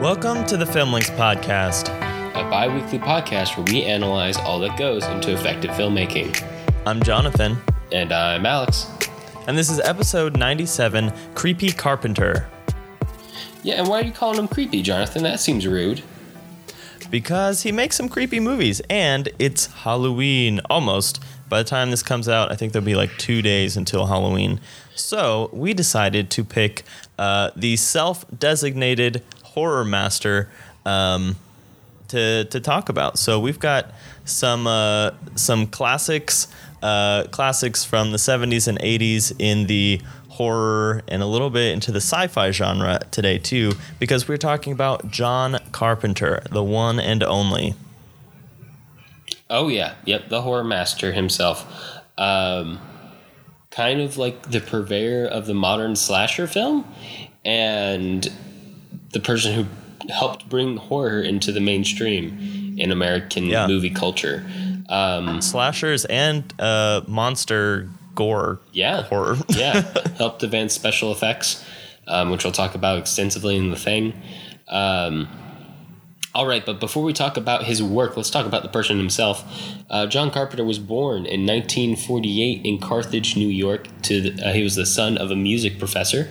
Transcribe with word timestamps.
Welcome 0.00 0.46
to 0.46 0.56
the 0.56 0.64
Filmlings 0.64 1.10
podcast. 1.16 1.88
a 2.34 2.48
bi 2.50 2.68
weekly 2.68 2.98
podcast 2.98 3.56
where 3.56 3.64
we 3.72 3.82
analyze 3.84 4.36
all 4.38 4.58
that 4.60 4.78
goes 4.78 5.04
into 5.06 5.32
effective 5.32 5.70
filmmaking. 5.72 6.42
I'm 6.86 7.02
Jonathan, 7.02 7.58
And 7.92 8.12
I'm 8.12 8.46
Alex. 8.46 8.86
and 9.46 9.58
this 9.58 9.70
is 9.70 9.78
episode 9.80 10.36
97 10.38 11.12
Creepy 11.34 11.70
Carpenter. 11.72 12.48
Yeah, 13.62 13.74
and 13.74 13.88
why 13.88 14.00
are 14.00 14.04
you 14.04 14.12
calling 14.12 14.38
him 14.38 14.48
creepy, 14.48 14.80
Jonathan? 14.82 15.22
That 15.22 15.40
seems 15.40 15.66
rude. 15.66 16.02
Because 17.10 17.62
he 17.62 17.72
makes 17.72 17.96
some 17.96 18.08
creepy 18.08 18.40
movies, 18.40 18.80
and 18.88 19.28
it's 19.38 19.66
Halloween 19.66 20.60
almost. 20.70 21.22
By 21.48 21.58
the 21.62 21.68
time 21.68 21.90
this 21.90 22.02
comes 22.04 22.28
out, 22.28 22.50
I 22.52 22.54
think 22.54 22.72
there'll 22.72 22.86
be 22.86 22.94
like 22.94 23.10
two 23.18 23.42
days 23.42 23.76
until 23.76 24.06
Halloween. 24.06 24.60
So 24.94 25.50
we 25.52 25.74
decided 25.74 26.30
to 26.30 26.44
pick 26.44 26.84
uh, 27.18 27.50
the 27.56 27.76
self 27.76 28.24
designated 28.38 29.22
horror 29.50 29.84
master 29.84 30.48
um, 30.86 31.36
to, 32.08 32.44
to 32.44 32.60
talk 32.60 32.88
about. 32.88 33.18
So 33.18 33.38
we've 33.40 33.58
got 33.58 33.92
some, 34.24 34.66
uh, 34.66 35.12
some 35.34 35.66
classics, 35.66 36.48
uh, 36.82 37.24
classics 37.24 37.84
from 37.84 38.12
the 38.12 38.18
70s 38.18 38.68
and 38.68 38.78
80s 38.78 39.34
in 39.38 39.66
the 39.66 40.00
horror 40.28 41.02
and 41.08 41.22
a 41.22 41.26
little 41.26 41.50
bit 41.50 41.72
into 41.72 41.92
the 41.92 42.00
sci-fi 42.00 42.50
genre 42.50 43.00
today 43.10 43.38
too 43.38 43.72
because 43.98 44.26
we're 44.26 44.38
talking 44.38 44.72
about 44.72 45.10
John 45.10 45.58
Carpenter, 45.72 46.42
the 46.50 46.64
one 46.64 46.98
and 46.98 47.22
only. 47.22 47.74
Oh, 49.50 49.68
yeah. 49.68 49.94
Yep, 50.04 50.28
the 50.28 50.42
horror 50.42 50.64
master 50.64 51.12
himself. 51.12 51.66
Um, 52.16 52.78
kind 53.70 54.00
of 54.00 54.16
like 54.16 54.50
the 54.50 54.60
purveyor 54.60 55.26
of 55.26 55.46
the 55.46 55.54
modern 55.54 55.96
slasher 55.96 56.46
film 56.46 56.86
and 57.44 58.30
the 59.12 59.20
person 59.20 59.54
who 59.54 59.66
helped 60.12 60.48
bring 60.48 60.76
horror 60.76 61.20
into 61.20 61.52
the 61.52 61.60
mainstream 61.60 62.74
in 62.78 62.90
American 62.90 63.44
Yeah. 63.46 63.66
movie 63.66 63.90
culture. 63.90 64.44
Um, 64.88 65.40
Slashers 65.40 66.04
and 66.06 66.52
uh, 66.58 67.02
monster 67.06 67.88
gore 68.14 68.60
yeah. 68.72 69.02
horror. 69.02 69.36
yeah, 69.50 69.82
helped 70.16 70.42
advance 70.42 70.72
special 70.74 71.12
effects, 71.12 71.64
um, 72.08 72.30
which 72.30 72.44
we'll 72.44 72.52
talk 72.52 72.74
about 72.74 72.98
extensively 72.98 73.56
in 73.56 73.70
the 73.70 73.76
thing. 73.76 74.14
Um, 74.68 75.28
all 76.34 76.46
right, 76.46 76.64
but 76.64 76.78
before 76.78 77.02
we 77.02 77.12
talk 77.12 77.36
about 77.36 77.64
his 77.64 77.82
work, 77.82 78.16
let's 78.16 78.30
talk 78.30 78.46
about 78.46 78.62
the 78.62 78.68
person 78.68 78.98
himself. 78.98 79.44
Uh, 79.90 80.06
John 80.06 80.30
Carpenter 80.30 80.64
was 80.64 80.78
born 80.78 81.26
in 81.26 81.44
1948 81.44 82.64
in 82.64 82.78
Carthage, 82.78 83.36
New 83.36 83.48
York. 83.48 83.88
To 84.02 84.20
the, 84.30 84.48
uh, 84.48 84.52
he 84.52 84.62
was 84.62 84.76
the 84.76 84.86
son 84.86 85.18
of 85.18 85.30
a 85.30 85.36
music 85.36 85.78
professor 85.78 86.28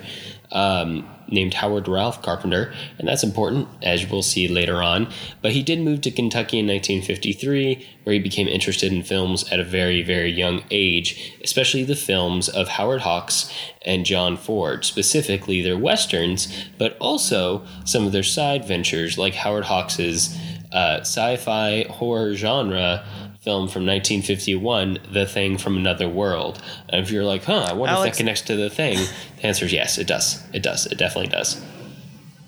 um, 0.52 1.08
named 1.28 1.54
Howard 1.56 1.88
Ralph 1.88 2.22
Carpenter, 2.22 2.74
and 2.98 3.08
that's 3.08 3.24
important 3.24 3.68
as 3.82 4.10
we'll 4.10 4.24
see 4.24 4.48
later 4.48 4.82
on. 4.82 5.08
But 5.42 5.52
he 5.52 5.62
did 5.62 5.80
move 5.80 6.02
to 6.02 6.12
Kentucky 6.12 6.60
in 6.60 6.68
1953, 6.68 7.86
where 8.04 8.14
he 8.14 8.20
became 8.20 8.48
interested 8.48 8.92
in 8.92 9.04
films 9.04 9.48
at 9.52 9.60
a 9.60 9.64
very, 9.64 10.02
very 10.02 10.32
young 10.32 10.64
age, 10.72 11.34
especially 11.44 11.84
the 11.84 11.96
films 11.96 12.50
of 12.50 12.70
Howard 12.70 13.02
Hawks 13.02 13.52
and 13.86 14.06
John 14.06 14.38
Ford, 14.38 14.86
specifically 14.86 15.62
their 15.62 15.78
westerns, 15.78 16.66
but 16.78 16.98
also 17.00 17.66
some 17.86 18.06
of 18.06 18.12
their 18.12 18.24
side 18.24 18.66
ventures, 18.66 19.18
like 19.18 19.36
Howard 19.36 19.66
Hawks's 19.66 20.38
uh, 20.72 21.00
sci-fi 21.02 21.86
horror 21.90 22.36
genre 22.36 23.04
film 23.40 23.70
from 23.70 23.86
1951, 23.86 25.00
The 25.12 25.26
Thing 25.26 25.58
from 25.58 25.78
Another 25.78 26.10
World. 26.10 26.62
And 26.90 27.02
if 27.02 27.12
you're 27.12 27.24
like, 27.24 27.46
huh, 27.46 27.68
I 27.70 27.74
wonder 27.74 27.96
if 27.96 28.04
that 28.04 28.18
connects 28.18 28.42
to 28.44 28.56
The 28.56 28.70
Thing, 28.70 28.98
the 29.38 29.46
answer 29.48 29.66
is 29.66 29.74
yes, 29.74 29.98
it 29.98 30.08
does. 30.08 30.44
It 30.54 30.62
does. 30.62 30.86
It 30.88 30.98
definitely 30.98 31.32
does. 31.32 31.62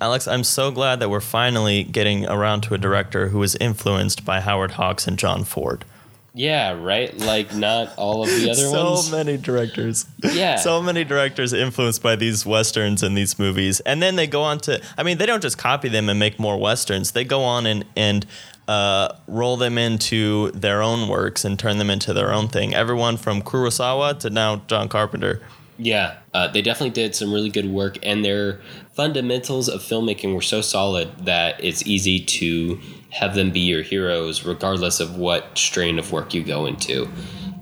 Alex, 0.01 0.27
I'm 0.27 0.43
so 0.43 0.71
glad 0.71 0.99
that 0.99 1.09
we're 1.09 1.21
finally 1.21 1.83
getting 1.83 2.25
around 2.27 2.61
to 2.61 2.73
a 2.73 2.77
director 2.77 3.29
who 3.29 3.39
was 3.39 3.55
influenced 3.55 4.25
by 4.25 4.41
Howard 4.41 4.71
Hawks 4.71 5.07
and 5.07 5.17
John 5.17 5.43
Ford. 5.43 5.85
Yeah, 6.33 6.71
right? 6.71 7.15
Like, 7.17 7.53
not 7.53 7.93
all 7.97 8.23
of 8.23 8.29
the 8.29 8.49
other 8.51 8.61
so 8.61 8.93
ones. 8.93 9.07
So 9.07 9.17
many 9.17 9.37
directors. 9.37 10.05
Yeah. 10.23 10.55
So 10.55 10.81
many 10.81 11.03
directors 11.03 11.51
influenced 11.51 12.01
by 12.01 12.15
these 12.15 12.45
westerns 12.45 13.03
and 13.03 13.17
these 13.17 13.37
movies. 13.37 13.79
And 13.81 14.01
then 14.01 14.15
they 14.15 14.27
go 14.27 14.41
on 14.41 14.59
to 14.61 14.81
I 14.97 15.03
mean, 15.03 15.17
they 15.17 15.25
don't 15.25 15.41
just 15.41 15.57
copy 15.57 15.89
them 15.89 16.09
and 16.09 16.17
make 16.19 16.39
more 16.39 16.57
westerns. 16.57 17.11
They 17.11 17.25
go 17.25 17.41
on 17.43 17.65
and 17.65 17.85
and 17.95 18.25
uh, 18.67 19.15
roll 19.27 19.57
them 19.57 19.77
into 19.77 20.51
their 20.51 20.81
own 20.81 21.07
works 21.07 21.43
and 21.43 21.57
turn 21.57 21.77
them 21.77 21.89
into 21.89 22.13
their 22.13 22.31
own 22.33 22.47
thing. 22.47 22.73
Everyone 22.73 23.17
from 23.17 23.41
Kurosawa 23.41 24.19
to 24.19 24.29
now 24.29 24.57
John 24.67 24.87
Carpenter. 24.87 25.41
Yeah, 25.77 26.17
uh, 26.33 26.47
they 26.47 26.61
definitely 26.61 26.91
did 26.91 27.15
some 27.15 27.33
really 27.33 27.49
good 27.49 27.65
work, 27.65 27.97
and 28.03 28.23
their 28.23 28.61
fundamentals 28.93 29.67
of 29.67 29.81
filmmaking 29.81 30.35
were 30.35 30.41
so 30.41 30.61
solid 30.61 31.25
that 31.25 31.63
it's 31.63 31.85
easy 31.87 32.19
to 32.19 32.79
have 33.09 33.33
them 33.33 33.51
be 33.51 33.61
your 33.61 33.81
heroes, 33.81 34.45
regardless 34.45 34.99
of 34.99 35.17
what 35.17 35.57
strain 35.57 35.97
of 35.97 36.11
work 36.11 36.33
you 36.35 36.43
go 36.43 36.67
into. 36.67 37.09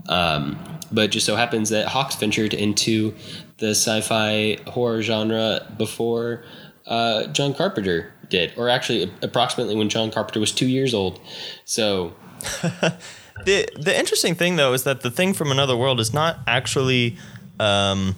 Um, 0.10 0.60
but 0.92 1.12
just 1.12 1.26
so 1.26 1.36
happens 1.36 1.70
that 1.70 1.88
Hawks 1.88 2.16
ventured 2.16 2.54
into 2.54 3.16
the 3.58 3.70
sci-fi 3.70 4.58
horror 4.68 5.02
genre 5.02 5.66
before 5.78 6.44
uh, 6.90 7.28
John 7.28 7.54
Carpenter 7.54 8.12
did, 8.30 8.52
or 8.58 8.70
actually 8.70 9.12
approximately 9.22 9.76
when 9.76 9.88
John 9.88 10.12
Carpenter 10.12 10.40
was 10.42 10.52
two 10.52 10.68
years 10.68 10.94
old. 10.94 11.20
So 11.66 12.14
The 13.46 13.68
the 13.78 13.98
interesting 13.98 14.36
thing 14.36 14.56
though 14.56 14.74
is 14.74 14.84
that 14.84 15.02
the 15.02 15.12
thing 15.12 15.34
from 15.34 15.52
another 15.52 15.76
world 15.76 16.00
is 16.00 16.14
not 16.14 16.40
actually 16.46 17.18
um, 17.60 18.16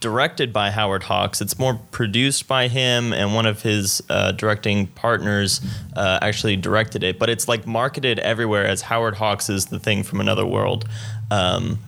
directed 0.00 0.52
by 0.52 0.70
Howard 0.70 1.04
Hawks. 1.04 1.40
It's 1.40 1.58
more 1.58 1.80
produced 1.90 2.48
by 2.48 2.68
him, 2.68 3.12
and 3.12 3.34
one 3.34 3.46
of 3.46 3.62
his 3.62 4.02
uh, 4.10 4.32
directing 4.32 4.88
partners 4.88 5.60
uh, 5.96 6.18
actually 6.20 6.56
directed 6.56 7.02
it. 7.02 7.18
But 7.18 7.30
it's 7.30 7.48
like 7.48 7.66
marketed 7.66 8.18
everywhere 8.18 8.66
as 8.66 8.82
Howard 8.82 9.14
Hawks 9.14 9.48
is 9.48 9.66
the 9.66 9.78
thing 9.78 10.02
from 10.02 10.20
another 10.20 10.44
world. 10.44 10.86
Um, 11.30 11.78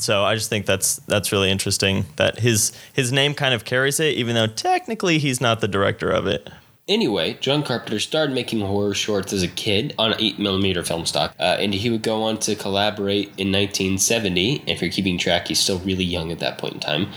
so 0.00 0.24
I 0.24 0.34
just 0.34 0.48
think 0.48 0.66
that's 0.66 0.96
that's 1.06 1.32
really 1.32 1.50
interesting 1.50 2.06
that 2.16 2.40
his 2.40 2.72
his 2.92 3.12
name 3.12 3.34
kind 3.34 3.54
of 3.54 3.64
carries 3.64 4.00
it, 4.00 4.14
even 4.14 4.34
though 4.34 4.46
technically 4.46 5.18
he's 5.18 5.40
not 5.40 5.60
the 5.60 5.68
director 5.68 6.10
of 6.10 6.26
it. 6.26 6.50
Anyway, 6.88 7.34
John 7.40 7.62
Carpenter 7.62 8.00
started 8.00 8.34
making 8.34 8.60
horror 8.60 8.94
shorts 8.94 9.32
as 9.32 9.44
a 9.44 9.48
kid 9.48 9.94
on 9.96 10.12
8mm 10.14 10.84
film 10.84 11.06
stock, 11.06 11.36
uh, 11.38 11.56
and 11.60 11.72
he 11.72 11.88
would 11.88 12.02
go 12.02 12.22
on 12.24 12.38
to 12.38 12.56
collaborate 12.56 13.28
in 13.38 13.52
1970. 13.52 14.64
If 14.66 14.82
you're 14.82 14.90
keeping 14.90 15.16
track, 15.16 15.46
he's 15.46 15.60
still 15.60 15.78
really 15.80 16.02
young 16.02 16.32
at 16.32 16.40
that 16.40 16.58
point 16.58 16.74
in 16.74 16.80
time. 16.80 17.08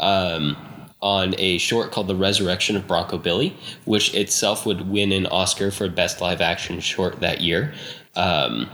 Um, 0.00 0.56
on 1.02 1.34
a 1.38 1.58
short 1.58 1.92
called 1.92 2.08
The 2.08 2.16
Resurrection 2.16 2.76
of 2.76 2.86
Bronco 2.86 3.18
Billy, 3.18 3.56
which 3.84 4.14
itself 4.14 4.66
would 4.66 4.88
win 4.90 5.12
an 5.12 5.26
Oscar 5.26 5.70
for 5.70 5.88
Best 5.88 6.20
Live 6.20 6.40
Action 6.40 6.80
Short 6.80 7.20
that 7.20 7.40
year. 7.40 7.72
Um, 8.16 8.68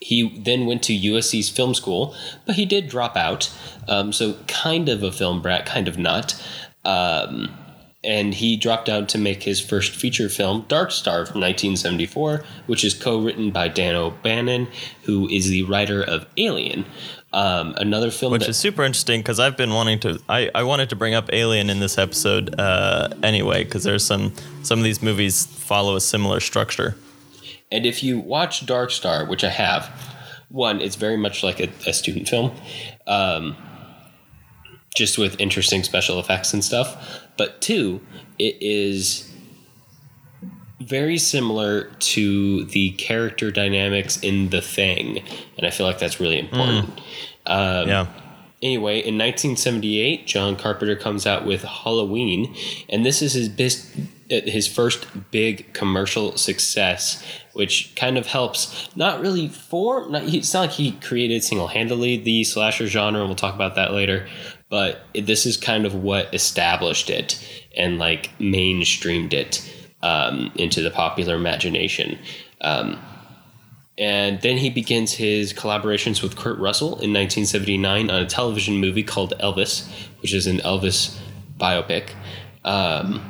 he 0.00 0.38
then 0.38 0.66
went 0.66 0.82
to 0.84 0.98
USC's 0.98 1.48
film 1.48 1.74
school, 1.74 2.14
but 2.46 2.56
he 2.56 2.64
did 2.64 2.88
drop 2.88 3.16
out. 3.16 3.52
Um, 3.88 4.12
so, 4.12 4.34
kind 4.46 4.88
of 4.88 5.02
a 5.02 5.12
film 5.12 5.42
brat, 5.42 5.66
kind 5.66 5.88
of 5.88 5.98
not. 5.98 6.42
Um, 6.84 7.54
and 8.02 8.32
he 8.32 8.56
dropped 8.56 8.88
out 8.88 9.10
to 9.10 9.18
make 9.18 9.42
his 9.42 9.60
first 9.60 9.94
feature 9.94 10.30
film, 10.30 10.64
Dark 10.68 10.90
Star, 10.90 11.26
from 11.26 11.40
1974, 11.42 12.42
which 12.66 12.82
is 12.82 12.94
co 12.94 13.20
written 13.20 13.50
by 13.50 13.68
Dan 13.68 13.94
O'Bannon, 13.94 14.68
who 15.02 15.28
is 15.28 15.50
the 15.50 15.64
writer 15.64 16.02
of 16.02 16.26
Alien. 16.38 16.86
Um, 17.32 17.74
another 17.76 18.10
film 18.10 18.32
which 18.32 18.42
that, 18.42 18.50
is 18.50 18.56
super 18.56 18.82
interesting 18.82 19.20
because 19.20 19.38
I've 19.38 19.56
been 19.56 19.72
wanting 19.72 20.00
to. 20.00 20.20
I, 20.28 20.50
I 20.54 20.62
wanted 20.62 20.88
to 20.90 20.96
bring 20.96 21.14
up 21.14 21.30
Alien 21.32 21.68
in 21.68 21.78
this 21.78 21.98
episode 21.98 22.58
uh, 22.58 23.10
anyway 23.22 23.64
because 23.64 23.84
there's 23.84 24.04
some 24.04 24.32
some 24.62 24.78
of 24.78 24.84
these 24.84 25.02
movies 25.02 25.46
follow 25.46 25.94
a 25.94 26.00
similar 26.00 26.40
structure. 26.40 26.96
And 27.72 27.86
if 27.86 28.02
you 28.02 28.18
watch 28.18 28.66
Dark 28.66 28.90
Star, 28.90 29.24
which 29.24 29.44
I 29.44 29.50
have, 29.50 29.90
one, 30.48 30.80
it's 30.80 30.96
very 30.96 31.16
much 31.16 31.42
like 31.42 31.60
a, 31.60 31.70
a 31.86 31.92
student 31.92 32.28
film, 32.28 32.52
um, 33.06 33.56
just 34.94 35.18
with 35.18 35.40
interesting 35.40 35.82
special 35.84 36.18
effects 36.18 36.52
and 36.52 36.64
stuff. 36.64 37.20
But 37.36 37.60
two, 37.60 38.00
it 38.38 38.56
is 38.60 39.32
very 40.80 41.18
similar 41.18 41.84
to 41.84 42.64
the 42.64 42.90
character 42.92 43.50
dynamics 43.50 44.18
in 44.20 44.48
The 44.48 44.60
Thing. 44.60 45.22
And 45.56 45.66
I 45.66 45.70
feel 45.70 45.86
like 45.86 45.98
that's 45.98 46.18
really 46.18 46.38
important. 46.38 46.88
Um, 47.46 47.88
yeah, 47.88 48.06
Anyway, 48.62 48.96
in 48.98 49.16
1978, 49.16 50.26
John 50.26 50.54
Carpenter 50.54 50.94
comes 50.94 51.26
out 51.26 51.46
with 51.46 51.62
Halloween, 51.62 52.54
and 52.90 53.06
this 53.06 53.22
is 53.22 53.32
his 53.32 53.48
uh, 53.48 54.19
his 54.30 54.68
first 54.68 55.06
big 55.30 55.72
commercial 55.72 56.36
success, 56.36 57.22
which 57.52 57.92
kind 57.96 58.16
of 58.16 58.26
helps 58.26 58.88
not 58.96 59.20
really 59.20 59.48
form. 59.48 60.12
Not, 60.12 60.22
it's 60.24 60.54
not 60.54 60.60
like 60.60 60.70
he 60.70 60.92
created 60.92 61.42
single 61.42 61.68
handedly 61.68 62.16
the 62.16 62.44
slasher 62.44 62.86
genre, 62.86 63.20
and 63.20 63.28
we'll 63.28 63.36
talk 63.36 63.54
about 63.54 63.74
that 63.74 63.92
later. 63.92 64.28
But 64.68 65.02
this 65.14 65.46
is 65.46 65.56
kind 65.56 65.84
of 65.84 65.94
what 65.94 66.32
established 66.32 67.10
it 67.10 67.44
and 67.76 67.98
like 67.98 68.30
mainstreamed 68.38 69.32
it 69.32 69.68
um, 70.02 70.52
into 70.54 70.80
the 70.80 70.90
popular 70.90 71.34
imagination. 71.34 72.18
Um, 72.60 73.00
and 73.98 74.40
then 74.40 74.56
he 74.56 74.70
begins 74.70 75.12
his 75.12 75.52
collaborations 75.52 76.22
with 76.22 76.36
Kurt 76.36 76.58
Russell 76.58 76.88
in 76.88 77.12
1979 77.12 78.08
on 78.08 78.22
a 78.22 78.26
television 78.26 78.76
movie 78.76 79.02
called 79.02 79.34
Elvis, 79.40 79.90
which 80.22 80.32
is 80.32 80.46
an 80.46 80.58
Elvis 80.58 81.18
biopic. 81.58 82.10
Um, 82.64 83.20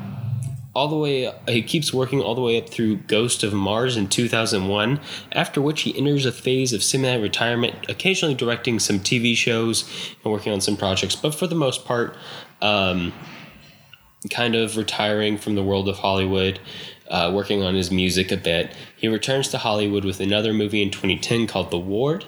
all 0.75 0.89
the 0.89 0.97
way 0.97 1.33
he 1.49 1.63
keeps 1.63 1.93
working 1.93 2.21
all 2.21 2.35
the 2.35 2.41
way 2.41 2.61
up 2.61 2.69
through 2.69 2.97
Ghost 2.97 3.43
of 3.43 3.53
Mars 3.53 3.97
in 3.97 4.09
2001 4.09 5.01
after 5.33 5.61
which 5.61 5.83
he 5.83 5.97
enters 5.97 6.25
a 6.27 6.33
phase 6.33 6.73
of 6.73 6.83
semi 6.83 7.15
retirement 7.17 7.75
occasionally 7.89 8.35
directing 8.35 8.79
some 8.79 9.01
TV 9.01 9.37
shows 9.37 9.89
and 10.23 10.33
working 10.33 10.53
on 10.53 10.61
some 10.61 10.77
projects 10.77 11.17
but 11.17 11.35
for 11.35 11.47
the 11.47 11.55
most 11.55 11.85
part 11.85 12.17
um, 12.63 13.13
kind 14.31 14.55
of 14.55 14.77
retiring 14.77 15.39
from 15.39 15.55
the 15.55 15.63
world 15.63 15.89
of 15.89 15.99
Hollywood 15.99 16.61
uh, 17.09 17.33
working 17.35 17.61
on 17.61 17.75
his 17.75 17.91
music 17.91 18.31
a 18.31 18.37
bit. 18.37 18.73
He 18.97 19.09
returns 19.09 19.49
to 19.49 19.59
Hollywood 19.59 20.05
with 20.05 20.21
another 20.21 20.53
movie 20.53 20.81
in 20.81 20.93
2010 20.93 21.49
called 21.49 21.73
The 21.73 21.79
Ward 21.79 22.25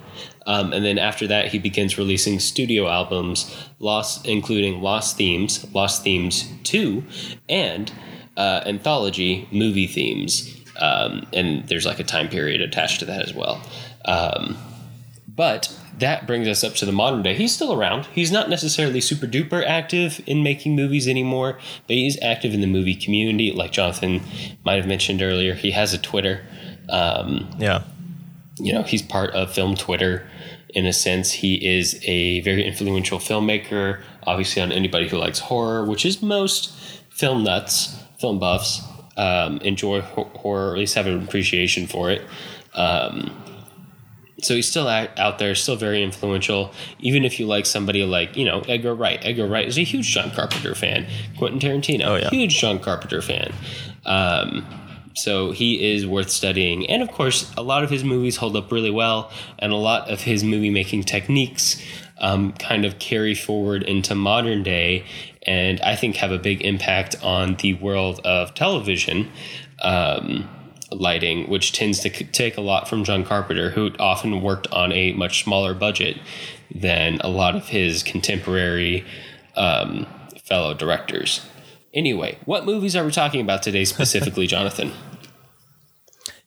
um, 0.46 0.72
and 0.72 0.84
then 0.84 0.98
after 0.98 1.28
that 1.28 1.48
he 1.48 1.60
begins 1.60 1.96
releasing 1.96 2.40
studio 2.40 2.88
albums 2.88 3.54
lost 3.78 4.26
including 4.26 4.82
Lost 4.82 5.16
Themes 5.16 5.64
Lost 5.72 6.02
Themes 6.02 6.50
2 6.64 7.04
and 7.48 7.92
uh, 8.36 8.62
anthology 8.66 9.48
movie 9.52 9.86
themes, 9.86 10.56
um, 10.80 11.26
and 11.32 11.66
there's 11.68 11.86
like 11.86 12.00
a 12.00 12.04
time 12.04 12.28
period 12.28 12.60
attached 12.60 13.00
to 13.00 13.06
that 13.06 13.22
as 13.22 13.34
well. 13.34 13.62
Um, 14.04 14.56
but 15.28 15.76
that 15.98 16.26
brings 16.26 16.48
us 16.48 16.64
up 16.64 16.74
to 16.74 16.86
the 16.86 16.92
modern 16.92 17.22
day. 17.22 17.34
He's 17.34 17.54
still 17.54 17.72
around. 17.72 18.06
He's 18.06 18.32
not 18.32 18.50
necessarily 18.50 19.00
super 19.00 19.26
duper 19.26 19.64
active 19.64 20.20
in 20.26 20.42
making 20.42 20.74
movies 20.74 21.06
anymore, 21.06 21.58
but 21.86 21.96
he's 21.96 22.20
active 22.22 22.52
in 22.54 22.60
the 22.60 22.66
movie 22.66 22.94
community, 22.94 23.52
like 23.52 23.72
Jonathan 23.72 24.20
might 24.64 24.76
have 24.76 24.86
mentioned 24.86 25.22
earlier. 25.22 25.54
He 25.54 25.70
has 25.70 25.94
a 25.94 25.98
Twitter. 25.98 26.44
Um, 26.88 27.48
yeah. 27.58 27.84
You 28.58 28.72
know, 28.72 28.82
he's 28.82 29.02
part 29.02 29.30
of 29.30 29.52
film 29.52 29.76
Twitter 29.76 30.28
in 30.70 30.86
a 30.86 30.92
sense. 30.92 31.32
He 31.32 31.54
is 31.66 32.02
a 32.04 32.40
very 32.40 32.64
influential 32.64 33.18
filmmaker, 33.18 34.02
obviously, 34.24 34.60
on 34.60 34.72
anybody 34.72 35.08
who 35.08 35.18
likes 35.18 35.38
horror, 35.38 35.84
which 35.84 36.04
is 36.04 36.20
most 36.20 36.72
film 37.10 37.44
nuts 37.44 38.01
film 38.22 38.38
buffs 38.38 38.80
um, 39.16 39.58
enjoy 39.58 40.00
horror, 40.00 40.68
or 40.68 40.72
at 40.72 40.78
least 40.78 40.94
have 40.94 41.06
an 41.06 41.22
appreciation 41.22 41.86
for 41.86 42.10
it. 42.10 42.22
Um, 42.72 43.36
so 44.40 44.54
he's 44.54 44.68
still 44.68 44.88
out 44.88 45.38
there, 45.38 45.54
still 45.54 45.76
very 45.76 46.02
influential. 46.02 46.72
Even 46.98 47.24
if 47.24 47.38
you 47.38 47.46
like 47.46 47.66
somebody 47.66 48.04
like 48.04 48.36
you 48.36 48.44
know 48.44 48.60
Edgar 48.62 48.94
Wright, 48.94 49.20
Edgar 49.22 49.46
Wright 49.46 49.66
is 49.66 49.78
a 49.78 49.82
huge 49.82 50.06
John 50.06 50.30
Carpenter 50.30 50.74
fan. 50.74 51.06
Quentin 51.36 51.60
Tarantino, 51.60 52.06
oh, 52.06 52.16
yeah. 52.16 52.30
huge 52.30 52.58
John 52.58 52.78
Carpenter 52.78 53.22
fan. 53.22 53.52
Um, 54.04 54.66
so 55.14 55.52
he 55.52 55.92
is 55.92 56.06
worth 56.06 56.30
studying, 56.30 56.88
and 56.88 57.02
of 57.02 57.10
course, 57.10 57.52
a 57.56 57.62
lot 57.62 57.84
of 57.84 57.90
his 57.90 58.02
movies 58.02 58.36
hold 58.36 58.56
up 58.56 58.72
really 58.72 58.90
well, 58.90 59.30
and 59.58 59.72
a 59.72 59.76
lot 59.76 60.10
of 60.10 60.22
his 60.22 60.42
movie 60.42 60.70
making 60.70 61.04
techniques 61.04 61.80
um, 62.18 62.52
kind 62.52 62.84
of 62.84 62.98
carry 62.98 63.34
forward 63.34 63.82
into 63.82 64.14
modern 64.14 64.62
day 64.62 65.04
and 65.46 65.80
I 65.80 65.96
think 65.96 66.16
have 66.16 66.32
a 66.32 66.38
big 66.38 66.62
impact 66.62 67.16
on 67.22 67.56
the 67.56 67.74
world 67.74 68.20
of 68.24 68.54
television 68.54 69.30
um, 69.80 70.48
lighting, 70.90 71.48
which 71.48 71.72
tends 71.72 72.00
to 72.00 72.10
take 72.10 72.56
a 72.56 72.60
lot 72.60 72.88
from 72.88 73.04
John 73.04 73.24
Carpenter, 73.24 73.70
who 73.70 73.90
often 73.98 74.42
worked 74.42 74.66
on 74.68 74.92
a 74.92 75.12
much 75.14 75.42
smaller 75.42 75.74
budget 75.74 76.18
than 76.74 77.20
a 77.20 77.28
lot 77.28 77.56
of 77.56 77.68
his 77.68 78.02
contemporary 78.02 79.04
um, 79.56 80.06
fellow 80.44 80.74
directors. 80.74 81.46
Anyway, 81.94 82.38
what 82.44 82.64
movies 82.64 82.96
are 82.96 83.04
we 83.04 83.10
talking 83.10 83.40
about 83.40 83.62
today 83.62 83.84
specifically, 83.84 84.46
Jonathan? 84.48 84.92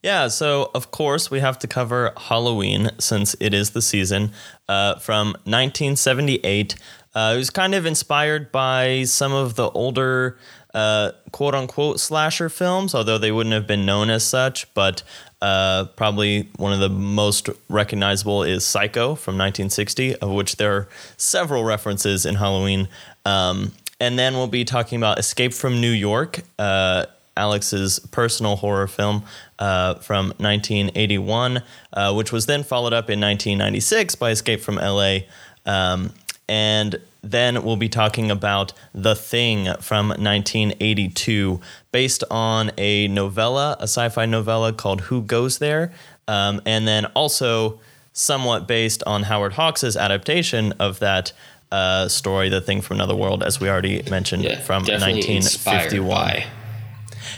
Yeah, 0.02 0.28
so 0.28 0.70
of 0.76 0.92
course 0.92 1.32
we 1.32 1.40
have 1.40 1.58
to 1.60 1.68
cover 1.68 2.14
Halloween 2.16 2.92
since 3.00 3.36
it 3.40 3.56
is 3.56 3.72
the 3.72 3.82
season 3.82 4.32
uh, 4.70 5.00
from 5.00 5.30
1978. 5.46 6.76
Uh, 7.16 7.34
it 7.34 7.38
was 7.38 7.50
kind 7.50 7.74
of 7.74 7.86
inspired 7.86 8.52
by 8.52 9.04
some 9.04 9.32
of 9.32 9.56
the 9.56 9.70
older 9.72 10.38
uh, 10.74 11.14
quote 11.32 11.56
unquote 11.56 12.00
slasher 12.02 12.50
films, 12.50 12.94
although 12.94 13.18
they 13.18 13.32
wouldn't 13.32 13.54
have 13.54 13.66
been 13.66 13.86
known 13.86 14.10
as 14.10 14.26
such. 14.26 14.72
But 14.74 15.02
uh, 15.42 15.86
probably 15.96 16.50
one 16.58 16.74
of 16.74 16.82
the 16.82 16.90
most 16.90 17.50
recognizable 17.70 18.44
is 18.44 18.66
Psycho 18.66 19.16
from 19.16 19.36
1960, 19.36 20.16
of 20.18 20.32
which 20.32 20.58
there 20.58 20.74
are 20.74 20.88
several 21.16 21.64
references 21.64 22.26
in 22.26 22.36
Halloween. 22.36 22.90
Um, 23.26 23.72
and 24.00 24.20
then 24.20 24.34
we'll 24.34 24.48
be 24.48 24.66
talking 24.66 24.98
about 24.98 25.18
Escape 25.18 25.54
from 25.54 25.80
New 25.80 25.92
York, 25.92 26.42
uh, 26.60 27.06
Alex's 27.38 28.00
personal 28.00 28.58
horror 28.58 28.88
film 28.88 29.24
uh, 29.60 29.96
from 29.96 30.28
1981, 30.38 31.64
uh, 31.94 32.14
which 32.14 32.34
was 32.34 32.46
then 32.46 32.64
followed 32.64 32.92
up 32.92 33.10
in 33.10 33.22
1996 33.22 34.16
by 34.16 34.32
Escape 34.32 34.60
from 34.60 34.76
LA. 34.76 35.20
Um, 35.66 36.12
and 36.48 37.00
then 37.22 37.64
we'll 37.64 37.76
be 37.76 37.90
talking 37.90 38.30
about 38.30 38.74
The 38.94 39.16
Thing 39.16 39.66
from 39.82 40.10
1982, 40.10 41.60
based 41.92 42.24
on 42.30 42.72
a 42.78 43.08
novella, 43.08 43.76
a 43.80 43.84
sci 43.84 44.10
fi 44.10 44.26
novella 44.26 44.74
called 44.74 45.02
Who 45.02 45.22
Goes 45.22 45.58
There? 45.58 45.92
Um, 46.28 46.62
and 46.66 46.88
then 46.88 47.06
also 47.08 47.80
somewhat 48.14 48.68
based 48.68 49.04
on 49.06 49.24
Howard 49.24 49.54
Hawks' 49.54 49.96
adaptation 49.96 50.74
of 50.74 51.00
that 51.00 51.34
uh, 51.72 52.08
story, 52.08 52.50
The 52.50 52.62
Thing 52.62 52.82
from 52.82 52.98
Another 52.98 53.16
World, 53.16 53.44
as 53.44 53.60
we 53.60 53.70
already 53.70 54.02
mentioned, 54.10 54.44
yeah, 54.44 54.60
from 54.62 54.84
1951. 54.84 56.36
Yeah, 56.38 56.46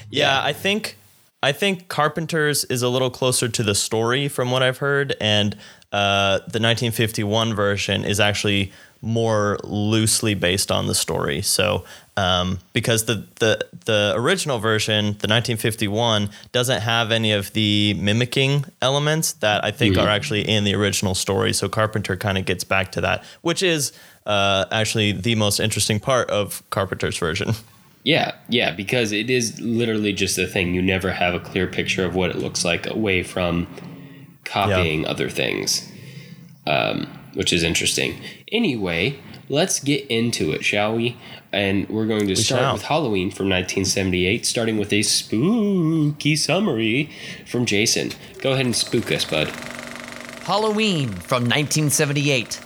yeah, 0.10 0.44
I 0.44 0.54
think. 0.54 0.98
I 1.44 1.52
think 1.52 1.88
Carpenter's 1.88 2.66
is 2.66 2.82
a 2.82 2.90
little 2.90 3.12
closer 3.12 3.48
to 3.48 3.64
the 3.64 3.76
story 3.76 4.28
from 4.28 4.50
what 4.50 4.64
I've 4.64 4.80
heard, 4.80 5.16
and 5.22 5.54
uh, 5.92 6.40
the 6.40 6.60
1951 6.60 7.54
version 7.54 8.04
is 8.04 8.20
actually 8.20 8.72
more 9.02 9.58
loosely 9.64 10.34
based 10.34 10.72
on 10.72 10.88
the 10.88 10.96
story. 10.96 11.42
So 11.42 11.84
um, 12.18 12.60
because 12.74 13.06
the, 13.06 13.28
the 13.36 13.66
the 13.86 14.14
original 14.16 14.58
version, 14.58 15.06
the 15.06 15.28
1951, 15.30 16.30
doesn't 16.52 16.82
have 16.82 17.12
any 17.12 17.32
of 17.32 17.54
the 17.54 17.94
mimicking 17.94 18.66
elements 18.82 19.34
that 19.34 19.64
I 19.64 19.70
think 19.70 19.96
mm-hmm. 19.96 20.06
are 20.06 20.10
actually 20.10 20.42
in 20.42 20.64
the 20.64 20.74
original 20.74 21.14
story. 21.14 21.54
So 21.54 21.70
Carpenter 21.70 22.18
kind 22.18 22.38
of 22.40 22.46
gets 22.46 22.64
back 22.64 22.92
to 22.94 23.02
that, 23.02 23.24
which 23.42 23.62
is 23.62 23.94
uh, 24.26 24.66
actually 24.72 25.12
the 25.12 25.36
most 25.36 25.60
interesting 25.60 26.00
part 26.00 26.30
of 26.32 26.68
Carpenter's 26.72 27.20
version. 27.20 27.54
Yeah, 28.04 28.36
yeah, 28.48 28.72
because 28.72 29.12
it 29.12 29.30
is 29.30 29.60
literally 29.60 30.14
just 30.14 30.38
a 30.38 30.48
thing. 30.48 30.74
You 30.74 30.82
never 30.82 31.12
have 31.12 31.34
a 31.34 31.42
clear 31.42 31.68
picture 31.68 32.06
of 32.06 32.16
what 32.16 32.30
it 32.30 32.38
looks 32.38 32.64
like 32.64 32.88
away 32.90 33.22
from 33.22 33.68
copying 34.46 35.02
yeah. 35.02 35.10
other 35.10 35.30
things, 35.30 35.92
um, 36.66 37.06
which 37.34 37.52
is 37.52 37.64
interesting. 37.64 38.20
Anyway, 38.50 39.20
let's 39.50 39.82
get 39.82 40.08
into 40.08 40.54
it, 40.54 40.64
shall 40.64 40.96
we? 40.96 41.18
And 41.52 41.88
we're 41.90 42.06
going 42.06 42.22
to 42.22 42.28
we 42.28 42.36
start 42.36 42.62
shall. 42.62 42.74
with 42.74 42.84
Halloween 42.84 43.30
from 43.30 43.50
1978, 43.50 44.46
starting 44.46 44.78
with 44.78 44.94
a 44.94 45.02
spooky 45.02 46.38
summary 46.38 47.10
from 47.46 47.66
Jason. 47.66 48.12
Go 48.40 48.54
ahead 48.54 48.66
and 48.66 48.76
spook 48.76 49.12
us, 49.12 49.26
bud. 49.26 49.50
Halloween 50.44 51.10
from 51.10 51.44
1978. 51.44 52.62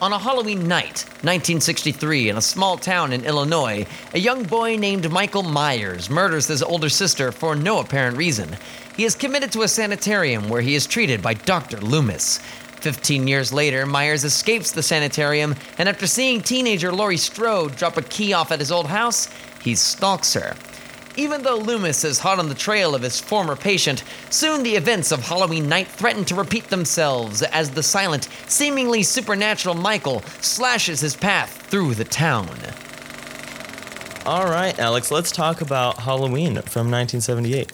On 0.00 0.12
a 0.14 0.18
Halloween 0.18 0.66
night, 0.66 1.04
1963, 1.24 2.30
in 2.30 2.36
a 2.38 2.42
small 2.42 2.78
town 2.78 3.12
in 3.12 3.24
Illinois, 3.24 3.86
a 4.14 4.18
young 4.18 4.44
boy 4.44 4.76
named 4.76 5.10
Michael 5.10 5.42
Myers 5.42 6.08
murders 6.08 6.46
his 6.46 6.62
older 6.62 6.88
sister 6.88 7.32
for 7.32 7.54
no 7.54 7.80
apparent 7.80 8.16
reason. 8.16 8.56
He 8.96 9.04
is 9.04 9.14
committed 9.14 9.52
to 9.52 9.62
a 9.62 9.68
sanitarium 9.68 10.48
where 10.48 10.62
he 10.62 10.74
is 10.74 10.86
treated 10.86 11.20
by 11.20 11.34
Dr. 11.34 11.80
Loomis. 11.80 12.40
Fifteen 12.80 13.26
years 13.26 13.52
later, 13.52 13.86
Myers 13.86 14.24
escapes 14.24 14.70
the 14.70 14.82
sanitarium, 14.82 15.56
and 15.78 15.88
after 15.88 16.06
seeing 16.06 16.40
teenager 16.40 16.92
Laurie 16.92 17.16
Strode 17.16 17.74
drop 17.76 17.96
a 17.96 18.02
key 18.02 18.32
off 18.32 18.52
at 18.52 18.60
his 18.60 18.70
old 18.70 18.86
house, 18.86 19.28
he 19.62 19.74
stalks 19.74 20.34
her. 20.34 20.54
Even 21.16 21.42
though 21.42 21.56
Loomis 21.56 22.04
is 22.04 22.18
hot 22.18 22.38
on 22.38 22.48
the 22.48 22.54
trail 22.54 22.94
of 22.94 23.02
his 23.02 23.18
former 23.18 23.56
patient, 23.56 24.04
soon 24.28 24.62
the 24.62 24.76
events 24.76 25.12
of 25.12 25.26
Halloween 25.26 25.68
night 25.68 25.88
threaten 25.88 26.24
to 26.26 26.34
repeat 26.34 26.68
themselves 26.68 27.42
as 27.42 27.70
the 27.70 27.82
silent, 27.82 28.28
seemingly 28.48 29.02
supernatural 29.02 29.74
Michael 29.74 30.20
slashes 30.40 31.00
his 31.00 31.16
path 31.16 31.50
through 31.70 31.94
the 31.94 32.04
town. 32.04 32.50
All 34.26 34.44
right, 34.44 34.78
Alex, 34.78 35.10
let's 35.10 35.32
talk 35.32 35.62
about 35.62 36.00
Halloween 36.00 36.54
from 36.62 36.90
1978. 36.90 37.72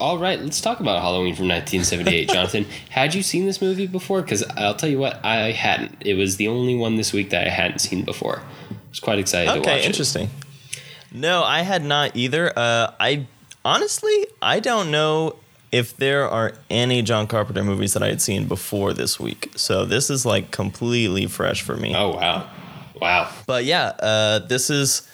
All 0.00 0.18
right, 0.18 0.40
let's 0.40 0.60
talk 0.60 0.78
about 0.78 1.02
Halloween 1.02 1.34
from 1.34 1.48
1978. 1.48 2.28
Jonathan, 2.32 2.66
had 2.90 3.14
you 3.14 3.22
seen 3.22 3.46
this 3.46 3.60
movie 3.60 3.86
before? 3.86 4.22
Because 4.22 4.44
I'll 4.56 4.74
tell 4.74 4.88
you 4.88 4.98
what, 4.98 5.24
I 5.24 5.50
hadn't. 5.50 5.96
It 6.06 6.14
was 6.14 6.36
the 6.36 6.46
only 6.46 6.76
one 6.76 6.96
this 6.96 7.12
week 7.12 7.30
that 7.30 7.46
I 7.46 7.50
hadn't 7.50 7.80
seen 7.80 8.04
before. 8.04 8.42
I 8.70 8.74
was 8.90 9.00
quite 9.00 9.18
excited 9.18 9.50
okay, 9.50 9.60
to 9.60 9.68
watch 9.68 9.80
it. 9.80 9.86
interesting. 9.86 10.30
No, 11.12 11.42
I 11.42 11.62
had 11.62 11.84
not 11.84 12.14
either. 12.14 12.56
Uh, 12.56 12.92
I 13.00 13.26
honestly, 13.64 14.26
I 14.40 14.60
don't 14.60 14.90
know 14.92 15.36
if 15.72 15.96
there 15.96 16.28
are 16.28 16.54
any 16.70 17.02
John 17.02 17.26
Carpenter 17.26 17.64
movies 17.64 17.92
that 17.94 18.02
I 18.02 18.08
had 18.08 18.22
seen 18.22 18.46
before 18.46 18.92
this 18.92 19.18
week. 19.18 19.50
So 19.56 19.84
this 19.84 20.10
is 20.10 20.24
like 20.24 20.50
completely 20.50 21.26
fresh 21.26 21.62
for 21.62 21.76
me. 21.76 21.94
Oh 21.96 22.14
wow, 22.14 22.48
wow. 23.00 23.32
But 23.46 23.64
yeah, 23.64 23.86
uh, 23.98 24.38
this 24.40 24.70
is 24.70 25.08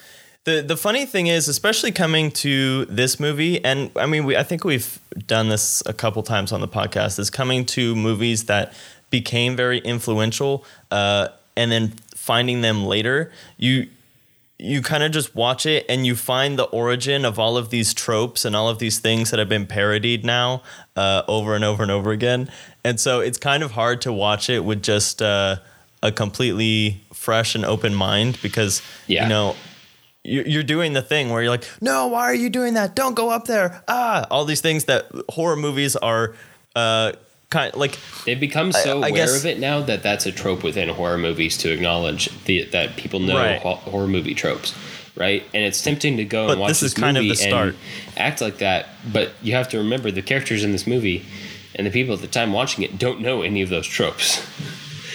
the 0.45 0.63
the 0.63 0.77
funny 0.77 1.07
thing 1.07 1.27
is, 1.27 1.49
especially 1.49 1.93
coming 1.93 2.31
to 2.33 2.85
this 2.87 3.19
movie, 3.19 3.65
and 3.65 3.91
I 3.97 4.07
mean, 4.07 4.25
we, 4.25 4.37
I 4.37 4.43
think 4.43 4.65
we've 4.65 4.99
done 5.27 5.49
this 5.49 5.83
a 5.87 5.93
couple 5.93 6.23
times 6.23 6.53
on 6.53 6.61
the 6.61 6.69
podcast, 6.69 7.19
is 7.19 7.31
coming 7.31 7.65
to 7.67 7.95
movies 7.97 8.45
that 8.45 8.73
became 9.11 9.57
very 9.57 9.79
influential, 9.79 10.65
uh, 10.91 11.29
and 11.57 11.71
then 11.73 11.95
finding 12.15 12.61
them 12.61 12.85
later. 12.85 13.33
You 13.57 13.89
you 14.59 14.83
kind 14.83 15.03
of 15.03 15.11
just 15.11 15.35
watch 15.35 15.67
it 15.67 15.85
and 15.89 16.07
you 16.07 16.15
find 16.15 16.57
the 16.57 16.63
origin 16.65 17.25
of 17.25 17.41
all 17.41 17.57
of 17.57 17.71
these 17.71 17.93
tropes 17.93 18.45
and 18.45 18.55
all 18.55 18.69
of 18.69 18.79
these 18.79 19.01
things 19.01 19.31
that 19.31 19.39
have 19.41 19.49
been 19.49 19.67
parodied 19.67 20.25
now 20.25 20.63
uh, 20.95 21.23
over 21.27 21.57
and 21.57 21.65
over 21.65 21.83
and 21.83 21.91
over 21.91 22.13
again. 22.13 22.49
And 22.85 23.01
so 23.01 23.19
it's 23.19 23.37
kind 23.37 23.65
of 23.65 23.73
hard 23.73 24.01
to 24.03 24.13
watch 24.13 24.49
it 24.49 24.65
with 24.65 24.81
just 24.81 25.21
uh, 25.21 25.57
a 26.05 26.13
completely 26.13 27.01
fresh 27.13 27.57
and 27.57 27.65
open 27.65 27.95
mind 27.97 28.39
because, 28.43 28.81
Yeah. 29.09 29.25
you 29.25 29.29
know, 29.29 29.57
you're 30.25 30.63
doing 30.63 30.95
the 30.95 31.03
thing 31.03 31.29
where 31.31 31.43
you're 31.43 31.51
like, 31.51 31.65
no, 31.81 32.07
why 32.09 32.23
are 32.23 32.35
you 32.35 32.49
doing 32.51 32.75
that? 32.75 32.97
Don't 32.97 33.15
go 33.15 33.31
up 33.31 33.45
there. 33.47 33.83
Ah, 33.87 34.27
all 34.31 34.45
these 34.47 34.63
things 34.63 34.85
that 34.87 35.07
horror 35.29 35.55
movies 35.57 35.97
are 35.97 36.35
uh, 36.75 37.13
kind 37.51 37.75
like 37.77 37.99
They've 38.25 38.41
become 38.41 38.73
so 38.73 39.03
I 39.03 39.09
aware 39.09 39.27
guess- 39.27 39.39
of 39.39 39.47
it 39.47 39.59
now 39.61 39.83
that 39.83 40.03
that's 40.03 40.27
a 40.27 40.33
trope 40.33 40.63
within 40.65 40.89
horror 40.89 41.19
movies 41.19 41.59
to 41.59 41.71
acknowledge 41.71 42.29
the, 42.47 42.65
that 42.73 42.97
people 42.97 43.21
know 43.21 43.37
Right. 43.37 43.61
horror 43.61 44.09
movie 44.09 44.35
tropes, 44.35 44.75
right? 45.15 45.43
And 45.53 45.63
it's 45.63 45.83
tempting 45.83 46.17
to 46.17 46.25
go 46.25 46.47
But 46.47 46.53
and 46.53 46.61
watch 46.63 46.69
this 46.71 46.81
this, 46.81 46.93
is 46.93 46.99
kind 46.99 47.17
of 47.19 47.23
movie 47.25 47.35
the 47.37 47.37
start. 47.37 47.69
and 47.69 47.77
act 48.17 48.41
like 48.41 48.59
that, 48.59 48.87
but 49.13 49.33
you 49.43 49.55
have 49.55 49.69
to 49.69 49.79
remember 49.79 50.11
the 50.11 50.23
characters 50.23 50.65
in 50.65 50.73
this 50.73 50.87
movie 50.87 51.25
and 51.75 51.87
the 51.87 51.91
people 51.91 52.15
at 52.15 52.21
the 52.23 52.27
time 52.29 52.53
watching 52.53 52.83
it 52.83 52.99
don't 52.99 53.21
know 53.21 53.43
any 53.43 53.61
of 53.61 53.69
those 53.69 53.87
tropes. 53.87 54.41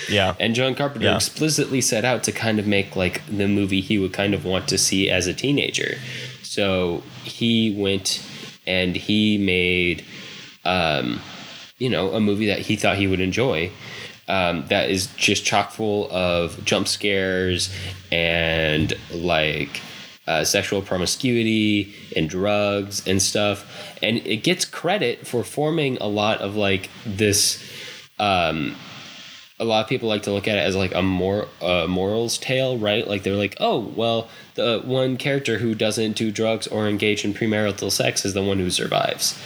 Yeah. 0.10 0.36
And 0.40 0.56
John 0.56 0.76
Carpenter 0.76 1.08
Yeah. 1.08 1.16
explicitly 1.16 1.82
set 1.82 2.04
out 2.06 2.24
to 2.24 2.32
kind 2.32 2.60
of 2.60 2.68
make 2.68 2.96
like 2.96 3.22
the 3.28 3.48
movie 3.48 3.82
he 3.82 3.98
would 3.98 4.14
kind 4.14 4.34
of 4.34 4.46
want 4.46 4.68
to 4.70 4.78
see 4.78 5.10
as 5.10 5.28
a 5.28 5.34
teenager. 5.34 5.98
So 6.44 7.04
he 7.24 7.76
went 7.78 8.22
and 8.68 8.96
he 8.96 9.38
made, 9.38 10.04
um, 10.66 11.22
you 11.78 11.90
know, 11.90 12.12
a 12.14 12.20
movie 12.20 12.48
that 12.48 12.60
he 12.60 12.76
thought 12.76 12.98
he 12.98 13.08
would 13.08 13.20
enjoy. 13.22 13.72
Um, 14.28 14.66
that 14.68 14.92
is 14.92 15.08
just 15.16 15.44
chock 15.44 15.72
full 15.72 16.08
of 16.12 16.64
jump 16.64 16.88
scares 16.88 17.74
and 18.12 18.94
like 19.12 19.82
uh, 20.28 20.44
sexual 20.44 20.84
promiscuity 20.84 21.96
and 22.16 22.30
drugs 22.30 23.08
and 23.08 23.20
stuff. 23.22 23.66
And 24.04 24.18
it 24.18 24.44
gets 24.44 24.66
credit 24.66 25.26
for 25.26 25.44
forming 25.44 25.98
a 25.98 26.06
lot 26.08 26.42
of 26.42 26.56
like 26.56 26.90
this 27.08 27.64
um, 28.20 28.76
a 29.60 29.66
lot 29.66 29.84
of 29.84 29.90
people 29.90 30.08
like 30.08 30.24
to 30.24 30.32
look 30.32 30.48
at 30.48 30.58
it 30.58 30.62
as 30.62 30.76
like 30.76 30.96
a 30.96 31.02
more 31.02 31.48
uh, 31.62 31.86
morals 31.88 32.38
tale, 32.38 32.78
right? 32.78 33.06
Like 33.08 33.24
they're 33.24 33.36
like, 33.36 33.58
oh, 33.60 33.80
well, 33.96 34.30
the 34.56 34.82
one 34.86 35.18
character 35.18 35.58
who 35.58 35.76
doesn't 35.76 36.14
do 36.16 36.32
drugs 36.32 36.66
or 36.68 36.88
engage 36.88 37.26
in 37.26 37.34
premarital 37.34 37.92
sex 37.92 38.24
is 38.26 38.34
the 38.34 38.42
one 38.44 38.58
who 38.60 38.70
survives. 38.70 39.38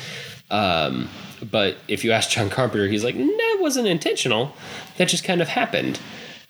Um, 0.52 1.10
but 1.50 1.78
if 1.88 2.04
you 2.04 2.12
ask 2.12 2.30
John 2.30 2.50
Carpenter, 2.50 2.88
he's 2.88 3.04
like, 3.04 3.18
that 3.18 3.58
wasn't 3.60 3.88
intentional. 3.88 4.56
That 4.98 5.08
just 5.08 5.24
kind 5.24 5.42
of 5.42 5.48
happened. 5.48 6.00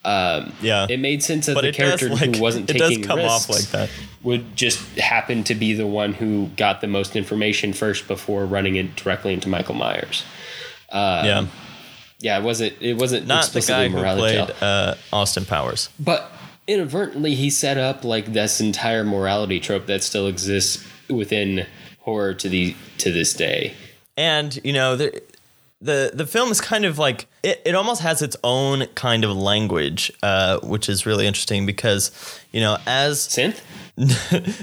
Um, 0.05 0.51
Yeah. 0.61 0.85
it 0.89 0.99
made 0.99 1.23
sense 1.23 1.45
that 1.45 1.53
But 1.55 1.61
the 1.61 1.69
it 1.69 1.77
does, 1.77 1.99
character 2.01 2.09
like- 2.09 2.35
who 2.35 2.41
wasn't 2.41 2.69
it 2.69 2.77
does 2.77 2.89
taking 2.89 3.15
risks 3.15 3.49
like 3.49 3.71
that. 3.71 3.89
would 4.21 4.57
just 4.57 4.97
happen 4.99 5.45
to 5.45 5.55
be 5.55 5.73
the 5.73 5.87
one 5.87 6.13
who 6.13 6.47
got 6.57 6.81
the 6.81 6.87
most 6.87 7.15
information 7.15 7.71
first 7.71 8.07
before 8.09 8.45
running 8.45 8.75
it 8.75 8.97
directly 8.97 9.33
into 9.33 9.47
Michael 9.47 9.75
Myers. 9.75 10.23
yeah. 10.93 11.45
Yeah, 12.23 12.39
it 12.39 12.43
wasn't. 12.43 12.73
It 12.81 12.93
wasn't 12.97 13.27
Not 13.27 13.43
the 13.51 13.59
explicitly 13.59 13.89
guy 13.89 13.89
who 13.89 13.97
morality 13.97 14.37
played 14.37 14.63
uh, 14.63 14.95
Austin 15.11 15.43
Powers. 15.45 15.89
But 15.99 16.31
inadvertently, 16.67 17.35
he 17.35 17.49
set 17.49 17.77
up 17.77 18.05
like 18.05 18.31
this 18.31 18.61
entire 18.61 19.03
morality 19.03 19.59
trope 19.59 19.87
that 19.87 20.03
still 20.03 20.27
exists 20.27 20.83
within 21.09 21.67
horror 21.99 22.33
to 22.35 22.47
the 22.49 22.75
to 22.99 23.11
this 23.11 23.33
day. 23.33 23.73
and 24.17 24.57
you 24.63 24.71
know 24.71 24.95
the 24.95 25.21
the 25.81 26.11
the 26.13 26.25
film 26.25 26.49
is 26.49 26.61
kind 26.61 26.85
of 26.85 26.97
like 26.97 27.25
it, 27.43 27.61
it 27.65 27.75
almost 27.75 28.01
has 28.01 28.21
its 28.21 28.37
own 28.43 28.85
kind 28.95 29.25
of 29.25 29.35
language 29.35 30.11
uh, 30.23 30.59
which 30.63 30.87
is 30.87 31.05
really 31.05 31.27
interesting 31.27 31.65
because 31.65 32.11
you 32.53 32.61
know 32.61 32.77
as 32.87 33.17
Synth? 33.27 33.59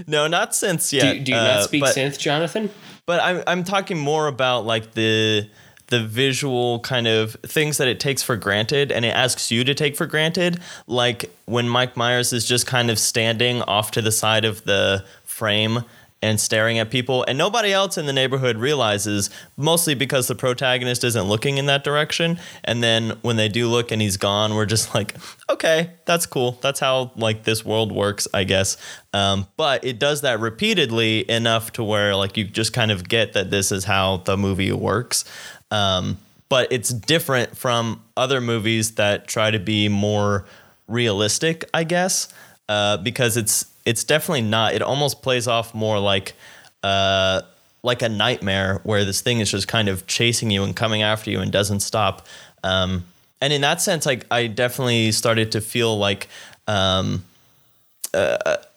no 0.08 0.26
not 0.28 0.58
Do, 0.58 0.96
yet 0.96 1.24
do 1.24 1.32
you 1.32 1.38
uh, 1.38 1.42
not 1.44 1.64
speak 1.64 1.82
but, 1.82 1.94
synth, 1.94 2.18
Jonathan? 2.18 2.70
but 3.06 3.20
I'm, 3.22 3.42
I'm 3.46 3.64
talking 3.64 3.98
more 3.98 4.26
about 4.28 4.64
like 4.66 4.92
the 4.94 5.48
the 5.90 6.02
visual 6.02 6.80
kind 6.80 7.06
of 7.06 7.32
things 7.42 7.76
that 7.76 7.88
it 7.88 8.00
takes 8.00 8.22
for 8.22 8.36
granted 8.36 8.90
and 8.90 9.04
it 9.04 9.14
asks 9.14 9.50
you 9.50 9.64
to 9.64 9.74
take 9.74 9.96
for 9.96 10.06
granted. 10.06 10.60
Like 10.86 11.30
when 11.44 11.68
mike 11.68 11.96
myers 11.96 12.32
is 12.32 12.46
just 12.46 12.66
kind 12.66 12.90
of 12.90 12.98
standing 12.98 13.62
off 13.62 13.90
to 13.92 14.02
the 14.02 14.12
side 14.12 14.44
of 14.44 14.64
the 14.64 15.04
frame 15.24 15.84
and 16.22 16.38
staring 16.38 16.78
at 16.78 16.90
people 16.90 17.24
and 17.26 17.38
nobody 17.38 17.72
else 17.72 17.96
in 17.96 18.04
the 18.04 18.12
neighborhood 18.12 18.58
realizes 18.58 19.30
mostly 19.56 19.94
because 19.94 20.28
the 20.28 20.34
protagonist 20.34 21.02
isn't 21.02 21.24
looking 21.24 21.56
in 21.56 21.64
that 21.66 21.82
direction. 21.82 22.38
And 22.62 22.82
then 22.82 23.16
when 23.22 23.36
they 23.36 23.48
do 23.48 23.68
look 23.68 23.90
and 23.90 24.02
he's 24.02 24.16
gone 24.16 24.54
we're 24.54 24.66
just 24.66 24.94
like 24.94 25.14
okay 25.48 25.90
that's 26.04 26.26
cool. 26.26 26.58
That's 26.60 26.80
how 26.80 27.12
like 27.16 27.44
this 27.44 27.64
world 27.64 27.90
works 27.92 28.28
i 28.32 28.44
guess. 28.44 28.76
Um, 29.12 29.48
but 29.56 29.84
it 29.84 29.98
does 29.98 30.20
that 30.20 30.38
repeatedly 30.38 31.28
enough 31.28 31.72
to 31.72 31.82
where 31.82 32.14
like 32.14 32.36
you 32.36 32.44
just 32.44 32.72
kind 32.72 32.92
of 32.92 33.08
get 33.08 33.32
that 33.32 33.50
this 33.50 33.72
is 33.72 33.84
how 33.84 34.18
the 34.18 34.36
movie 34.36 34.70
works 34.72 35.24
um, 35.70 36.18
but 36.48 36.70
it's 36.72 36.90
different 36.90 37.56
from 37.56 38.02
other 38.16 38.40
movies 38.40 38.96
that 38.96 39.26
try 39.26 39.50
to 39.50 39.58
be 39.58 39.88
more 39.88 40.44
realistic 40.88 41.64
i 41.72 41.84
guess 41.84 42.32
uh, 42.68 42.96
because 42.98 43.36
it's 43.36 43.66
it's 43.84 44.04
definitely 44.04 44.42
not 44.42 44.74
it 44.74 44.82
almost 44.82 45.22
plays 45.22 45.48
off 45.48 45.74
more 45.74 45.98
like 45.98 46.34
uh, 46.82 47.42
like 47.82 48.02
a 48.02 48.08
nightmare 48.08 48.80
where 48.84 49.04
this 49.04 49.20
thing 49.20 49.40
is 49.40 49.50
just 49.50 49.68
kind 49.68 49.88
of 49.88 50.06
chasing 50.06 50.50
you 50.50 50.64
and 50.64 50.76
coming 50.76 51.02
after 51.02 51.30
you 51.30 51.40
and 51.40 51.50
doesn't 51.52 51.80
stop. 51.80 52.26
Um, 52.62 53.04
and 53.40 53.52
in 53.52 53.60
that 53.62 53.80
sense 53.80 54.06
like 54.06 54.26
i 54.30 54.46
definitely 54.46 55.12
started 55.12 55.52
to 55.52 55.60
feel 55.60 55.96
like 55.98 56.28
um, 56.68 57.24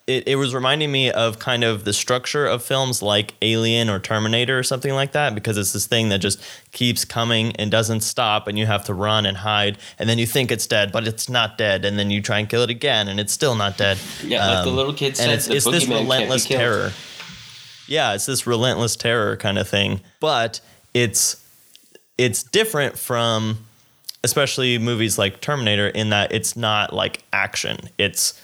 it, 0.05 0.27
it 0.27 0.35
was 0.35 0.53
reminding 0.53 0.91
me 0.91 1.09
of 1.11 1.39
kind 1.39 1.63
of 1.63 1.85
the 1.85 1.93
structure 1.93 2.45
of 2.45 2.61
films 2.61 3.01
like 3.01 3.35
Alien 3.41 3.89
or 3.89 3.99
Terminator 3.99 4.59
or 4.59 4.63
something 4.63 4.93
like 4.93 5.13
that 5.13 5.33
because 5.33 5.57
it's 5.57 5.71
this 5.71 5.87
thing 5.87 6.09
that 6.09 6.17
just 6.19 6.41
keeps 6.73 7.05
coming 7.05 7.55
and 7.55 7.71
doesn't 7.71 8.01
stop 8.01 8.47
and 8.47 8.59
you 8.59 8.65
have 8.65 8.83
to 8.85 8.93
run 8.93 9.25
and 9.25 9.37
hide 9.37 9.77
and 9.97 10.09
then 10.09 10.17
you 10.17 10.25
think 10.25 10.51
it's 10.51 10.67
dead 10.67 10.91
but 10.91 11.07
it's 11.07 11.29
not 11.29 11.57
dead 11.57 11.85
and 11.85 11.97
then 11.97 12.11
you 12.11 12.21
try 12.21 12.39
and 12.39 12.49
kill 12.49 12.63
it 12.63 12.69
again 12.69 13.07
and 13.07 13.17
it's 13.19 13.31
still 13.31 13.55
not 13.55 13.77
dead. 13.77 13.97
Yeah, 14.21 14.45
like 14.45 14.63
the 14.65 14.71
Um, 14.71 14.75
little 14.75 14.93
kid 14.93 15.15
said, 15.15 15.23
and 15.29 15.31
it's, 15.33 15.47
it's 15.47 15.63
this 15.65 15.85
boogeyman 15.85 15.87
can't 15.87 15.89
be 15.89 16.03
relentless 16.03 16.45
terror. 16.45 16.91
Yeah, 17.87 18.13
it's 18.13 18.25
this 18.25 18.45
relentless 18.45 18.95
terror 18.97 19.37
kind 19.37 19.57
of 19.57 19.69
thing, 19.69 20.01
but 20.19 20.59
it's 20.93 21.37
it's 22.17 22.43
different 22.43 22.97
from 22.97 23.65
especially 24.23 24.77
movies 24.77 25.17
like 25.17 25.41
Terminator 25.41 25.87
in 25.87 26.09
that 26.09 26.31
it's 26.33 26.55
not 26.55 26.93
like 26.93 27.23
action. 27.33 27.77
It's 27.97 28.39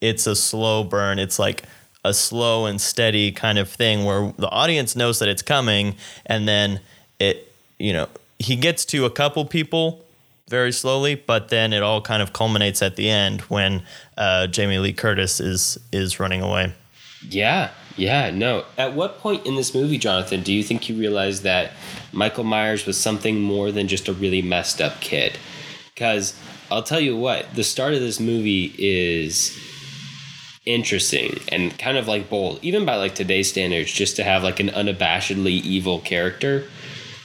it's 0.00 0.26
a 0.26 0.36
slow 0.36 0.84
burn. 0.84 1.18
It's 1.18 1.38
like 1.38 1.64
a 2.04 2.14
slow 2.14 2.66
and 2.66 2.80
steady 2.80 3.30
kind 3.30 3.58
of 3.58 3.68
thing 3.68 4.04
where 4.04 4.32
the 4.38 4.48
audience 4.48 4.96
knows 4.96 5.18
that 5.18 5.28
it's 5.28 5.42
coming 5.42 5.96
and 6.26 6.48
then 6.48 6.80
it 7.18 7.50
you 7.80 7.92
know, 7.92 8.08
he 8.38 8.54
gets 8.56 8.84
to 8.84 9.06
a 9.06 9.10
couple 9.10 9.44
people 9.44 10.04
very 10.48 10.72
slowly, 10.72 11.14
but 11.14 11.48
then 11.48 11.72
it 11.72 11.82
all 11.82 12.02
kind 12.02 12.22
of 12.22 12.32
culminates 12.32 12.82
at 12.82 12.96
the 12.96 13.08
end 13.08 13.40
when 13.42 13.82
uh, 14.16 14.46
Jamie 14.46 14.78
Lee 14.78 14.92
Curtis 14.92 15.40
is 15.40 15.78
is 15.90 16.20
running 16.20 16.42
away. 16.42 16.72
Yeah, 17.28 17.70
yeah, 17.96 18.30
no. 18.30 18.64
At 18.78 18.94
what 18.94 19.18
point 19.18 19.46
in 19.46 19.54
this 19.54 19.74
movie, 19.74 19.98
Jonathan, 19.98 20.42
do 20.42 20.52
you 20.52 20.62
think 20.62 20.88
you 20.88 20.96
realized 20.96 21.42
that 21.42 21.72
Michael 22.12 22.44
Myers 22.44 22.86
was 22.86 22.98
something 22.98 23.40
more 23.40 23.70
than 23.70 23.88
just 23.88 24.08
a 24.08 24.12
really 24.12 24.42
messed 24.42 24.80
up 24.80 25.00
kid? 25.00 25.38
Because 25.94 26.34
I'll 26.70 26.82
tell 26.82 27.00
you 27.00 27.16
what, 27.16 27.54
the 27.54 27.64
start 27.64 27.94
of 27.94 28.00
this 28.00 28.20
movie 28.20 28.74
is 28.78 29.56
interesting 30.74 31.40
and 31.48 31.76
kind 31.78 31.96
of 31.96 32.08
like 32.08 32.30
bold, 32.30 32.58
even 32.62 32.84
by 32.84 32.96
like 32.96 33.14
today's 33.14 33.48
standards, 33.48 33.90
just 33.92 34.16
to 34.16 34.24
have 34.24 34.42
like 34.42 34.60
an 34.60 34.68
unabashedly 34.68 35.62
evil 35.62 36.00
character 36.00 36.64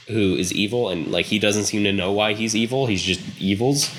who 0.08 0.36
is 0.36 0.52
evil 0.52 0.88
and 0.88 1.08
like 1.08 1.26
he 1.26 1.38
doesn't 1.38 1.64
seem 1.64 1.84
to 1.84 1.92
know 1.92 2.12
why 2.12 2.32
he's 2.32 2.54
evil. 2.54 2.86
He's 2.86 3.02
just 3.02 3.20
evils 3.40 3.90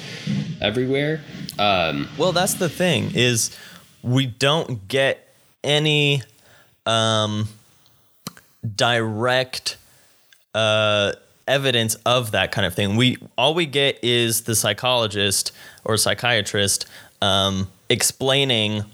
everywhere. 0.62 1.22
Um, 1.60 2.08
Well, 2.18 2.32
that's 2.32 2.56
the 2.56 2.70
thing 2.70 3.12
is 3.14 3.56
we 4.02 4.26
don't 4.26 4.88
get 4.88 5.34
any 5.64 6.24
um, 6.86 7.50
direct 8.76 9.78
uh, 10.54 11.14
evidence 11.48 11.96
of 12.06 12.32
that 12.32 12.52
kind 12.52 12.66
of 12.66 12.74
thing. 12.74 12.96
We 12.96 13.18
all 13.38 13.54
we 13.54 13.66
get 13.66 14.00
is 14.04 14.42
the 14.42 14.56
psychologist 14.56 15.52
or 15.84 15.98
psychiatrist 15.98 16.86
um, 17.22 17.70
explaining 17.90 18.86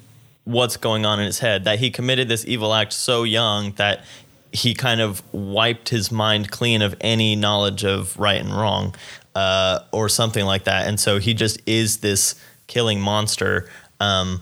what's 0.45 0.77
going 0.77 1.05
on 1.05 1.19
in 1.19 1.25
his 1.25 1.39
head. 1.39 1.63
That 1.65 1.79
he 1.79 1.89
committed 1.89 2.27
this 2.27 2.45
evil 2.45 2.73
act 2.73 2.93
so 2.93 3.23
young 3.23 3.71
that 3.73 4.03
he 4.51 4.73
kind 4.73 5.01
of 5.01 5.23
wiped 5.33 5.89
his 5.89 6.11
mind 6.11 6.51
clean 6.51 6.81
of 6.81 6.95
any 7.01 7.35
knowledge 7.35 7.83
of 7.83 8.17
right 8.19 8.39
and 8.39 8.53
wrong, 8.53 8.95
uh, 9.35 9.79
or 9.91 10.09
something 10.09 10.45
like 10.45 10.65
that. 10.65 10.87
And 10.87 10.99
so 10.99 11.19
he 11.19 11.33
just 11.33 11.59
is 11.65 11.97
this 11.97 12.35
killing 12.67 13.01
monster. 13.01 13.69
Um, 13.99 14.41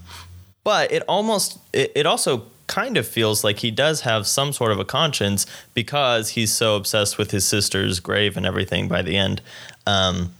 but 0.64 0.92
it 0.92 1.04
almost 1.08 1.60
it, 1.74 1.92
it 1.96 2.06
also 2.06 2.46
kind 2.68 2.96
of 2.96 3.06
feels 3.06 3.44
like 3.44 3.60
he 3.60 3.70
does 3.70 4.02
have 4.02 4.26
some 4.26 4.54
sort 4.54 4.72
of 4.72 4.80
a 4.80 4.86
conscience 4.86 5.46
because 5.74 6.30
he's 6.30 6.54
so 6.54 6.78
obsessed 6.78 7.18
with 7.18 7.32
his 7.32 7.46
sister's 7.46 8.00
grave 8.00 8.38
and 8.38 8.46
everything 8.46 8.88
by 8.88 9.02
the 9.02 9.18
end 9.18 9.42
um, 9.86 10.34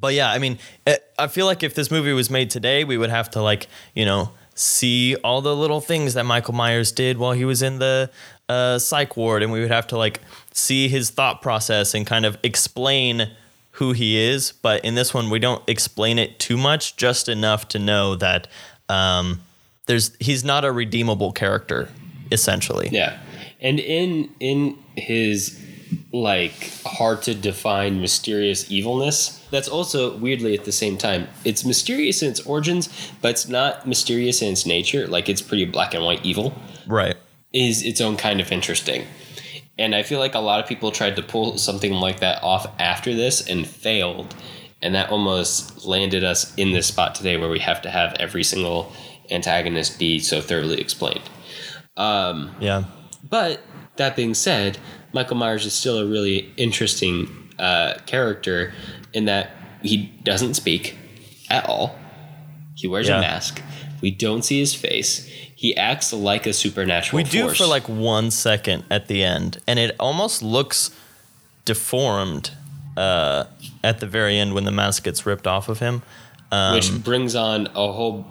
but 0.00 0.14
yeah 0.14 0.30
i 0.30 0.38
mean 0.38 0.58
it, 0.86 1.04
i 1.18 1.26
feel 1.26 1.46
like 1.46 1.62
if 1.62 1.74
this 1.74 1.90
movie 1.90 2.12
was 2.12 2.30
made 2.30 2.50
today 2.50 2.84
we 2.84 2.96
would 2.96 3.10
have 3.10 3.30
to 3.30 3.42
like 3.42 3.68
you 3.94 4.04
know 4.04 4.30
see 4.60 5.16
all 5.16 5.40
the 5.40 5.56
little 5.56 5.80
things 5.80 6.14
that 6.14 6.24
Michael 6.24 6.54
Myers 6.54 6.92
did 6.92 7.16
while 7.18 7.32
he 7.32 7.44
was 7.44 7.62
in 7.62 7.78
the 7.78 8.10
uh, 8.48 8.78
psych 8.78 9.16
ward, 9.16 9.42
and 9.42 9.50
we 9.50 9.60
would 9.60 9.70
have 9.70 9.86
to 9.88 9.96
like 9.96 10.20
see 10.52 10.88
his 10.88 11.10
thought 11.10 11.40
process 11.40 11.94
and 11.94 12.06
kind 12.06 12.26
of 12.26 12.36
explain 12.42 13.30
who 13.72 13.92
he 13.92 14.18
is. 14.18 14.52
But 14.52 14.84
in 14.84 14.94
this 14.94 15.14
one, 15.14 15.30
we 15.30 15.38
don't 15.38 15.66
explain 15.68 16.18
it 16.18 16.38
too 16.38 16.56
much, 16.56 16.96
just 16.96 17.28
enough 17.28 17.68
to 17.68 17.78
know 17.78 18.16
that 18.16 18.48
um, 18.88 19.40
there's 19.86 20.14
he's 20.20 20.44
not 20.44 20.64
a 20.64 20.72
redeemable 20.72 21.32
character, 21.32 21.88
essentially. 22.30 22.88
Yeah, 22.92 23.18
and 23.60 23.80
in 23.80 24.30
in 24.40 24.78
his 24.96 25.58
like 26.12 26.70
hard 26.84 27.22
to 27.22 27.34
define 27.34 28.00
mysterious 28.00 28.70
evilness, 28.70 29.39
that's 29.50 29.68
also 29.68 30.16
weirdly 30.16 30.54
at 30.56 30.64
the 30.64 30.72
same 30.72 30.96
time 30.96 31.28
it's 31.44 31.64
mysterious 31.64 32.22
in 32.22 32.30
its 32.30 32.40
origins, 32.40 32.88
but 33.20 33.32
it's 33.32 33.48
not 33.48 33.86
mysterious 33.86 34.42
in 34.42 34.52
its 34.52 34.66
nature. 34.66 35.06
Like 35.06 35.28
it's 35.28 35.42
pretty 35.42 35.64
black 35.64 35.94
and 35.94 36.04
white 36.04 36.24
evil. 36.24 36.54
Right. 36.86 37.16
Is 37.52 37.82
its 37.82 38.00
own 38.00 38.16
kind 38.16 38.40
of 38.40 38.52
interesting. 38.52 39.06
And 39.78 39.94
I 39.94 40.02
feel 40.02 40.18
like 40.18 40.34
a 40.34 40.40
lot 40.40 40.60
of 40.60 40.68
people 40.68 40.92
tried 40.92 41.16
to 41.16 41.22
pull 41.22 41.56
something 41.58 41.92
like 41.94 42.20
that 42.20 42.42
off 42.42 42.66
after 42.78 43.14
this 43.14 43.46
and 43.48 43.66
failed. 43.66 44.34
And 44.82 44.94
that 44.94 45.10
almost 45.10 45.84
landed 45.86 46.22
us 46.24 46.54
in 46.56 46.72
this 46.72 46.86
spot 46.86 47.14
today 47.14 47.36
where 47.36 47.48
we 47.50 47.58
have 47.60 47.82
to 47.82 47.90
have 47.90 48.14
every 48.20 48.44
single 48.44 48.92
antagonist 49.30 49.98
be 49.98 50.18
so 50.18 50.40
thoroughly 50.40 50.80
explained. 50.80 51.22
Um, 51.96 52.54
Yeah. 52.60 52.84
but 53.28 53.60
that 53.96 54.16
being 54.16 54.34
said, 54.34 54.78
Michael 55.12 55.36
Myers 55.36 55.66
is 55.66 55.72
still 55.72 55.98
a 55.98 56.06
really 56.06 56.52
interesting 56.56 57.49
uh, 57.60 57.94
character 58.06 58.72
in 59.12 59.26
that 59.26 59.50
he 59.82 60.12
doesn't 60.24 60.54
speak 60.54 60.96
at 61.48 61.66
all. 61.68 61.94
He 62.74 62.86
wears 62.88 63.08
Yeah. 63.08 63.18
a 63.18 63.20
mask. 63.20 63.62
We 64.00 64.10
don't 64.10 64.42
see 64.42 64.58
his 64.58 64.74
face. 64.74 65.26
He 65.54 65.76
acts 65.76 66.12
like 66.12 66.46
a 66.46 66.52
supernatural 66.54 67.18
We 67.18 67.24
do 67.24 67.42
force. 67.42 67.58
for 67.58 67.66
like 67.66 67.86
one 67.88 68.30
second 68.30 68.84
at 68.90 69.08
the 69.08 69.22
end, 69.22 69.58
and 69.66 69.78
it 69.78 69.94
almost 70.00 70.42
looks 70.42 70.90
deformed 71.66 72.50
uh, 72.96 73.44
at 73.84 74.00
the 74.00 74.06
very 74.06 74.38
end 74.38 74.54
when 74.54 74.64
the 74.64 74.70
mask 74.72 75.04
gets 75.04 75.24
ripped 75.26 75.46
off 75.46 75.68
of 75.68 75.78
him. 75.80 76.02
Um, 76.50 76.74
which 76.74 76.90
brings 77.04 77.34
on 77.36 77.66
a 77.68 77.92
whole 77.92 78.26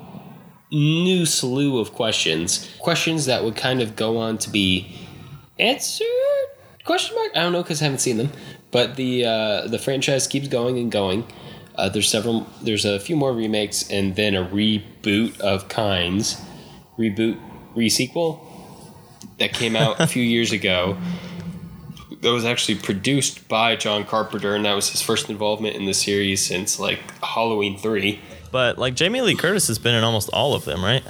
new 0.72 1.26
slew 1.26 1.80
of 1.80 1.94
questions. 1.94 2.68
Questions 2.80 3.26
that 3.28 3.44
would 3.44 3.56
kind 3.56 3.82
of 3.82 3.96
go 3.96 4.18
on 4.18 4.38
to 4.40 4.50
be 4.50 4.94
answered? 5.60 6.06
Question 6.84 7.16
mark? 7.16 7.32
I 7.36 7.42
don't 7.42 7.54
know 7.54 7.62
because 7.64 7.82
I 7.82 7.86
haven't 7.86 8.00
seen 8.00 8.18
them. 8.18 8.32
But 8.72 8.96
the 8.96 9.26
uh, 9.26 9.68
the 9.68 9.80
franchise 9.80 10.28
keeps 10.28 10.48
going 10.48 10.78
and 10.78 10.92
going. 10.92 11.26
Uh, 11.76 11.90
there's 11.90 12.10
several. 12.10 12.48
There's 12.62 12.86
a 12.86 13.00
few 13.00 13.16
more 13.16 13.34
remakes 13.34 13.90
and 13.90 14.16
then 14.16 14.36
a 14.36 14.46
reboot 14.46 15.40
of 15.40 15.70
kinds. 15.70 16.40
Reboot, 16.98 17.40
resequel 17.76 18.42
that 19.38 19.54
came 19.54 19.76
out 19.76 20.00
a 20.00 20.08
few 20.16 20.24
years 20.24 20.52
ago. 20.52 20.98
That 22.22 22.32
was 22.34 22.44
actually 22.44 22.76
produced 22.76 23.48
by 23.48 23.78
John 23.78 24.04
Carpenter, 24.04 24.54
and 24.54 24.66
that 24.66 24.74
was 24.74 24.90
his 24.90 25.02
first 25.02 25.30
involvement 25.30 25.78
in 25.78 25.86
the 25.86 25.94
series 25.94 26.46
since 26.46 26.78
like 26.80 27.00
Halloween 27.24 27.78
three. 27.78 28.20
but 28.52 28.78
like 28.78 28.96
Jamie 28.96 29.22
Lee 29.22 29.36
Curtis 29.36 29.68
has 29.68 29.80
been 29.80 29.96
in 29.96 30.04
almost 30.04 30.30
all 30.34 30.54
of 30.54 30.66
them, 30.66 30.84
right? 30.84 31.04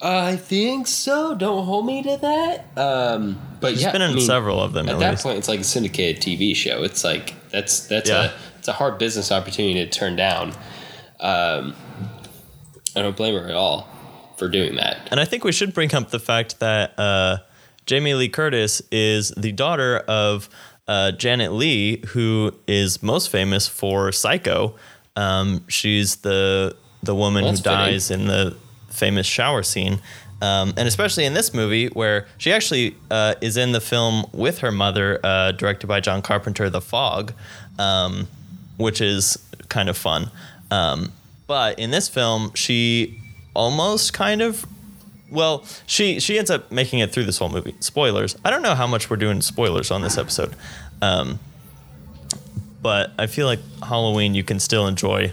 I 0.00 0.36
think 0.36 0.86
so. 0.86 1.34
Don't 1.34 1.64
hold 1.64 1.86
me 1.86 2.02
to 2.02 2.16
that. 2.18 2.66
Um, 2.78 3.40
but 3.60 3.72
She's 3.72 3.82
yeah, 3.82 3.92
been 3.92 4.02
in 4.02 4.10
I 4.10 4.14
mean, 4.14 4.24
several 4.26 4.60
of 4.60 4.72
them 4.74 4.88
At 4.88 4.94
at, 4.96 5.00
that 5.00 5.10
least. 5.12 5.22
point, 5.22 5.38
it's 5.38 5.48
like 5.48 5.60
a 5.60 5.64
syndicated 5.64 6.22
TV 6.22 6.54
show. 6.54 6.82
It's 6.82 7.02
like 7.02 7.34
that's 7.50 7.86
that's 7.86 8.08
Yeah. 8.10 8.24
a 8.24 8.32
it's 8.58 8.68
a 8.68 8.72
hard 8.72 8.98
business 8.98 9.32
opportunity 9.32 9.74
to 9.84 9.88
turn 9.90 10.14
down. 10.16 10.50
Um, 11.18 11.74
I 12.94 13.02
don't 13.02 13.16
blame 13.16 13.34
her 13.34 13.48
at 13.48 13.54
all 13.54 13.88
for 14.36 14.48
doing 14.48 14.74
that. 14.76 15.08
And 15.10 15.18
I 15.18 15.24
think 15.24 15.44
we 15.44 15.52
should 15.52 15.72
bring 15.72 15.94
up 15.94 16.10
the 16.10 16.18
fact 16.20 16.60
that 16.60 16.98
uh, 16.98 17.38
Jamie 17.86 18.14
Lee 18.14 18.28
Curtis 18.28 18.82
is 18.90 19.30
the 19.30 19.52
daughter 19.52 19.98
of 20.08 20.48
uh, 20.88 21.12
Janet 21.12 21.52
Leigh, 21.52 22.04
who 22.08 22.52
is 22.66 23.02
most 23.02 23.30
famous 23.30 23.66
for 23.66 24.12
Psycho. 24.12 24.74
Um, 25.16 25.64
she's 25.68 26.16
the 26.16 26.76
the 27.02 27.14
woman 27.14 27.44
That's 27.44 27.60
who 27.60 27.64
dies 27.64 28.10
in 28.10 28.26
the 28.26 28.56
famous 28.96 29.26
shower 29.26 29.62
scene. 29.62 30.00
Um, 30.42 30.74
and 30.76 30.86
especially 30.86 31.24
in 31.24 31.32
this 31.32 31.54
movie, 31.54 31.86
where 31.88 32.26
she 32.36 32.52
actually 32.52 32.94
uh, 33.10 33.36
is 33.40 33.56
in 33.56 33.72
the 33.72 33.80
film 33.80 34.26
with 34.32 34.58
her 34.58 34.70
mother, 34.70 35.18
uh, 35.24 35.52
directed 35.52 35.86
by 35.86 36.00
John 36.00 36.20
Carpenter, 36.20 36.68
The 36.68 36.82
Fog, 36.82 37.32
um, 37.78 38.28
which 38.76 39.00
is 39.00 39.38
kind 39.68 39.88
of 39.88 39.96
fun. 39.96 40.30
Um, 40.70 41.12
but 41.46 41.78
in 41.78 41.90
this 41.90 42.08
film, 42.08 42.52
she 42.54 43.18
almost 43.54 44.12
kind 44.12 44.42
of 44.42 44.66
well, 45.30 45.64
she 45.86 46.20
she 46.20 46.38
ends 46.38 46.50
up 46.50 46.70
making 46.70 47.00
it 47.00 47.12
through 47.12 47.24
this 47.24 47.38
whole 47.38 47.48
movie. 47.48 47.74
Spoilers. 47.80 48.36
I 48.44 48.50
don't 48.50 48.62
know 48.62 48.74
how 48.74 48.86
much 48.86 49.10
we're 49.10 49.16
doing 49.16 49.40
spoilers 49.40 49.90
on 49.90 50.02
this 50.02 50.18
episode, 50.18 50.54
um, 51.02 51.40
but 52.80 53.10
I 53.18 53.26
feel 53.26 53.46
like 53.46 53.58
Halloween 53.82 54.34
you 54.34 54.44
can 54.44 54.60
still 54.60 54.86
enjoy, 54.86 55.32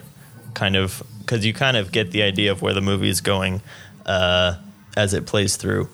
kind 0.56 0.76
of 0.76 1.04
because 1.34 1.48
you 1.48 1.52
kind 1.54 1.76
of 1.76 1.92
get 1.92 2.12
the 2.12 2.22
idea 2.22 2.52
of 2.52 2.62
where 2.62 2.76
the 2.76 2.82
movie 2.82 3.10
is 3.10 3.20
going 3.20 3.60
uh, 4.06 4.56
as 4.96 5.16
it 5.16 5.26
plays 5.26 5.56
through. 5.56 5.90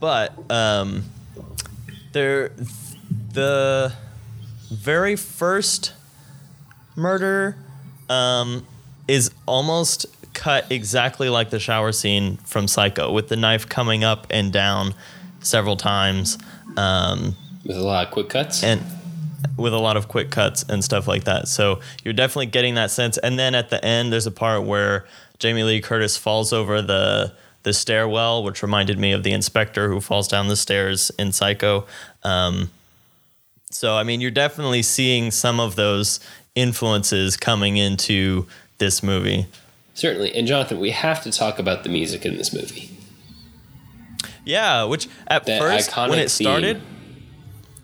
But 0.00 0.32
um, 0.50 1.04
there, 2.12 2.52
the 3.34 3.92
very 4.72 5.14
first 5.14 5.92
murder 6.96 7.54
um, 8.08 8.66
is 9.06 9.30
almost 9.44 10.06
cut 10.32 10.72
exactly 10.72 11.28
like 11.28 11.50
the 11.50 11.60
shower 11.60 11.92
scene 11.92 12.38
from 12.38 12.66
Psycho, 12.66 13.12
with 13.12 13.28
the 13.28 13.36
knife 13.36 13.68
coming 13.68 14.04
up 14.04 14.26
and 14.30 14.50
down 14.50 14.94
several 15.40 15.76
times, 15.76 16.38
um, 16.78 17.36
With 17.62 17.76
a 17.76 17.82
lot 17.82 18.06
of 18.06 18.12
quick 18.14 18.30
cuts. 18.30 18.64
and 18.64 18.82
with 19.56 19.72
a 19.72 19.78
lot 19.78 19.96
of 19.96 20.08
quick 20.08 20.30
cuts 20.30 20.64
and 20.68 20.84
stuff 20.84 21.06
like 21.06 21.24
that. 21.24 21.48
So 21.48 21.80
you're 22.04 22.14
definitely 22.14 22.46
getting 22.46 22.74
that 22.74 22.90
sense. 22.90 23.18
And 23.18 23.38
then 23.38 23.54
at 23.54 23.70
the 23.70 23.84
end, 23.84 24.12
there's 24.12 24.26
a 24.26 24.32
part 24.32 24.64
where 24.64 25.06
Jamie 25.38 25.62
Lee 25.62 25.80
Curtis 25.80 26.16
falls 26.16 26.52
over 26.52 26.82
the 26.82 27.32
the 27.64 27.72
stairwell, 27.72 28.44
which 28.44 28.62
reminded 28.62 28.98
me 28.98 29.12
of 29.12 29.24
the 29.24 29.32
inspector 29.32 29.88
who 29.88 30.00
falls 30.00 30.28
down 30.28 30.48
the 30.48 30.56
stairs 30.56 31.10
in 31.18 31.32
Psycho. 31.32 31.86
Um, 32.22 32.70
so 33.70 33.96
I 33.96 34.04
mean, 34.04 34.20
you're 34.20 34.30
definitely 34.30 34.82
seeing 34.82 35.30
some 35.30 35.60
of 35.60 35.76
those 35.76 36.20
influences 36.54 37.36
coming 37.36 37.76
into 37.76 38.46
this 38.78 39.02
movie. 39.02 39.46
Certainly. 39.94 40.34
And 40.34 40.46
Jonathan, 40.46 40.78
we 40.78 40.90
have 40.90 41.22
to 41.24 41.30
talk 41.32 41.58
about 41.58 41.82
the 41.82 41.88
music 41.88 42.24
in 42.24 42.36
this 42.36 42.54
movie. 42.54 42.96
Yeah, 44.44 44.84
which 44.84 45.08
at 45.26 45.44
That 45.46 45.60
first 45.60 45.94
when 45.96 46.18
it 46.18 46.30
started, 46.30 46.78
theme. 46.78 46.86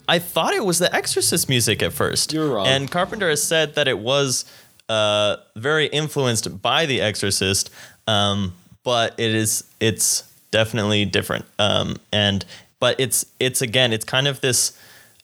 I 0.09 0.19
thought 0.19 0.53
it 0.55 0.65
was 0.65 0.79
the 0.79 0.95
Exorcist 0.95 1.49
music 1.49 1.83
at 1.83 1.93
first. 1.93 2.33
You're 2.33 2.49
wrong. 2.55 2.67
And 2.67 2.91
Carpenter 2.91 3.29
has 3.29 3.43
said 3.43 3.75
that 3.75 3.89
it 3.89 3.99
was 3.99 4.45
uh, 4.89 5.37
very 5.57 5.87
influenced 5.87 6.61
by 6.61 6.87
The 6.87 7.01
Exorcist, 7.01 7.71
um, 8.07 8.53
but 8.83 9.15
it 9.19 9.35
is 9.35 9.65
it's 9.81 10.25
definitely 10.51 11.05
different. 11.05 11.47
Um, 11.59 11.97
and 12.13 12.45
but 12.81 13.01
it's 13.01 13.25
it's 13.41 13.63
again 13.63 13.93
it's 13.93 14.05
kind 14.05 14.29
of 14.29 14.41
this 14.43 14.79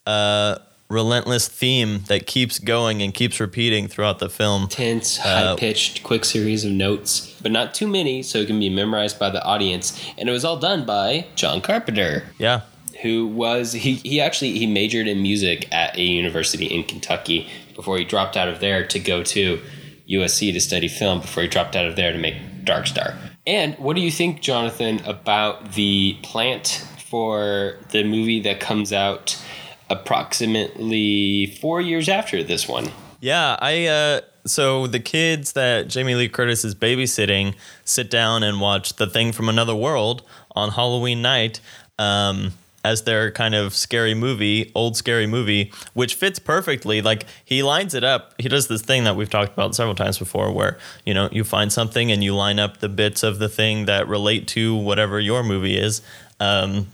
uh, 0.06 0.58
relentless 0.88 1.46
theme 1.46 2.00
that 2.08 2.26
keeps 2.26 2.58
going 2.58 3.02
and 3.02 3.12
keeps 3.14 3.38
repeating 3.38 3.86
throughout 3.86 4.18
the 4.18 4.28
film. 4.30 4.66
Tense, 4.68 5.18
Uh, 5.20 5.22
high 5.50 5.56
pitched, 5.56 6.02
quick 6.02 6.24
series 6.24 6.64
of 6.64 6.72
notes, 6.72 7.34
but 7.42 7.52
not 7.52 7.74
too 7.74 7.86
many 7.86 8.22
so 8.22 8.38
it 8.38 8.46
can 8.46 8.58
be 8.58 8.70
memorized 8.70 9.18
by 9.18 9.30
the 9.30 9.42
audience. 9.44 9.92
And 10.18 10.28
it 10.28 10.32
was 10.32 10.44
all 10.44 10.56
done 10.56 10.84
by 10.84 11.26
John 11.36 11.60
Carpenter. 11.60 12.24
Yeah. 12.38 12.62
Who 13.02 13.26
was 13.26 13.72
he, 13.72 13.94
he 13.94 14.20
actually 14.20 14.58
he 14.58 14.66
majored 14.66 15.06
in 15.06 15.22
music 15.22 15.66
at 15.72 15.96
a 15.96 16.02
university 16.02 16.66
in 16.66 16.84
Kentucky 16.84 17.48
before 17.74 17.96
he 17.98 18.04
dropped 18.04 18.36
out 18.36 18.48
of 18.48 18.60
there 18.60 18.86
to 18.86 18.98
go 18.98 19.22
to 19.22 19.60
USC 20.08 20.52
to 20.52 20.60
study 20.60 20.88
film 20.88 21.20
before 21.20 21.42
he 21.42 21.48
dropped 21.48 21.76
out 21.76 21.86
of 21.86 21.96
there 21.96 22.12
to 22.12 22.18
make 22.18 22.34
Dark 22.64 22.86
Star. 22.86 23.16
And 23.46 23.74
what 23.78 23.96
do 23.96 24.02
you 24.02 24.10
think, 24.10 24.40
Jonathan, 24.40 25.00
about 25.06 25.72
the 25.72 26.16
plant 26.22 26.86
for 27.08 27.78
the 27.90 28.04
movie 28.04 28.40
that 28.40 28.60
comes 28.60 28.92
out 28.92 29.42
approximately 29.88 31.58
four 31.60 31.80
years 31.80 32.08
after 32.08 32.42
this 32.42 32.68
one? 32.68 32.90
Yeah, 33.20 33.56
I 33.60 33.86
uh 33.86 34.20
so 34.46 34.86
the 34.86 35.00
kids 35.00 35.52
that 35.52 35.88
Jamie 35.88 36.14
Lee 36.14 36.28
Curtis 36.28 36.64
is 36.64 36.74
babysitting 36.74 37.54
sit 37.84 38.10
down 38.10 38.42
and 38.42 38.60
watch 38.60 38.96
The 38.96 39.06
Thing 39.06 39.32
from 39.32 39.48
Another 39.48 39.74
World 39.74 40.22
on 40.52 40.70
Halloween 40.70 41.22
night 41.22 41.60
um 41.98 42.52
as 42.84 43.02
their 43.02 43.30
kind 43.30 43.54
of 43.54 43.74
scary 43.74 44.14
movie, 44.14 44.72
old 44.74 44.96
scary 44.96 45.26
movie, 45.26 45.70
which 45.92 46.14
fits 46.14 46.38
perfectly. 46.38 47.02
Like 47.02 47.26
he 47.44 47.62
lines 47.62 47.94
it 47.94 48.04
up. 48.04 48.32
He 48.38 48.48
does 48.48 48.68
this 48.68 48.80
thing 48.82 49.04
that 49.04 49.16
we've 49.16 49.28
talked 49.28 49.52
about 49.52 49.74
several 49.74 49.94
times 49.94 50.18
before 50.18 50.50
where, 50.50 50.78
you 51.04 51.12
know, 51.12 51.28
you 51.30 51.44
find 51.44 51.70
something 51.72 52.10
and 52.10 52.24
you 52.24 52.34
line 52.34 52.58
up 52.58 52.78
the 52.78 52.88
bits 52.88 53.22
of 53.22 53.38
the 53.38 53.48
thing 53.48 53.84
that 53.84 54.08
relate 54.08 54.48
to 54.48 54.74
whatever 54.74 55.20
your 55.20 55.42
movie 55.44 55.76
is. 55.76 56.00
Um 56.40 56.86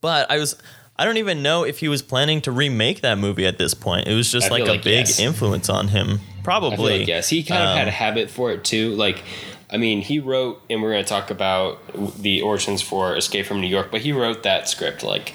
but 0.00 0.30
I 0.30 0.38
was 0.38 0.56
I 1.00 1.04
don't 1.04 1.18
even 1.18 1.42
know 1.42 1.62
if 1.62 1.78
he 1.78 1.86
was 1.88 2.02
planning 2.02 2.40
to 2.40 2.50
remake 2.50 3.02
that 3.02 3.18
movie 3.18 3.46
at 3.46 3.56
this 3.56 3.72
point. 3.74 4.08
It 4.08 4.14
was 4.14 4.32
just 4.32 4.48
I 4.48 4.50
like 4.50 4.62
a 4.66 4.72
like 4.72 4.82
big 4.82 5.06
yes. 5.06 5.20
influence 5.20 5.68
on 5.68 5.88
him. 5.88 6.18
Probably. 6.42 7.00
like 7.00 7.08
yes, 7.08 7.28
he 7.28 7.44
kind 7.44 7.62
of 7.62 7.68
Um, 7.70 7.76
had 7.78 7.88
a 7.88 7.92
habit 7.92 8.30
for 8.30 8.50
it 8.50 8.64
too. 8.64 8.96
Like 8.96 9.22
I 9.70 9.76
mean, 9.76 10.00
he 10.00 10.18
wrote, 10.18 10.62
and 10.70 10.82
we're 10.82 10.92
going 10.92 11.04
to 11.04 11.08
talk 11.08 11.30
about 11.30 11.78
the 12.22 12.40
origins 12.42 12.80
for 12.80 13.16
Escape 13.16 13.44
from 13.46 13.60
New 13.60 13.66
York, 13.68 13.90
but 13.90 14.00
he 14.00 14.12
wrote 14.12 14.42
that 14.44 14.68
script 14.68 15.02
like 15.02 15.34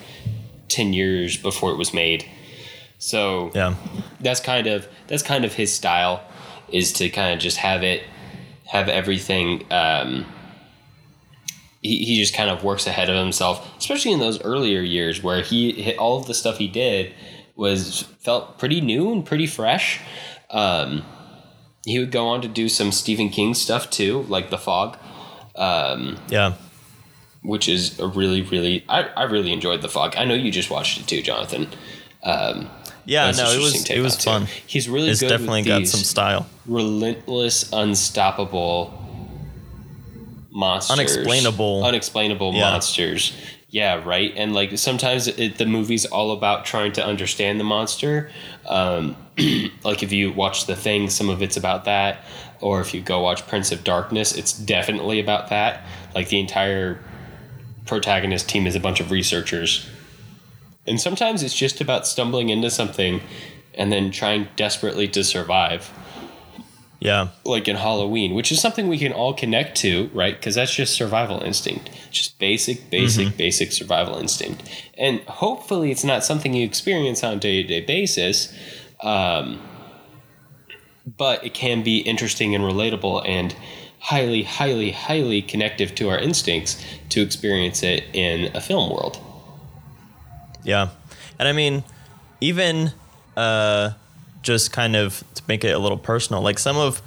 10 0.70 0.92
years 0.94 1.38
before 1.38 1.72
it 1.72 1.78
was 1.78 1.94
made. 1.94 2.26
So 2.98 3.52
Yeah. 3.54 3.76
that's 4.22 4.40
kind 4.40 4.66
of 4.68 4.88
that's 5.08 5.22
kind 5.24 5.46
of 5.46 5.54
his 5.54 5.72
style 5.74 6.24
is 6.70 6.94
to 6.94 7.10
kind 7.10 7.34
of 7.34 7.40
just 7.40 7.58
have 7.58 7.84
it 7.84 8.02
have 8.66 8.88
everything 8.90 9.66
um 9.72 10.26
he, 11.82 11.98
he 12.06 12.16
just 12.18 12.34
kind 12.34 12.50
of 12.50 12.64
works 12.64 12.88
ahead 12.88 13.10
of 13.10 13.18
himself 13.18 13.70
especially 13.78 14.14
in 14.14 14.20
those 14.20 14.42
earlier 14.42 14.80
years 14.80 15.22
where 15.22 15.42
he 15.42 15.74
hit 15.74 15.98
all 15.98 16.18
of 16.18 16.26
the 16.28 16.34
stuff 16.34 16.58
he 16.58 16.68
did 16.70 17.14
was 17.58 18.04
felt 18.22 18.58
pretty 18.58 18.80
new 18.80 19.12
and 19.12 19.26
pretty 19.26 19.46
fresh 19.46 20.00
um 20.50 21.04
he 21.86 22.00
would 22.00 22.12
go 22.12 22.28
on 22.28 22.42
to 22.42 22.48
do 22.48 22.70
some 22.70 22.92
Stephen 22.92 23.30
King 23.30 23.54
stuff 23.54 23.90
too 23.90 24.22
like 24.24 24.50
The 24.50 24.58
Fog 24.58 24.98
um 25.56 26.18
Yeah. 26.30 26.54
which 27.42 27.68
is 27.70 28.00
a 28.00 28.08
really 28.08 28.42
really 28.42 28.84
I, 28.90 29.04
I 29.04 29.24
really 29.24 29.52
enjoyed 29.54 29.82
The 29.82 29.90
Fog 29.90 30.16
I 30.18 30.26
know 30.26 30.34
you 30.34 30.52
just 30.52 30.70
watched 30.70 31.00
it 31.00 31.08
too 31.08 31.22
Jonathan 31.22 31.68
um 32.24 32.70
Yeah, 33.06 33.32
no, 33.32 33.52
it 33.52 33.60
was 33.60 33.90
it 33.90 34.00
was 34.00 34.16
fun. 34.24 34.46
too. 34.46 34.52
He's 34.66 34.88
really 34.88 35.10
It's 35.10 35.20
good 35.20 35.28
definitely 35.30 35.64
got 35.64 35.86
some 35.88 36.00
style. 36.00 36.48
relentless, 36.66 37.70
unstoppable 37.74 39.00
monsters, 40.52 40.98
Unexplainable. 41.00 41.84
unexplainable 41.84 42.54
Yeah. 42.54 42.72
monsters. 42.72 43.34
Yeah, 43.74 44.04
right. 44.06 44.32
And 44.36 44.54
like 44.54 44.78
sometimes 44.78 45.28
it, 45.28 45.58
the 45.58 45.66
movie's 45.66 46.06
all 46.06 46.32
about 46.32 46.64
trying 46.64 46.92
to 46.92 47.04
understand 47.04 47.60
the 47.60 47.64
monster. 47.64 48.30
Um, 48.68 49.18
like 49.84 50.04
if 50.04 50.12
you 50.12 50.32
watch 50.32 50.68
The 50.68 50.76
Thing, 50.76 51.10
some 51.10 51.28
of 51.28 51.42
it's 51.42 51.58
about 51.58 51.86
that. 51.86 52.24
Or 52.62 52.82
if 52.82 52.94
you 52.94 53.02
go 53.02 53.22
watch 53.22 53.48
Prince 53.48 53.72
of 53.72 53.84
Darkness, 53.84 54.38
it's 54.38 54.54
definitely 54.54 55.20
about 55.20 55.50
that. 55.50 55.88
Like 56.14 56.30
the 56.30 56.40
entire 56.40 57.00
protagonist 57.88 58.48
team 58.48 58.68
is 58.68 58.76
a 58.76 58.80
bunch 58.80 59.00
of 59.00 59.10
researchers. 59.10 59.90
And 60.86 61.02
sometimes 61.02 61.42
it's 61.42 61.56
just 61.56 61.82
about 61.82 62.06
stumbling 62.06 62.50
into 62.50 62.70
something 62.70 63.22
and 63.74 63.92
then 63.92 64.12
trying 64.12 64.50
desperately 64.56 65.08
to 65.08 65.24
survive 65.24 65.92
Yeah. 67.04 67.30
like 67.44 67.68
in 67.68 67.76
Halloween, 67.76 68.34
which 68.34 68.50
is 68.52 68.62
something 68.62 68.88
we 68.88 68.98
can 68.98 69.12
all 69.12 69.34
connect 69.34 69.76
to, 69.80 70.10
right? 70.14 70.34
Because 70.34 70.56
that's 70.56 70.74
just 70.74 70.96
survival 70.96 71.42
instinct, 71.42 71.90
just 72.12 72.40
basic, 72.40 72.90
basic, 72.90 73.36
basic 73.36 73.74
survival 73.74 74.18
instinct. 74.18 74.64
And 74.98 75.20
hopefully, 75.22 75.92
it's 75.92 76.06
not 76.06 76.24
something 76.24 76.54
you 76.54 76.66
experience 76.66 77.22
on 77.24 77.34
a 77.34 77.40
day 77.40 77.62
to 77.62 77.68
day 77.68 77.82
basis, 77.82 78.54
um, 79.02 79.60
but 81.06 81.44
it 81.44 81.54
can 81.54 81.84
be 81.84 81.98
interesting 81.98 82.56
and 82.56 82.64
relatable 82.64 83.28
and 83.28 83.54
highly, 84.00 84.44
highly, 84.44 84.92
highly 84.92 85.42
connective 85.42 85.96
to 85.96 86.10
our 86.10 86.18
instincts 86.18 86.84
to 87.10 87.22
experience 87.22 87.84
it 87.84 88.04
in 88.14 88.56
a 88.56 88.62
film 88.62 88.90
world. 88.90 89.20
Yeah. 90.64 90.90
And 91.40 91.48
I 91.48 91.54
mean, 91.54 91.84
even 92.42 92.92
uh, 93.36 93.92
just 94.44 94.72
kind 94.72 94.96
of 94.96 95.24
to 95.34 95.44
make 95.48 95.64
it 95.64 95.72
a 95.72 95.80
little 95.80 95.98
personal, 95.98 96.42
like 96.42 96.60
some 96.60 96.78
of 96.78 97.02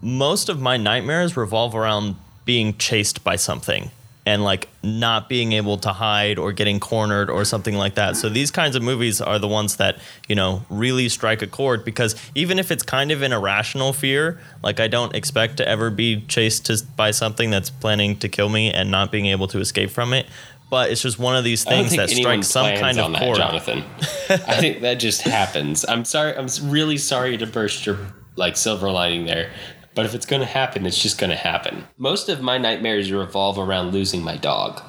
most 0.00 0.48
of 0.48 0.60
my 0.60 0.76
nightmares 0.76 1.36
revolve 1.36 1.74
around 1.74 2.16
being 2.44 2.76
chased 2.78 3.24
by 3.24 3.36
something 3.36 3.90
and 4.26 4.42
like 4.42 4.68
not 4.82 5.28
being 5.28 5.52
able 5.52 5.78
to 5.78 5.90
hide 5.90 6.36
or 6.36 6.52
getting 6.52 6.80
cornered 6.80 7.30
or 7.30 7.44
something 7.44 7.76
like 7.76 7.94
that. 7.94 8.16
So 8.16 8.28
these 8.28 8.50
kinds 8.50 8.74
of 8.74 8.82
movies 8.82 9.20
are 9.20 9.38
the 9.38 9.46
ones 9.46 9.76
that, 9.76 9.98
you 10.28 10.34
know, 10.34 10.64
really 10.68 11.08
strike 11.08 11.42
a 11.42 11.46
chord 11.46 11.84
because 11.84 12.16
even 12.34 12.58
if 12.58 12.72
it's 12.72 12.82
kind 12.82 13.12
of 13.12 13.22
an 13.22 13.32
irrational 13.32 13.92
fear, 13.92 14.40
like 14.64 14.80
I 14.80 14.88
don't 14.88 15.14
expect 15.14 15.58
to 15.58 15.68
ever 15.68 15.90
be 15.90 16.22
chased 16.22 16.66
to, 16.66 16.84
by 16.96 17.12
something 17.12 17.50
that's 17.50 17.70
planning 17.70 18.16
to 18.18 18.28
kill 18.28 18.48
me 18.48 18.72
and 18.72 18.90
not 18.90 19.12
being 19.12 19.26
able 19.26 19.46
to 19.48 19.60
escape 19.60 19.90
from 19.90 20.12
it. 20.12 20.26
But 20.68 20.90
it's 20.90 21.00
just 21.00 21.18
one 21.18 21.36
of 21.36 21.44
these 21.44 21.62
things 21.64 21.94
that 21.96 22.10
strikes 22.10 22.48
some 22.48 22.74
kind 22.76 22.98
of 22.98 23.14
chord. 23.14 23.36
Jonathan. 23.36 23.84
I 24.28 24.56
think 24.60 24.80
that 24.80 24.94
just 24.94 25.22
happens. 25.22 25.84
I'm 25.88 26.04
sorry. 26.04 26.36
I'm 26.36 26.48
really 26.64 26.98
sorry 26.98 27.36
to 27.38 27.46
burst 27.46 27.86
your 27.86 27.98
like 28.34 28.56
silver 28.56 28.90
lining 28.90 29.26
there, 29.26 29.50
but 29.94 30.04
if 30.06 30.14
it's 30.14 30.26
going 30.26 30.40
to 30.40 30.46
happen, 30.46 30.84
it's 30.84 31.00
just 31.00 31.18
going 31.18 31.30
to 31.30 31.36
happen. 31.36 31.84
Most 31.96 32.28
of 32.28 32.42
my 32.42 32.58
nightmares 32.58 33.10
revolve 33.12 33.58
around 33.58 33.92
losing 33.92 34.22
my 34.22 34.36
dog, 34.36 34.82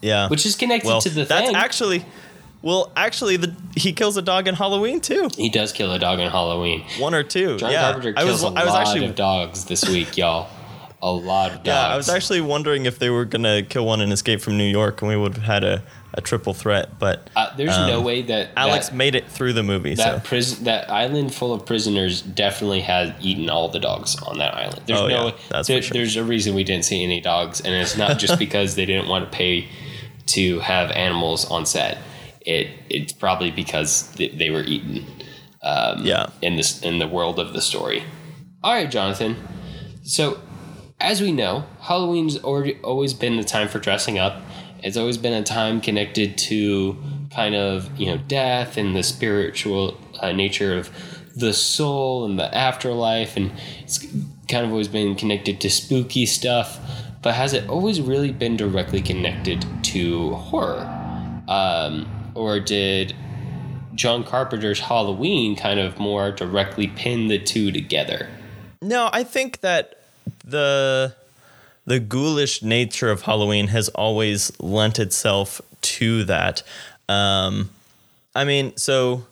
Yeah. 0.00 0.28
which 0.28 0.46
is 0.46 0.54
connected 0.56 0.86
well, 0.88 1.00
to 1.00 1.10
the 1.10 1.24
that's 1.24 1.46
thing. 1.48 1.56
actually 1.56 2.04
well, 2.62 2.90
actually 2.96 3.36
the 3.36 3.54
he 3.76 3.92
kills 3.92 4.16
a 4.16 4.22
dog 4.22 4.48
in 4.48 4.54
Halloween 4.54 5.00
too. 5.00 5.28
he 5.36 5.50
does 5.50 5.70
kill 5.72 5.92
a 5.92 5.98
dog 5.98 6.18
in 6.18 6.30
Halloween. 6.30 6.82
One 6.98 7.12
or 7.14 7.22
two. 7.22 7.58
John 7.58 7.72
yeah. 7.72 7.82
Carpenter 7.92 8.14
I 8.16 8.24
was 8.24 8.42
a 8.42 8.46
I 8.46 8.64
was 8.64 8.72
lot 8.72 8.80
actually 8.86 9.04
of 9.06 9.14
dogs 9.16 9.66
this 9.66 9.86
week, 9.88 10.16
y'all. 10.16 10.48
A 11.06 11.12
lot 11.12 11.50
of 11.50 11.56
dogs. 11.58 11.66
yeah, 11.66 11.86
I 11.88 11.96
was 11.96 12.08
actually 12.08 12.40
wondering 12.40 12.86
if 12.86 12.98
they 12.98 13.10
were 13.10 13.26
gonna 13.26 13.62
kill 13.62 13.84
one 13.84 14.00
and 14.00 14.10
Escape 14.10 14.40
from 14.40 14.56
New 14.56 14.64
York 14.64 15.02
and 15.02 15.08
we 15.10 15.16
would 15.16 15.34
have 15.34 15.44
had 15.44 15.62
a, 15.62 15.82
a 16.14 16.22
triple 16.22 16.54
threat, 16.54 16.98
but 16.98 17.28
Uh, 17.36 17.54
there's 17.58 17.76
no 17.76 18.00
way 18.00 18.22
that 18.22 18.52
Alex 18.56 18.88
that, 18.88 18.94
made 18.96 19.14
it 19.14 19.28
through 19.28 19.52
the 19.52 19.62
movie. 19.62 19.94
that 19.96 20.22
so 20.22 20.26
prison 20.28 20.64
that 20.64 20.90
island 20.90 21.34
full 21.34 21.52
of 21.52 21.66
prisoners 21.66 22.22
definitely 22.22 22.80
has 22.80 23.12
eaten 23.20 23.50
all 23.50 23.68
the 23.68 23.80
dogs 23.80 24.16
on 24.22 24.38
that 24.38 24.54
island. 24.54 24.80
There's 24.86 24.98
Oh, 25.00 25.06
no 25.08 25.26
yeah, 25.26 25.32
that's 25.50 25.68
there- 25.68 25.82
for 25.82 25.88
sure. 25.88 25.94
there's 25.94 26.16
a 26.16 26.24
reason 26.24 26.54
we 26.54 26.64
didn't 26.64 26.86
see 26.86 27.04
any 27.04 27.20
dogs, 27.20 27.60
and 27.60 27.74
it's 27.74 27.96
not 27.98 28.18
just 28.18 28.38
because 28.46 28.74
they 28.74 28.86
didn't 28.86 29.06
want 29.08 29.30
to 29.30 29.36
pay 29.36 29.68
to 30.28 30.60
have 30.60 30.90
animals 30.92 31.44
on 31.50 31.66
set. 31.66 31.98
It 32.40 32.68
it's 32.88 33.12
probably 33.12 33.50
because 33.50 34.10
they, 34.12 34.28
they 34.28 34.48
were 34.48 34.62
eaten. 34.62 35.04
Um, 35.62 36.06
Yeah. 36.06 36.26
In 36.40 36.56
this 36.56 36.80
in 36.80 36.98
the 36.98 37.06
world 37.08 37.38
of 37.38 37.52
the 37.52 37.60
story. 37.60 38.04
All 38.62 38.72
right, 38.72 38.90
Jonathan. 38.90 39.36
So, 40.02 40.38
as 41.00 41.20
we 41.20 41.32
know, 41.32 41.64
Halloween's 41.80 42.42
already 42.42 42.78
always 42.82 43.14
been 43.14 43.36
the 43.36 43.44
time 43.44 43.68
for 43.68 43.78
dressing 43.78 44.18
up. 44.18 44.40
It's 44.82 44.96
always 44.96 45.18
been 45.18 45.32
a 45.32 45.42
time 45.42 45.80
connected 45.80 46.36
to 46.38 46.96
kind 47.30 47.54
of 47.54 47.98
you 47.98 48.06
know 48.06 48.18
death 48.28 48.76
and 48.76 48.94
the 48.94 49.02
spiritual 49.02 49.98
uh, 50.20 50.32
nature 50.32 50.76
of 50.78 50.90
the 51.36 51.52
soul 51.52 52.24
and 52.24 52.38
the 52.38 52.54
afterlife, 52.54 53.36
and 53.36 53.52
it's 53.82 54.06
kind 54.48 54.64
of 54.64 54.70
always 54.70 54.88
been 54.88 55.14
connected 55.14 55.60
to 55.62 55.70
spooky 55.70 56.26
stuff. 56.26 56.78
But 57.22 57.34
has 57.34 57.54
it 57.54 57.68
always 57.68 58.00
really 58.00 58.32
been 58.32 58.56
directly 58.56 59.00
connected 59.00 59.66
to 59.84 60.30
horror, 60.34 60.84
um, 61.48 62.06
or 62.34 62.60
did 62.60 63.14
John 63.94 64.24
Carpenter's 64.24 64.80
Halloween 64.80 65.56
kind 65.56 65.80
of 65.80 65.98
more 65.98 66.30
directly 66.30 66.88
pin 66.88 67.28
the 67.28 67.38
two 67.38 67.72
together? 67.72 68.28
No, 68.82 69.08
I 69.12 69.24
think 69.24 69.60
that 69.60 70.03
the 70.44 71.14
the 71.86 72.00
ghoulish 72.00 72.62
nature 72.62 73.10
of 73.10 73.22
Halloween 73.22 73.68
has 73.68 73.88
always 73.90 74.52
lent 74.60 74.98
itself 74.98 75.60
to 75.82 76.24
that. 76.24 76.62
Um, 77.08 77.70
I 78.34 78.44
mean, 78.44 78.76
so 78.76 79.26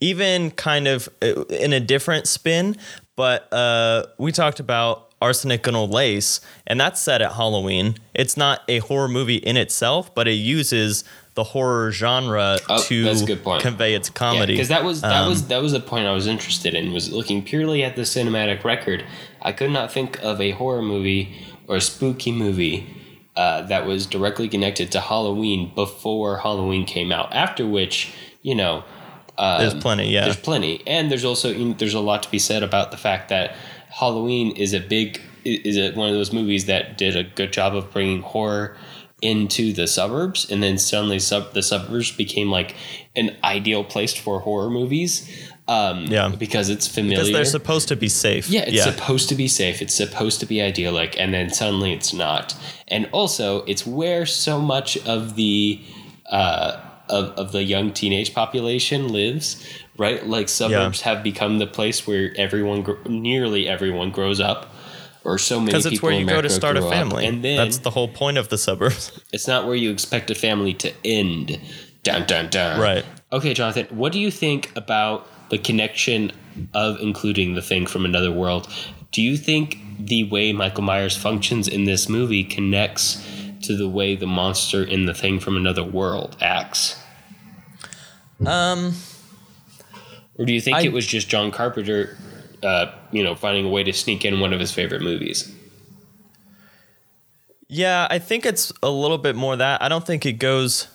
even 0.00 0.50
kind 0.50 0.88
of 0.88 1.08
uh, 1.22 1.44
in 1.44 1.72
a 1.72 1.80
different 1.80 2.26
spin, 2.26 2.76
but 3.16 3.50
uh, 3.52 4.06
we 4.18 4.32
talked 4.32 4.58
about 4.60 5.10
Arsenic 5.22 5.66
and 5.68 5.76
Old 5.76 5.90
Lace, 5.90 6.40
and 6.66 6.80
that's 6.80 7.00
set 7.00 7.22
at 7.22 7.32
Halloween. 7.32 7.94
It's 8.12 8.36
not 8.36 8.62
a 8.68 8.78
horror 8.80 9.08
movie 9.08 9.36
in 9.36 9.56
itself, 9.56 10.12
but 10.14 10.26
it 10.28 10.32
uses 10.32 11.04
the 11.34 11.44
horror 11.44 11.90
genre 11.90 12.58
Oh, 12.68 12.82
to 12.84 13.04
that's 13.04 13.22
a 13.22 13.26
good 13.26 13.42
point. 13.42 13.62
convey 13.62 13.94
its 13.94 14.08
comedy. 14.10 14.52
because 14.54 14.68
that 14.68 14.84
was 14.84 15.00
that 15.00 15.22
Um, 15.22 15.28
was 15.28 15.46
that 15.48 15.62
was 15.62 15.72
the 15.72 15.80
point 15.80 16.06
I 16.06 16.12
was 16.12 16.26
interested 16.26 16.74
in 16.74 16.92
was 16.92 17.10
looking 17.12 17.42
purely 17.42 17.82
at 17.82 17.96
the 17.96 18.02
cinematic 18.02 18.62
record. 18.64 19.04
I 19.44 19.52
could 19.52 19.70
not 19.70 19.92
think 19.92 20.22
of 20.22 20.40
a 20.40 20.52
horror 20.52 20.82
movie 20.82 21.36
or 21.68 21.76
a 21.76 21.80
spooky 21.80 22.32
movie 22.32 22.86
uh, 23.36 23.62
that 23.62 23.86
was 23.86 24.06
directly 24.06 24.48
connected 24.48 24.90
to 24.92 25.00
Halloween 25.00 25.72
before 25.74 26.38
Halloween 26.38 26.86
came 26.86 27.12
out. 27.12 27.32
After 27.34 27.66
which, 27.66 28.12
you 28.42 28.54
know, 28.54 28.84
um, 29.36 29.60
There's 29.60 29.74
plenty, 29.74 30.08
yeah. 30.10 30.24
there's 30.24 30.36
plenty, 30.36 30.86
and 30.86 31.10
there's 31.10 31.24
also 31.24 31.50
you 31.50 31.64
know, 31.66 31.74
there's 31.74 31.94
a 31.94 32.00
lot 32.00 32.22
to 32.22 32.30
be 32.30 32.38
said 32.38 32.62
about 32.62 32.92
the 32.92 32.96
fact 32.96 33.30
that 33.30 33.56
Halloween 33.90 34.52
is 34.56 34.72
a 34.72 34.80
big 34.80 35.20
is 35.44 35.76
it 35.76 35.94
one 35.94 36.08
of 36.08 36.14
those 36.14 36.32
movies 36.32 36.66
that 36.66 36.96
did 36.96 37.16
a 37.16 37.24
good 37.24 37.52
job 37.52 37.74
of 37.74 37.92
bringing 37.92 38.22
horror 38.22 38.76
into 39.20 39.72
the 39.72 39.86
suburbs, 39.86 40.50
and 40.50 40.62
then 40.62 40.78
suddenly 40.78 41.18
sub 41.18 41.52
the 41.52 41.62
suburbs 41.62 42.12
became 42.12 42.50
like 42.50 42.76
an 43.16 43.36
ideal 43.42 43.82
place 43.82 44.14
for 44.14 44.40
horror 44.40 44.70
movies. 44.70 45.28
Um, 45.66 46.06
Yeah. 46.06 46.28
because 46.28 46.68
it's 46.68 46.86
familiar. 46.86 47.16
because 47.16 47.32
they're 47.32 47.44
supposed 47.44 47.88
to 47.88 47.96
be 47.96 48.08
safe. 48.08 48.50
Yeah, 48.50 48.64
it's 48.66 48.84
supposed 48.84 49.28
to 49.30 49.34
be 49.34 49.48
safe. 49.48 49.80
It's 49.80 49.94
supposed 49.94 50.40
to 50.40 50.46
be 50.46 50.60
idyllic, 50.60 51.18
and 51.18 51.32
then 51.32 51.48
suddenly 51.50 51.92
it's 51.92 52.12
not. 52.12 52.54
And 52.88 53.08
also, 53.12 53.62
it's 53.66 53.86
where 53.86 54.26
so 54.26 54.60
much 54.60 54.98
of 55.06 55.36
the 55.36 55.80
uh, 56.30 56.76
of 57.08 57.30
of 57.38 57.52
the 57.52 57.62
young 57.62 57.92
teenage 57.92 58.34
population 58.34 59.08
lives. 59.08 59.64
Right, 59.96 60.26
like 60.26 60.48
suburbs 60.48 61.02
have 61.02 61.22
become 61.22 61.58
the 61.58 61.68
place 61.68 62.04
where 62.04 62.32
everyone, 62.36 62.84
nearly 63.06 63.68
everyone, 63.68 64.10
grows 64.10 64.40
up, 64.40 64.66
or 65.22 65.38
so 65.38 65.60
many 65.60 65.66
because 65.66 65.86
it's 65.86 66.02
where 66.02 66.12
you 66.12 66.26
go 66.26 66.42
to 66.42 66.50
start 66.50 66.76
a 66.76 66.80
grow 66.80 66.88
up. 66.88 66.94
family. 66.94 67.24
and 67.26 67.44
then 67.44 67.56
That's 67.56 67.78
the 67.78 67.90
whole 67.90 68.08
point 68.08 68.36
of 68.36 68.48
the 68.48 68.58
suburbs. 68.58 69.12
it's 69.32 69.46
not 69.46 69.66
where 69.66 69.76
you 69.76 69.92
expect 69.92 70.30
a 70.30 70.34
family 70.34 70.74
to 70.74 70.92
end. 71.04 71.60
Dun 72.02 72.26
dun 72.26 72.50
dun. 72.50 72.80
Right. 72.80 73.04
Okay, 73.32 73.54
Jonathan, 73.54 73.86
what 73.90 74.12
do 74.12 74.18
you 74.18 74.30
think 74.32 74.70
about 74.76 75.28
the 75.50 75.58
connection 75.58 76.32
of 76.72 77.00
including 77.00 77.54
the 77.54 77.62
thing 77.62 77.86
from 77.86 78.04
another 78.04 78.30
world? 78.32 78.68
Do 79.12 79.22
you 79.22 79.36
think 79.36 79.78
the 79.98 80.24
way 80.24 80.52
Michael 80.52 80.82
Myers 80.82 81.16
functions 81.16 81.68
in 81.68 81.84
this 81.84 82.08
movie 82.08 82.44
connects 82.44 83.24
to 83.62 83.76
the 83.76 83.88
way 83.88 84.16
the 84.16 84.26
monster 84.26 84.82
in 84.82 85.06
the 85.06 85.14
thing 85.14 85.40
from 85.40 85.56
another 85.56 85.84
world 85.84 86.36
acts? 86.40 86.96
Um, 88.44 88.94
Or 90.36 90.44
do 90.44 90.52
you 90.52 90.60
think 90.60 90.76
I- 90.78 90.82
it 90.82 90.92
was 90.92 91.06
just 91.06 91.28
John 91.28 91.50
Carpenter, 91.52 92.18
uh, 92.62 92.86
you 93.12 93.22
know, 93.22 93.34
finding 93.36 93.64
a 93.64 93.68
way 93.68 93.84
to 93.84 93.92
sneak 93.92 94.24
in 94.24 94.40
one 94.40 94.52
of 94.52 94.58
his 94.60 94.72
favorite 94.72 95.00
movies? 95.02 95.52
Yeah, 97.68 98.06
I 98.10 98.18
think 98.18 98.44
it's 98.44 98.72
a 98.82 98.90
little 98.90 99.18
bit 99.18 99.36
more 99.36 99.56
that. 99.56 99.82
I 99.82 99.88
don't 99.88 100.06
think 100.06 100.26
it 100.26 100.34
goes 100.34 100.88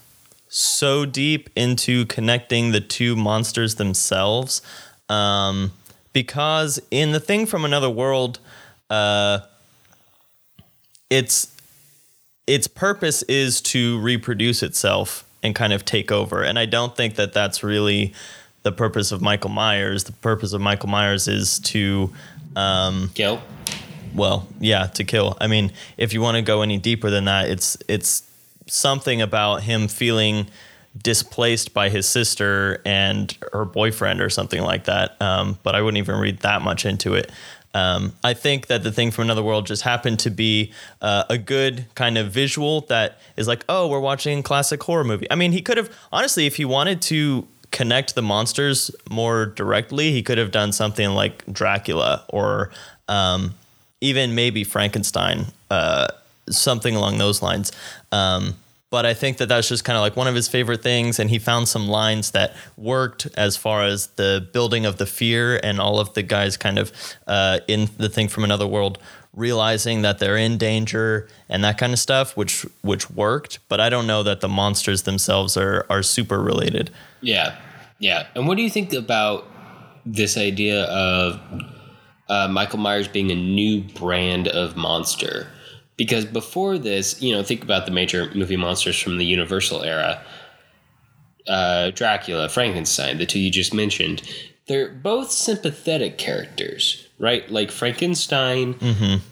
so 0.50 1.06
deep 1.06 1.50
into 1.56 2.06
connecting 2.08 2.72
the 2.72 2.82
two 2.82 3.16
monsters 3.16 3.76
themselves. 3.76 4.62
Um, 5.08 5.72
because 6.12 6.82
in 6.92 7.12
The 7.12 7.20
Thing 7.20 7.46
from 7.46 7.64
Another 7.64 7.90
World, 7.90 8.40
uh, 8.90 9.40
its 11.10 11.56
its 12.48 12.68
purpose 12.68 13.22
is 13.24 13.62
to 13.62 14.00
reproduce 14.00 14.64
itself 14.64 15.24
and 15.44 15.54
kind 15.54 15.72
of 15.72 15.86
take 15.86 16.12
over. 16.12 16.44
And 16.44 16.58
I 16.58 16.66
don't 16.66 16.96
think 16.98 17.16
that 17.16 17.32
that's 17.32 17.64
really 17.64 18.14
the 18.64 18.72
purpose 18.72 19.12
of 19.12 19.22
Michael 19.22 19.52
Myers. 19.52 20.06
The 20.06 20.14
purpose 20.14 20.52
of 20.54 20.60
Michael 20.60 20.90
Myers 20.90 21.28
is 21.28 21.60
to 21.60 22.12
um, 22.56 23.12
Gil? 23.14 23.42
well, 24.16 24.48
yeah, 24.60 24.88
to 24.88 25.04
kill. 25.04 25.38
I 25.40 25.48
mean, 25.48 25.72
if 25.98 26.14
you 26.14 26.22
want 26.22 26.36
to 26.36 26.42
go 26.42 26.64
any 26.64 26.80
deeper 26.80 27.10
than 27.10 27.26
that, 27.26 27.50
it's 27.50 27.78
it's 27.88 28.29
something 28.70 29.22
about 29.22 29.64
him 29.64 29.88
feeling 29.88 30.48
displaced 31.02 31.74
by 31.74 31.90
his 31.90 32.08
sister 32.08 32.82
and 32.86 33.38
her 33.54 33.66
boyfriend 33.66 34.22
or 34.22 34.30
something 34.30 34.62
like 34.62 34.86
that. 34.86 35.22
Um, 35.22 35.58
but 35.64 35.76
I 35.76 35.82
wouldn't 35.82 36.00
even 36.00 36.20
read 36.20 36.40
that 36.40 36.62
much 36.62 36.86
into 36.86 37.14
it. 37.14 37.32
Um, 37.74 38.14
I 38.24 38.34
think 38.34 38.68
that 38.68 38.84
the 38.84 38.92
thing 38.92 39.12
from 39.12 39.26
another 39.26 39.44
world 39.44 39.68
just 39.68 39.84
happened 39.84 40.20
to 40.20 40.32
be 40.32 40.74
uh, 41.02 41.26
a 41.30 41.38
good 41.38 41.86
kind 41.94 42.18
of 42.18 42.32
visual 42.32 42.82
that 42.82 43.20
is 43.38 43.48
like, 43.48 43.64
oh, 43.70 43.88
we're 43.88 44.00
watching 44.00 44.40
a 44.40 44.44
classic 44.44 44.82
horror 44.82 45.04
movie. 45.04 45.28
I 45.30 45.36
mean, 45.36 45.52
he 45.52 45.62
could 45.62 45.78
have 45.78 45.96
honestly, 46.12 46.48
if 46.48 46.56
he 46.56 46.66
wanted 46.66 47.02
to 47.04 47.48
connect 47.72 48.16
the 48.16 48.24
monsters 48.24 48.90
more 49.10 49.46
directly, 49.46 50.12
he 50.12 50.24
could 50.24 50.40
have 50.40 50.52
done 50.52 50.72
something 50.72 51.10
like 51.12 51.46
Dracula 51.52 52.26
or 52.30 52.72
um, 53.08 53.54
even 54.02 54.34
maybe 54.34 54.64
Frankenstein, 54.64 55.46
uh, 55.70 56.08
something 56.50 56.96
along 56.96 57.20
those 57.20 57.44
lines. 57.44 57.72
Um, 58.12 58.56
but 58.92 59.06
I 59.06 59.14
think 59.14 59.38
that 59.38 59.50
that's 59.50 59.70
just 59.70 59.84
kind 59.84 59.96
of 59.98 60.02
like 60.02 60.16
one 60.16 60.28
of 60.28 60.34
his 60.34 60.48
favorite 60.48 60.82
things, 60.82 61.20
and 61.20 61.30
he 61.30 61.38
found 61.38 61.68
some 61.68 61.88
lines 61.88 62.32
that 62.32 62.56
worked 62.76 63.28
as 63.38 63.56
far 63.56 63.84
as 63.84 64.08
the 64.16 64.48
building 64.52 64.86
of 64.86 64.98
the 64.98 65.06
fear 65.06 65.60
and 65.62 65.80
all 65.80 66.00
of 66.00 66.16
the 66.16 66.24
guys 66.24 66.58
kind 66.58 66.80
of 66.80 66.92
uh, 67.28 67.60
in 67.68 67.90
the 67.98 68.10
thing 68.10 68.28
from 68.28 68.44
another 68.44 68.66
world 68.66 68.98
realizing 69.34 70.02
that 70.02 70.20
they're 70.20 70.38
in 70.38 70.58
danger 70.58 71.28
and 71.48 71.64
that 71.64 71.78
kind 71.78 71.94
of 71.94 72.00
stuff, 72.00 72.36
which 72.36 72.66
which 72.82 73.10
worked. 73.10 73.60
But 73.70 73.80
I 73.80 73.90
don't 73.90 74.08
know 74.08 74.24
that 74.24 74.42
the 74.42 74.50
monsters 74.50 75.04
themselves 75.04 75.58
are 75.58 75.86
are 75.90 76.04
super 76.04 76.42
related. 76.42 76.92
Yeah, 77.22 77.58
yeah. 78.00 78.28
And 78.36 78.48
what 78.48 78.58
do 78.58 78.64
you 78.64 78.70
think 78.70 78.94
about 78.94 79.48
this 80.06 80.38
idea 80.38 80.84
of 80.86 81.40
uh, 82.28 82.48
Michael 82.48 82.80
Myers 82.80 83.08
being 83.08 83.32
a 83.32 83.36
new 83.36 83.82
brand 83.82 84.48
of 84.48 84.76
monster? 84.76 85.48
Because 86.00 86.26
before 86.26 86.80
this, 86.80 87.22
you 87.22 87.36
know, 87.36 87.44
think 87.44 87.62
about 87.62 87.86
the 87.86 87.92
major 87.92 88.32
movie 88.34 88.56
monsters 88.58 88.98
from 89.00 89.18
the 89.20 89.26
Universal 89.26 89.84
era 89.84 90.22
uh, 91.48 91.92
Dracula, 91.92 92.48
Frankenstein, 92.50 93.18
the 93.18 93.26
two 93.26 93.40
you 93.40 93.52
just 93.52 93.74
mentioned. 93.74 94.22
They're 94.68 94.90
both 94.90 95.32
sympathetic 95.32 96.18
characters, 96.18 97.08
right? 97.18 97.50
Like 97.52 97.72
Frankenstein 97.72 98.76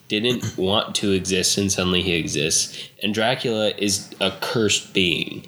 didn't 0.08 0.58
want 0.58 0.96
to 0.96 1.12
exist 1.12 1.58
and 1.58 1.72
suddenly 1.72 2.02
he 2.02 2.14
exists, 2.14 2.90
and 3.04 3.14
Dracula 3.14 3.72
is 3.78 4.10
a 4.20 4.32
cursed 4.42 4.94
being. 4.94 5.46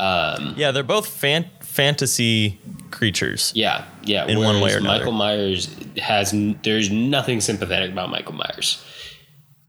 Um, 0.00 0.54
Yeah, 0.56 0.70
they're 0.72 0.82
both 0.82 1.06
fan- 1.08 1.50
fantasy 1.60 2.58
creatures. 2.90 3.52
yeah, 3.54 3.84
yeah. 4.04 4.26
In 4.26 4.38
one 4.40 4.60
way 4.60 4.74
or 4.74 4.78
another. 4.78 4.98
Michael 4.98 5.12
Myers 5.12 5.68
has 5.98 6.34
there's 6.62 6.90
nothing 6.90 7.40
sympathetic 7.40 7.92
about 7.92 8.10
Michael 8.10 8.34
Myers. 8.34 8.82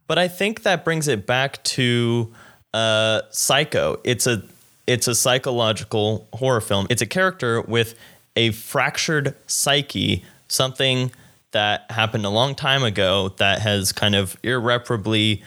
But 0.10 0.17
I 0.17 0.28
think 0.28 0.63
that 0.63 0.84
brings 0.84 1.08
it 1.08 1.28
back 1.28 1.63
to 1.65 2.34
uh, 2.74 3.22
Psycho. 3.30 4.00
It's 4.04 4.26
a 4.26 4.41
it's 4.88 5.08
a 5.08 5.13
psychological 5.13 6.28
horror 6.34 6.62
film. 6.62 6.88
It's 6.89 7.04
a 7.04 7.06
character 7.06 7.62
with 7.62 7.93
a 8.36 8.50
fractured 8.50 9.36
psyche, 9.45 10.26
something 10.48 11.12
that 11.52 11.91
happened 11.91 12.26
a 12.26 12.30
long 12.30 12.56
time 12.56 12.82
ago 12.84 13.36
that 13.38 13.60
has 13.60 13.91
kind 13.91 14.15
of 14.15 14.36
irreparably 14.41 15.43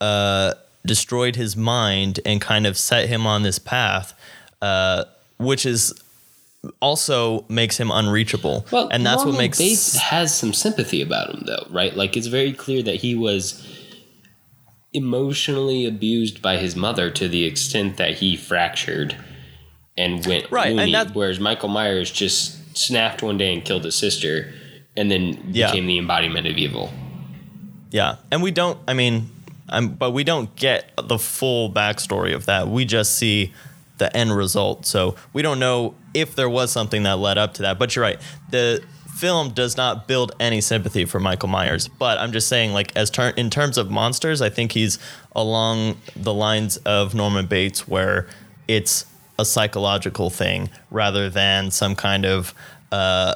uh, 0.00 0.54
destroyed 0.86 1.34
his 1.34 1.56
mind 1.56 2.20
and 2.24 2.40
kind 2.40 2.68
of 2.68 2.78
set 2.78 3.08
him 3.08 3.26
on 3.26 3.42
this 3.42 3.58
path, 3.58 4.14
uh, 4.62 5.06
which 5.38 5.66
is 5.66 5.92
also 6.80 7.44
makes 7.48 7.78
him 7.78 7.90
unreachable. 7.90 8.64
Well, 8.70 8.88
and 8.92 9.04
that's 9.04 9.24
what 9.24 9.36
makes 9.36 9.58
Bates 9.58 9.96
has 9.96 10.32
some 10.32 10.52
sympathy 10.52 11.02
about 11.02 11.34
him, 11.34 11.42
though, 11.46 11.66
right? 11.68 11.96
Like 11.96 12.16
it's 12.16 12.28
very 12.28 12.52
clear 12.52 12.80
that 12.84 12.94
he 12.94 13.16
was 13.16 13.66
emotionally 14.94 15.84
abused 15.84 16.40
by 16.40 16.56
his 16.56 16.74
mother 16.76 17.10
to 17.10 17.28
the 17.28 17.44
extent 17.44 17.96
that 17.98 18.14
he 18.14 18.36
fractured 18.36 19.16
and 19.96 20.24
went 20.26 20.50
Right, 20.50 20.68
and 20.68 20.76
loony, 20.76 20.92
that- 20.92 21.14
whereas 21.14 21.38
Michael 21.38 21.68
Myers 21.68 22.10
just 22.10 22.76
snapped 22.76 23.22
one 23.22 23.36
day 23.36 23.52
and 23.52 23.64
killed 23.64 23.84
his 23.84 23.94
sister, 23.94 24.52
and 24.96 25.10
then 25.10 25.50
Yeah. 25.52 25.70
became 25.70 25.86
the 25.86 25.98
embodiment 25.98 26.46
of 26.46 26.56
evil. 26.56 26.92
Yeah, 27.90 28.16
and 28.30 28.42
we 28.42 28.50
don't. 28.50 28.78
I 28.88 28.94
mean, 28.94 29.30
um, 29.68 29.88
but 29.90 30.10
we 30.12 30.24
don't 30.24 30.54
get 30.56 30.90
the 31.00 31.18
full 31.18 31.70
backstory 31.70 32.34
of 32.34 32.46
that. 32.46 32.68
We 32.68 32.84
just 32.84 33.14
see 33.14 33.52
the 33.98 34.14
end 34.16 34.36
result. 34.36 34.86
So 34.86 35.14
we 35.32 35.42
don't 35.42 35.60
know 35.60 35.94
if 36.12 36.34
there 36.34 36.48
was 36.48 36.72
something 36.72 37.04
that 37.04 37.18
led 37.18 37.38
up 37.38 37.54
to 37.54 37.62
that. 37.62 37.78
But 37.78 37.94
you're 37.94 38.02
right. 38.04 38.18
The 38.50 38.82
film 39.16 39.50
does 39.50 39.76
not 39.76 40.06
build 40.08 40.32
any 40.40 40.60
sympathy 40.60 41.04
for 41.04 41.20
Michael 41.20 41.48
Myers. 41.48 41.88
But 41.88 42.18
I'm 42.18 42.32
just 42.32 42.48
saying, 42.48 42.72
like, 42.72 42.94
as 42.96 43.10
ter- 43.10 43.30
in 43.30 43.48
terms 43.50 43.78
of 43.78 43.90
monsters, 43.90 44.42
I 44.42 44.50
think 44.50 44.72
he's 44.72 44.98
along 45.36 45.96
the 46.16 46.34
lines 46.34 46.76
of 46.78 47.14
Norman 47.14 47.46
Bates, 47.46 47.86
where 47.88 48.26
it's 48.68 49.06
a 49.38 49.44
psychological 49.44 50.30
thing 50.30 50.70
rather 50.90 51.28
than 51.30 51.70
some 51.70 51.94
kind 51.96 52.24
of 52.24 52.54
uh, 52.92 53.34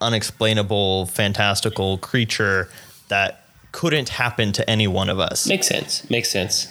unexplainable, 0.00 1.06
fantastical 1.06 1.98
creature 1.98 2.68
that 3.08 3.44
couldn't 3.72 4.08
happen 4.10 4.52
to 4.52 4.68
any 4.70 4.86
one 4.86 5.08
of 5.08 5.18
us. 5.18 5.46
Makes 5.48 5.66
sense. 5.66 6.08
Makes 6.10 6.30
sense. 6.30 6.68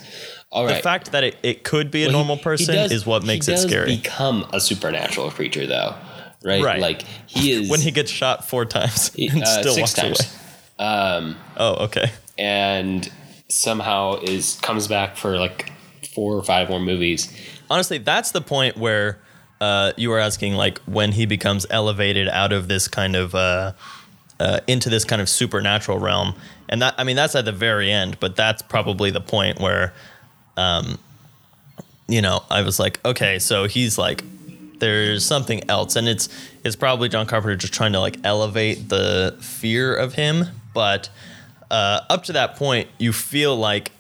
All 0.52 0.68
the 0.68 0.76
fact 0.76 1.12
that 1.14 1.24
it, 1.24 1.36
it 1.42 1.64
could 1.64 1.90
be 1.90 2.04
a 2.04 2.08
Well, 2.08 2.18
normal 2.20 2.36
he 2.38 2.44
person 2.44 2.76
does- 2.76 2.92
is 2.92 3.06
what 3.06 3.24
he 3.24 3.28
makes 3.28 3.48
it 3.48 3.58
scary. 3.58 3.96
Become 3.98 4.46
a 4.54 4.60
supernatural 4.60 5.32
creature, 5.32 5.66
though, 5.66 5.96
right? 6.44 6.64
Right. 6.64 6.80
Like 6.80 7.04
he 7.28 7.52
is 7.64 7.70
when 7.70 7.80
he 7.82 7.92
gets 7.92 8.12
shot 8.12 8.48
four 8.48 8.66
times 8.66 9.12
and 9.18 9.44
uh, 9.44 9.62
still 9.62 9.74
six 9.74 9.82
walks 9.82 9.94
times. 9.94 10.20
away. 10.80 10.88
Um, 10.88 11.36
Oh, 11.58 11.86
okay. 11.86 12.12
and 12.38 13.10
somehow 13.48 14.20
is 14.22 14.60
comes 14.62 14.88
back 14.88 15.16
for 15.18 15.38
like 15.38 15.72
four 16.14 16.36
or 16.36 16.44
five 16.44 16.70
more 16.70 16.80
movies. 16.80 17.32
Honestly, 17.70 17.98
that's 18.00 18.32
the 18.32 18.42
point 18.42 18.78
where 18.78 19.20
uh, 19.62 19.94
you 19.98 20.10
were 20.10 20.20
asking, 20.20 20.54
like, 20.56 20.80
when 20.80 21.12
he 21.14 21.26
becomes 21.26 21.66
elevated 21.70 22.28
out 22.28 22.52
of 22.52 22.68
this 22.68 22.88
kind 22.88 23.16
of 23.16 23.34
uh, 23.34 23.72
uh, 24.40 24.60
into 24.68 24.90
this 24.90 25.06
kind 25.06 25.22
of 25.22 25.30
supernatural 25.30 26.00
realm, 26.00 26.36
and 26.70 26.82
that 26.82 26.96
I 26.98 27.04
mean 27.04 27.16
that's 27.16 27.36
at 27.36 27.46
the 27.46 27.52
very 27.54 27.92
end, 27.92 28.20
but 28.20 28.36
that's 28.36 28.62
probably 28.62 29.10
the 29.12 29.22
point 29.22 29.60
where, 29.62 29.94
um, 30.58 30.98
you 32.08 32.22
know, 32.22 32.44
I 32.50 32.62
was 32.64 32.80
like, 32.80 33.00
okay, 33.06 33.40
so 33.40 33.66
he's 33.66 33.98
like, 33.98 34.24
there's 34.80 35.26
something 35.26 35.70
else, 35.70 35.96
and 35.96 36.08
it's 36.08 36.30
it's 36.64 36.76
probably 36.76 37.10
John 37.10 37.26
Carpenter 37.26 37.56
just 37.56 37.74
trying 37.74 37.94
to 37.94 38.00
like 38.00 38.18
elevate 38.24 38.90
the 38.90 39.38
fear 39.40 39.96
of 39.96 40.14
him, 40.14 40.46
but 40.74 41.10
uh, 41.72 42.02
up 42.10 42.24
to 42.26 42.34
that 42.34 42.56
point, 42.56 42.88
you 42.98 43.14
feel 43.14 43.56
like 43.56 43.92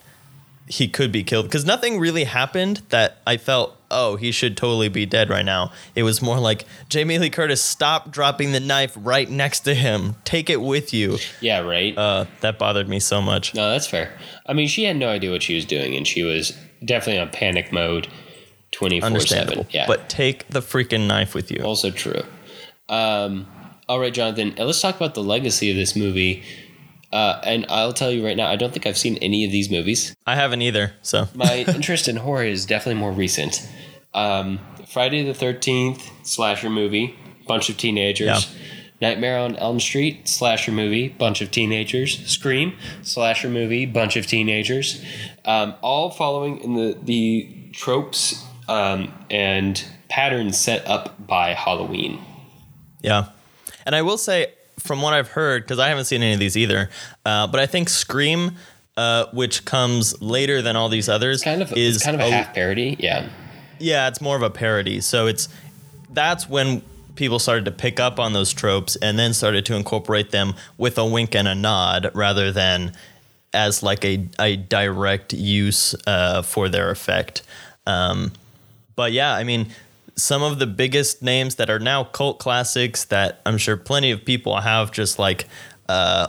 he 0.67 0.87
could 0.87 1.11
be 1.11 1.23
killed 1.23 1.45
because 1.45 1.65
nothing 1.65 1.99
really 1.99 2.23
happened 2.23 2.81
that 2.89 3.17
I 3.27 3.35
felt, 3.37 3.75
oh, 3.91 4.15
he 4.15 4.31
should 4.31 4.55
totally 4.55 4.87
be 4.87 5.05
dead 5.05 5.29
right 5.29 5.43
now. 5.43 5.71
It 5.93 6.03
was 6.03 6.21
more 6.21 6.39
like 6.39 6.65
Jamie 6.87 7.19
Lee 7.19 7.29
Curtis, 7.29 7.61
stop 7.61 8.11
dropping 8.11 8.53
the 8.53 8.59
knife 8.61 8.93
right 8.95 9.29
next 9.29 9.61
to 9.61 9.73
him. 9.75 10.15
Take 10.23 10.49
it 10.49 10.61
with 10.61 10.93
you. 10.93 11.17
Yeah, 11.41 11.59
right. 11.59 11.97
Uh, 11.97 12.25
that 12.41 12.57
bothered 12.59 12.87
me 12.87 12.99
so 12.99 13.21
much. 13.21 13.53
no, 13.53 13.71
that's 13.71 13.87
fair. 13.87 14.17
I 14.45 14.53
mean, 14.53 14.67
she 14.67 14.85
had 14.85 14.95
no 14.95 15.09
idea 15.09 15.31
what 15.31 15.43
she 15.43 15.55
was 15.55 15.65
doing, 15.65 15.95
and 15.95 16.07
she 16.07 16.23
was 16.23 16.57
definitely 16.83 17.19
on 17.21 17.29
panic 17.29 17.71
mode, 17.71 18.07
twenty 18.73 18.99
four 18.99 19.07
Understandable. 19.07 19.63
seven. 19.63 19.71
Yeah, 19.71 19.85
But 19.87 20.09
take 20.09 20.47
the 20.49 20.59
freaking 20.59 21.07
knife 21.07 21.33
with 21.33 21.49
you. 21.51 21.63
also 21.63 21.89
true. 21.91 22.21
Um, 22.89 23.47
all 23.87 23.99
right, 23.99 24.13
Jonathan. 24.13 24.55
uh, 24.59 24.65
Let's 24.65 24.81
talk 24.81 24.95
about 24.97 25.13
the 25.13 25.23
legacy 25.23 25.69
of 25.69 25.77
this 25.77 25.95
movie. 25.95 26.43
Uh, 27.11 27.39
and 27.43 27.65
I'll 27.69 27.93
tell 27.93 28.11
you 28.11 28.25
right 28.25 28.35
now, 28.35 28.49
I 28.49 28.55
don't 28.55 28.73
think 28.73 28.87
I've 28.87 28.97
seen 28.97 29.17
any 29.17 29.45
of 29.45 29.51
these 29.51 29.69
movies. 29.69 30.15
I 30.25 30.35
haven't 30.35 30.63
either. 30.63 30.93
So 31.03 31.27
My 31.35 31.57
interest 31.67 32.07
in 32.07 32.15
horror 32.17 32.43
is 32.43 32.65
definitely 32.65 32.99
more 32.99 33.11
recent. 33.11 33.67
Um, 34.15 34.59
Friday 34.87 35.23
the 35.23 35.33
Thirteenth 35.33 36.09
slasher 36.27 36.69
movie, 36.69 37.15
bunch 37.47 37.69
of 37.69 37.77
teenagers. 37.77 38.27
Yeah. 38.27 38.59
Nightmare 39.01 39.37
on 39.39 39.55
Elm 39.57 39.79
Street, 39.81 40.27
slasher 40.29 40.71
movie, 40.71 41.09
bunch 41.09 41.41
of 41.41 41.51
teenagers. 41.51 42.25
Scream, 42.25 42.73
slasher 43.01 43.49
movie, 43.49 43.85
bunch 43.85 44.15
of 44.15 44.25
teenagers. 44.27 45.03
Um, 45.45 45.73
all 45.81 46.09
following 46.09 46.59
in 46.59 46.75
the, 46.75 46.97
the 47.03 47.69
tropes 47.73 48.43
um, 48.67 49.13
and 49.29 49.83
patterns 50.09 50.57
set 50.57 50.87
up 50.87 51.25
by 51.27 51.53
Halloween. 51.53 52.19
Yeah. 53.01 53.29
And 53.85 53.95
I 53.95 54.01
will 54.01 54.17
say, 54.17 54.53
from 54.79 55.01
what 55.01 55.13
I've 55.13 55.29
heard, 55.29 55.63
because 55.63 55.79
I 55.79 55.87
haven't 55.89 56.05
seen 56.05 56.21
any 56.23 56.33
of 56.33 56.39
these 56.39 56.57
either, 56.57 56.89
uh, 57.25 57.47
but 57.47 57.59
I 57.59 57.65
think 57.65 57.89
Scream, 57.89 58.51
uh, 58.97 59.25
which 59.33 59.65
comes 59.65 60.21
later 60.21 60.61
than 60.61 60.75
all 60.75 60.89
these 60.89 61.09
others, 61.09 61.43
Kind 61.43 61.61
of, 61.61 61.71
is 61.73 61.97
it's 61.97 62.05
kind 62.05 62.15
of 62.15 62.21
a 62.21 62.25
a- 62.27 62.31
half 62.31 62.53
parody. 62.53 62.95
Yeah. 62.99 63.29
Yeah, 63.79 64.07
it's 64.07 64.21
more 64.21 64.35
of 64.35 64.41
a 64.43 64.49
parody. 64.49 65.01
So 65.01 65.27
it's 65.27 65.49
that's 66.11 66.47
when 66.47 66.81
people 67.15 67.39
started 67.39 67.65
to 67.65 67.71
pick 67.71 67.99
up 67.99 68.19
on 68.19 68.33
those 68.33 68.53
tropes 68.53 68.95
and 68.97 69.19
then 69.19 69.33
started 69.33 69.65
to 69.65 69.75
incorporate 69.75 70.31
them 70.31 70.53
with 70.77 70.97
a 70.97 71.05
wink 71.05 71.35
and 71.35 71.47
a 71.47 71.55
nod 71.55 72.09
rather 72.13 72.51
than 72.51 72.93
as 73.53 73.83
like 73.83 74.03
a, 74.05 74.27
a 74.39 74.55
direct 74.55 75.33
use 75.33 75.93
uh, 76.07 76.41
for 76.41 76.69
their 76.69 76.89
effect. 76.91 77.43
Um, 77.85 78.31
but 78.95 79.11
yeah, 79.11 79.33
I 79.33 79.43
mean, 79.43 79.67
some 80.15 80.43
of 80.43 80.59
the 80.59 80.67
biggest 80.67 81.21
names 81.21 81.55
that 81.55 81.69
are 81.69 81.79
now 81.79 82.03
cult 82.03 82.39
classics 82.39 83.05
that 83.05 83.41
I'm 83.45 83.57
sure 83.57 83.77
plenty 83.77 84.11
of 84.11 84.23
people 84.23 84.59
have 84.59 84.91
just 84.91 85.17
like, 85.17 85.47
uh, 85.89 86.27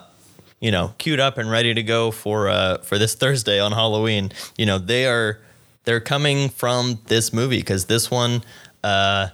you 0.60 0.70
know, 0.70 0.94
queued 0.98 1.20
up 1.20 1.36
and 1.36 1.50
ready 1.50 1.74
to 1.74 1.82
go 1.82 2.10
for 2.10 2.48
uh, 2.48 2.78
for 2.78 2.98
this 2.98 3.14
Thursday 3.22 3.60
on 3.60 3.72
Halloween. 3.72 4.32
You 4.56 4.66
know, 4.66 4.78
they 4.78 5.06
are 5.06 5.40
they're 5.84 6.00
coming 6.00 6.48
from 6.48 7.00
this 7.06 7.32
movie 7.32 7.58
because 7.58 7.86
this 7.86 8.10
one, 8.10 8.42
uh, 8.82 9.28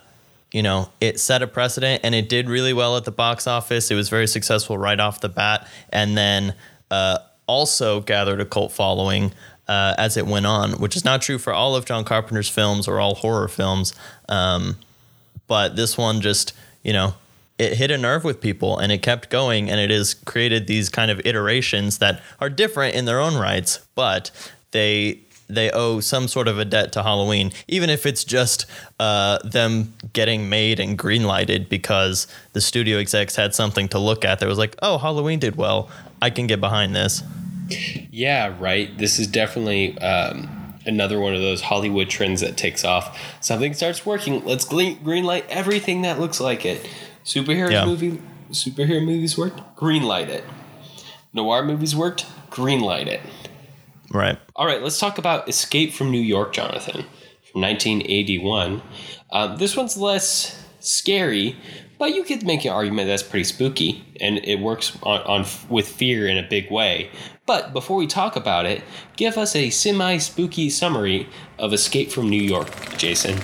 you 0.52 0.62
know, 0.62 0.90
it 1.00 1.20
set 1.20 1.42
a 1.42 1.46
precedent 1.46 2.00
and 2.02 2.14
it 2.14 2.28
did 2.28 2.48
really 2.48 2.72
well 2.72 2.96
at 2.96 3.04
the 3.04 3.12
box 3.12 3.46
office. 3.46 3.90
It 3.90 3.94
was 3.94 4.08
very 4.08 4.26
successful 4.26 4.76
right 4.76 4.98
off 4.98 5.20
the 5.20 5.28
bat, 5.28 5.68
and 5.90 6.16
then 6.16 6.54
uh, 6.90 7.18
also 7.46 8.00
gathered 8.00 8.40
a 8.40 8.44
cult 8.44 8.72
following 8.72 9.32
uh, 9.70 9.94
as 9.96 10.16
it 10.16 10.26
went 10.26 10.46
on, 10.46 10.72
which 10.72 10.96
is 10.96 11.04
not 11.04 11.22
true 11.22 11.38
for 11.38 11.52
all 11.52 11.76
of 11.76 11.84
John 11.84 12.04
Carpenter's 12.04 12.48
films 12.48 12.88
or 12.88 12.98
all 12.98 13.14
horror 13.14 13.46
films. 13.46 13.94
Um, 14.28 14.76
but 15.46 15.76
this 15.76 15.96
one 15.96 16.20
just, 16.20 16.52
you 16.82 16.92
know, 16.92 17.14
it 17.56 17.74
hit 17.74 17.92
a 17.92 17.96
nerve 17.96 18.24
with 18.24 18.40
people 18.40 18.78
and 18.78 18.90
it 18.90 19.00
kept 19.00 19.30
going 19.30 19.70
and 19.70 19.78
it 19.78 19.90
has 19.90 20.14
created 20.14 20.66
these 20.66 20.88
kind 20.88 21.08
of 21.08 21.20
iterations 21.24 21.98
that 21.98 22.20
are 22.40 22.50
different 22.50 22.96
in 22.96 23.04
their 23.04 23.20
own 23.20 23.36
rights, 23.36 23.86
but 23.94 24.32
they 24.72 25.20
they 25.48 25.70
owe 25.70 26.00
some 26.00 26.26
sort 26.26 26.48
of 26.48 26.58
a 26.58 26.64
debt 26.64 26.92
to 26.92 27.02
Halloween, 27.02 27.52
even 27.68 27.90
if 27.90 28.06
it's 28.06 28.24
just 28.24 28.66
uh, 28.98 29.38
them 29.44 29.92
getting 30.12 30.48
made 30.48 30.78
and 30.78 30.98
greenlighted 30.98 31.68
because 31.68 32.26
the 32.52 32.60
studio 32.60 32.98
execs 32.98 33.36
had 33.36 33.54
something 33.54 33.88
to 33.88 33.98
look 33.98 34.24
at 34.24 34.38
that 34.38 34.48
was 34.48 34.58
like, 34.58 34.76
oh, 34.80 34.98
Halloween 34.98 35.38
did 35.40 35.56
well. 35.56 35.90
I 36.22 36.30
can 36.30 36.46
get 36.46 36.60
behind 36.60 36.94
this. 36.94 37.22
Yeah, 38.10 38.56
right. 38.58 38.96
This 38.98 39.18
is 39.18 39.26
definitely 39.26 39.98
um, 39.98 40.74
another 40.86 41.20
one 41.20 41.34
of 41.34 41.40
those 41.40 41.60
Hollywood 41.62 42.08
trends 42.08 42.40
that 42.40 42.56
takes 42.56 42.84
off. 42.84 43.18
Something 43.40 43.74
starts 43.74 44.04
working. 44.04 44.44
Let's 44.44 44.64
green 44.64 44.98
greenlight 45.04 45.44
everything 45.48 46.02
that 46.02 46.18
looks 46.20 46.40
like 46.40 46.64
it. 46.64 46.88
Superhero 47.24 47.70
Yeah. 47.70 47.84
movie, 47.84 48.20
superhero 48.50 49.04
movies 49.04 49.36
worked. 49.38 49.60
Greenlight 49.76 50.28
it. 50.28 50.44
Noir 51.32 51.64
movies 51.64 51.94
worked. 51.94 52.26
Greenlight 52.50 53.06
it. 53.06 53.20
Right. 54.12 54.38
All 54.56 54.66
right, 54.66 54.82
let's 54.82 54.98
talk 54.98 55.18
about 55.18 55.48
Escape 55.48 55.92
from 55.92 56.10
New 56.10 56.20
York, 56.20 56.52
Jonathan, 56.52 57.04
from 57.52 57.60
1981. 57.60 58.82
Um, 59.30 59.56
this 59.58 59.76
one's 59.76 59.96
less 59.96 60.60
scary, 60.80 61.56
but 61.98 62.12
you 62.14 62.24
could 62.24 62.44
make 62.44 62.64
an 62.64 62.72
argument 62.72 63.06
that's 63.06 63.22
pretty 63.22 63.44
spooky, 63.44 64.04
and 64.20 64.38
it 64.38 64.58
works 64.58 64.98
on, 65.04 65.20
on 65.20 65.46
with 65.68 65.86
fear 65.86 66.26
in 66.26 66.38
a 66.38 66.42
big 66.42 66.72
way. 66.72 67.10
But 67.50 67.72
before 67.72 67.96
we 67.96 68.06
talk 68.06 68.36
about 68.36 68.64
it, 68.64 68.80
give 69.16 69.36
us 69.36 69.56
a 69.56 69.70
semi-spooky 69.70 70.70
summary 70.70 71.28
of 71.58 71.72
Escape 71.72 72.12
from 72.12 72.30
New 72.30 72.40
York, 72.40 72.96
Jason. 72.96 73.40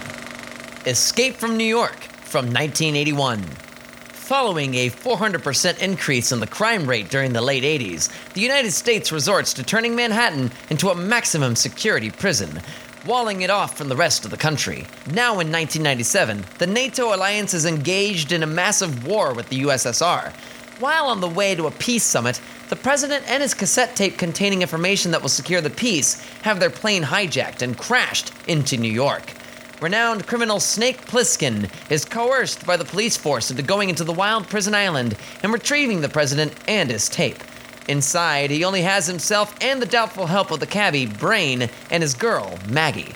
Escape 0.87 1.35
from 1.35 1.57
New 1.57 1.65
York 1.65 2.05
from 2.23 2.45
1981. 2.45 3.43
Following 3.43 4.77
a 4.77 4.91
400% 4.91 5.81
increase 5.81 6.31
in 6.31 6.39
the 6.39 6.47
crime 6.47 6.87
rate 6.89 7.11
during 7.11 7.33
the 7.33 7.41
late 7.41 7.65
80s, 7.65 8.33
the 8.35 8.41
United 8.41 8.71
States 8.71 9.11
resorts 9.11 9.53
to 9.55 9.65
turning 9.65 9.97
Manhattan 9.97 10.53
into 10.71 10.91
a 10.91 10.95
maximum 10.95 11.57
security 11.57 12.13
prison, 12.13 12.63
walling 13.07 13.41
it 13.41 13.51
off 13.51 13.77
from 13.77 13.89
the 13.89 13.97
rest 13.97 14.25
of 14.25 14.31
the 14.31 14.37
country. 14.37 14.87
Now 15.11 15.41
in 15.41 15.51
1997, 15.51 16.45
the 16.59 16.69
NATO 16.69 17.13
alliance 17.13 17.55
is 17.55 17.67
engaged 17.67 18.31
in 18.31 18.45
a 18.45 18.47
massive 18.47 19.05
war 19.05 19.35
with 19.35 19.49
the 19.49 19.63
USSR. 19.63 20.33
While 20.79 21.07
on 21.07 21.21
the 21.21 21.29
way 21.29 21.55
to 21.55 21.69
a 21.69 21.71
peace 21.71 22.05
summit, 22.05 22.39
the 22.69 22.77
president 22.77 23.25
and 23.29 23.43
his 23.43 23.55
cassette 23.55 23.97
tape 23.97 24.19
containing 24.19 24.61
information 24.61 25.11
that 25.11 25.23
will 25.23 25.31
secure 25.31 25.63
the 25.63 25.71
peace 25.71 26.21
have 26.43 26.61
their 26.61 26.69
plane 26.69 27.03
hijacked 27.03 27.63
and 27.63 27.79
crashed 27.79 28.31
into 28.47 28.77
New 28.77 28.93
York. 28.93 29.33
Renowned 29.81 30.27
criminal 30.27 30.61
Snake 30.61 31.01
Plissken 31.07 31.71
is 31.91 32.05
coerced 32.05 32.67
by 32.67 32.77
the 32.77 32.85
police 32.85 33.17
force 33.17 33.51
into 33.51 33.63
going 33.63 33.89
into 33.89 34.05
the 34.05 34.13
wild 34.13 34.51
prison 34.51 34.75
island 34.75 35.17
and 35.43 35.51
retrieving 35.51 36.03
the 36.03 36.11
president 36.11 36.53
and 36.69 36.91
his 36.91 37.09
tape. 37.09 37.43
Inside, 37.89 38.51
he 38.51 38.63
only 38.63 38.83
has 38.83 39.07
himself 39.07 39.57
and 39.63 39.81
the 39.81 39.87
doubtful 39.87 40.27
help 40.27 40.51
of 40.51 40.61
the 40.61 40.67
cabbie, 40.67 41.07
Brain, 41.07 41.71
and 41.91 42.03
his 42.03 42.13
girl, 42.13 42.59
Maggie. 42.69 43.15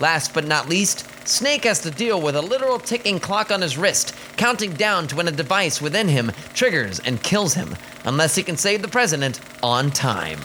Last 0.00 0.32
but 0.32 0.46
not 0.46 0.68
least, 0.68 1.06
Snake 1.28 1.64
has 1.64 1.80
to 1.80 1.90
deal 1.90 2.20
with 2.20 2.36
a 2.36 2.42
literal 2.42 2.78
ticking 2.78 3.20
clock 3.20 3.50
on 3.50 3.60
his 3.60 3.78
wrist, 3.78 4.14
counting 4.36 4.72
down 4.74 5.06
to 5.08 5.16
when 5.16 5.28
a 5.28 5.32
device 5.32 5.80
within 5.80 6.08
him 6.08 6.32
triggers 6.54 6.98
and 7.00 7.22
kills 7.22 7.54
him, 7.54 7.76
unless 8.04 8.34
he 8.34 8.42
can 8.42 8.56
save 8.56 8.82
the 8.82 8.88
president 8.88 9.40
on 9.62 9.90
time. 9.90 10.38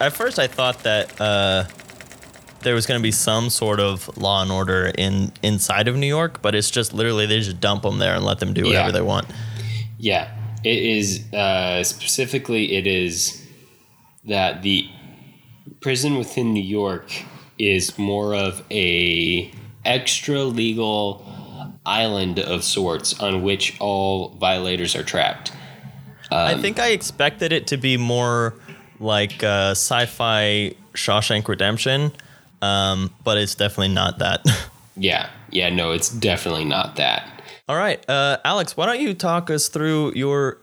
At 0.00 0.12
first, 0.12 0.38
I 0.38 0.46
thought 0.48 0.80
that 0.82 1.20
uh, 1.20 1.64
there 2.62 2.74
was 2.74 2.86
going 2.86 2.98
to 2.98 3.02
be 3.02 3.12
some 3.12 3.48
sort 3.50 3.78
of 3.80 4.16
law 4.18 4.42
and 4.42 4.50
order 4.50 4.90
in 4.98 5.32
inside 5.42 5.86
of 5.88 5.96
New 5.96 6.06
York, 6.08 6.42
but 6.42 6.54
it's 6.54 6.70
just 6.70 6.92
literally 6.92 7.26
they 7.26 7.40
just 7.40 7.60
dump 7.60 7.82
them 7.82 7.98
there 7.98 8.14
and 8.14 8.24
let 8.24 8.40
them 8.40 8.52
do 8.52 8.64
whatever 8.64 8.88
Yeah. 8.88 8.92
they 8.92 9.02
want. 9.02 9.26
Yeah, 9.98 10.30
it 10.64 10.78
is 10.82 11.32
uh, 11.32 11.84
specifically. 11.84 12.74
It 12.76 12.86
is 12.86 13.40
that 14.26 14.62
the 14.62 14.88
prison 15.80 16.16
within 16.16 16.52
New 16.52 16.62
York 16.62 17.10
is 17.58 17.96
more 17.98 18.34
of 18.34 18.62
a 18.70 19.50
extra 19.84 20.42
legal 20.42 21.24
island 21.86 22.38
of 22.38 22.64
sorts 22.64 23.18
on 23.20 23.42
which 23.42 23.78
all 23.80 24.30
violators 24.30 24.96
are 24.96 25.02
trapped. 25.02 25.52
I 26.30 26.56
think 26.56 26.80
I 26.80 26.88
expected 26.88 27.52
it 27.52 27.68
to 27.68 27.76
be 27.76 27.96
more 27.96 28.54
like 28.98 29.44
uh, 29.44 29.70
sci-fi 29.72 30.74
Shawshank 30.94 31.46
Redemption, 31.46 32.12
um, 32.62 33.14
but 33.22 33.38
it's 33.38 33.54
definitely 33.54 33.94
not 33.94 34.18
that. 34.18 34.44
Yeah, 34.96 35.28
yeah, 35.50 35.70
no, 35.70 35.90
it's 35.90 36.08
definitely 36.08 36.66
not 36.66 36.94
that. 36.94 37.42
All 37.68 37.74
right, 37.74 38.08
uh, 38.08 38.38
Alex, 38.44 38.76
why 38.76 38.86
don't 38.86 39.00
you 39.00 39.12
talk 39.12 39.50
us 39.50 39.66
through 39.66 40.12
your? 40.14 40.58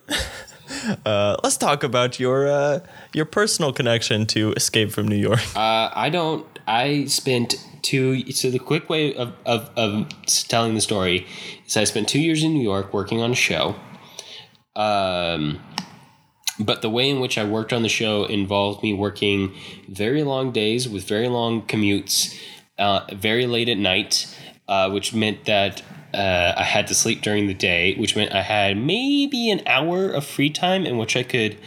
uh, 1.05 1.35
let's 1.43 1.57
talk 1.57 1.83
about 1.83 2.17
your 2.17 2.47
uh, 2.47 2.79
your 3.13 3.25
personal 3.25 3.73
connection 3.73 4.25
to 4.27 4.53
Escape 4.53 4.89
from 4.91 5.09
New 5.09 5.17
York. 5.17 5.41
Uh, 5.53 5.89
I 5.93 6.09
don't. 6.09 6.47
I 6.71 7.03
spent 7.05 7.55
two. 7.81 8.31
So 8.31 8.49
the 8.49 8.59
quick 8.59 8.89
way 8.89 9.13
of, 9.13 9.33
of 9.45 9.69
of 9.75 10.07
telling 10.47 10.73
the 10.73 10.81
story 10.81 11.27
is 11.67 11.75
I 11.75 11.83
spent 11.83 12.07
two 12.07 12.19
years 12.19 12.43
in 12.43 12.53
New 12.53 12.63
York 12.63 12.93
working 12.93 13.21
on 13.21 13.31
a 13.31 13.35
show. 13.35 13.75
Um, 14.73 15.59
but 16.59 16.81
the 16.81 16.89
way 16.89 17.09
in 17.09 17.19
which 17.19 17.37
I 17.37 17.43
worked 17.43 17.73
on 17.73 17.81
the 17.83 17.89
show 17.89 18.23
involved 18.23 18.83
me 18.83 18.93
working 18.93 19.53
very 19.89 20.23
long 20.23 20.53
days 20.53 20.87
with 20.87 21.05
very 21.05 21.27
long 21.27 21.63
commutes, 21.63 22.39
uh, 22.79 23.01
very 23.11 23.47
late 23.47 23.67
at 23.67 23.77
night, 23.77 24.33
uh, 24.69 24.89
which 24.91 25.13
meant 25.13 25.43
that 25.45 25.81
uh, 26.13 26.53
I 26.55 26.63
had 26.63 26.87
to 26.87 26.95
sleep 26.95 27.21
during 27.21 27.47
the 27.47 27.53
day, 27.53 27.95
which 27.95 28.15
meant 28.15 28.31
I 28.31 28.43
had 28.43 28.77
maybe 28.77 29.49
an 29.49 29.61
hour 29.65 30.09
of 30.09 30.25
free 30.25 30.49
time 30.49 30.85
in 30.85 30.97
which 30.97 31.17
I 31.17 31.23
could 31.23 31.57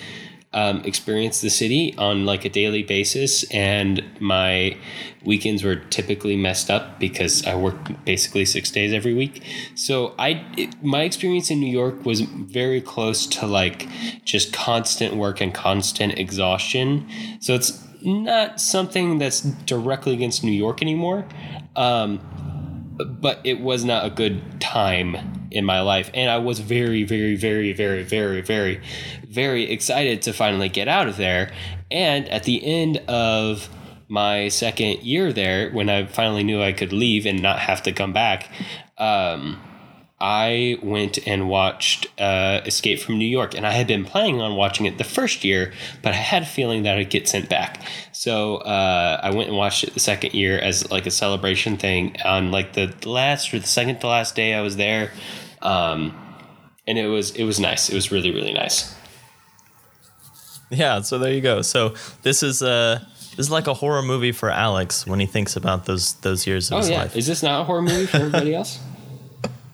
um, 0.55 0.81
experience 0.85 1.41
the 1.41 1.51
city 1.51 1.95
on 1.99 2.25
like 2.25 2.45
a 2.45 2.49
daily 2.49 2.83
basis, 2.83 3.45
and 3.51 4.03
my 4.21 4.77
weekends 5.25 5.65
were 5.65 5.77
typically 5.77 6.37
messed 6.37 6.71
up 6.71 6.99
because 7.01 7.45
I 7.45 7.55
worked 7.57 8.05
basically 8.05 8.45
six 8.45 8.71
days 8.71 8.93
every 8.93 9.15
week. 9.15 9.43
So 9.75 10.15
I, 10.19 10.47
it, 10.57 10.83
my 10.83 11.03
experience 11.03 11.51
in 11.51 11.61
New 11.61 11.71
York 11.71 12.07
was 12.07 12.21
very 12.21 12.81
close 12.81 13.27
to 13.27 13.47
like 13.47 13.89
just 14.25 14.53
constant 14.53 15.17
work 15.17 15.41
and 15.41 15.53
constant 15.53 16.19
exhaustion. 16.19 17.09
So 17.41 17.55
it's 17.55 17.83
not 18.03 18.61
something 18.61 19.19
that's 19.19 19.41
directly 19.41 20.13
against 20.13 20.45
New 20.45 20.53
York 20.53 20.83
anymore. 20.83 21.27
Um, 21.75 22.21
but 22.97 23.41
it 23.45 23.61
was 23.61 23.85
not 23.85 24.05
a 24.05 24.11
good 24.11 24.61
time 24.61 25.49
in 25.51 25.65
my 25.65 25.81
life. 25.81 26.11
And 26.15 26.31
i 26.31 26.39
was 26.39 26.59
very 26.61 27.05
very 27.05 27.37
very 27.37 27.73
very 27.73 28.03
very 28.03 28.41
very 28.41 28.81
very 29.29 29.71
excited 29.71 30.23
to 30.23 30.33
finally 30.33 30.69
get 30.69 30.89
out 30.89 31.09
of 31.09 31.17
there. 31.17 31.53
And 31.91 32.29
at 32.29 32.45
the 32.45 32.65
end 32.65 32.99
of 33.09 33.69
my 34.09 34.49
second 34.49 35.03
year 35.03 35.33
there 35.33 35.71
when 35.71 35.89
i 35.89 36.05
finally 36.05 36.45
knew 36.45 36.63
i 36.63 36.73
could 36.73 36.93
leave 36.93 37.25
and 37.25 37.43
not 37.43 37.59
have 37.59 37.83
to 37.83 37.91
come 37.91 38.13
back 38.13 38.51
um, 38.99 39.59
I 40.21 40.79
went 40.83 41.19
and 41.27 41.49
watched 41.49 42.07
uh, 42.21 42.61
Escape 42.65 43.01
from 43.01 43.19
New 43.19 43.27
York, 43.27 43.55
and 43.55 43.67
I 43.67 43.73
had 43.73 43.87
been 43.87 44.05
planning 44.05 44.41
on 44.41 44.55
watching 44.57 44.87
it 44.87 44.97
the 44.97 45.05
first 45.05 45.45
year, 45.45 45.73
but 46.03 46.13
I 46.13 46.17
had 46.17 46.43
a 46.45 46.47
feeling 46.47 46.85
that 46.85 46.97
I'd 46.97 47.11
get 47.11 47.29
sent 47.29 47.49
back. 47.51 47.83
So 48.13 48.57
uh, 48.59 49.21
I 49.23 49.31
went 49.35 49.49
and 49.49 49.57
watched 49.59 49.85
it 49.85 49.93
the 49.93 50.01
second 50.01 50.33
year 50.33 50.59
as 50.59 50.91
like 50.91 51.05
a 51.07 51.11
celebration 51.11 51.77
thing 51.77 52.17
on 52.25 52.53
like 52.53 52.73
the 52.75 52.95
last 53.05 53.53
or 53.53 53.59
the 53.59 53.67
second 53.67 54.01
to 54.01 54.07
last 54.07 54.35
day 54.35 54.55
I 54.55 54.61
was 54.63 54.77
there, 54.77 55.11
um, 55.63 56.17
and 56.87 56.97
it 56.97 57.09
was 57.09 57.33
it 57.33 57.45
was 57.45 57.59
nice. 57.61 57.91
It 57.91 57.95
was 57.95 58.11
really 58.13 58.31
really 58.31 58.53
nice. 58.55 58.95
Yeah, 60.71 61.03
so 61.03 61.19
there 61.19 61.33
you 61.33 61.41
go. 61.41 61.61
So 61.63 61.95
this 62.23 62.43
is 62.43 62.63
uh 62.63 63.01
this 63.37 63.47
is 63.47 63.51
like 63.51 63.67
a 63.67 63.75
horror 63.75 64.03
movie 64.03 64.33
for 64.33 64.49
Alex 64.51 65.07
when 65.07 65.21
he 65.21 65.27
thinks 65.27 65.57
about 65.57 65.85
those 65.87 66.15
those 66.21 66.47
years 66.47 66.71
of 66.71 66.75
Oh 66.77 66.79
his 66.79 66.91
yeah, 66.91 66.99
life. 67.03 67.17
is 67.17 67.27
this 67.27 67.43
not 67.43 67.61
a 67.61 67.65
horror 67.65 67.83
movie 67.83 68.07
for 68.07 68.19
everybody 68.19 68.55
else? 68.61 68.79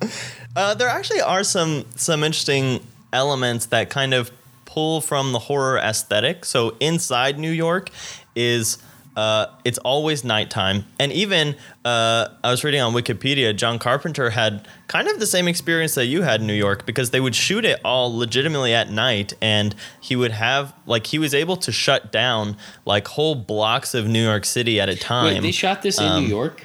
Uh, 0.56 0.74
there 0.74 0.88
actually 0.88 1.20
are 1.20 1.44
some 1.44 1.84
some 1.94 2.24
interesting 2.24 2.84
elements 3.12 3.66
that 3.66 3.88
kind 3.88 4.12
of 4.12 4.32
pull 4.64 5.00
from 5.00 5.30
the 5.30 5.38
horror 5.38 5.78
aesthetic. 5.78 6.44
So 6.44 6.76
inside 6.80 7.38
New 7.38 7.52
York 7.52 7.88
is 8.34 8.78
uh, 9.16 9.46
it's 9.64 9.78
always 9.78 10.24
nighttime, 10.24 10.86
and 10.98 11.12
even 11.12 11.54
uh, 11.84 12.28
I 12.42 12.50
was 12.50 12.64
reading 12.64 12.80
on 12.80 12.92
Wikipedia, 12.94 13.54
John 13.54 13.78
Carpenter 13.78 14.30
had 14.30 14.66
kind 14.88 15.06
of 15.08 15.20
the 15.20 15.26
same 15.26 15.46
experience 15.46 15.94
that 15.94 16.06
you 16.06 16.22
had 16.22 16.40
in 16.40 16.46
New 16.48 16.54
York 16.54 16.84
because 16.86 17.10
they 17.10 17.20
would 17.20 17.34
shoot 17.36 17.64
it 17.64 17.80
all 17.84 18.16
legitimately 18.16 18.72
at 18.74 18.90
night, 18.90 19.34
and 19.40 19.74
he 20.00 20.16
would 20.16 20.32
have 20.32 20.72
like 20.86 21.06
he 21.08 21.18
was 21.18 21.32
able 21.34 21.56
to 21.58 21.70
shut 21.70 22.10
down 22.10 22.56
like 22.84 23.06
whole 23.08 23.34
blocks 23.36 23.94
of 23.94 24.06
New 24.08 24.22
York 24.24 24.44
City 24.44 24.80
at 24.80 24.88
a 24.88 24.96
time. 24.96 25.34
Wait, 25.34 25.42
they 25.42 25.52
shot 25.52 25.82
this 25.82 25.98
in 26.00 26.06
Um, 26.06 26.22
New 26.24 26.28
York. 26.28 26.64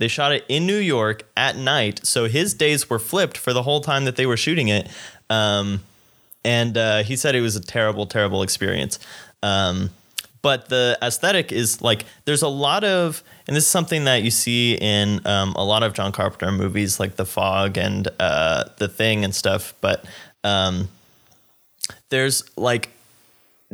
They 0.00 0.08
shot 0.08 0.32
it 0.32 0.46
in 0.48 0.66
New 0.66 0.78
York 0.78 1.24
at 1.36 1.56
night, 1.56 2.06
so 2.06 2.24
his 2.24 2.54
days 2.54 2.88
were 2.88 2.98
flipped 2.98 3.36
for 3.36 3.52
the 3.52 3.62
whole 3.62 3.82
time 3.82 4.06
that 4.06 4.16
they 4.16 4.24
were 4.24 4.38
shooting 4.38 4.68
it. 4.68 4.88
Um, 5.28 5.82
and 6.42 6.78
uh, 6.78 7.02
he 7.02 7.16
said 7.16 7.34
it 7.34 7.42
was 7.42 7.54
a 7.54 7.60
terrible, 7.60 8.06
terrible 8.06 8.42
experience. 8.42 8.98
Um, 9.42 9.90
but 10.40 10.70
the 10.70 10.96
aesthetic 11.02 11.52
is 11.52 11.82
like 11.82 12.06
there's 12.24 12.40
a 12.40 12.48
lot 12.48 12.82
of, 12.82 13.22
and 13.46 13.54
this 13.54 13.64
is 13.64 13.70
something 13.70 14.04
that 14.04 14.22
you 14.22 14.30
see 14.30 14.74
in 14.74 15.20
um, 15.26 15.52
a 15.52 15.62
lot 15.62 15.82
of 15.82 15.92
John 15.92 16.12
Carpenter 16.12 16.50
movies, 16.50 16.98
like 16.98 17.16
The 17.16 17.26
Fog 17.26 17.76
and 17.76 18.08
uh, 18.18 18.70
The 18.78 18.88
Thing 18.88 19.22
and 19.22 19.34
stuff. 19.34 19.74
But 19.82 20.06
um, 20.42 20.88
there's 22.08 22.42
like 22.56 22.88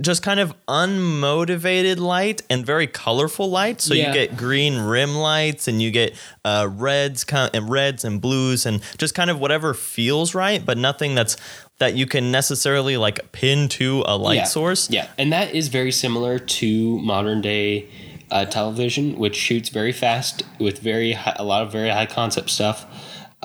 just 0.00 0.22
kind 0.22 0.38
of 0.40 0.54
unmotivated 0.68 1.98
light 1.98 2.42
and 2.50 2.66
very 2.66 2.86
colorful 2.86 3.48
light. 3.48 3.80
So 3.80 3.94
Yeah. 3.94 4.08
you 4.08 4.12
get 4.12 4.36
green 4.36 4.78
rim 4.78 5.14
lights 5.14 5.68
and 5.68 5.80
you 5.80 5.90
get 5.90 6.14
uh, 6.44 6.68
reds 6.70 7.24
and 7.32 7.70
reds 7.70 8.04
and 8.04 8.20
blues 8.20 8.66
and 8.66 8.82
just 8.98 9.14
kind 9.14 9.30
of 9.30 9.40
whatever 9.40 9.72
feels 9.72 10.34
right, 10.34 10.64
but 10.64 10.76
nothing 10.76 11.14
that's 11.14 11.36
that 11.78 11.94
you 11.94 12.06
can 12.06 12.30
necessarily 12.30 12.96
like 12.96 13.32
pin 13.32 13.68
to 13.68 14.02
a 14.06 14.16
light 14.16 14.36
yeah. 14.36 14.44
source. 14.44 14.90
Yeah, 14.90 15.08
and 15.18 15.32
that 15.32 15.54
is 15.54 15.68
very 15.68 15.92
similar 15.92 16.38
to 16.38 16.98
modern 17.00 17.42
day 17.42 17.88
uh, 18.30 18.44
television, 18.46 19.18
which 19.18 19.36
shoots 19.36 19.68
very 19.68 19.92
fast 19.92 20.42
with 20.58 20.78
very 20.78 21.12
high, 21.12 21.36
a 21.38 21.44
lot 21.44 21.62
of 21.62 21.72
very 21.72 21.90
high 21.90 22.06
concept 22.06 22.50
stuff. 22.50 22.86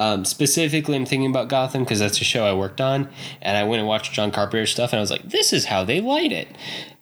Um, 0.02 0.26
specifically, 0.26 0.96
I'm 0.96 1.06
thinking 1.06 1.30
about 1.30 1.48
Gotham 1.48 1.84
because 1.84 2.00
that's 2.00 2.20
a 2.20 2.24
show 2.24 2.44
I 2.46 2.54
worked 2.54 2.82
on, 2.82 3.08
and 3.40 3.56
I 3.56 3.64
went 3.64 3.80
and 3.82 3.88
watched 3.88 4.14
John 4.14 4.32
Carpenter 4.32 4.66
stuff, 4.66 4.94
and 4.94 4.98
I 4.98 5.02
was 5.02 5.12
like, 5.12 5.30
"This 5.30 5.54
is 5.54 5.66
how 5.66 5.84
they 5.84 6.02
light 6.02 6.32
it," 6.32 6.48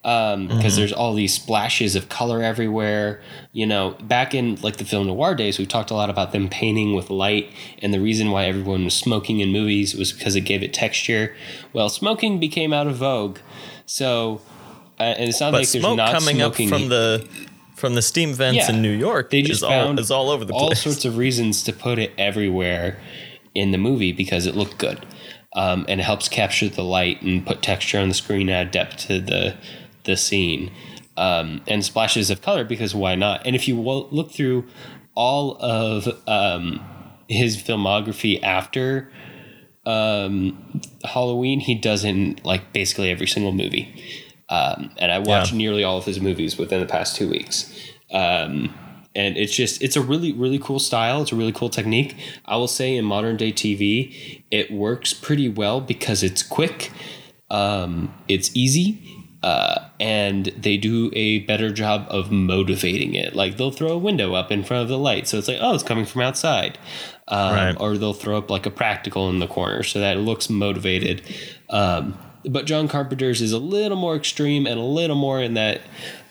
because 0.01 0.49
Mm-hmm. 0.49 0.75
there's 0.75 0.91
all 0.91 1.13
these 1.13 1.33
splashes 1.33 1.95
of 1.95 2.09
color 2.09 2.43
everywhere. 2.43 3.21
You 3.53 3.67
know, 3.67 3.91
back 4.01 4.35
in 4.35 4.55
like 4.61 4.77
the 4.77 4.83
film 4.83 5.07
noir 5.07 5.33
days, 5.33 5.57
we 5.57 5.65
talked 5.65 5.91
a 5.91 5.93
lot 5.93 6.09
about 6.09 6.33
them 6.33 6.49
painting 6.49 6.93
with 6.93 7.09
light, 7.09 7.49
and 7.81 7.93
the 7.93 8.01
reason 8.01 8.31
why 8.31 8.45
everyone 8.45 8.83
was 8.83 8.95
smoking 8.95 9.39
in 9.39 9.49
movies 9.53 9.95
was 9.95 10.11
because 10.11 10.35
it 10.35 10.41
gave 10.41 10.61
it 10.61 10.73
texture. 10.73 11.33
Well, 11.71 11.87
smoking 11.87 12.37
became 12.37 12.73
out 12.73 12.87
of 12.87 12.97
vogue, 12.97 13.39
so 13.85 14.41
uh, 14.99 15.03
and 15.03 15.29
it's 15.29 15.39
not 15.39 15.51
But 15.53 15.59
like 15.59 15.69
there's 15.69 15.83
not 15.95 16.11
coming 16.11 16.41
up 16.41 16.55
smoking 16.55 16.67
from 16.67 16.89
the 16.89 17.25
from 17.79 17.95
the 17.95 18.01
steam 18.01 18.33
vents 18.33 18.67
Yeah. 18.67 18.75
in 18.75 18.81
New 18.81 18.91
York 18.91 19.29
they 19.31 19.41
just 19.41 19.59
is 19.59 19.63
all 19.63 19.69
found 19.69 19.99
is 19.99 20.11
all 20.11 20.29
over 20.29 20.45
the 20.45 20.51
place. 20.53 20.61
all 20.61 20.67
place. 20.69 20.81
sorts 20.81 21.05
of 21.05 21.17
reasons 21.17 21.63
to 21.63 21.73
put 21.73 21.97
it 21.99 22.11
everywhere 22.17 22.97
in 23.55 23.71
the 23.71 23.77
movie 23.77 24.11
because 24.11 24.45
it 24.45 24.55
looked 24.55 24.77
good 24.77 25.05
um, 25.55 25.85
and 25.89 25.99
it 25.99 26.03
helps 26.03 26.27
capture 26.29 26.69
the 26.69 26.83
light 26.83 27.21
and 27.21 27.45
put 27.45 27.61
texture 27.61 27.97
on 27.99 28.07
the 28.09 28.13
screen 28.13 28.49
add 28.49 28.71
depth 28.71 28.97
to 29.07 29.19
the 29.19 29.55
the 30.03 30.15
scene 30.15 30.71
um, 31.17 31.61
and 31.67 31.83
splashes 31.83 32.29
of 32.29 32.41
color 32.41 32.63
because 32.63 32.93
why 32.93 33.15
not 33.15 33.41
and 33.45 33.55
if 33.55 33.67
you 33.67 33.79
look 33.79 34.31
through 34.31 34.65
all 35.15 35.57
of 35.61 36.07
um, 36.27 36.79
his 37.27 37.57
filmography 37.57 38.41
after 38.43 39.11
um, 39.85 40.81
Halloween 41.03 41.59
he 41.61 41.75
does 41.75 42.03
in 42.03 42.39
like 42.43 42.71
basically 42.73 43.09
every 43.09 43.27
single 43.27 43.51
movie 43.51 44.03
um, 44.49 44.91
and 44.97 45.11
I 45.11 45.19
watched 45.19 45.51
Yeah. 45.51 45.57
nearly 45.57 45.83
all 45.83 45.97
of 45.97 46.05
his 46.05 46.19
movies 46.19 46.57
within 46.57 46.79
the 46.79 46.85
past 46.85 47.15
two 47.15 47.29
weeks. 47.29 47.73
Um, 48.11 48.73
and 49.15 49.37
it's 49.37 49.55
just 49.55 49.81
it's 49.81 49.95
a 49.95 50.01
really 50.01 50.31
really 50.33 50.59
cool 50.59 50.79
style. 50.79 51.21
It's 51.21 51.31
a 51.31 51.35
really 51.35 51.51
cool 51.51 51.69
technique. 51.69 52.15
I 52.45 52.55
will 52.57 52.67
say 52.67 52.95
in 52.95 53.05
modern 53.05 53.37
day 53.37 53.51
TV, 53.51 54.43
it 54.51 54.71
works 54.71 55.13
pretty 55.13 55.49
well 55.49 55.81
because 55.81 56.21
it's 56.23 56.43
quick, 56.43 56.91
um, 57.49 58.13
it's 58.27 58.55
easy. 58.55 59.15
Uh, 59.41 59.85
and 60.01 60.47
they 60.57 60.75
do 60.75 61.09
a 61.15 61.39
better 61.39 61.71
job 61.71 62.05
of 62.09 62.29
motivating 62.29 63.15
it. 63.15 63.33
Like 63.35 63.55
they'll 63.55 63.71
throw 63.71 63.91
a 63.91 63.97
window 63.97 64.33
up 64.33 64.51
in 64.51 64.63
front 64.65 64.83
of 64.83 64.89
the 64.89 64.97
light, 64.97 65.29
so 65.29 65.37
it's 65.37 65.47
like, 65.47 65.59
oh, 65.61 65.73
it's 65.73 65.83
coming 65.83 66.03
from 66.05 66.23
outside. 66.23 66.77
Um, 67.29 67.53
Right. 67.55 67.75
Or 67.79 67.97
they'll 67.97 68.13
throw 68.13 68.37
up 68.37 68.49
like 68.51 68.65
a 68.65 68.69
practical 68.71 69.29
in 69.29 69.39
the 69.39 69.47
corner 69.47 69.81
so 69.83 69.99
that 69.99 70.17
it 70.17 70.19
looks 70.19 70.49
motivated. 70.49 71.21
Um, 71.69 72.17
but 72.45 72.65
John 72.65 72.87
Carpenter's 72.87 73.41
is 73.41 73.51
a 73.51 73.57
little 73.59 73.97
more 73.97 74.15
extreme 74.15 74.65
and 74.65 74.79
a 74.79 74.83
little 74.83 75.15
more 75.15 75.41
in 75.41 75.53
that 75.55 75.81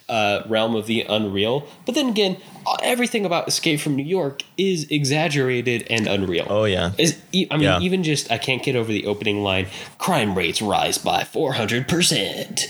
uh, 0.08 0.42
realm 0.48 0.74
of 0.74 0.86
the 0.86 1.02
unreal. 1.02 1.68
But 1.84 1.94
then 1.94 2.08
again, 2.08 2.38
everything 2.82 3.26
about 3.26 3.46
Escape 3.46 3.78
from 3.80 3.94
New 3.96 4.04
York 4.06 4.42
is 4.56 4.90
exaggerated 4.90 5.86
and 5.90 6.06
unreal. 6.06 6.46
Oh, 6.48 6.64
yeah. 6.64 6.92
Is, 6.96 7.18
I 7.34 7.56
mean, 7.56 7.60
Yeah. 7.60 7.80
even 7.80 8.02
just 8.02 8.30
I 8.32 8.38
can't 8.38 8.62
get 8.62 8.74
over 8.74 8.90
the 8.90 9.04
opening 9.06 9.42
line. 9.42 9.66
Crime 9.98 10.34
rates 10.34 10.62
rise 10.62 10.96
by 10.96 11.24
four 11.24 11.52
hundred 11.52 11.88
percent. 11.88 12.66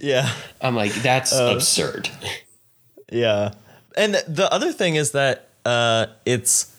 yeah. 0.00 0.30
I'm 0.60 0.76
like, 0.76 0.92
that's 1.02 1.32
Uh, 1.32 1.52
absurd. 1.56 2.08
Yeah. 3.10 3.54
And 3.96 4.14
the 4.28 4.48
other 4.52 4.70
thing 4.72 4.94
is 4.94 5.10
that 5.10 5.48
uh, 5.64 6.06
it's 6.24 6.72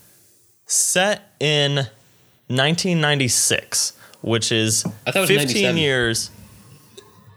set 0.67 1.33
in 1.41 1.87
1996, 2.47 3.93
which 4.21 4.51
is 4.51 4.85
I 5.05 5.11
thought 5.11 5.29
it 5.29 5.35
was 5.35 5.51
15 5.51 5.77
years. 5.77 6.31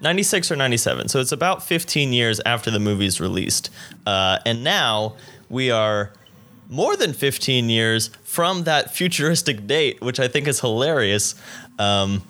96 0.01 0.51
or 0.51 0.57
97. 0.57 1.09
So 1.09 1.20
it's 1.20 1.32
about 1.32 1.62
15 1.62 2.12
years 2.12 2.41
after 2.45 2.70
the 2.70 2.80
movie's 2.80 3.20
released. 3.20 3.70
Uh, 4.05 4.39
and 4.45 4.62
now 4.62 5.14
we 5.49 5.70
are 5.70 6.12
more 6.68 6.97
than 6.97 7.12
15 7.12 7.70
years 7.70 8.09
from 8.22 8.64
that 8.64 8.95
futuristic 8.95 9.66
date, 9.66 10.01
which 10.03 10.20
I 10.20 10.28
think 10.28 10.47
is 10.47 10.61
hilarious. 10.61 11.35
Um, 11.78 12.22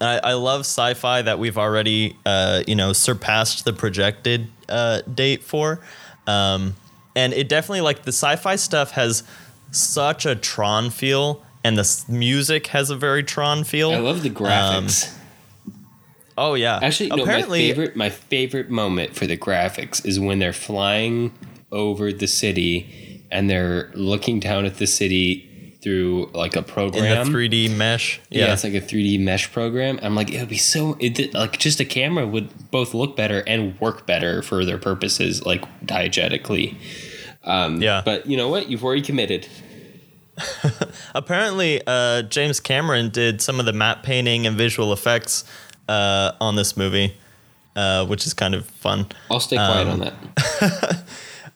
I, 0.00 0.18
I 0.18 0.32
love 0.34 0.60
sci-fi 0.60 1.22
that 1.22 1.38
we've 1.38 1.58
already, 1.58 2.16
uh, 2.26 2.62
you 2.66 2.74
know, 2.74 2.92
surpassed 2.92 3.64
the 3.64 3.72
projected 3.72 4.48
uh, 4.68 5.02
date 5.02 5.42
for, 5.42 5.80
um, 6.26 6.74
and 7.14 7.32
it 7.32 7.48
definitely 7.48 7.82
like 7.82 8.02
the 8.02 8.12
sci-fi 8.12 8.56
stuff 8.56 8.92
has 8.92 9.22
such 9.70 10.26
a 10.26 10.34
Tron 10.34 10.90
feel, 10.90 11.42
and 11.64 11.76
the 11.78 12.04
music 12.08 12.68
has 12.68 12.90
a 12.90 12.96
very 12.96 13.24
Tron 13.24 13.64
feel. 13.64 13.90
I 13.90 13.98
love 13.98 14.22
the 14.22 14.30
graphics. 14.30 15.16
oh 16.38 16.54
yeah, 16.54 16.78
Actually, 16.82 17.08
no. 17.08 17.16
My 17.16 17.22
apparently, 17.22 17.68
favorite, 17.68 17.96
my 17.96 18.10
favorite 18.10 18.70
moment 18.70 19.16
for 19.16 19.26
the 19.26 19.36
graphics 19.36 20.04
is 20.06 20.20
when 20.20 20.38
they're 20.38 20.52
flying 20.52 21.32
over 21.72 22.12
the 22.12 22.28
city 22.28 23.24
and 23.30 23.50
they're 23.50 23.90
looking 23.94 24.38
down 24.38 24.64
at 24.64 24.76
the 24.76 24.86
city 24.86 25.50
through 25.82 26.30
like 26.32 26.56
a 26.56 26.62
program 26.62 27.26
in 27.26 27.32
the 27.32 27.38
3D 27.38 27.76
mesh. 27.76 28.18
yeah. 28.30 28.46
Yeah, 28.46 28.52
it's 28.54 28.64
like 28.64 28.72
a 28.74 28.80
3D 28.80 29.20
mesh 29.20 29.52
program. 29.52 29.98
I'm 30.02 30.14
like, 30.14 30.32
it 30.32 30.40
would 30.40 30.48
be 30.48 30.56
so 30.56 30.96
it, 30.98 31.34
like 31.34 31.58
just 31.58 31.78
a 31.78 31.84
camera 31.84 32.26
would 32.26 32.70
both 32.70 32.94
look 32.94 33.16
better 33.16 33.40
and 33.46 33.78
work 33.80 34.06
better 34.06 34.40
for 34.40 34.64
their 34.64 34.78
purposes, 34.78 35.44
like 35.44 35.62
diegetically. 35.84 36.76
Um, 37.44 37.82
Yeah. 37.82 38.00
But 38.02 38.26
you 38.26 38.36
know 38.36 38.48
what? 38.48 38.70
You've 38.70 38.82
already 38.82 39.02
committed. 39.02 39.46
apparently, 41.14 41.80
uh, 41.86 42.22
James 42.22 42.60
Cameron 42.60 43.10
did 43.10 43.40
some 43.40 43.60
of 43.60 43.66
the 43.66 43.72
matte 43.72 44.02
painting 44.02 44.46
and 44.46 44.56
visual 44.56 44.92
effects 44.92 45.44
uh, 45.88 46.32
on 46.40 46.56
this 46.56 46.76
movie, 46.76 47.14
uh, 47.76 48.06
which 48.06 48.26
is 48.26 48.34
kind 48.34 48.54
of 48.54 48.66
fun. 48.66 49.06
I'll 49.30 49.40
stay 49.40 49.56
quiet 49.56 49.86
Um, 49.86 50.02
on 50.02 50.12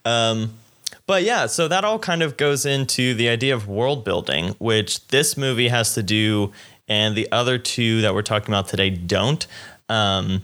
that. 0.05 0.49
But 1.07 1.23
yeah, 1.23 1.47
so 1.47 1.69
that 1.69 1.85
all 1.85 1.99
kind 1.99 2.23
of 2.23 2.37
goes 2.37 2.67
into 2.67 3.15
the 3.15 3.31
idea 3.31 3.55
of 3.55 3.67
world 3.67 4.05
building, 4.05 4.55
which 4.59 5.07
this 5.09 5.39
movie 5.39 5.69
has 5.69 5.95
to 5.95 6.03
do, 6.03 6.53
and 6.87 7.17
the 7.17 7.33
other 7.33 7.57
two 7.57 8.03
that 8.03 8.13
we're 8.13 8.21
talking 8.21 8.49
about 8.49 8.69
today 8.69 8.91
don't, 8.91 9.47
um, 9.89 10.43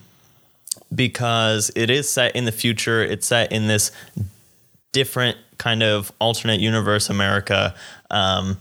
because 0.94 1.70
it 1.76 1.90
is 1.90 2.08
set 2.08 2.34
in 2.34 2.46
the 2.46 2.52
future. 2.52 3.02
It's 3.02 3.26
set 3.26 3.52
in 3.52 3.66
this 3.66 3.90
different 4.92 5.36
kind 5.58 5.82
of 5.82 6.12
alternate 6.18 6.60
universe 6.60 7.10
America. 7.10 7.74
Um, 8.10 8.58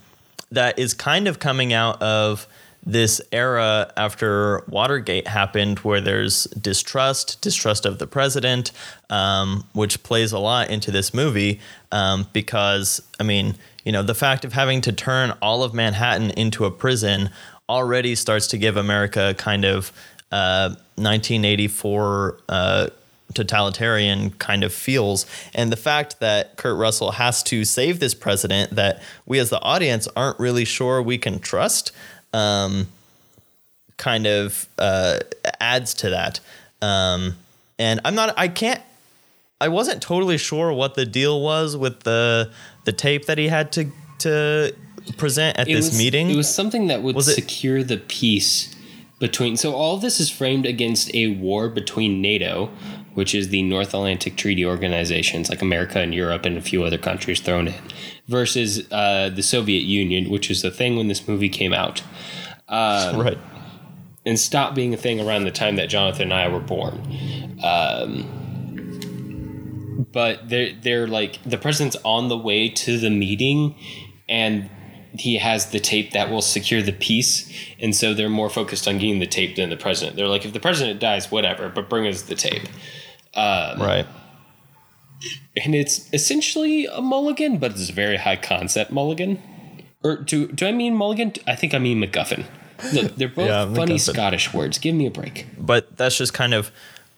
that 0.51 0.77
is 0.77 0.93
kind 0.93 1.27
of 1.27 1.39
coming 1.39 1.73
out 1.73 2.01
of 2.01 2.47
this 2.85 3.21
era 3.31 3.91
after 3.95 4.63
Watergate 4.67 5.27
happened, 5.27 5.79
where 5.79 6.01
there's 6.01 6.43
distrust, 6.45 7.41
distrust 7.41 7.85
of 7.85 7.97
the 7.97 8.07
president, 8.07 8.71
um, 9.09 9.65
which 9.73 10.03
plays 10.03 10.31
a 10.31 10.39
lot 10.39 10.69
into 10.69 10.91
this 10.91 11.13
movie. 11.13 11.59
Um, 11.91 12.27
because, 12.33 13.01
I 13.19 13.23
mean, 13.23 13.55
you 13.85 13.91
know, 13.91 14.03
the 14.03 14.15
fact 14.15 14.45
of 14.45 14.53
having 14.53 14.81
to 14.81 14.91
turn 14.91 15.33
all 15.41 15.63
of 15.63 15.73
Manhattan 15.73 16.31
into 16.31 16.65
a 16.65 16.71
prison 16.71 17.29
already 17.69 18.15
starts 18.15 18.47
to 18.47 18.57
give 18.57 18.75
America 18.75 19.33
kind 19.37 19.63
of 19.65 19.91
uh, 20.31 20.69
1984 20.95 22.39
uh, 22.49 22.87
totalitarian 23.33 24.31
kind 24.31 24.63
of 24.63 24.73
feels. 24.73 25.25
And 25.53 25.71
the 25.71 25.77
fact 25.77 26.19
that 26.19 26.55
Kurt 26.57 26.77
Russell 26.77 27.11
has 27.11 27.43
to 27.43 27.65
save 27.65 27.99
this 27.99 28.13
president 28.13 28.75
that 28.75 29.01
we 29.25 29.39
as 29.39 29.49
the 29.49 29.61
audience 29.61 30.07
aren't 30.15 30.39
really 30.39 30.65
sure 30.65 31.01
we 31.01 31.17
can 31.17 31.39
trust 31.39 31.91
um, 32.33 32.87
kind 33.97 34.25
of 34.27 34.67
uh, 34.77 35.19
adds 35.59 35.93
to 35.95 36.09
that. 36.11 36.39
Um, 36.81 37.35
and 37.79 37.99
I'm 38.05 38.15
not, 38.15 38.33
I 38.37 38.47
can't, 38.47 38.81
I 39.61 39.69
wasn't 39.69 40.01
totally 40.01 40.37
sure 40.37 40.73
what 40.73 40.95
the 40.95 41.05
deal 41.05 41.41
was 41.41 41.77
with 41.77 42.01
the 42.01 42.51
the 42.83 42.91
tape 42.91 43.27
that 43.27 43.37
he 43.37 43.47
had 43.47 43.71
to 43.73 43.89
to 44.19 44.73
present 45.17 45.57
at 45.57 45.69
It 45.69 45.73
this 45.73 45.89
was, 45.89 45.97
meeting. 45.97 46.29
It 46.29 46.35
was 46.35 46.53
something 46.53 46.87
that 46.87 47.01
would 47.01 47.15
Was 47.15 47.29
it- 47.29 47.35
secure 47.35 47.81
the 47.83 47.97
peace 47.97 48.75
between. 49.19 49.55
So 49.55 49.73
all 49.73 49.95
of 49.95 50.01
this 50.01 50.19
is 50.19 50.29
framed 50.29 50.65
against 50.65 51.13
a 51.15 51.27
war 51.27 51.69
between 51.69 52.21
NATO, 52.21 52.69
which 53.13 53.35
is 53.35 53.49
the 53.49 53.61
North 53.63 53.93
Atlantic 53.93 54.35
Treaty 54.35 54.65
Organizations, 54.65 55.49
like 55.49 55.61
America 55.61 55.99
and 55.99 56.13
Europe 56.13 56.45
and 56.45 56.57
a 56.57 56.61
few 56.61 56.83
other 56.83 56.97
countries 56.97 57.39
thrown 57.39 57.67
in, 57.67 57.75
versus 58.27 58.91
uh, 58.91 59.29
the 59.29 59.43
Soviet 59.43 59.81
Union, 59.81 60.29
which 60.29 60.49
is 60.49 60.63
a 60.63 60.71
thing 60.71 60.95
when 60.97 61.07
this 61.07 61.27
movie 61.27 61.49
came 61.49 61.73
out. 61.73 62.01
right. 63.15 63.37
and 64.25 64.39
stopped 64.39 64.75
being 64.75 64.93
a 64.93 64.97
thing 64.97 65.19
around 65.19 65.43
the 65.43 65.51
time 65.51 65.75
that 65.75 65.89
Jonathan 65.89 66.31
and 66.31 66.33
I 66.33 66.47
were 66.47 66.59
born. 66.59 67.59
Um, 67.63 68.39
but 70.11 70.47
they're 70.47 70.73
they're 70.73 71.07
like 71.07 71.41
the 71.43 71.57
president's 71.57 71.97
on 72.03 72.29
the 72.29 72.37
way 72.37 72.69
to 72.69 72.97
the 72.97 73.09
meeting, 73.09 73.75
and 74.29 74.69
he 75.13 75.37
has 75.37 75.71
the 75.71 75.79
tape 75.79 76.11
that 76.11 76.29
will 76.29 76.41
secure 76.41 76.81
the 76.81 76.93
peace, 76.93 77.51
and 77.79 77.95
so 77.95 78.13
they're 78.13 78.29
more 78.29 78.49
focused 78.49 78.87
on 78.87 78.97
getting 78.97 79.19
the 79.19 79.27
tape 79.27 79.55
than 79.55 79.69
the 79.69 79.77
president. 79.77 80.15
They're 80.15 80.27
like, 80.27 80.45
if 80.45 80.53
the 80.53 80.59
president 80.59 80.99
dies, 80.99 81.31
whatever, 81.31 81.69
but 81.69 81.89
bring 81.89 82.07
us 82.07 82.23
the 82.23 82.35
tape. 82.35 82.63
Right. 83.35 84.05
And 85.63 85.73
it's 85.75 86.09
essentially 86.13 86.85
a 86.85 87.01
mulligan, 87.01 87.57
but 87.57 87.71
it's 87.71 87.89
a 87.89 87.93
very 87.93 88.17
high 88.17 88.35
concept 88.35 88.91
mulligan. 88.91 89.41
Or 90.03 90.17
do 90.17 90.47
do 90.47 90.65
I 90.67 90.71
mean 90.71 90.95
mulligan? 90.95 91.33
I 91.47 91.55
think 91.55 91.73
I 91.73 91.79
mean 91.79 91.99
MacGuffin. 92.01 92.45
Look, 92.93 93.15
they're 93.15 93.27
both 93.35 93.47
Yeah, 93.47 93.73
funny 93.73 93.95
MacGuffin. 93.95 94.13
Scottish 94.13 94.53
words. 94.53 94.77
Give 94.79 94.93
me 94.95 95.05
a 95.05 95.11
break. 95.11 95.45
but 95.57 95.95
that's 95.95 96.17
just 96.17 96.33
kind 96.33 96.53
of 96.53 96.71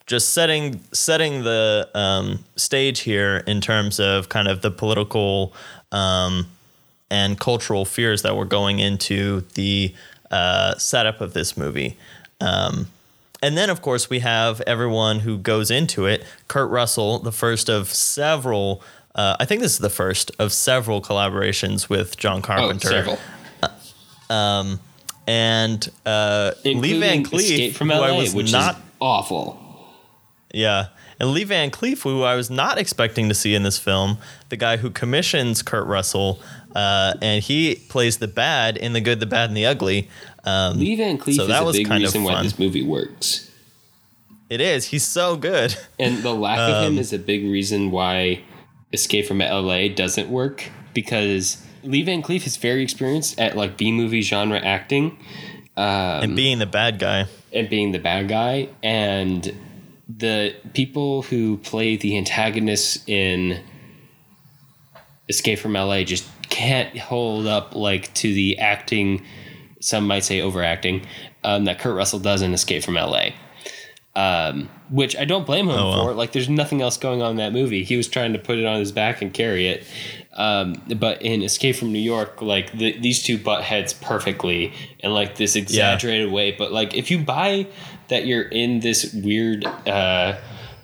just 0.05 0.29
setting 0.35 0.81
setting 0.91 1.43
the 1.43 1.89
um, 1.95 2.45
stage 2.55 2.99
here 2.99 3.37
in 3.47 3.59
terms 3.61 3.99
of 3.99 4.29
kind 4.29 4.47
of 4.47 4.61
the 4.61 4.69
political 4.69 5.53
um, 5.91 6.45
and 7.09 7.39
cultural 7.39 7.85
fears 7.85 8.21
that 8.21 8.35
were 8.35 8.45
going 8.45 8.77
into 8.79 9.41
the 9.55 9.95
uh, 10.29 10.75
setup 10.77 11.21
of 11.21 11.33
this 11.33 11.57
movie. 11.57 11.97
Um, 12.39 12.87
and 13.41 13.57
then, 13.57 13.69
of 13.69 13.81
course, 13.81 14.09
we 14.09 14.19
have 14.19 14.61
everyone 14.61 15.19
who 15.19 15.37
goes 15.37 15.71
into 15.71 16.05
it. 16.05 16.23
Kurt 16.47 16.69
Russell, 16.69 17.19
the 17.19 17.31
first 17.31 17.69
of 17.69 17.89
several. 17.89 18.81
Uh, 19.13 19.37
I 19.39 19.45
think 19.45 19.61
this 19.61 19.73
is 19.73 19.79
the 19.79 19.89
first 19.89 20.31
of 20.39 20.51
several 20.51 21.01
collaborations 21.01 21.89
with 21.89 22.17
John 22.17 22.41
Carpenter. 22.41 22.87
Oh, 22.87 23.17
Carpenter 23.61 23.77
several. 24.29 24.79
and 25.27 25.91
uh, 26.05 26.51
Lee 26.63 26.99
Van 26.99 27.23
Cleef, 27.23 27.39
Escape 27.39 27.75
from 27.75 27.89
who 27.89 27.95
LA, 27.95 28.07
I 28.07 28.11
was 28.11 28.33
which 28.33 28.51
not 28.51 28.75
is 28.75 28.81
awful. 28.99 29.59
Yeah. 30.53 30.87
And 31.19 31.31
Lee 31.31 31.45
Van 31.45 31.71
Cleef, 31.71 32.03
who 32.03 32.23
I 32.23 32.35
was 32.35 32.49
not 32.49 32.77
expecting 32.77 33.29
to 33.29 33.35
see 33.35 33.55
in 33.55 33.63
this 33.63 33.77
film, 33.77 34.17
the 34.49 34.57
guy 34.57 34.77
who 34.77 34.89
commissions 34.89 35.61
Kurt 35.61 35.87
Russell, 35.87 36.41
uh, 36.75 37.13
and 37.21 37.41
he 37.41 37.75
plays 37.87 38.17
the 38.17 38.27
bad 38.27 38.75
in 38.75 38.93
The 38.93 39.01
Good, 39.01 39.21
the 39.21 39.25
Bad, 39.25 39.49
and 39.49 39.55
the 39.55 39.65
Ugly. 39.65 40.09
Um, 40.45 40.79
Lee 40.79 40.95
Van 40.95 41.17
Cleef 41.17 41.35
so 41.35 41.41
is 41.43 41.47
that 41.49 41.61
a 41.63 41.65
was 41.65 41.75
big 41.77 41.87
kind 41.87 42.03
of 42.03 42.07
reason 42.09 42.23
why 42.23 42.43
this 42.43 42.59
movie 42.59 42.83
works. 42.83 43.49
it 44.49 44.61
is. 44.61 44.85
He's 44.87 45.05
so 45.05 45.35
good. 45.35 45.75
And 45.99 46.21
the 46.23 46.33
lack 46.33 46.59
of 46.59 46.75
Um, 46.85 46.93
him 46.93 46.99
is 46.99 47.11
a 47.13 47.17
big 47.19 47.43
reason 47.45 47.89
why 47.91 48.41
Escape 48.93 49.25
from 49.25 49.39
LA 49.39 49.87
doesn't 49.87 50.29
work 50.29 50.69
because 50.93 51.63
Lee 51.83 52.03
Van 52.03 52.21
Cleef 52.21 52.45
is 52.45 52.57
very 52.57 52.83
experienced 52.83 53.39
at 53.39 53.55
like 53.57 53.75
B 53.77 53.91
movie 53.91 54.21
genre 54.21 54.59
acting 54.59 55.17
and 55.77 56.35
being 56.35 56.59
the 56.59 56.65
bad 56.65 56.99
guy. 56.99 57.25
and 57.51 57.69
being 57.69 57.91
the 57.91 57.99
bad 57.99 58.27
guy 58.27 58.69
and 58.83 59.53
the 60.07 60.55
people 60.73 61.23
who 61.23 61.57
play 61.57 61.95
the 61.97 62.17
antagonists 62.17 63.03
in 63.07 63.59
Escape 65.27 65.57
from 65.59 65.73
LA 65.73 66.03
just 66.03 66.25
can't 66.49 66.95
hold 66.97 67.47
up 67.47 67.75
like 67.75 68.13
to 68.13 68.31
the 68.33 68.57
acting 68.59 69.23
some 69.85 70.07
might 70.07 70.23
say 70.23 70.41
overacting 70.41 71.05
um, 71.43 71.65
that 71.65 71.79
Kurt 71.79 71.95
Russell 71.95 72.19
does 72.19 72.41
in 72.41 72.53
Escape 72.53 72.83
from 72.83 72.95
LA. 72.95 73.29
Um, 74.15 74.69
which 74.89 75.17
I 75.17 75.25
don't 75.25 75.45
blame 75.45 75.65
him 75.67 75.75
Oh, 75.77 75.89
well. 75.89 76.05
for. 76.05 76.13
Like, 76.13 76.31
there's 76.31 76.47
nothing 76.47 76.81
else 76.81 76.95
going 76.95 77.21
on 77.21 77.31
in 77.31 77.37
that 77.37 77.51
movie. 77.51 77.83
He 77.83 77.97
was 77.97 78.07
trying 78.07 78.31
to 78.31 78.39
put 78.39 78.57
it 78.57 78.65
on 78.65 78.79
his 78.79 78.93
back 78.93 79.21
and 79.21 79.33
carry 79.33 79.67
it. 79.67 79.83
Um, 80.37 80.81
but 80.97 81.21
in 81.21 81.41
Escape 81.43 81.75
from 81.75 81.91
New 81.91 81.99
York, 81.99 82.41
like 82.41 82.71
the, 82.71 82.97
these 82.99 83.21
two 83.23 83.37
butt 83.37 83.63
heads 83.63 83.91
perfectly 83.93 84.73
in 84.99 85.11
like 85.13 85.35
this 85.35 85.57
exaggerated 85.57 86.31
way. 86.31 86.51
But 86.51 86.71
like, 86.71 86.93
if 86.95 87.11
you 87.11 87.19
buy 87.25 87.67
that 88.07 88.25
you're 88.25 88.43
in 88.47 88.79
this 88.79 89.13
weird 89.13 89.65
uh, 89.65 90.37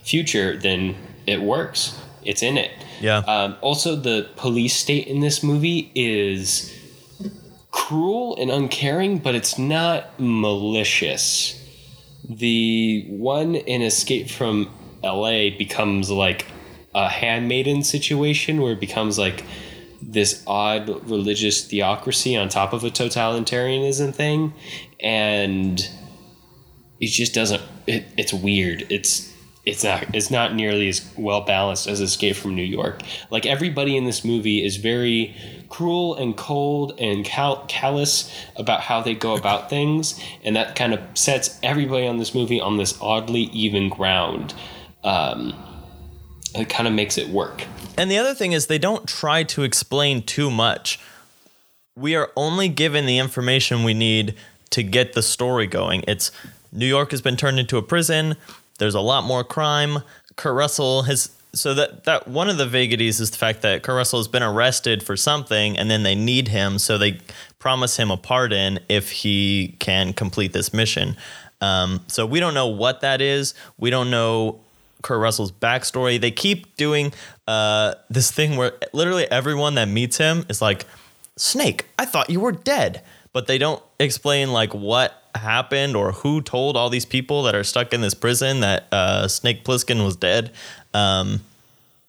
future, 0.03 0.57
then 0.57 0.95
it 1.25 1.41
works. 1.41 1.97
It's 2.23 2.43
in 2.43 2.57
it. 2.57 2.71
Yeah. 2.99 3.17
Um, 3.19 3.55
also, 3.61 3.95
the 3.95 4.29
police 4.35 4.75
state 4.75 5.07
in 5.07 5.21
this 5.21 5.41
movie 5.41 5.91
is 5.95 6.73
cruel 7.71 8.37
and 8.39 8.51
uncaring, 8.51 9.17
but 9.17 9.35
it's 9.35 9.57
not 9.57 10.19
malicious. 10.19 11.57
The 12.29 13.05
one 13.09 13.55
in 13.55 13.81
Escape 13.81 14.29
from 14.29 14.69
LA 15.03 15.49
becomes 15.57 16.11
like 16.11 16.45
a 16.93 17.09
handmaiden 17.09 17.83
situation 17.83 18.61
where 18.61 18.73
it 18.73 18.79
becomes 18.79 19.17
like 19.17 19.45
this 20.01 20.43
odd 20.45 20.89
religious 21.09 21.63
theocracy 21.65 22.35
on 22.35 22.49
top 22.49 22.73
of 22.73 22.83
a 22.83 22.89
totalitarianism 22.89 24.13
thing. 24.13 24.53
And 24.99 25.79
it 26.99 27.07
just 27.07 27.33
doesn't 27.33 27.61
it, 27.87 28.05
it's 28.17 28.33
weird. 28.33 28.85
It's 28.89 29.31
it's 29.65 29.83
not 29.83 30.13
it's 30.13 30.31
not 30.31 30.53
nearly 30.55 30.89
as 30.89 31.07
well 31.17 31.41
balanced 31.41 31.87
as 31.87 32.01
Escape 32.01 32.35
from 32.35 32.55
New 32.55 32.63
York. 32.63 33.01
Like 33.29 33.45
everybody 33.45 33.95
in 33.95 34.05
this 34.05 34.25
movie 34.25 34.63
is 34.63 34.77
very 34.77 35.35
cruel 35.71 36.15
and 36.15 36.35
cold 36.37 36.93
and 36.99 37.25
cal- 37.25 37.65
callous 37.67 38.31
about 38.57 38.81
how 38.81 39.01
they 39.01 39.15
go 39.15 39.35
about 39.41 39.69
things, 39.69 40.19
and 40.43 40.55
that 40.55 40.75
kind 40.75 40.93
of 40.93 41.01
sets 41.15 41.57
everybody 41.63 42.05
on 42.05 42.17
this 42.17 42.35
movie 42.35 42.61
on 42.61 42.77
this 42.77 43.01
oddly 43.01 43.43
even 43.53 43.89
ground. 43.89 44.53
Um, 45.03 45.55
it 46.53 46.69
kind 46.69 46.87
of 46.87 46.93
makes 46.93 47.17
it 47.17 47.29
work. 47.29 47.63
And 47.97 48.11
the 48.11 48.17
other 48.17 48.35
thing 48.35 48.51
is, 48.51 48.67
they 48.67 48.77
don't 48.77 49.07
try 49.07 49.43
to 49.43 49.63
explain 49.63 50.21
too 50.21 50.51
much. 50.51 50.99
We 51.95 52.15
are 52.15 52.31
only 52.35 52.67
given 52.67 53.05
the 53.05 53.17
information 53.17 53.83
we 53.83 53.93
need 53.93 54.35
to 54.71 54.83
get 54.83 55.13
the 55.13 55.23
story 55.23 55.67
going. 55.67 56.03
It's 56.07 56.31
New 56.71 56.85
York 56.85 57.11
has 57.11 57.21
been 57.21 57.37
turned 57.37 57.59
into 57.59 57.77
a 57.77 57.81
prison. 57.81 58.35
There's 58.79 58.95
a 58.95 59.01
lot 59.01 59.23
more 59.23 59.43
crime. 59.43 59.99
Kurt 60.35 60.55
Russell 60.55 61.03
has. 61.03 61.29
So 61.53 61.73
that 61.73 62.05
that 62.05 62.27
one 62.27 62.49
of 62.49 62.57
the 62.57 62.65
vagaries 62.65 63.19
is 63.19 63.31
the 63.31 63.37
fact 63.37 63.61
that 63.61 63.83
Kurt 63.83 63.95
Russell 63.95 64.19
has 64.19 64.27
been 64.27 64.43
arrested 64.43 65.03
for 65.03 65.17
something, 65.17 65.77
and 65.77 65.91
then 65.91 66.03
they 66.03 66.15
need 66.15 66.47
him, 66.47 66.79
so 66.79 66.97
they 66.97 67.19
promise 67.59 67.97
him 67.97 68.09
a 68.09 68.17
pardon 68.17 68.79
if 68.87 69.11
he 69.11 69.75
can 69.79 70.13
complete 70.13 70.53
this 70.53 70.73
mission. 70.73 71.17
Um, 71.59 72.01
so 72.07 72.25
we 72.25 72.39
don't 72.39 72.53
know 72.53 72.67
what 72.67 73.01
that 73.01 73.21
is. 73.21 73.53
We 73.77 73.89
don't 73.89 74.09
know 74.09 74.61
Kurt 75.01 75.19
Russell's 75.19 75.51
backstory. 75.51 76.19
They 76.19 76.31
keep 76.31 76.75
doing 76.75 77.13
uh, 77.47 77.95
this 78.09 78.31
thing 78.31 78.57
where 78.57 78.73
literally 78.93 79.29
everyone 79.29 79.75
that 79.75 79.87
meets 79.87 80.17
him 80.17 80.45
is 80.49 80.61
like, 80.61 80.85
Snake, 81.37 81.85
I 81.99 82.05
thought 82.05 82.29
you 82.29 82.39
were 82.39 82.51
dead. 82.51 83.03
But 83.33 83.47
they 83.47 83.57
don't 83.57 83.81
explain 83.99 84.51
like 84.51 84.73
what 84.73 85.13
happened 85.35 85.95
or 85.95 86.11
who 86.11 86.41
told 86.41 86.75
all 86.75 86.89
these 86.89 87.05
people 87.05 87.43
that 87.43 87.55
are 87.55 87.63
stuck 87.63 87.93
in 87.93 88.01
this 88.01 88.13
prison 88.13 88.59
that 88.59 88.87
uh, 88.91 89.27
Snake 89.29 89.63
Plissken 89.63 90.03
was 90.03 90.17
dead. 90.17 90.51
Um, 90.93 91.41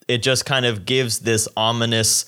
it 0.09 0.23
just 0.23 0.45
kind 0.45 0.67
of 0.67 0.85
gives 0.85 1.21
this 1.21 1.49
ominous 1.57 2.27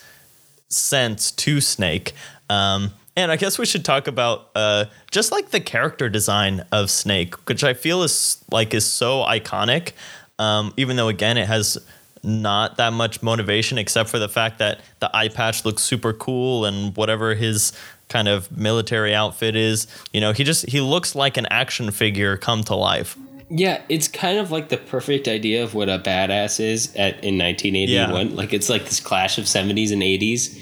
sense 0.68 1.30
to 1.32 1.60
Snake. 1.60 2.12
Um, 2.48 2.92
and 3.16 3.30
I 3.30 3.36
guess 3.36 3.58
we 3.58 3.66
should 3.66 3.84
talk 3.84 4.08
about 4.08 4.50
uh, 4.54 4.86
just 5.10 5.30
like 5.30 5.50
the 5.50 5.60
character 5.60 6.08
design 6.08 6.64
of 6.72 6.90
Snake, 6.90 7.34
which 7.48 7.62
I 7.62 7.74
feel 7.74 8.02
is 8.02 8.42
like 8.50 8.74
is 8.74 8.84
so 8.84 9.22
iconic. 9.22 9.92
Um, 10.38 10.74
even 10.76 10.96
though 10.96 11.08
again 11.08 11.36
it 11.36 11.46
has 11.46 11.78
not 12.24 12.78
that 12.78 12.92
much 12.92 13.22
motivation 13.22 13.78
except 13.78 14.08
for 14.08 14.18
the 14.18 14.28
fact 14.28 14.58
that 14.58 14.80
the 14.98 15.14
eye 15.14 15.28
patch 15.28 15.64
looks 15.64 15.82
super 15.82 16.12
cool 16.12 16.64
and 16.64 16.96
whatever 16.96 17.34
his 17.34 17.72
kind 18.08 18.28
of 18.28 18.50
military 18.56 19.14
outfit 19.14 19.54
is. 19.54 19.86
You 20.12 20.20
know, 20.20 20.32
he 20.32 20.42
just 20.42 20.68
he 20.68 20.80
looks 20.80 21.14
like 21.14 21.36
an 21.36 21.46
action 21.50 21.90
figure 21.90 22.36
come 22.36 22.64
to 22.64 22.74
life. 22.74 23.16
Yeah, 23.50 23.82
it's 23.88 24.08
kind 24.08 24.38
of 24.38 24.50
like 24.50 24.68
the 24.68 24.76
perfect 24.76 25.28
idea 25.28 25.62
of 25.62 25.74
what 25.74 25.88
a 25.88 25.98
badass 25.98 26.60
is 26.60 26.88
at 26.96 27.22
in 27.22 27.38
1981. 27.38 28.30
Yeah. 28.30 28.34
Like 28.36 28.52
it's 28.52 28.68
like 28.68 28.84
this 28.84 29.00
clash 29.00 29.38
of 29.38 29.44
70s 29.44 29.92
and 29.92 30.02
80s 30.02 30.60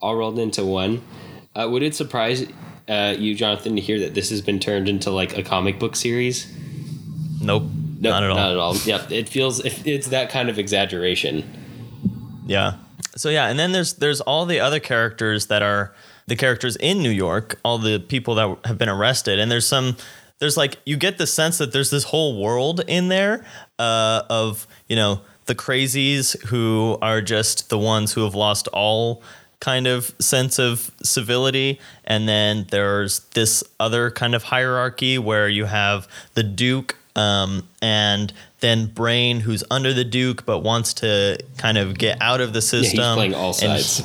all 0.00 0.16
rolled 0.16 0.38
into 0.38 0.64
one. 0.64 1.02
Uh, 1.54 1.68
would 1.70 1.82
it 1.82 1.94
surprise 1.94 2.46
uh, 2.88 3.14
you, 3.18 3.34
Jonathan, 3.34 3.74
to 3.76 3.80
hear 3.80 3.98
that 4.00 4.14
this 4.14 4.30
has 4.30 4.40
been 4.40 4.60
turned 4.60 4.88
into 4.88 5.10
like 5.10 5.36
a 5.36 5.42
comic 5.42 5.78
book 5.78 5.96
series? 5.96 6.52
Nope, 7.40 7.64
No, 7.98 8.10
not 8.10 8.22
at 8.22 8.30
all. 8.30 8.36
Not 8.36 8.50
at 8.50 8.56
all. 8.56 8.76
Yeah, 8.76 9.06
it 9.10 9.28
feels 9.28 9.60
it's 9.64 10.08
that 10.08 10.30
kind 10.30 10.48
of 10.48 10.58
exaggeration. 10.58 11.44
Yeah. 12.46 12.74
So 13.16 13.30
yeah, 13.30 13.48
and 13.48 13.58
then 13.58 13.72
there's 13.72 13.94
there's 13.94 14.20
all 14.20 14.46
the 14.46 14.60
other 14.60 14.80
characters 14.80 15.46
that 15.46 15.62
are 15.62 15.94
the 16.26 16.36
characters 16.36 16.76
in 16.76 17.02
New 17.02 17.10
York, 17.10 17.58
all 17.64 17.78
the 17.78 17.98
people 17.98 18.34
that 18.36 18.58
have 18.64 18.78
been 18.78 18.88
arrested, 18.88 19.38
and 19.38 19.50
there's 19.50 19.66
some 19.66 19.96
there's 20.38 20.56
like 20.56 20.76
you 20.86 20.96
get 20.96 21.18
the 21.18 21.26
sense 21.26 21.58
that 21.58 21.72
there's 21.72 21.90
this 21.90 22.04
whole 22.04 22.40
world 22.42 22.80
in 22.86 23.08
there 23.08 23.44
uh, 23.78 24.22
of 24.30 24.66
you 24.88 24.96
know 24.96 25.20
the 25.46 25.54
crazies 25.54 26.40
who 26.46 26.98
are 27.02 27.20
just 27.22 27.70
the 27.70 27.78
ones 27.78 28.12
who 28.12 28.22
have 28.24 28.34
lost 28.34 28.68
all 28.68 29.22
kind 29.60 29.86
of 29.86 30.14
sense 30.20 30.58
of 30.58 30.90
civility 31.02 31.80
and 32.04 32.28
then 32.28 32.66
there's 32.70 33.20
this 33.34 33.64
other 33.80 34.10
kind 34.10 34.34
of 34.34 34.44
hierarchy 34.44 35.18
where 35.18 35.48
you 35.48 35.64
have 35.64 36.06
the 36.34 36.42
duke 36.42 36.96
um, 37.16 37.66
and 37.82 38.32
then 38.60 38.86
brain 38.86 39.40
who's 39.40 39.64
under 39.70 39.92
the 39.92 40.04
duke 40.04 40.46
but 40.46 40.60
wants 40.60 40.94
to 40.94 41.36
kind 41.56 41.76
of 41.76 41.98
get 41.98 42.16
out 42.20 42.40
of 42.40 42.52
the 42.52 42.62
system. 42.62 42.98
Yeah, 43.00 43.06
he's 43.08 43.14
playing 43.16 43.34
all 43.34 43.48
And 43.48 43.56
sides. 43.82 43.98
he- 43.98 44.04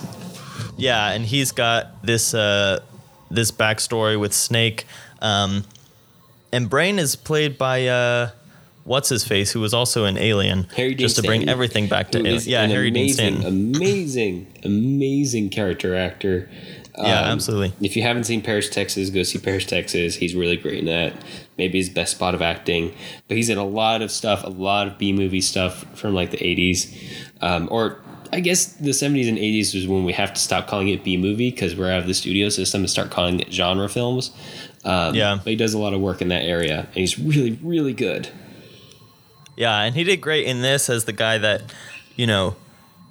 yeah, 0.86 1.12
and 1.12 1.24
he's 1.24 1.52
got 1.52 2.04
this 2.04 2.34
uh, 2.34 2.80
this 3.30 3.52
backstory 3.52 4.20
with 4.20 4.34
Snake, 4.34 4.86
um, 5.22 5.66
and 6.54 6.70
Brain 6.70 7.00
is 7.00 7.16
played 7.18 7.58
by 7.58 7.88
uh, 7.88 8.30
what's 8.86 9.10
his 9.10 9.26
face, 9.26 9.52
who 9.52 9.60
was 9.60 9.74
also 9.74 10.06
an 10.06 10.18
Alien, 10.18 10.64
Harry 10.76 10.90
Dean 10.96 10.98
just 11.00 11.16
to 11.18 11.24
bring 11.24 11.50
everything 11.50 11.88
back 11.88 12.12
to 12.12 12.20
Alien. 12.20 12.42
Yeah, 12.46 12.62
an 12.64 12.70
Harry 12.70 12.92
Dean 12.92 13.12
Stanton. 13.14 13.46
amazing, 13.46 14.48
amazing 14.64 15.50
character 15.50 15.96
actor. 15.96 16.50
yeah, 16.98 17.22
Um, 17.22 17.30
absolutely. 17.32 17.74
If 17.86 17.96
you 17.96 18.04
haven't 18.04 18.26
seen 18.26 18.42
Paris, 18.42 18.70
Texas, 18.70 19.10
go 19.10 19.24
see 19.24 19.40
Paris, 19.40 19.66
Texas. 19.66 20.16
He's 20.16 20.36
really 20.36 20.58
great 20.58 20.80
in 20.80 20.86
that. 20.86 21.14
Maybe 21.58 21.78
his 21.78 21.90
best 21.90 22.14
spot 22.16 22.34
of 22.36 22.42
acting, 22.42 22.94
but 23.28 23.38
he's 23.38 23.50
in 23.50 23.58
a 23.58 23.66
lot 23.66 24.02
of 24.02 24.12
stuff, 24.12 24.44
a 24.44 24.50
lot 24.50 24.88
of 24.88 24.98
B 24.98 25.12
movie 25.14 25.42
stuff 25.42 25.86
from 25.98 26.14
like 26.16 26.32
the 26.32 26.38
'80s, 26.38 26.92
um, 27.42 27.68
or 27.72 28.00
I 28.32 28.40
guess 28.40 28.74
the 28.74 28.90
'70s 28.90 29.30
and 29.30 29.38
'80s 29.38 29.76
was 29.76 29.88
when 29.88 30.04
we 30.04 30.14
have 30.14 30.34
to 30.34 30.40
stop 30.42 30.68
calling 30.68 30.88
it 30.90 31.04
B 31.04 31.16
movie 31.16 31.52
because 31.52 31.76
we're 31.76 31.92
out 31.92 32.00
of 32.00 32.08
the 32.08 32.16
studio 32.16 32.50
system 32.50 32.82
and 32.82 32.90
start 32.90 33.12
calling 33.12 33.40
it 33.40 33.54
genre 33.54 33.88
films. 33.88 34.32
Um, 34.86 35.16
Yeah. 35.16 35.36
but 35.44 35.50
he 35.50 35.56
does 35.56 35.74
a 35.74 35.78
lot 35.80 35.94
of 35.94 36.02
work 36.02 36.22
in 36.22 36.28
that 36.30 36.44
area, 36.44 36.80
and 36.88 36.96
he's 36.96 37.18
really, 37.18 37.58
really 37.62 37.94
good. 37.94 38.30
Yeah, 39.56 39.82
and 39.82 39.96
he 39.96 40.04
did 40.04 40.18
great 40.22 40.46
in 40.48 40.62
this 40.62 40.90
as 40.90 41.06
the 41.06 41.14
guy 41.14 41.38
that, 41.38 41.62
you 42.16 42.26
know, 42.28 42.56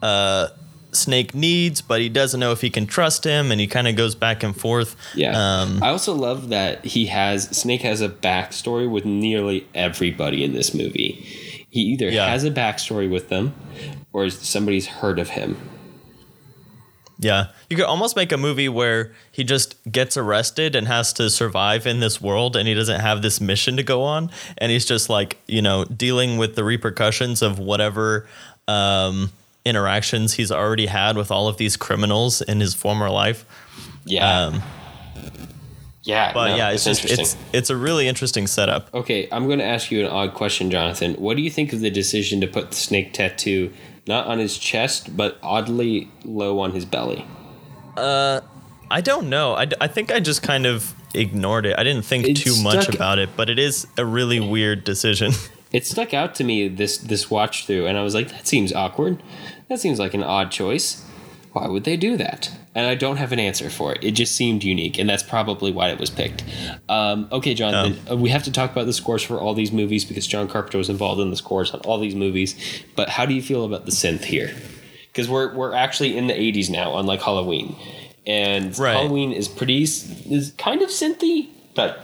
uh, 0.02 0.48
Snake 0.90 1.34
needs, 1.34 1.80
but 1.80 2.00
he 2.02 2.08
doesn't 2.10 2.38
know 2.40 2.52
if 2.52 2.60
he 2.60 2.68
can 2.68 2.84
trust 2.86 3.24
him, 3.24 3.50
and 3.50 3.58
he 3.60 3.66
kind 3.66 3.88
of 3.88 3.96
goes 3.96 4.14
back 4.14 4.42
and 4.42 4.54
forth. 4.54 4.94
Yeah. 5.14 5.32
Um, 5.62 5.82
I 5.82 5.88
also 5.88 6.12
love 6.14 6.50
that 6.50 6.84
he 6.84 7.06
has 7.06 7.44
Snake 7.56 7.80
has 7.82 8.00
a 8.02 8.08
backstory 8.10 8.90
with 8.90 9.04
nearly 9.06 9.66
everybody 9.74 10.44
in 10.44 10.52
this 10.52 10.74
movie. 10.74 11.24
He 11.70 11.80
either 11.80 12.10
Yeah. 12.10 12.28
has 12.28 12.44
a 12.44 12.50
backstory 12.50 13.08
with 13.08 13.30
them 13.30 13.54
or 14.12 14.28
somebody's 14.28 14.86
heard 14.86 15.18
of 15.18 15.30
him. 15.30 15.56
Yeah. 17.22 17.46
You 17.70 17.76
could 17.76 17.86
almost 17.86 18.16
make 18.16 18.32
a 18.32 18.36
movie 18.36 18.68
where 18.68 19.12
he 19.30 19.44
just 19.44 19.76
gets 19.90 20.16
arrested 20.16 20.74
and 20.74 20.88
has 20.88 21.12
to 21.14 21.30
survive 21.30 21.86
in 21.86 22.00
this 22.00 22.20
world 22.20 22.56
and 22.56 22.66
he 22.66 22.74
doesn't 22.74 23.00
have 23.00 23.22
this 23.22 23.40
mission 23.40 23.76
to 23.76 23.82
go 23.82 24.02
on. 24.02 24.30
And 24.58 24.72
he's 24.72 24.84
just 24.84 25.08
like, 25.08 25.38
you 25.46 25.62
know, 25.62 25.84
dealing 25.84 26.36
with 26.36 26.56
the 26.56 26.64
repercussions 26.64 27.40
of 27.40 27.60
whatever 27.60 28.26
um, 28.66 29.30
interactions 29.64 30.34
he's 30.34 30.50
already 30.50 30.86
had 30.86 31.16
with 31.16 31.30
all 31.30 31.46
of 31.46 31.58
these 31.58 31.76
criminals 31.76 32.42
in 32.42 32.58
his 32.58 32.74
former 32.74 33.08
life. 33.08 33.44
Yeah. 34.04 34.46
Um, 34.46 34.62
yeah. 36.02 36.32
but 36.32 36.48
no, 36.48 36.56
yeah, 36.56 36.70
it's 36.70 36.84
just, 36.84 37.04
it's, 37.04 37.36
it's 37.52 37.70
a 37.70 37.76
really 37.76 38.08
interesting 38.08 38.48
setup. 38.48 38.92
okay, 38.92 39.28
I'm 39.30 39.46
going 39.46 39.60
to 39.60 39.64
ask 39.64 39.92
you 39.92 40.04
an 40.04 40.10
odd 40.10 40.34
question, 40.34 40.72
Jonathan. 40.72 41.14
What 41.14 41.36
do 41.36 41.42
you 41.44 41.50
think 41.50 41.72
of 41.72 41.78
the 41.78 41.90
decision 41.90 42.40
to 42.40 42.48
put 42.48 42.70
the 42.70 42.76
snake 42.76 43.12
tattoo 43.12 43.72
not 44.06 44.26
on 44.26 44.38
his 44.38 44.58
chest, 44.58 45.16
but 45.16 45.38
oddly 45.42 46.10
low 46.24 46.58
on 46.60 46.72
his 46.72 46.84
belly? 46.84 47.24
Uh, 47.96 48.40
I 48.90 49.00
don't 49.00 49.28
know. 49.28 49.54
I, 49.54 49.66
I 49.80 49.86
think 49.88 50.12
I 50.12 50.20
just 50.20 50.42
kind 50.42 50.66
of 50.66 50.94
ignored 51.14 51.66
it. 51.66 51.78
I 51.78 51.84
didn't 51.84 52.04
think 52.04 52.26
It 52.26 52.34
too 52.36 52.60
much 52.62 52.88
about 52.88 53.18
it, 53.18 53.30
but 53.36 53.48
it 53.50 53.58
is 53.58 53.86
a 53.96 54.04
really 54.04 54.40
weird 54.40 54.84
decision. 54.84 55.32
It 55.72 55.86
stuck 55.86 56.12
out 56.12 56.34
to 56.34 56.44
me 56.44 56.68
this 56.68 56.98
this 56.98 57.30
watch 57.30 57.64
through, 57.66 57.86
and 57.86 57.96
I 57.96 58.02
was 58.02 58.14
like, 58.14 58.28
that 58.28 58.46
seems 58.46 58.74
awkward. 58.74 59.22
That 59.70 59.80
seems 59.80 59.98
like 59.98 60.12
an 60.12 60.22
odd 60.22 60.50
choice. 60.50 61.02
Why 61.52 61.66
would 61.66 61.84
they 61.84 61.96
do 61.96 62.18
that? 62.18 62.50
And 62.74 62.86
I 62.86 62.94
don't 62.94 63.16
have 63.18 63.32
an 63.32 63.38
answer 63.38 63.68
for 63.68 63.92
it. 63.92 64.02
It 64.02 64.12
just 64.12 64.34
seemed 64.34 64.64
unique, 64.64 64.98
and 64.98 65.06
that's 65.06 65.22
probably 65.22 65.72
why 65.72 65.90
it 65.90 65.98
was 66.00 66.08
picked. 66.08 66.42
Um, 66.88 67.28
okay, 67.30 67.52
Jonathan, 67.52 67.98
uh, 68.10 68.16
we 68.16 68.30
have 68.30 68.44
to 68.44 68.50
talk 68.50 68.72
about 68.72 68.86
the 68.86 68.94
scores 68.94 69.22
for 69.22 69.38
all 69.38 69.52
these 69.52 69.72
movies 69.72 70.06
because 70.06 70.26
John 70.26 70.48
Carpenter 70.48 70.78
was 70.78 70.88
involved 70.88 71.20
in 71.20 71.28
the 71.28 71.36
scores 71.36 71.70
on 71.72 71.80
all 71.80 71.98
these 72.00 72.14
movies. 72.14 72.54
But 72.96 73.10
how 73.10 73.26
do 73.26 73.34
you 73.34 73.42
feel 73.42 73.66
about 73.66 73.84
the 73.84 73.92
synth 73.92 74.24
here? 74.24 74.54
Because 75.08 75.28
we're 75.28 75.54
we're 75.54 75.74
actually 75.74 76.16
in 76.16 76.28
the 76.28 76.32
'80s 76.32 76.70
now, 76.70 76.96
unlike 76.96 77.20
Halloween, 77.20 77.76
and 78.26 78.76
Right. 78.78 78.94
Halloween 78.94 79.32
is 79.32 79.48
pretty 79.48 79.82
is 79.82 80.54
kind 80.56 80.80
of 80.80 80.88
synthy, 80.88 81.48
but 81.74 82.00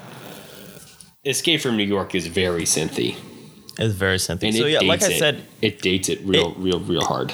Escape 1.24 1.62
from 1.62 1.78
New 1.78 1.84
York 1.86 2.14
is 2.14 2.26
very 2.26 2.64
synthy. 2.64 3.16
It's 3.78 3.94
very 3.94 4.18
simple. 4.18 4.46
And 4.48 4.56
So 4.56 4.66
it 4.66 4.72
yeah, 4.72 4.80
like 4.80 5.00
dates 5.00 5.12
I 5.12 5.14
it. 5.14 5.18
said, 5.18 5.42
it 5.62 5.80
dates 5.80 6.08
it 6.10 6.20
real, 6.24 6.50
It- 6.52 6.58
real, 6.58 6.80
real 6.80 7.04
hard. 7.04 7.32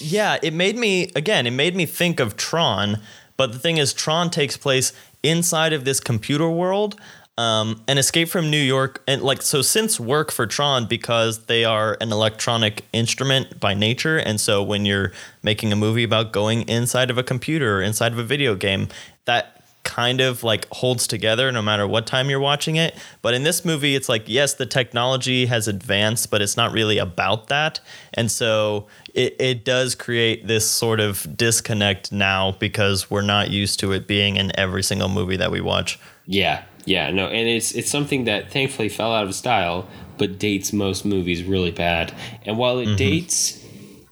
Yeah, 0.00 0.38
it 0.42 0.54
made 0.54 0.76
me 0.76 1.10
again. 1.14 1.46
It 1.46 1.52
made 1.52 1.76
me 1.76 1.86
think 1.86 2.20
of 2.20 2.36
Tron, 2.36 3.00
but 3.36 3.52
the 3.52 3.58
thing 3.58 3.76
is, 3.76 3.92
Tron 3.92 4.30
takes 4.30 4.56
place 4.56 4.92
inside 5.22 5.72
of 5.72 5.84
this 5.84 6.00
computer 6.00 6.48
world. 6.48 6.98
Um, 7.38 7.82
and 7.88 7.98
Escape 7.98 8.28
from 8.28 8.50
New 8.50 8.60
York, 8.60 9.02
and 9.08 9.22
like 9.22 9.40
so, 9.40 9.60
synths 9.60 9.98
work 9.98 10.30
for 10.30 10.46
Tron 10.46 10.84
because 10.84 11.46
they 11.46 11.64
are 11.64 11.96
an 12.02 12.12
electronic 12.12 12.84
instrument 12.92 13.58
by 13.58 13.72
nature. 13.72 14.18
And 14.18 14.38
so, 14.38 14.62
when 14.62 14.84
you're 14.84 15.12
making 15.42 15.72
a 15.72 15.76
movie 15.76 16.02
about 16.02 16.32
going 16.32 16.68
inside 16.68 17.08
of 17.08 17.16
a 17.16 17.22
computer 17.22 17.78
or 17.78 17.82
inside 17.82 18.12
of 18.12 18.18
a 18.18 18.24
video 18.24 18.54
game, 18.54 18.88
that 19.24 19.59
kind 19.82 20.20
of 20.20 20.44
like 20.44 20.68
holds 20.70 21.06
together 21.06 21.50
no 21.50 21.62
matter 21.62 21.86
what 21.86 22.06
time 22.06 22.28
you're 22.30 22.38
watching 22.40 22.76
it. 22.76 22.94
But 23.22 23.34
in 23.34 23.42
this 23.44 23.64
movie, 23.64 23.94
it's 23.94 24.08
like, 24.08 24.24
yes, 24.26 24.54
the 24.54 24.66
technology 24.66 25.46
has 25.46 25.66
advanced, 25.68 26.30
but 26.30 26.42
it's 26.42 26.56
not 26.56 26.72
really 26.72 26.98
about 26.98 27.48
that. 27.48 27.80
And 28.14 28.30
so 28.30 28.86
it, 29.14 29.36
it 29.40 29.64
does 29.64 29.94
create 29.94 30.46
this 30.46 30.68
sort 30.70 31.00
of 31.00 31.36
disconnect 31.36 32.12
now 32.12 32.52
because 32.52 33.10
we're 33.10 33.22
not 33.22 33.50
used 33.50 33.80
to 33.80 33.92
it 33.92 34.06
being 34.06 34.36
in 34.36 34.52
every 34.58 34.82
single 34.82 35.08
movie 35.08 35.36
that 35.36 35.50
we 35.50 35.60
watch. 35.60 35.98
Yeah, 36.26 36.64
yeah, 36.84 37.10
no, 37.10 37.26
and 37.26 37.48
it's 37.48 37.72
it's 37.72 37.90
something 37.90 38.24
that 38.24 38.50
thankfully 38.50 38.88
fell 38.88 39.12
out 39.12 39.24
of 39.24 39.34
style, 39.34 39.88
but 40.18 40.38
dates 40.38 40.72
most 40.72 41.04
movies 41.04 41.42
really 41.42 41.70
bad. 41.72 42.14
And 42.46 42.56
while 42.58 42.76
Mm-hmm. 42.76 42.92
it 42.92 42.96
dates 42.96 43.64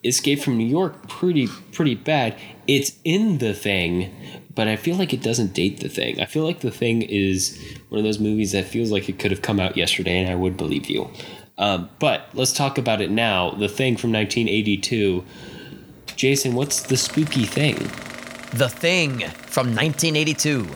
Escape 0.04 0.40
from 0.40 0.56
New 0.56 0.66
York 0.66 1.08
pretty 1.08 1.46
pretty 1.72 1.94
bad, 1.94 2.36
it's 2.66 2.92
in 3.04 3.38
the 3.38 3.52
thing, 3.54 4.10
but 4.58 4.66
I 4.66 4.74
feel 4.74 4.96
like 4.96 5.12
it 5.14 5.22
doesn't 5.22 5.54
date 5.54 5.78
the 5.78 5.88
thing. 5.88 6.20
I 6.20 6.24
feel 6.24 6.42
like 6.42 6.62
the 6.62 6.72
thing 6.72 7.02
is 7.02 7.56
one 7.90 8.00
of 8.00 8.04
those 8.04 8.18
movies 8.18 8.50
that 8.50 8.64
feels 8.64 8.90
like 8.90 9.08
it 9.08 9.20
could 9.20 9.30
have 9.30 9.40
come 9.40 9.60
out 9.60 9.76
yesterday, 9.76 10.18
and 10.18 10.28
I 10.28 10.34
would 10.34 10.56
believe 10.56 10.90
you. 10.90 11.08
Um, 11.58 11.88
but 12.00 12.26
let's 12.34 12.52
talk 12.52 12.76
about 12.76 13.00
it 13.00 13.08
now. 13.08 13.52
The 13.52 13.68
thing 13.68 13.96
from 13.96 14.10
1982. 14.10 15.24
Jason, 16.16 16.56
what's 16.56 16.82
the 16.82 16.96
spooky 16.96 17.44
thing? 17.44 17.76
The 18.52 18.68
Thing 18.68 19.20
from 19.46 19.76
1982. 19.76 20.66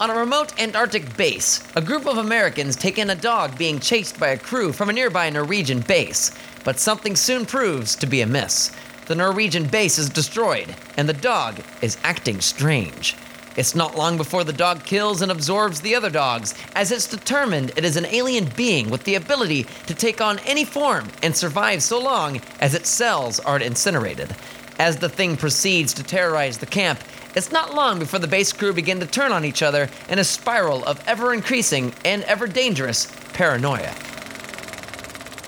On 0.00 0.08
a 0.08 0.14
remote 0.14 0.58
Antarctic 0.58 1.14
base, 1.14 1.62
a 1.76 1.82
group 1.82 2.06
of 2.06 2.16
Americans 2.16 2.74
take 2.74 2.96
in 2.96 3.10
a 3.10 3.14
dog 3.14 3.58
being 3.58 3.80
chased 3.80 4.18
by 4.18 4.28
a 4.28 4.38
crew 4.38 4.72
from 4.72 4.88
a 4.88 4.94
nearby 4.94 5.28
Norwegian 5.28 5.80
base, 5.80 6.32
but 6.64 6.78
something 6.78 7.16
soon 7.16 7.44
proves 7.44 7.94
to 7.96 8.06
be 8.06 8.22
amiss. 8.22 8.72
The 9.08 9.14
Norwegian 9.14 9.66
base 9.66 9.96
is 9.96 10.10
destroyed, 10.10 10.74
and 10.98 11.08
the 11.08 11.14
dog 11.14 11.60
is 11.80 11.96
acting 12.04 12.42
strange. 12.42 13.16
It's 13.56 13.74
not 13.74 13.96
long 13.96 14.18
before 14.18 14.44
the 14.44 14.52
dog 14.52 14.84
kills 14.84 15.22
and 15.22 15.32
absorbs 15.32 15.80
the 15.80 15.94
other 15.94 16.10
dogs, 16.10 16.54
as 16.76 16.92
it's 16.92 17.06
determined 17.06 17.72
it 17.74 17.86
is 17.86 17.96
an 17.96 18.04
alien 18.04 18.50
being 18.54 18.90
with 18.90 19.04
the 19.04 19.14
ability 19.14 19.64
to 19.86 19.94
take 19.94 20.20
on 20.20 20.38
any 20.40 20.66
form 20.66 21.08
and 21.22 21.34
survive 21.34 21.82
so 21.82 21.98
long 21.98 22.42
as 22.60 22.74
its 22.74 22.90
cells 22.90 23.40
are 23.40 23.58
incinerated. 23.58 24.36
As 24.78 24.98
the 24.98 25.08
thing 25.08 25.38
proceeds 25.38 25.94
to 25.94 26.02
terrorize 26.02 26.58
the 26.58 26.66
camp, 26.66 27.00
it's 27.34 27.50
not 27.50 27.74
long 27.74 27.98
before 27.98 28.20
the 28.20 28.28
base 28.28 28.52
crew 28.52 28.74
begin 28.74 29.00
to 29.00 29.06
turn 29.06 29.32
on 29.32 29.42
each 29.42 29.62
other 29.62 29.88
in 30.10 30.18
a 30.18 30.24
spiral 30.24 30.84
of 30.84 31.02
ever 31.08 31.32
increasing 31.32 31.94
and 32.04 32.24
ever 32.24 32.46
dangerous 32.46 33.10
paranoia. 33.32 33.94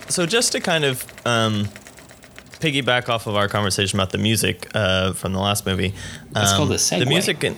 So 0.08 0.24
just 0.24 0.52
to 0.52 0.60
kind 0.60 0.84
of 0.84 1.04
um, 1.26 1.68
piggyback 2.60 3.08
off 3.08 3.26
of 3.26 3.36
our 3.36 3.48
conversation 3.48 3.98
about 3.98 4.10
the 4.10 4.18
music 4.18 4.68
uh, 4.74 5.12
from 5.12 5.32
the 5.32 5.40
last 5.40 5.66
movie. 5.66 5.94
Um, 6.34 6.56
called 6.56 6.72
a 6.72 6.76
The 6.76 7.06
music, 7.06 7.42
in, 7.42 7.56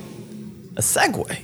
a 0.76 0.80
segue. 0.80 1.38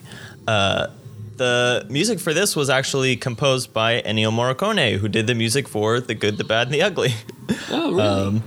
Uh, 0.46 0.88
the 1.36 1.86
music 1.88 2.18
for 2.20 2.34
this 2.34 2.56
was 2.56 2.68
actually 2.68 3.16
composed 3.16 3.72
by 3.72 4.02
Ennio 4.02 4.30
Morricone, 4.32 4.98
who 4.98 5.08
did 5.08 5.26
the 5.26 5.34
music 5.34 5.68
for 5.68 6.00
The 6.00 6.14
Good, 6.14 6.36
the 6.36 6.44
Bad, 6.44 6.68
and 6.68 6.74
the 6.74 6.82
Ugly. 6.82 7.14
Oh, 7.70 7.92
really? 7.92 8.02
Um, 8.02 8.42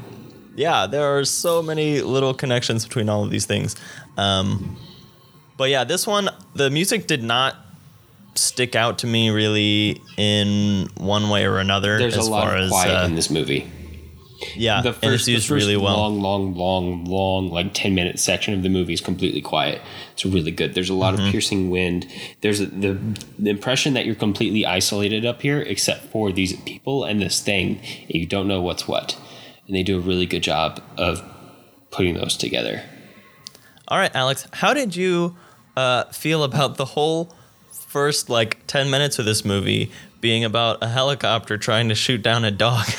yeah, 0.55 0.85
there 0.85 1.17
are 1.17 1.25
so 1.25 1.63
many 1.63 2.01
little 2.01 2.35
connections 2.35 2.85
between 2.85 3.09
all 3.09 3.23
of 3.23 3.31
these 3.31 3.45
things. 3.47 3.75
Um, 4.17 4.77
but 5.57 5.69
yeah, 5.69 5.83
this 5.85 6.05
one, 6.05 6.29
the 6.53 6.69
music 6.69 7.07
did 7.07 7.23
not 7.23 7.55
stick 8.35 8.75
out 8.75 8.99
to 8.99 9.07
me 9.07 9.29
really 9.29 10.01
in 10.17 10.87
one 10.97 11.29
way 11.29 11.45
or 11.45 11.57
another. 11.57 11.97
There's 11.97 12.17
as 12.17 12.27
a 12.27 12.31
lot 12.31 12.43
far 12.43 12.57
of 12.57 12.63
as, 12.65 12.71
uh, 12.73 13.03
in 13.07 13.15
this 13.15 13.29
movie. 13.29 13.71
Yeah, 14.55 14.81
The 14.81 14.89
and 14.89 14.97
first, 14.97 15.13
it's 15.13 15.25
the 15.25 15.31
used 15.33 15.47
first 15.47 15.63
really 15.65 15.77
well. 15.77 15.95
long, 15.97 16.21
long, 16.21 16.55
long, 16.55 17.05
long, 17.05 17.49
like 17.51 17.73
ten 17.73 17.93
minute 17.95 18.19
section 18.19 18.53
of 18.53 18.63
the 18.63 18.69
movie 18.69 18.93
is 18.93 19.01
completely 19.01 19.41
quiet. 19.41 19.81
It's 20.13 20.25
really 20.25 20.51
good. 20.51 20.73
There's 20.73 20.89
a 20.89 20.93
lot 20.93 21.13
Mm-hmm. 21.13 21.25
of 21.25 21.31
piercing 21.31 21.69
wind. 21.69 22.07
There's 22.41 22.59
a, 22.59 22.65
the 22.67 22.97
the 23.39 23.49
impression 23.49 23.93
that 23.93 24.05
you're 24.05 24.15
completely 24.15 24.65
isolated 24.65 25.25
up 25.25 25.41
here, 25.41 25.59
except 25.61 26.05
for 26.05 26.31
these 26.31 26.55
people 26.61 27.03
and 27.03 27.21
this 27.21 27.39
thing. 27.41 27.79
And 28.03 28.15
you 28.15 28.25
don't 28.25 28.47
know 28.47 28.61
what's 28.61 28.87
what, 28.87 29.17
and 29.67 29.75
they 29.75 29.83
do 29.83 29.97
a 29.97 30.01
really 30.01 30.25
good 30.25 30.43
job 30.43 30.81
of 30.97 31.21
putting 31.91 32.15
those 32.15 32.35
together. 32.37 32.83
All 33.87 33.97
right, 33.97 34.15
Alex, 34.15 34.47
how 34.53 34.73
did 34.73 34.95
you 34.95 35.35
uh, 35.75 36.05
feel 36.05 36.43
about 36.43 36.77
the 36.77 36.85
whole 36.85 37.33
first 37.89 38.29
like 38.29 38.65
10 38.67 38.89
minutes 38.89 39.19
of 39.19 39.25
this 39.25 39.43
movie 39.43 39.91
being 40.21 40.45
about 40.45 40.77
a 40.81 40.87
helicopter 40.87 41.57
trying 41.57 41.89
to 41.89 41.95
shoot 41.95 42.21
down 42.23 42.45
a 42.45 42.51
dog? 42.51 42.85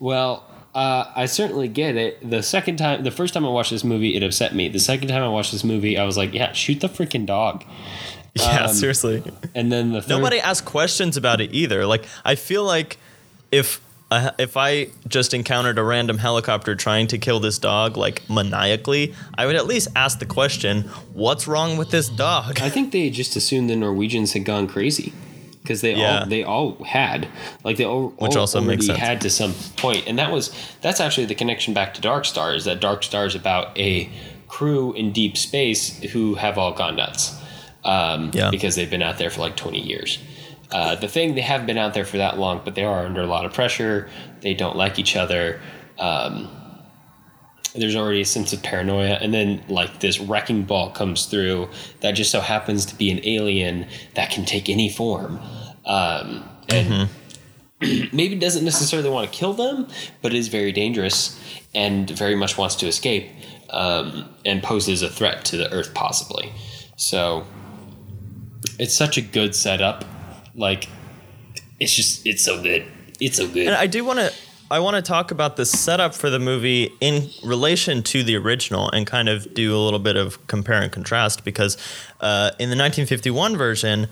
Well, 0.00 0.47
uh, 0.78 1.10
I 1.16 1.26
certainly 1.26 1.66
get 1.66 1.96
it. 1.96 2.30
The 2.30 2.40
second 2.40 2.76
time, 2.76 3.02
the 3.02 3.10
first 3.10 3.34
time 3.34 3.44
I 3.44 3.48
watched 3.48 3.72
this 3.72 3.82
movie, 3.82 4.14
it 4.14 4.22
upset 4.22 4.54
me. 4.54 4.68
The 4.68 4.78
second 4.78 5.08
time 5.08 5.24
I 5.24 5.28
watched 5.28 5.50
this 5.50 5.64
movie, 5.64 5.98
I 5.98 6.04
was 6.04 6.16
like, 6.16 6.32
"Yeah, 6.32 6.52
shoot 6.52 6.80
the 6.80 6.88
freaking 6.88 7.26
dog." 7.26 7.64
yeah, 8.34 8.66
Um, 8.66 8.72
seriously. 8.72 9.24
And 9.56 9.72
then 9.72 9.90
the 9.92 10.00
third, 10.00 10.10
Nobody 10.10 10.38
asked 10.38 10.66
questions 10.66 11.16
about 11.16 11.40
it 11.40 11.52
either. 11.52 11.84
Like, 11.84 12.04
I 12.24 12.36
feel 12.36 12.62
like 12.62 12.96
if 13.50 13.80
uh, 14.12 14.30
if 14.38 14.56
I 14.56 14.90
just 15.08 15.34
encountered 15.34 15.80
a 15.80 15.82
random 15.82 16.18
helicopter 16.18 16.76
trying 16.76 17.08
to 17.08 17.18
kill 17.18 17.40
this 17.40 17.58
dog, 17.58 17.96
like 17.96 18.22
maniacally, 18.30 19.16
I 19.36 19.46
would 19.46 19.56
at 19.56 19.66
least 19.66 19.88
ask 19.96 20.20
the 20.20 20.26
question, 20.26 20.82
"What's 21.12 21.48
wrong 21.48 21.76
with 21.76 21.90
this 21.90 22.08
dog?" 22.08 22.60
I 22.60 22.70
think 22.70 22.92
they 22.92 23.10
just 23.10 23.34
assumed 23.34 23.68
the 23.68 23.74
Norwegians 23.74 24.32
had 24.32 24.44
gone 24.44 24.68
crazy 24.68 25.12
because 25.68 25.82
they 25.82 25.94
Yeah. 25.94 26.20
all 26.20 26.26
they 26.26 26.42
all 26.44 26.82
had 26.84 27.28
like 27.62 27.76
they 27.76 27.84
all, 27.84 28.08
Which 28.18 28.34
all 28.36 28.40
also 28.40 28.60
makes 28.62 28.86
sense. 28.86 28.98
had 28.98 29.20
to 29.20 29.28
some 29.30 29.52
point, 29.76 30.04
and 30.06 30.18
that 30.18 30.32
was 30.32 30.50
that's 30.80 30.98
actually 30.98 31.26
the 31.26 31.34
connection 31.34 31.74
back 31.74 31.92
to 31.94 32.00
Dark 32.00 32.24
Star 32.24 32.54
is 32.54 32.64
that 32.64 32.80
Dark 32.80 33.02
Star 33.02 33.26
is 33.26 33.34
about 33.34 33.78
a 33.78 34.08
crew 34.48 34.94
in 34.94 35.12
deep 35.12 35.36
space 35.36 35.98
who 36.12 36.34
have 36.36 36.56
all 36.56 36.72
gone 36.72 36.96
nuts 36.96 37.36
um, 37.84 38.30
Yeah. 38.32 38.50
because 38.50 38.76
they've 38.76 38.88
been 38.90 39.02
out 39.02 39.18
there 39.18 39.28
for 39.28 39.42
like 39.42 39.56
twenty 39.56 39.80
years. 39.86 40.18
Uh, 40.72 40.94
the 40.94 41.08
thing 41.08 41.34
they 41.34 41.42
haven't 41.42 41.66
been 41.66 41.78
out 41.78 41.92
there 41.94 42.04
for 42.06 42.16
that 42.16 42.38
long, 42.38 42.60
but 42.64 42.74
they 42.74 42.84
are 42.84 43.04
under 43.04 43.20
a 43.20 43.26
lot 43.26 43.44
of 43.44 43.52
pressure. 43.52 44.08
They 44.40 44.54
don't 44.54 44.76
like 44.76 44.98
each 44.98 45.16
other. 45.16 45.60
Um, 45.98 46.48
there's 47.74 47.94
already 47.96 48.22
a 48.22 48.24
sense 48.24 48.52
of 48.54 48.62
paranoia 48.62 49.18
and 49.20 49.32
then 49.32 49.62
like 49.68 50.00
this 50.00 50.18
wrecking 50.18 50.62
ball 50.64 50.90
comes 50.90 51.26
through 51.26 51.68
that 52.00 52.12
just 52.12 52.30
so 52.30 52.40
happens 52.40 52.86
to 52.86 52.94
be 52.96 53.10
an 53.10 53.20
alien 53.24 53.86
that 54.14 54.30
can 54.30 54.44
take 54.44 54.68
any 54.70 54.88
form 54.88 55.38
um, 55.88 56.48
and 56.68 57.08
maybe 58.12 58.36
doesn't 58.36 58.64
necessarily 58.64 59.10
want 59.10 59.30
to 59.30 59.36
kill 59.36 59.52
them 59.52 59.88
but 60.22 60.32
is 60.32 60.48
very 60.48 60.70
dangerous 60.70 61.40
and 61.74 62.08
very 62.10 62.36
much 62.36 62.56
wants 62.56 62.76
to 62.76 62.86
escape 62.86 63.28
um, 63.70 64.28
and 64.44 64.62
poses 64.62 65.02
a 65.02 65.08
threat 65.08 65.44
to 65.46 65.56
the 65.56 65.70
earth 65.72 65.94
possibly. 65.94 66.52
So 66.96 67.46
it's 68.78 68.94
such 68.94 69.16
a 69.16 69.22
good 69.22 69.54
setup. 69.54 70.04
Like 70.54 70.88
it's 71.78 71.94
just 71.94 72.26
it's 72.26 72.44
so 72.44 72.62
good. 72.62 72.84
It's 73.20 73.36
so 73.36 73.48
good. 73.48 73.66
And 73.66 73.76
I 73.76 73.86
do 73.86 74.04
want 74.04 74.18
to 74.18 74.32
I 74.70 74.80
want 74.80 74.96
to 74.96 75.02
talk 75.02 75.30
about 75.30 75.56
the 75.56 75.64
setup 75.64 76.14
for 76.14 76.28
the 76.28 76.38
movie 76.38 76.92
in 77.00 77.30
relation 77.42 78.02
to 78.04 78.22
the 78.22 78.36
original 78.36 78.90
and 78.90 79.06
kind 79.06 79.28
of 79.28 79.54
do 79.54 79.74
a 79.74 79.78
little 79.78 79.98
bit 79.98 80.16
of 80.16 80.46
compare 80.46 80.82
and 80.82 80.92
contrast 80.92 81.44
because 81.44 81.76
uh, 82.20 82.50
in 82.58 82.68
the 82.68 82.76
1951 82.76 83.56
version 83.56 84.08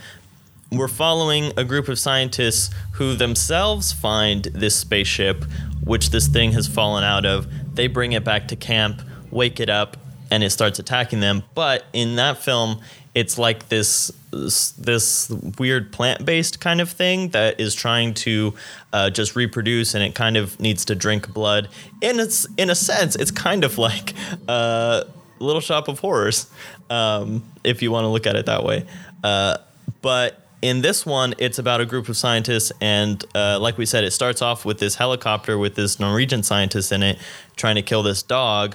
we're 0.70 0.88
following 0.88 1.52
a 1.56 1.64
group 1.64 1.88
of 1.88 1.98
scientists 1.98 2.74
who 2.92 3.14
themselves 3.14 3.92
find 3.92 4.44
this 4.46 4.74
spaceship 4.76 5.44
which 5.84 6.10
this 6.10 6.26
thing 6.26 6.50
has 6.50 6.66
fallen 6.66 7.04
out 7.04 7.24
of. 7.24 7.46
They 7.76 7.86
bring 7.86 8.12
it 8.12 8.24
back 8.24 8.48
to 8.48 8.56
camp 8.56 9.02
wake 9.30 9.60
it 9.60 9.68
up 9.68 9.96
and 10.30 10.42
it 10.42 10.50
starts 10.50 10.78
attacking 10.78 11.20
them. 11.20 11.44
But 11.54 11.84
in 11.92 12.16
that 12.16 12.38
film 12.38 12.80
it's 13.14 13.38
like 13.38 13.68
this 13.68 14.12
this 14.30 15.30
weird 15.58 15.90
plant-based 15.90 16.60
kind 16.60 16.82
of 16.82 16.90
thing 16.90 17.30
that 17.30 17.58
is 17.58 17.74
trying 17.74 18.12
to 18.12 18.52
uh, 18.92 19.08
just 19.08 19.34
reproduce 19.34 19.94
and 19.94 20.04
it 20.04 20.14
kind 20.14 20.36
of 20.36 20.60
needs 20.60 20.84
to 20.86 20.94
drink 20.94 21.32
blood. 21.32 21.68
In 22.02 22.20
its 22.20 22.46
in 22.56 22.68
a 22.68 22.74
sense 22.74 23.16
it's 23.16 23.30
kind 23.30 23.64
of 23.64 23.78
like 23.78 24.14
uh, 24.48 25.04
little 25.38 25.62
shop 25.62 25.88
of 25.88 26.00
horrors 26.00 26.50
um, 26.90 27.42
if 27.64 27.82
you 27.82 27.90
want 27.90 28.04
to 28.04 28.08
look 28.08 28.26
at 28.26 28.36
it 28.36 28.46
that 28.46 28.64
way. 28.64 28.84
Uh, 29.24 29.58
but 30.02 30.45
in 30.66 30.82
this 30.82 31.06
one 31.06 31.34
it's 31.38 31.58
about 31.58 31.80
a 31.80 31.86
group 31.86 32.08
of 32.08 32.16
scientists 32.16 32.72
and 32.80 33.24
uh, 33.34 33.58
like 33.60 33.78
we 33.78 33.86
said 33.86 34.04
it 34.04 34.10
starts 34.10 34.42
off 34.42 34.64
with 34.64 34.78
this 34.78 34.96
helicopter 34.96 35.56
with 35.58 35.74
this 35.74 36.00
norwegian 36.00 36.42
scientist 36.42 36.90
in 36.92 37.02
it 37.02 37.18
trying 37.56 37.74
to 37.76 37.82
kill 37.82 38.02
this 38.02 38.22
dog 38.22 38.74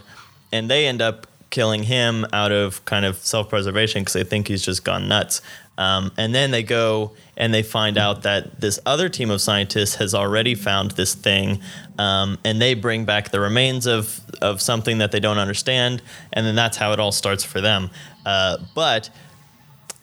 and 0.52 0.70
they 0.70 0.88
end 0.88 1.02
up 1.02 1.28
killing 1.52 1.84
him 1.84 2.26
out 2.34 2.52
of 2.52 2.84
kind 2.86 3.06
of 3.06 3.18
self-preservation 3.18 4.02
because 4.02 4.14
they 4.14 4.24
think 4.24 4.48
he's 4.48 4.64
just 4.64 4.84
gone 4.84 5.08
nuts. 5.08 5.42
Um, 5.78 6.12
and 6.18 6.34
then 6.34 6.52
they 6.52 6.64
go 6.64 7.12
and 7.38 7.54
they 7.54 7.62
find 7.62 7.98
out 7.98 8.24
that 8.24 8.62
this 8.62 8.80
other 8.86 9.10
team 9.10 9.30
of 9.30 9.42
scientists 9.42 9.96
has 9.96 10.16
already 10.16 10.56
found 10.56 10.92
this 10.92 11.14
thing 11.14 11.62
um, 12.00 12.38
and 12.44 12.62
they 12.62 12.74
bring 12.74 13.06
back 13.06 13.30
the 13.30 13.39
remains 13.39 13.86
of, 13.86 14.22
of 14.42 14.62
something 14.62 15.00
that 15.00 15.12
they 15.12 15.20
don't 15.20 15.38
understand 15.38 16.02
and 16.34 16.46
then 16.46 16.56
that's 16.56 16.78
how 16.78 16.94
it 16.94 17.00
all 17.00 17.12
starts 17.12 17.44
for 17.44 17.62
them. 17.62 17.89
Uh, 18.26 18.58
but 18.74 19.10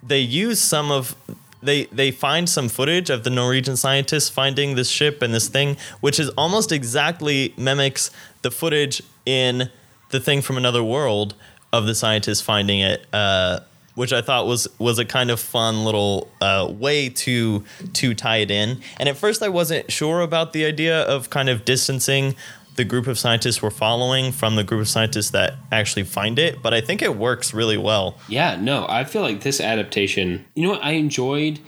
they 0.02 0.20
use 0.20 0.60
some 0.60 0.90
of 0.90 1.16
they 1.62 1.84
they 1.86 2.10
find 2.10 2.48
some 2.48 2.68
footage 2.68 3.10
of 3.10 3.24
the 3.24 3.30
Norwegian 3.30 3.76
scientists 3.76 4.28
finding 4.28 4.74
this 4.74 4.90
ship 4.90 5.22
and 5.22 5.34
this 5.34 5.48
thing, 5.48 5.76
which 6.00 6.20
is 6.20 6.28
almost 6.30 6.72
exactly 6.72 7.54
mimics 7.56 8.10
the 8.42 8.50
footage 8.50 9.02
in 9.26 9.70
the 10.10 10.20
thing 10.20 10.40
from 10.42 10.56
another 10.56 10.82
world 10.82 11.34
of 11.72 11.86
the 11.86 11.94
scientists 11.94 12.40
finding 12.40 12.80
it. 12.80 13.06
Uh, 13.12 13.60
which 13.98 14.12
I 14.12 14.22
thought 14.22 14.46
was 14.46 14.68
was 14.78 15.00
a 15.00 15.04
kind 15.04 15.28
of 15.28 15.40
fun 15.40 15.84
little 15.84 16.30
uh, 16.40 16.68
way 16.70 17.08
to 17.08 17.64
to 17.94 18.14
tie 18.14 18.36
it 18.36 18.50
in. 18.50 18.80
And 19.00 19.08
at 19.08 19.16
first, 19.16 19.42
I 19.42 19.48
wasn't 19.48 19.90
sure 19.90 20.20
about 20.20 20.52
the 20.52 20.64
idea 20.64 21.02
of 21.02 21.30
kind 21.30 21.48
of 21.48 21.64
distancing 21.64 22.36
the 22.78 22.84
group 22.84 23.08
of 23.08 23.18
scientists 23.18 23.60
we're 23.60 23.70
following 23.70 24.30
from 24.30 24.54
the 24.54 24.62
group 24.62 24.80
of 24.80 24.88
scientists 24.88 25.30
that 25.30 25.54
actually 25.72 26.04
find 26.04 26.38
it. 26.38 26.62
But 26.62 26.72
I 26.72 26.80
think 26.80 27.02
it 27.02 27.16
works 27.16 27.52
really 27.52 27.76
well. 27.76 28.16
Yeah, 28.28 28.56
no, 28.56 28.86
I 28.88 29.04
feel 29.04 29.20
like 29.20 29.42
this 29.42 29.60
adaptation. 29.60 30.46
You 30.54 30.62
know 30.62 30.70
what? 30.70 30.84
I 30.84 30.92
enjoyed 30.92 31.58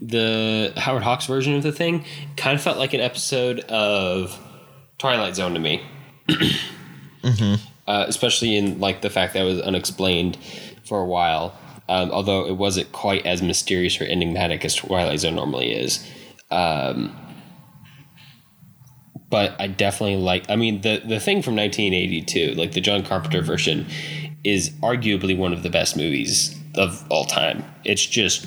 the 0.00 0.72
Howard 0.76 1.02
Hawks 1.02 1.26
version 1.26 1.54
of 1.54 1.64
the 1.64 1.72
thing. 1.72 2.04
Kind 2.36 2.54
of 2.54 2.62
felt 2.62 2.78
like 2.78 2.94
an 2.94 3.00
episode 3.00 3.60
of 3.60 4.38
Twilight 4.98 5.34
Zone 5.34 5.52
to 5.54 5.60
me. 5.60 5.82
uh, 7.88 8.04
especially 8.06 8.56
in 8.56 8.78
like 8.78 9.02
the 9.02 9.10
fact 9.10 9.34
that 9.34 9.42
it 9.42 9.44
was 9.44 9.60
unexplained 9.60 10.38
for 10.84 11.00
a 11.00 11.06
while. 11.06 11.58
Um, 11.88 12.12
although 12.12 12.46
it 12.46 12.56
wasn't 12.56 12.92
quite 12.92 13.26
as 13.26 13.42
mysterious 13.42 14.00
or 14.00 14.04
enigmatic 14.04 14.64
as 14.64 14.76
Twilight 14.76 15.18
Zone 15.18 15.34
normally 15.34 15.72
is. 15.72 16.08
Um, 16.52 17.16
but 19.32 19.56
I 19.60 19.66
definitely 19.66 20.16
like. 20.22 20.48
I 20.48 20.54
mean, 20.54 20.82
the 20.82 21.02
the 21.04 21.18
thing 21.18 21.42
from 21.42 21.56
1982, 21.56 22.54
like 22.54 22.72
the 22.72 22.80
John 22.80 23.02
Carpenter 23.02 23.42
version, 23.42 23.86
is 24.44 24.70
arguably 24.82 25.36
one 25.36 25.52
of 25.52 25.64
the 25.64 25.70
best 25.70 25.96
movies 25.96 26.54
of 26.76 27.04
all 27.10 27.24
time. 27.24 27.64
It's 27.84 28.04
just, 28.06 28.46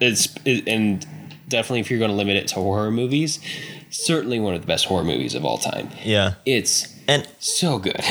it's 0.00 0.34
it, 0.46 0.66
and 0.68 1.06
definitely 1.48 1.80
if 1.80 1.90
you're 1.90 1.98
going 1.98 2.10
to 2.12 2.16
limit 2.16 2.36
it 2.36 2.48
to 2.48 2.54
horror 2.56 2.90
movies, 2.90 3.40
certainly 3.90 4.38
one 4.40 4.54
of 4.54 4.60
the 4.60 4.66
best 4.66 4.86
horror 4.86 5.04
movies 5.04 5.34
of 5.34 5.44
all 5.44 5.58
time. 5.58 5.88
Yeah. 6.04 6.34
It's 6.46 6.94
And 7.08 7.28
so 7.40 7.78
good. 7.78 8.00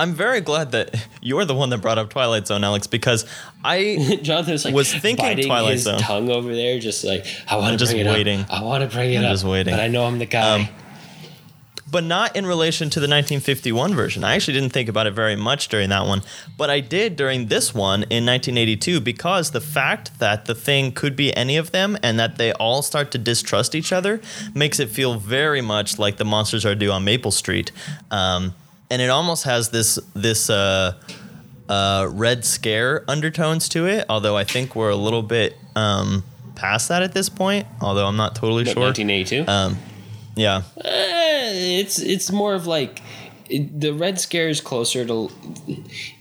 I'm 0.00 0.14
very 0.14 0.40
glad 0.40 0.70
that 0.72 0.94
you're 1.20 1.44
the 1.44 1.54
one 1.56 1.70
that 1.70 1.78
brought 1.78 1.98
up 1.98 2.10
Twilight 2.10 2.46
Zone, 2.46 2.62
Alex, 2.62 2.86
because 2.86 3.24
I 3.64 4.18
Jonathan's 4.22 4.64
like 4.64 4.74
Was 4.74 4.94
thinking 4.94 5.46
Twilight 5.46 5.72
his 5.74 5.82
Zone. 5.82 5.98
tongue 5.98 6.30
over 6.30 6.54
there, 6.54 6.78
just 6.78 7.04
like 7.04 7.26
I 7.48 7.56
want 7.56 7.72
to 7.72 7.78
just 7.78 7.92
bring 7.92 8.06
it 8.06 8.10
waiting. 8.10 8.40
up. 8.42 8.52
I 8.52 8.62
want 8.62 8.88
to 8.88 8.94
bring 8.96 9.12
it 9.12 9.18
I'm 9.18 9.24
up. 9.24 9.30
just 9.32 9.44
waiting. 9.44 9.72
but 9.74 9.80
I 9.80 9.88
know 9.88 10.04
I'm 10.06 10.18
the 10.20 10.26
guy. 10.26 10.60
Um, 10.62 10.68
but 11.90 12.04
not 12.04 12.36
in 12.36 12.46
relation 12.46 12.90
to 12.90 13.00
the 13.00 13.04
1951 13.04 13.94
version. 13.94 14.24
I 14.24 14.34
actually 14.34 14.54
didn't 14.54 14.72
think 14.72 14.88
about 14.88 15.06
it 15.06 15.12
very 15.12 15.36
much 15.36 15.68
during 15.68 15.88
that 15.90 16.06
one, 16.06 16.22
but 16.56 16.70
I 16.70 16.80
did 16.80 17.16
during 17.16 17.46
this 17.46 17.74
one 17.74 18.02
in 18.04 18.26
1982 18.26 19.00
because 19.00 19.52
the 19.52 19.60
fact 19.60 20.18
that 20.18 20.46
the 20.46 20.54
thing 20.54 20.92
could 20.92 21.16
be 21.16 21.34
any 21.36 21.56
of 21.56 21.70
them 21.70 21.98
and 22.02 22.18
that 22.18 22.36
they 22.36 22.52
all 22.52 22.82
start 22.82 23.10
to 23.12 23.18
distrust 23.18 23.74
each 23.74 23.92
other 23.92 24.20
makes 24.54 24.78
it 24.80 24.90
feel 24.90 25.18
very 25.18 25.60
much 25.60 25.98
like 25.98 26.16
the 26.16 26.24
monsters 26.24 26.66
are 26.66 26.74
due 26.74 26.90
on 26.90 27.04
Maple 27.04 27.30
Street, 27.30 27.72
um, 28.10 28.54
and 28.90 29.02
it 29.02 29.10
almost 29.10 29.44
has 29.44 29.70
this 29.70 29.98
this. 30.14 30.50
Uh, 30.50 30.94
uh, 31.68 32.08
Red 32.10 32.46
Scare 32.46 33.04
undertones 33.08 33.68
to 33.68 33.86
it, 33.86 34.06
although 34.08 34.38
I 34.38 34.44
think 34.44 34.74
we're 34.74 34.88
a 34.88 34.96
little 34.96 35.22
bit 35.22 35.54
um, 35.76 36.24
past 36.54 36.88
that 36.88 37.02
at 37.02 37.12
this 37.12 37.28
point. 37.28 37.66
Although 37.80 38.06
I'm 38.06 38.16
not 38.16 38.34
totally 38.34 38.64
sure. 38.64 38.82
1982. 38.82 39.44
Um, 39.46 39.76
yeah, 40.38 40.62
Eh, 40.84 41.80
it's 41.80 41.98
it's 41.98 42.30
more 42.32 42.54
of 42.54 42.66
like 42.66 43.02
it, 43.50 43.80
the 43.80 43.92
Red 43.92 44.20
Scare 44.20 44.48
is 44.48 44.60
closer 44.60 45.04
to 45.06 45.30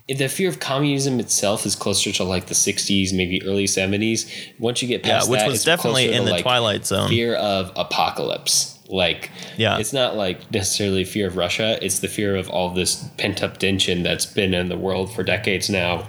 the 0.10 0.28
fear 0.30 0.48
of 0.50 0.60
communism 0.60 1.20
itself 1.20 1.66
is 1.66 1.76
closer 1.76 2.12
to 2.14 2.24
like 2.24 2.46
the 2.48 2.54
60s, 2.54 3.14
maybe 3.14 3.44
early 3.44 3.66
70s. 3.66 4.30
Once 4.58 4.82
you 4.82 4.88
get 4.88 5.04
past 5.04 5.28
yeah, 5.28 5.32
which 5.32 5.40
that, 5.42 5.48
was 5.48 5.56
it's 5.56 5.66
definitely 5.66 6.12
in 6.14 6.24
the 6.24 6.32
like, 6.32 6.44
Twilight 6.44 6.86
Zone. 6.86 7.10
fear 7.10 7.36
of 7.36 7.72
apocalypse. 7.76 8.80
Like, 8.90 9.30
Yeah. 9.58 9.80
it's 9.80 9.92
not 9.92 10.16
like 10.16 10.50
necessarily 10.50 11.04
fear 11.04 11.28
of 11.28 11.36
Russia. 11.36 11.78
It's 11.84 12.00
the 12.00 12.08
fear 12.08 12.38
of 12.38 12.50
all 12.50 12.70
this 12.74 13.04
pent 13.18 13.44
up 13.44 13.58
tension 13.58 14.02
that's 14.04 14.26
been 14.26 14.54
in 14.54 14.70
the 14.70 14.78
world 14.78 15.14
for 15.14 15.24
decades 15.24 15.70
now. 15.70 16.08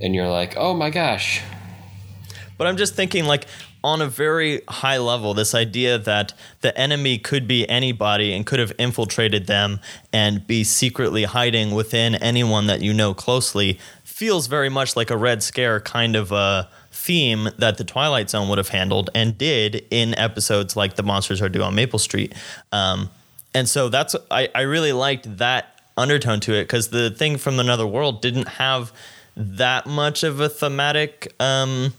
And 0.00 0.14
you're 0.14 0.30
like, 0.30 0.54
oh 0.56 0.72
my 0.72 0.88
gosh. 0.88 1.42
But 2.56 2.66
I'm 2.66 2.78
just 2.78 2.94
thinking, 2.94 3.26
like, 3.26 3.44
on 3.84 4.00
a 4.00 4.08
very 4.08 4.62
high 4.66 4.96
level, 4.96 5.34
this 5.34 5.54
idea 5.54 5.98
that 5.98 6.32
the 6.62 6.76
enemy 6.76 7.18
could 7.18 7.46
be 7.46 7.68
anybody 7.68 8.32
and 8.32 8.46
could 8.46 8.58
have 8.58 8.72
infiltrated 8.78 9.46
them 9.46 9.78
and 10.10 10.46
be 10.46 10.64
secretly 10.64 11.24
hiding 11.24 11.74
within 11.74 12.14
anyone 12.16 12.66
that 12.66 12.80
you 12.80 12.94
know 12.94 13.12
closely 13.12 13.78
feels 14.02 14.46
very 14.46 14.70
much 14.70 14.96
like 14.96 15.10
a 15.10 15.16
Red 15.18 15.42
Scare 15.42 15.80
kind 15.80 16.16
of 16.16 16.32
a 16.32 16.68
theme 16.90 17.50
that 17.58 17.76
the 17.76 17.84
Twilight 17.84 18.30
Zone 18.30 18.48
would 18.48 18.56
have 18.56 18.68
handled 18.68 19.10
and 19.14 19.36
did 19.36 19.84
in 19.90 20.14
episodes 20.18 20.76
like 20.76 20.96
The 20.96 21.02
Monsters 21.02 21.42
Are 21.42 21.50
Due 21.50 21.62
on 21.62 21.74
Maple 21.74 21.98
Street. 21.98 22.32
Um, 22.72 23.10
and 23.52 23.68
so 23.68 23.90
that's, 23.90 24.16
I, 24.30 24.48
I 24.54 24.62
really 24.62 24.92
liked 24.92 25.36
that 25.36 25.82
undertone 25.98 26.40
to 26.40 26.54
it 26.54 26.62
because 26.62 26.88
the 26.88 27.10
thing 27.10 27.36
from 27.36 27.60
another 27.60 27.86
world 27.86 28.22
didn't 28.22 28.48
have 28.48 28.92
that 29.36 29.86
much 29.86 30.22
of 30.22 30.40
a 30.40 30.48
thematic. 30.48 31.34
Um, 31.38 31.92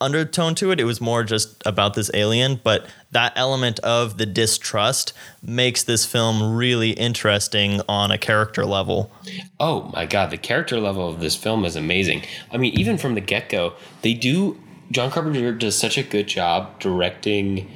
undertone 0.00 0.54
to 0.56 0.70
it. 0.70 0.80
It 0.80 0.84
was 0.84 1.00
more 1.00 1.24
just 1.24 1.62
about 1.66 1.94
this 1.94 2.10
alien, 2.14 2.60
but 2.62 2.86
that 3.10 3.32
element 3.36 3.78
of 3.80 4.18
the 4.18 4.26
distrust 4.26 5.12
makes 5.42 5.82
this 5.82 6.06
film 6.06 6.56
really 6.56 6.90
interesting 6.90 7.80
on 7.88 8.10
a 8.10 8.18
character 8.18 8.64
level. 8.64 9.10
Oh 9.58 9.90
my 9.92 10.06
god, 10.06 10.30
the 10.30 10.38
character 10.38 10.80
level 10.80 11.08
of 11.08 11.20
this 11.20 11.36
film 11.36 11.64
is 11.64 11.76
amazing. 11.76 12.22
I 12.50 12.56
mean, 12.56 12.78
even 12.78 12.98
from 12.98 13.14
the 13.14 13.20
get 13.20 13.48
go, 13.48 13.74
they 14.02 14.14
do. 14.14 14.60
John 14.90 15.10
Carpenter 15.10 15.52
does 15.52 15.78
such 15.78 15.96
a 15.98 16.02
good 16.02 16.26
job 16.26 16.80
directing 16.80 17.68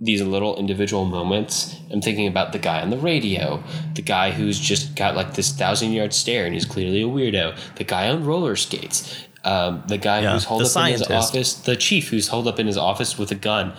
these 0.00 0.22
little 0.22 0.56
individual 0.56 1.04
moments. 1.04 1.76
I'm 1.90 2.00
thinking 2.00 2.28
about 2.28 2.52
the 2.52 2.58
guy 2.58 2.80
on 2.80 2.90
the 2.90 2.98
radio, 2.98 3.62
the 3.94 4.02
guy 4.02 4.30
who's 4.30 4.58
just 4.58 4.94
got 4.94 5.16
like 5.16 5.34
this 5.34 5.52
thousand 5.52 5.92
yard 5.92 6.14
stare 6.14 6.44
and 6.44 6.54
he's 6.54 6.64
clearly 6.64 7.02
a 7.02 7.06
weirdo, 7.06 7.58
the 7.76 7.84
guy 7.84 8.08
on 8.08 8.24
roller 8.24 8.54
skates, 8.54 9.24
um, 9.48 9.82
the 9.88 9.96
guy 9.96 10.20
Yeah, 10.20 10.32
who's 10.32 10.44
holed 10.44 10.62
up 10.62 10.76
in 10.76 10.92
his 10.92 11.02
office, 11.02 11.54
the 11.54 11.74
chief 11.74 12.08
who's 12.08 12.28
holed 12.28 12.46
up 12.46 12.58
in 12.58 12.66
his 12.66 12.76
office 12.76 13.16
with 13.18 13.30
a 13.30 13.34
gun. 13.34 13.72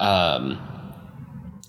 Um, 0.00 0.58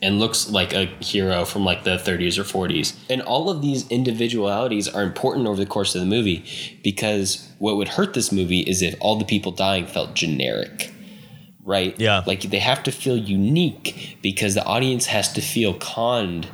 and 0.01 0.19
looks 0.19 0.49
like 0.49 0.73
a 0.73 0.85
hero 0.99 1.45
from 1.45 1.63
like 1.63 1.85
the 1.85 1.95
30s 1.95 2.37
or 2.37 2.43
40s. 2.43 2.93
And 3.09 3.21
all 3.21 3.49
of 3.49 3.61
these 3.61 3.87
individualities 3.87 4.87
are 4.89 5.01
important 5.01 5.47
over 5.47 5.55
the 5.55 5.65
course 5.65 5.95
of 5.95 6.01
the 6.01 6.07
movie 6.07 6.43
because 6.83 7.49
what 7.57 7.77
would 7.77 7.87
hurt 7.87 8.13
this 8.13 8.29
movie 8.29 8.59
is 8.59 8.81
if 8.81 8.95
all 8.99 9.15
the 9.15 9.23
people 9.23 9.53
dying 9.53 9.85
felt 9.87 10.13
generic. 10.13 10.91
Right? 11.63 11.97
Yeah. 11.97 12.21
Like 12.27 12.41
they 12.41 12.59
have 12.59 12.83
to 12.83 12.91
feel 12.91 13.15
unique 13.15 14.17
because 14.21 14.55
the 14.55 14.65
audience 14.65 15.05
has 15.05 15.31
to 15.33 15.41
feel 15.41 15.73
conned 15.75 16.49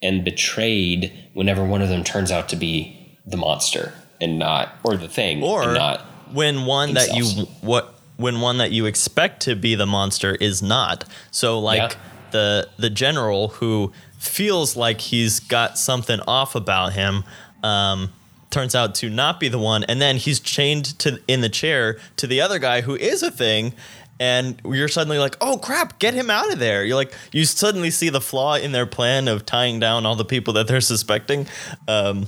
and 0.00 0.24
betrayed 0.24 1.12
whenever 1.34 1.64
one 1.64 1.82
of 1.82 1.88
them 1.88 2.04
turns 2.04 2.30
out 2.30 2.48
to 2.50 2.56
be 2.56 3.18
the 3.26 3.36
monster 3.36 3.92
and 4.20 4.38
not 4.38 4.72
or 4.84 4.96
the 4.96 5.08
thing 5.08 5.42
Or 5.42 5.62
and 5.64 5.74
not 5.74 6.06
when 6.32 6.64
one 6.66 6.94
that 6.94 7.14
you 7.14 7.24
what 7.60 7.94
when 8.16 8.40
one 8.40 8.58
that 8.58 8.72
you 8.72 8.86
expect 8.86 9.42
to 9.42 9.54
be 9.54 9.74
the 9.74 9.86
monster 9.86 10.34
is 10.36 10.62
not. 10.62 11.04
So 11.30 11.58
like 11.58 11.92
Yeah. 11.92 11.98
the 12.30 12.68
the 12.78 12.90
general 12.90 13.48
who 13.48 13.92
feels 14.18 14.76
like 14.76 15.00
he's 15.00 15.40
got 15.40 15.78
something 15.78 16.20
off 16.26 16.54
about 16.54 16.92
him 16.94 17.24
um, 17.62 18.12
turns 18.50 18.74
out 18.74 18.94
to 18.96 19.10
not 19.10 19.38
be 19.38 19.48
the 19.48 19.58
one 19.58 19.84
and 19.84 20.00
then 20.00 20.16
he's 20.16 20.40
chained 20.40 20.98
to 20.98 21.20
in 21.28 21.40
the 21.42 21.48
chair 21.48 21.98
to 22.16 22.26
the 22.26 22.40
other 22.40 22.58
guy 22.58 22.80
who 22.80 22.94
is 22.96 23.22
a 23.22 23.30
thing 23.30 23.72
and 24.18 24.60
you're 24.64 24.88
suddenly 24.88 25.18
like 25.18 25.36
oh 25.42 25.58
crap 25.58 25.98
get 25.98 26.14
him 26.14 26.30
out 26.30 26.50
of 26.50 26.58
there 26.58 26.82
you're 26.84 26.96
like 26.96 27.12
you 27.32 27.44
suddenly 27.44 27.90
see 27.90 28.08
the 28.08 28.20
flaw 28.20 28.54
in 28.54 28.72
their 28.72 28.86
plan 28.86 29.28
of 29.28 29.44
tying 29.44 29.78
down 29.78 30.06
all 30.06 30.16
the 30.16 30.24
people 30.24 30.54
that 30.54 30.66
they're 30.66 30.80
suspecting 30.80 31.46
um, 31.86 32.26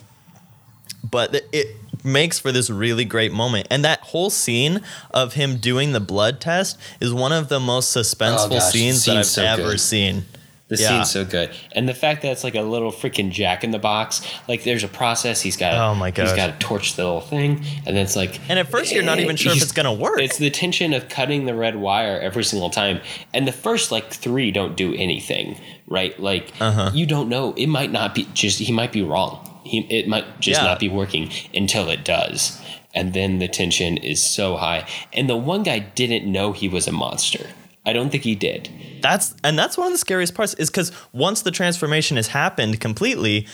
but 1.02 1.34
it 1.52 1.76
makes 2.04 2.38
for 2.38 2.52
this 2.52 2.70
really 2.70 3.04
great 3.04 3.32
moment 3.32 3.66
and 3.70 3.84
that 3.84 4.00
whole 4.00 4.30
scene 4.30 4.80
of 5.12 5.34
him 5.34 5.56
doing 5.56 5.92
the 5.92 6.00
blood 6.00 6.40
test 6.40 6.78
is 7.00 7.12
one 7.12 7.32
of 7.32 7.48
the 7.48 7.58
most 7.60 7.94
suspenseful 7.96 8.56
Oh, 8.56 8.58
scenes 8.60 9.04
that 9.06 9.16
i've 9.16 9.26
so 9.26 9.42
ever 9.44 9.62
good. 9.72 9.80
seen 9.80 10.24
The 10.68 10.76
Yeah. 10.76 10.88
scene's 10.88 11.10
so 11.10 11.24
good, 11.24 11.50
and 11.72 11.88
the 11.88 11.94
fact 11.94 12.20
that 12.22 12.30
it's 12.30 12.44
like 12.44 12.54
a 12.54 12.60
little 12.60 12.92
freaking 12.92 13.30
jack 13.30 13.64
in 13.64 13.70
the 13.70 13.78
box. 13.78 14.20
Like 14.48 14.64
there's 14.64 14.84
a 14.84 14.88
process. 14.88 15.40
He's 15.40 15.56
got. 15.56 15.72
Oh 15.72 15.94
my 15.94 16.10
god. 16.10 16.24
He's 16.26 16.36
got 16.36 16.46
to 16.60 16.66
torch 16.66 16.94
the 16.94 17.04
little 17.04 17.22
thing, 17.22 17.64
and 17.86 17.96
then 17.96 18.04
it's 18.04 18.14
like. 18.14 18.38
and 18.50 18.58
at 18.58 18.68
first 18.70 18.92
you're 18.92 19.02
not 19.02 19.18
even 19.18 19.34
sure 19.36 19.52
if 19.52 19.62
it's 19.62 19.72
gonna 19.72 19.94
work 19.94 20.20
It's 20.20 20.36
the 20.36 20.50
tension 20.50 20.92
of 20.92 21.08
cutting 21.08 21.46
the 21.46 21.54
red 21.54 21.76
wire 21.76 22.20
every 22.20 22.44
single 22.44 22.68
time, 22.68 23.00
and 23.32 23.48
the 23.48 23.52
first 23.52 23.90
like 23.90 24.10
three 24.12 24.50
don't 24.50 24.76
do 24.76 24.92
anything, 24.94 25.58
right? 25.86 26.20
Like 26.20 26.52
Uh-huh. 26.60 26.90
you 26.92 27.06
don't 27.06 27.30
know. 27.30 27.54
It 27.56 27.68
might 27.68 27.90
not 27.90 28.14
be 28.14 28.28
just. 28.34 28.58
He 28.58 28.70
might 28.70 28.92
be 28.92 29.00
wrong. 29.02 29.57
He 29.64 29.80
it 29.90 30.08
might 30.08 30.40
just 30.40 30.60
Yeah. 30.60 30.66
not 30.66 30.78
be 30.80 30.88
working 30.88 31.30
until 31.54 31.88
it 31.90 32.04
does, 32.04 32.60
and 32.94 33.12
then 33.14 33.38
the 33.38 33.48
tension 33.48 33.96
is 33.98 34.22
so 34.24 34.56
high. 34.56 34.86
And 35.12 35.28
the 35.28 35.36
one 35.36 35.62
guy 35.62 35.78
didn't 35.80 36.24
know 36.30 36.52
he 36.52 36.68
was 36.68 36.86
a 36.88 36.92
monster. 36.92 37.46
I 37.86 37.92
don't 37.92 38.10
think 38.10 38.24
he 38.24 38.34
did. 38.34 38.68
that's 39.00 39.34
and 39.44 39.56
that's 39.58 39.78
one 39.78 39.86
of 39.86 39.92
the 39.92 39.98
scariest 39.98 40.34
parts 40.34 40.52
is 40.54 40.68
because 40.70 40.90
once 41.12 41.42
the 41.42 41.50
transformation 41.52 42.16
has 42.16 42.26
happened 42.28 42.80
completely 42.80 43.46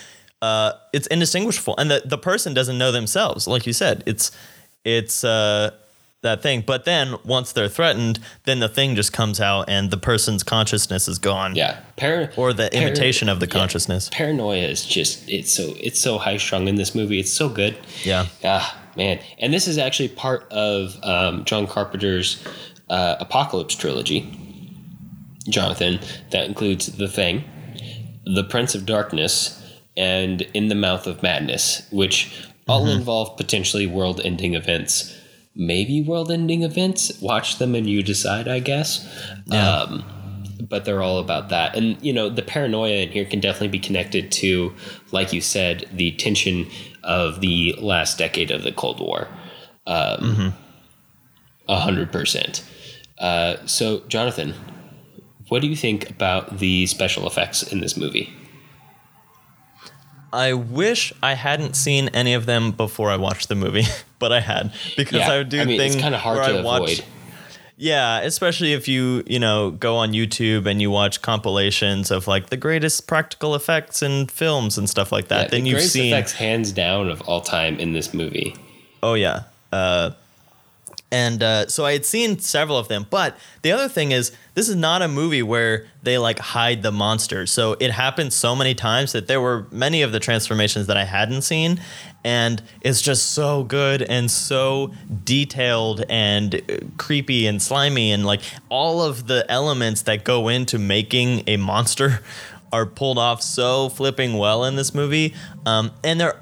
uh, 0.43 0.73
it's 0.93 1.07
indistinguishable 1.09 1.75
and 1.79 1.91
the, 1.91 2.03
the 2.05 2.17
person 2.19 2.55
doesn't 2.55 2.79
know 2.79 2.91
themselves 2.91 3.47
like 3.47 3.67
you 3.67 3.73
said 3.75 4.03
it's 4.07 4.31
it's 4.85 5.23
uh, 5.23 5.71
that 6.25 6.43
thing 6.43 6.62
but 6.66 6.85
then 6.85 7.14
once 7.25 7.53
they're 7.53 7.68
threatened 7.68 8.18
then 8.45 8.59
the 8.59 8.68
thing 8.68 8.97
just 8.97 9.12
comes 9.12 9.41
out 9.41 9.64
and 9.68 9.91
the 9.93 9.97
person's 9.97 10.43
consciousness 10.43 11.07
is 11.07 11.18
gone 11.18 11.55
Yeah, 11.55 11.79
Par- 11.97 12.31
or 12.37 12.53
the 12.53 12.68
par- 12.72 12.83
imitation 12.83 13.29
of 13.29 13.39
the 13.41 13.47
yeah. 13.47 13.53
consciousness 13.53 14.11
Paranoia 14.12 14.57
is 14.66 14.85
just 14.85 15.29
it's 15.29 15.55
so 15.55 15.72
it's 15.79 16.01
so 16.01 16.18
high 16.18 16.37
strung 16.39 16.66
in 16.66 16.75
this 16.75 16.95
movie. 16.95 17.20
It's 17.20 17.33
so 17.33 17.49
good. 17.49 17.79
yeah 18.03 18.27
Ah, 18.45 18.77
man. 18.97 19.20
And 19.39 19.53
this 19.55 19.68
is 19.68 19.79
actually 19.79 20.09
part 20.09 20.51
of 20.51 20.97
um, 21.05 21.45
John 21.45 21.66
Carpenter's 21.66 22.43
uh, 22.91 23.16
Apocalypse 23.20 23.75
trilogy. 23.77 24.41
Jonathan, 25.49 26.01
that 26.31 26.47
includes 26.47 26.87
The 26.97 27.09
Thing, 27.09 27.45
The 28.25 28.45
Prince 28.45 28.75
of 28.75 28.87
Darkness, 28.87 29.61
and 29.97 30.43
In 30.55 30.68
the 30.68 30.75
Mouth 30.75 31.07
of 31.07 31.22
Madness, 31.22 31.87
which 31.93 32.49
all 32.66 32.87
involve 32.89 33.37
potentially 33.37 33.87
world 33.87 34.20
ending 34.25 34.55
events. 34.55 35.14
Maybe 35.57 36.03
world 36.03 36.31
ending 36.31 36.63
events. 36.63 37.21
Watch 37.21 37.59
them 37.59 37.75
and 37.75 37.89
you 37.89 38.03
decide, 38.03 38.49
I 38.49 38.59
guess. 38.59 39.07
Yeah. 39.47 39.71
Um, 39.83 40.05
but 40.69 40.85
they're 40.85 41.03
all 41.03 41.19
about 41.19 41.51
that. 41.51 41.77
And, 41.77 42.01
you 42.03 42.13
know, 42.13 42.29
the 42.29 42.43
paranoia 42.43 43.03
in 43.03 43.11
here 43.11 43.25
can 43.25 43.41
definitely 43.41 43.69
be 43.69 43.79
connected 43.79 44.33
to, 44.33 44.75
like 45.13 45.33
you 45.33 45.41
said, 45.41 45.89
the 45.93 46.13
tension 46.13 46.67
of 47.03 47.41
the 47.41 47.75
last 47.79 48.19
decade 48.19 48.51
of 48.51 48.63
the 48.63 48.73
Cold 48.73 49.01
War. 49.01 49.29
Um, 49.87 50.55
A 51.69 51.79
hundred 51.79 52.11
percent. 52.13 52.65
Uh, 53.19 53.57
so, 53.67 54.01
Jonathan, 54.09 54.55
what 55.49 55.63
do 55.63 55.69
you 55.69 55.77
think 55.77 56.11
about 56.11 56.59
the 56.59 56.87
special 56.87 57.27
effects 57.27 57.63
in 57.63 57.81
this 57.81 57.97
movie? 57.97 58.33
I 60.33 60.53
wish 60.53 61.13
I 61.23 61.35
hadn't 61.35 61.77
seen 61.77 62.09
any 62.09 62.35
of 62.35 62.47
them 62.47 62.73
before 62.73 63.09
I 63.09 63.17
watched 63.17 63.49
the 63.49 63.55
movie, 63.55 63.85
but 64.25 64.33
I 64.33 64.41
had 64.41 64.72
because 64.97 65.18
Yeah, 65.20 65.33
I 65.33 65.37
would 65.39 65.51
do 65.51 65.61
I 65.61 65.64
mean, 65.66 65.79
things 65.79 65.97
kinda 65.97 66.16
hard 66.16 66.39
where 66.39 66.49
to 66.53 66.59
I 66.61 66.62
watch. 66.62 66.93
avoid. 66.95 67.05
Yeah, 67.77 68.20
especially 68.20 68.72
if 68.72 68.87
you 68.89 69.22
you 69.27 69.39
know 69.39 69.72
go 69.72 69.97
on 69.97 70.12
YouTube 70.12 70.64
and 70.70 70.81
you 70.81 70.91
watch 70.91 71.20
compilations 71.20 72.11
of 72.11 72.27
like 72.27 72.49
the 72.49 72.57
greatest 72.57 73.07
practical 73.07 73.55
effects 73.55 74.01
in 74.03 74.29
films 74.29 74.79
and 74.79 74.89
stuff 74.89 75.11
like 75.12 75.29
that. 75.29 75.43
Yeah, 75.43 75.49
then 75.49 75.64
the 75.64 75.70
you've 75.70 75.83
seen 75.83 76.12
effects 76.14 76.33
hands 76.33 76.72
down 76.72 77.11
of 77.11 77.20
all 77.22 77.41
time 77.43 77.79
in 77.79 77.93
this 77.93 78.14
movie. 78.14 78.55
Oh 79.03 79.14
yeah. 79.14 79.43
Uh, 79.72 80.11
And 81.15 81.45
uh, 81.45 81.69
so 81.69 81.85
I 81.87 81.93
had 81.93 82.05
seen 82.05 82.41
several 82.41 82.77
of 82.77 82.89
them. 82.89 83.07
But 83.09 83.39
the 83.62 83.71
other 83.71 83.89
thing 83.89 84.11
is, 84.11 84.33
this 84.55 84.69
is 84.69 84.75
not 84.75 85.01
a 85.01 85.07
movie 85.07 85.45
where 85.45 85.87
they 86.03 86.19
like 86.19 86.41
hide 86.41 86.83
the 86.83 86.91
monster. 86.91 87.47
So 87.47 87.77
it 87.79 87.93
happened 87.93 88.33
so 88.33 88.57
many 88.57 88.75
times 88.75 89.12
that 89.12 89.29
there 89.29 89.41
were 89.41 89.69
many 89.71 90.03
of 90.03 90.11
the 90.11 90.19
transformations 90.19 90.89
that 90.89 90.97
I 90.97 91.05
hadn't 91.05 91.43
seen. 91.43 91.81
And 92.25 92.61
it's 92.81 93.01
just 93.01 93.31
so 93.31 93.62
good 93.62 94.03
and 94.03 94.29
so 94.29 94.93
detailed 95.23 96.05
and 96.09 96.57
uh, 96.57 96.79
creepy 96.97 97.47
and 97.47 97.62
slimy. 97.62 98.11
And 98.11 98.27
like 98.27 98.41
all 98.69 99.01
of 99.01 99.29
the 99.29 99.49
elements 99.49 100.03
that 100.03 100.25
go 100.25 100.49
into 100.49 100.81
making 100.81 101.45
a 101.47 101.59
monster 101.59 102.25
are 102.73 102.87
pulled 102.87 103.19
off 103.19 103.41
so 103.41 103.89
flipping 103.89 104.37
well 104.37 104.65
in 104.65 104.75
this 104.75 104.93
movie. 104.93 105.33
Um, 105.65 105.93
and 106.03 106.21
they're 106.21 106.41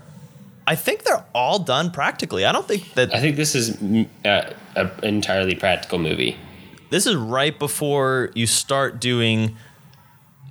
I 0.67 0.75
think 0.77 1.03
they're 1.03 1.25
all 1.35 1.59
done 1.59 1.91
practically. 1.91 2.45
I 2.45 2.53
don't 2.53 2.67
think 2.69 2.95
that 2.95 3.15
I 3.15 3.21
think 3.21 3.37
this 3.37 3.55
is 3.55 3.77
mm, 3.77 4.09
uh, 4.25 4.51
an 4.77 4.91
entirely 5.03 5.55
practical 5.55 5.99
movie. 5.99 6.37
this 6.91 7.07
is 7.07 7.17
right 7.17 7.59
before 7.59 8.31
you 8.35 8.47
start 8.47 9.01
doing 9.01 9.57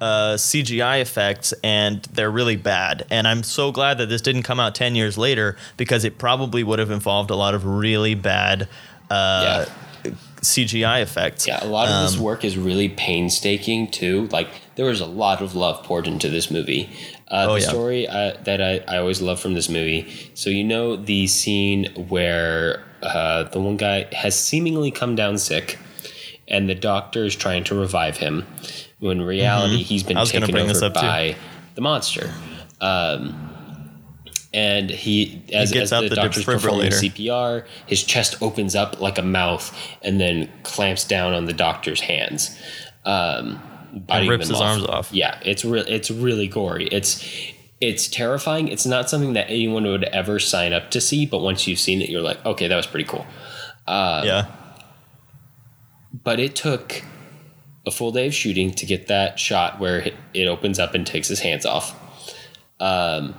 uh, 0.02 0.34
CGI 0.36 1.00
effects, 1.02 1.54
and 1.64 2.02
they're 2.06 2.32
really 2.32 2.56
bad. 2.56 3.06
And 3.12 3.28
I'm 3.28 3.44
so 3.44 3.72
glad 3.72 4.00
that 4.00 4.10
this 4.10 4.22
didn't 4.22 4.44
come 4.44 4.60
out 4.60 4.74
10 4.74 4.96
years 4.96 5.18
later 5.18 5.56
because 5.78 6.04
it 6.04 6.18
probably 6.18 6.64
would 6.64 6.80
have 6.80 6.90
involved 6.90 7.30
a 7.30 7.36
lot 7.36 7.54
of 7.54 7.66
really 7.66 8.16
bad 8.16 8.68
uh, 9.12 9.66
CGI 10.42 11.02
effects. 11.04 11.48
Yeah, 11.48 11.64
a 11.64 11.68
lot 11.68 11.88
of 11.88 12.02
this 12.04 12.18
Um, 12.18 12.24
work 12.24 12.44
is 12.44 12.58
really 12.58 12.90
painstaking 12.90 13.92
too. 13.92 14.28
Like 14.32 14.48
there 14.76 14.86
was 14.88 15.02
a 15.02 15.06
lot 15.06 15.42
of 15.42 15.54
love 15.56 15.84
poured 15.84 16.08
into 16.08 16.30
this 16.30 16.50
movie. 16.50 16.90
Uh, 17.32 17.46
Oh, 17.50 17.54
the 17.56 17.62
yeah. 17.62 17.68
story 17.68 18.08
uh, 18.08 18.34
that 18.44 18.62
I, 18.62 18.84
I 18.94 18.98
always 18.98 19.22
love 19.22 19.40
from 19.40 19.54
this 19.54 19.70
movie. 19.70 20.12
So 20.34 20.50
you 20.50 20.64
know 20.66 20.96
the 20.98 21.28
scene 21.28 21.86
where 22.10 22.84
uh, 23.02 23.44
the 23.46 23.60
one 23.60 23.78
guy 23.78 24.08
has 24.14 24.38
seemingly 24.38 24.92
come 24.92 25.16
down 25.16 25.38
sick, 25.38 25.80
and 26.48 26.70
the 26.70 26.76
doctor 26.76 27.24
is 27.24 27.36
trying 27.36 27.64
to 27.66 27.76
revive 27.76 28.18
him. 28.18 28.46
When 29.00 29.22
in 29.22 29.24
reality, 29.26 29.82
he's 29.82 30.04
been 30.04 30.18
Mm-hmm. 30.18 30.20
Was 30.20 30.32
gonna 30.34 30.46
taken 30.48 30.70
over 30.70 30.86
up, 30.86 30.94
too. 30.94 31.00
by 31.00 31.36
the 31.76 31.82
monster. 31.82 32.32
Um, 32.82 33.48
and 34.54 34.90
he, 34.90 35.44
as, 35.54 35.72
gets 35.72 35.84
as 35.92 35.94
out 35.94 36.02
the, 36.02 36.10
the 36.10 36.16
doctor's 36.16 36.44
performing. 36.44 36.92
CPR, 36.92 37.66
his 37.86 38.04
chest 38.04 38.42
opens 38.42 38.76
up 38.76 39.00
like 39.00 39.18
a 39.18 39.22
mouth 39.24 39.74
and 40.02 40.20
then 40.20 40.50
clamps 40.64 41.06
down 41.06 41.34
on 41.34 41.46
the 41.46 41.54
doctor's 41.54 42.02
hands. 42.02 42.60
Um, 43.06 43.62
biting 43.94 44.30
rips 44.30 44.48
his 44.50 44.60
arms 44.62 44.86
off. 44.86 45.12
Yeah, 45.14 45.40
it's 45.44 45.64
real. 45.66 45.84
It's 45.88 46.10
really 46.12 46.48
gory. 46.48 46.88
It's 46.88 47.26
it's 47.80 48.08
terrifying. 48.08 48.68
It's 48.68 48.86
not 48.86 49.10
something 49.10 49.34
that 49.34 49.50
anyone 49.50 49.84
would 49.86 50.04
ever 50.06 50.38
sign 50.40 50.72
up 50.74 50.92
to 50.92 51.02
see, 51.02 51.26
but 51.26 51.40
once 51.40 51.68
you've 51.68 51.80
seen 51.80 52.02
it, 52.02 52.10
you're 52.10 52.22
like, 52.22 52.44
okay, 52.46 52.68
that 52.68 52.76
was 52.76 52.86
pretty 52.88 53.08
cool. 53.10 53.26
yeah. 53.88 54.46
But 56.24 56.40
it 56.40 56.56
took 56.56 57.04
a 57.88 57.92
full 57.92 58.12
day 58.12 58.28
of 58.28 58.34
shooting 58.34 58.72
to 58.76 58.86
get 58.86 59.08
that 59.08 59.40
shot 59.40 59.80
where 59.80 60.00
it- 60.00 60.14
it 60.34 60.46
opens 60.48 60.78
up 60.78 60.94
and 60.94 61.08
takes 61.08 61.28
his 61.28 61.40
hands 61.40 61.66
off. 61.66 61.96
Um, 62.80 63.34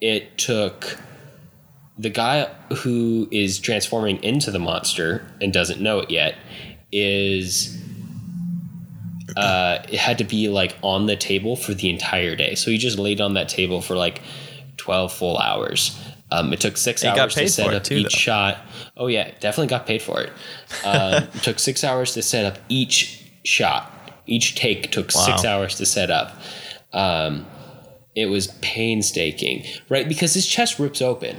it 0.00 0.38
took 0.38 0.98
the 1.98 2.10
guy 2.10 2.44
who 2.76 3.28
is 3.32 3.58
transforming 3.58 4.22
into 4.22 4.50
the 4.52 4.58
monster 4.58 5.26
and 5.40 5.52
doesn't 5.52 5.80
know 5.80 5.98
it 6.00 6.10
yet 6.10 6.36
is 6.92 7.76
uh, 9.36 9.78
it 9.88 9.98
had 9.98 10.18
to 10.18 10.24
be 10.24 10.48
like 10.48 10.76
on 10.82 11.06
the 11.06 11.16
table 11.16 11.56
for 11.56 11.74
the 11.74 11.88
entire 11.90 12.36
day. 12.36 12.54
So 12.54 12.70
he 12.70 12.78
just 12.78 12.98
laid 12.98 13.20
on 13.20 13.34
that 13.34 13.48
table 13.48 13.80
for 13.80 13.96
like 13.96 14.20
12 14.76 15.12
full 15.12 15.38
hours. 15.38 15.98
Um, 16.30 16.52
it 16.52 16.60
took 16.60 16.76
six 16.78 17.02
got 17.02 17.18
hours 17.18 17.34
to 17.34 17.48
set 17.48 17.74
up 17.74 17.84
too, 17.84 17.96
each 17.96 18.04
though. 18.14 18.18
shot. 18.18 18.58
Oh 18.96 19.06
yeah, 19.06 19.30
definitely 19.40 19.66
got 19.66 19.86
paid 19.86 20.00
for 20.02 20.20
it. 20.22 20.32
Um, 20.84 21.24
it 21.34 21.42
took 21.42 21.58
six 21.58 21.84
hours 21.84 22.14
to 22.14 22.22
set 22.22 22.44
up 22.46 22.58
each 22.68 23.30
shot. 23.44 23.92
Each 24.26 24.54
take 24.54 24.90
took 24.90 25.10
six 25.10 25.44
hours 25.44 25.74
to 25.76 25.84
set 25.86 26.10
up. 26.10 26.36
Um, 26.92 27.44
it 28.14 28.26
was 28.26 28.46
painstaking, 28.62 29.64
right? 29.88 30.08
Because 30.08 30.34
his 30.34 30.46
chest 30.46 30.78
rips 30.78 31.02
open. 31.02 31.36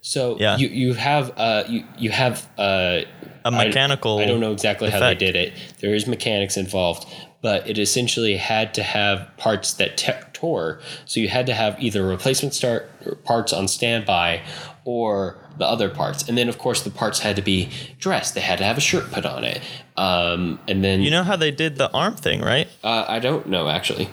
So 0.00 0.36
Yeah. 0.38 0.56
you 0.56 0.68
you 0.68 0.94
have 0.94 1.32
uh 1.36 1.64
you 1.68 1.84
you 1.96 2.10
have 2.10 2.48
uh 2.58 3.00
A 3.02 3.06
I- 3.44 3.50
mechanical 3.66 4.18
I, 4.18 4.26
don't 4.26 4.40
know 4.40 4.52
exactly 4.52 4.90
how 4.90 5.00
they 5.00 5.14
did 5.14 5.34
it. 5.36 5.52
There 5.80 5.94
is 5.94 6.06
mechanics 6.06 6.56
involved, 6.56 7.06
but 7.40 7.68
it 7.68 7.78
essentially 7.78 8.36
had 8.36 8.74
to 8.74 8.82
have 8.82 9.30
parts 9.36 9.72
that 9.74 9.96
te- 9.96 10.12
tore. 10.32 10.80
So 11.04 11.20
you 11.20 11.28
had 11.28 11.46
to 11.46 11.54
have 11.54 11.80
either 11.82 12.06
replacement 12.06 12.54
start 12.54 13.24
parts 13.24 13.52
on 13.52 13.68
standby 13.68 14.42
or 14.84 15.36
the 15.58 15.64
other 15.66 15.88
parts, 15.88 16.28
and 16.28 16.38
then 16.38 16.48
of 16.48 16.58
course 16.58 16.82
the 16.82 16.90
parts 16.90 17.20
had 17.20 17.36
to 17.36 17.42
be 17.42 17.68
dressed. 17.98 18.34
They 18.34 18.40
had 18.40 18.58
to 18.58 18.64
have 18.64 18.78
a 18.78 18.80
shirt 18.80 19.10
put 19.10 19.26
on 19.26 19.44
it, 19.44 19.60
um, 19.96 20.58
and 20.68 20.82
then 20.84 21.00
You 21.02 21.10
know 21.10 21.24
how 21.24 21.36
they 21.36 21.50
did 21.50 21.76
the 21.76 21.90
arm 21.92 22.14
thing, 22.16 22.40
right? 22.40 22.68
uh, 22.84 23.04
I 23.08 23.18
don't 23.18 23.48
know 23.48 23.68
actually. 23.68 24.08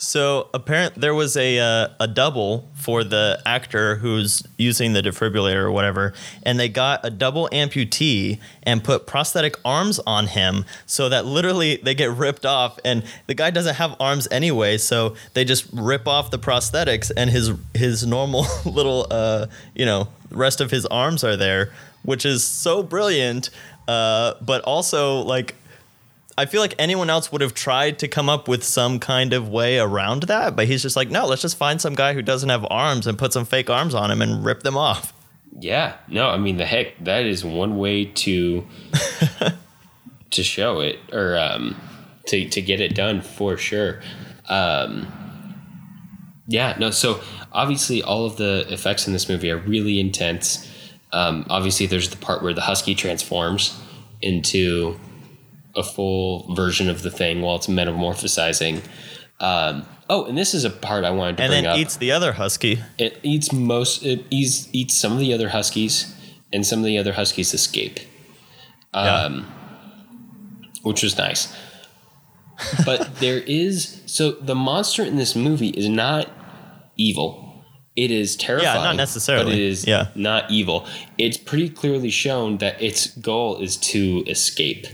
So 0.00 0.48
apparent 0.54 0.94
there 0.94 1.14
was 1.14 1.36
a 1.36 1.58
uh, 1.58 1.88
a 1.98 2.06
double 2.06 2.68
for 2.74 3.02
the 3.02 3.42
actor 3.44 3.96
who's 3.96 4.44
using 4.56 4.92
the 4.92 5.02
defibrillator 5.02 5.56
or 5.56 5.72
whatever, 5.72 6.14
and 6.44 6.58
they 6.58 6.68
got 6.68 7.04
a 7.04 7.10
double 7.10 7.48
amputee 7.50 8.38
and 8.62 8.82
put 8.82 9.08
prosthetic 9.08 9.56
arms 9.64 9.98
on 10.06 10.28
him, 10.28 10.64
so 10.86 11.08
that 11.08 11.26
literally 11.26 11.80
they 11.82 11.96
get 11.96 12.12
ripped 12.12 12.46
off, 12.46 12.78
and 12.84 13.02
the 13.26 13.34
guy 13.34 13.50
doesn't 13.50 13.74
have 13.74 13.96
arms 13.98 14.28
anyway, 14.30 14.78
so 14.78 15.16
they 15.34 15.44
just 15.44 15.66
rip 15.72 16.06
off 16.06 16.30
the 16.30 16.38
prosthetics, 16.38 17.10
and 17.16 17.28
his 17.28 17.50
his 17.74 18.06
normal 18.06 18.46
little 18.64 19.08
uh 19.10 19.48
you 19.74 19.84
know 19.84 20.06
rest 20.30 20.60
of 20.60 20.70
his 20.70 20.86
arms 20.86 21.24
are 21.24 21.36
there, 21.36 21.72
which 22.04 22.24
is 22.24 22.44
so 22.44 22.84
brilliant, 22.84 23.50
uh, 23.88 24.34
but 24.40 24.62
also 24.62 25.22
like. 25.22 25.56
I 26.38 26.46
feel 26.46 26.60
like 26.60 26.76
anyone 26.78 27.10
else 27.10 27.32
would 27.32 27.40
have 27.40 27.52
tried 27.52 27.98
to 27.98 28.06
come 28.06 28.28
up 28.28 28.46
with 28.46 28.62
some 28.62 29.00
kind 29.00 29.32
of 29.32 29.48
way 29.48 29.80
around 29.80 30.22
that, 30.24 30.54
but 30.54 30.68
he's 30.68 30.82
just 30.82 30.94
like, 30.94 31.10
no, 31.10 31.26
let's 31.26 31.42
just 31.42 31.56
find 31.56 31.80
some 31.80 31.96
guy 31.96 32.14
who 32.14 32.22
doesn't 32.22 32.48
have 32.48 32.64
arms 32.70 33.08
and 33.08 33.18
put 33.18 33.32
some 33.32 33.44
fake 33.44 33.68
arms 33.68 33.92
on 33.92 34.08
him 34.08 34.22
and 34.22 34.44
rip 34.44 34.62
them 34.62 34.76
off. 34.76 35.12
Yeah, 35.58 35.96
no, 36.06 36.28
I 36.28 36.38
mean 36.38 36.56
the 36.56 36.64
heck, 36.64 36.96
that 37.02 37.26
is 37.26 37.44
one 37.44 37.76
way 37.76 38.04
to 38.04 38.64
to 40.30 40.42
show 40.44 40.78
it 40.78 41.00
or 41.12 41.36
um, 41.36 41.74
to 42.28 42.48
to 42.48 42.62
get 42.62 42.80
it 42.80 42.94
done 42.94 43.20
for 43.20 43.56
sure. 43.56 44.00
Um, 44.48 45.12
yeah, 46.46 46.76
no, 46.78 46.92
so 46.92 47.20
obviously 47.50 48.00
all 48.00 48.26
of 48.26 48.36
the 48.36 48.64
effects 48.72 49.08
in 49.08 49.12
this 49.12 49.28
movie 49.28 49.50
are 49.50 49.58
really 49.58 49.98
intense. 49.98 50.72
Um, 51.12 51.46
obviously, 51.50 51.86
there's 51.86 52.10
the 52.10 52.16
part 52.16 52.44
where 52.44 52.54
the 52.54 52.60
husky 52.60 52.94
transforms 52.94 53.76
into 54.22 55.00
a 55.78 55.82
full 55.82 56.52
version 56.54 56.88
of 56.90 57.02
the 57.02 57.10
thing 57.10 57.40
while 57.42 57.56
it's 57.56 57.66
metamorphosizing. 57.68 58.82
Um, 59.40 59.86
oh, 60.10 60.24
and 60.24 60.36
this 60.36 60.52
is 60.54 60.64
a 60.64 60.70
part 60.70 61.04
I 61.04 61.10
wanted 61.10 61.36
to 61.36 61.42
And 61.44 61.50
bring 61.52 61.62
then 61.64 61.72
up 61.72 61.78
eats 61.78 61.96
the 61.96 62.10
other 62.12 62.32
husky. 62.32 62.80
it 62.98 63.18
eats 63.22 63.52
most 63.52 64.04
it 64.04 64.24
eats, 64.30 64.68
eats 64.72 64.94
some 64.98 65.12
of 65.12 65.18
the 65.20 65.32
other 65.32 65.50
huskies 65.50 66.12
and 66.52 66.66
some 66.66 66.80
of 66.80 66.84
the 66.86 66.98
other 66.98 67.12
huskies 67.12 67.54
escape 67.54 68.00
um, 68.94 69.46
which 70.82 71.02
was 71.02 71.16
nice 71.18 71.54
but 72.84 73.16
there 73.20 73.38
is 73.38 74.02
so 74.06 74.32
the 74.32 74.54
monster 74.54 75.02
in 75.04 75.16
this 75.16 75.36
movie 75.36 75.68
is 75.68 75.88
not 75.88 76.28
evil 76.96 77.44
it 77.96 78.10
is 78.10 78.34
terrifying 78.36 78.76
Yeah, 78.76 78.82
not 78.84 78.96
necessarily. 78.96 79.44
but 79.44 79.54
it 79.54 79.60
is 79.60 79.86
Yeah. 79.86 80.08
not 80.14 80.50
evil 80.50 80.86
it's 81.18 81.36
pretty 81.36 81.68
clearly 81.68 82.10
shown 82.10 82.58
that 82.58 82.80
its 82.82 83.08
goal 83.18 83.58
is 83.60 83.76
to 83.92 84.24
escape 84.26 84.86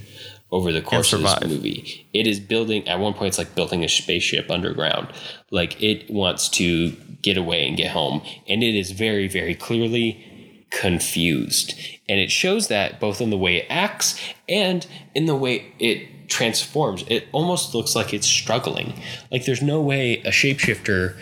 over 0.54 0.70
the 0.70 0.80
course 0.80 1.12
of 1.12 1.20
this 1.20 1.40
movie. 1.44 2.06
It 2.14 2.28
is 2.28 2.38
building 2.38 2.86
at 2.86 3.00
one 3.00 3.12
point 3.12 3.28
it's 3.28 3.38
like 3.38 3.56
building 3.56 3.82
a 3.82 3.88
spaceship 3.88 4.52
underground. 4.52 5.08
Like 5.50 5.82
it 5.82 6.08
wants 6.08 6.48
to 6.50 6.92
get 7.22 7.36
away 7.36 7.66
and 7.66 7.76
get 7.76 7.90
home. 7.90 8.22
And 8.48 8.62
it 8.62 8.76
is 8.76 8.92
very 8.92 9.26
very 9.26 9.56
clearly 9.56 10.64
confused. 10.70 11.74
And 12.08 12.20
it 12.20 12.30
shows 12.30 12.68
that 12.68 13.00
both 13.00 13.20
in 13.20 13.30
the 13.30 13.36
way 13.36 13.56
it 13.56 13.66
acts 13.68 14.16
and 14.48 14.86
in 15.12 15.26
the 15.26 15.34
way 15.34 15.74
it 15.80 16.28
transforms. 16.28 17.04
It 17.08 17.26
almost 17.32 17.74
looks 17.74 17.96
like 17.96 18.14
it's 18.14 18.26
struggling. 18.26 18.94
Like 19.32 19.46
there's 19.46 19.62
no 19.62 19.80
way 19.80 20.18
a 20.20 20.30
shapeshifter 20.30 21.16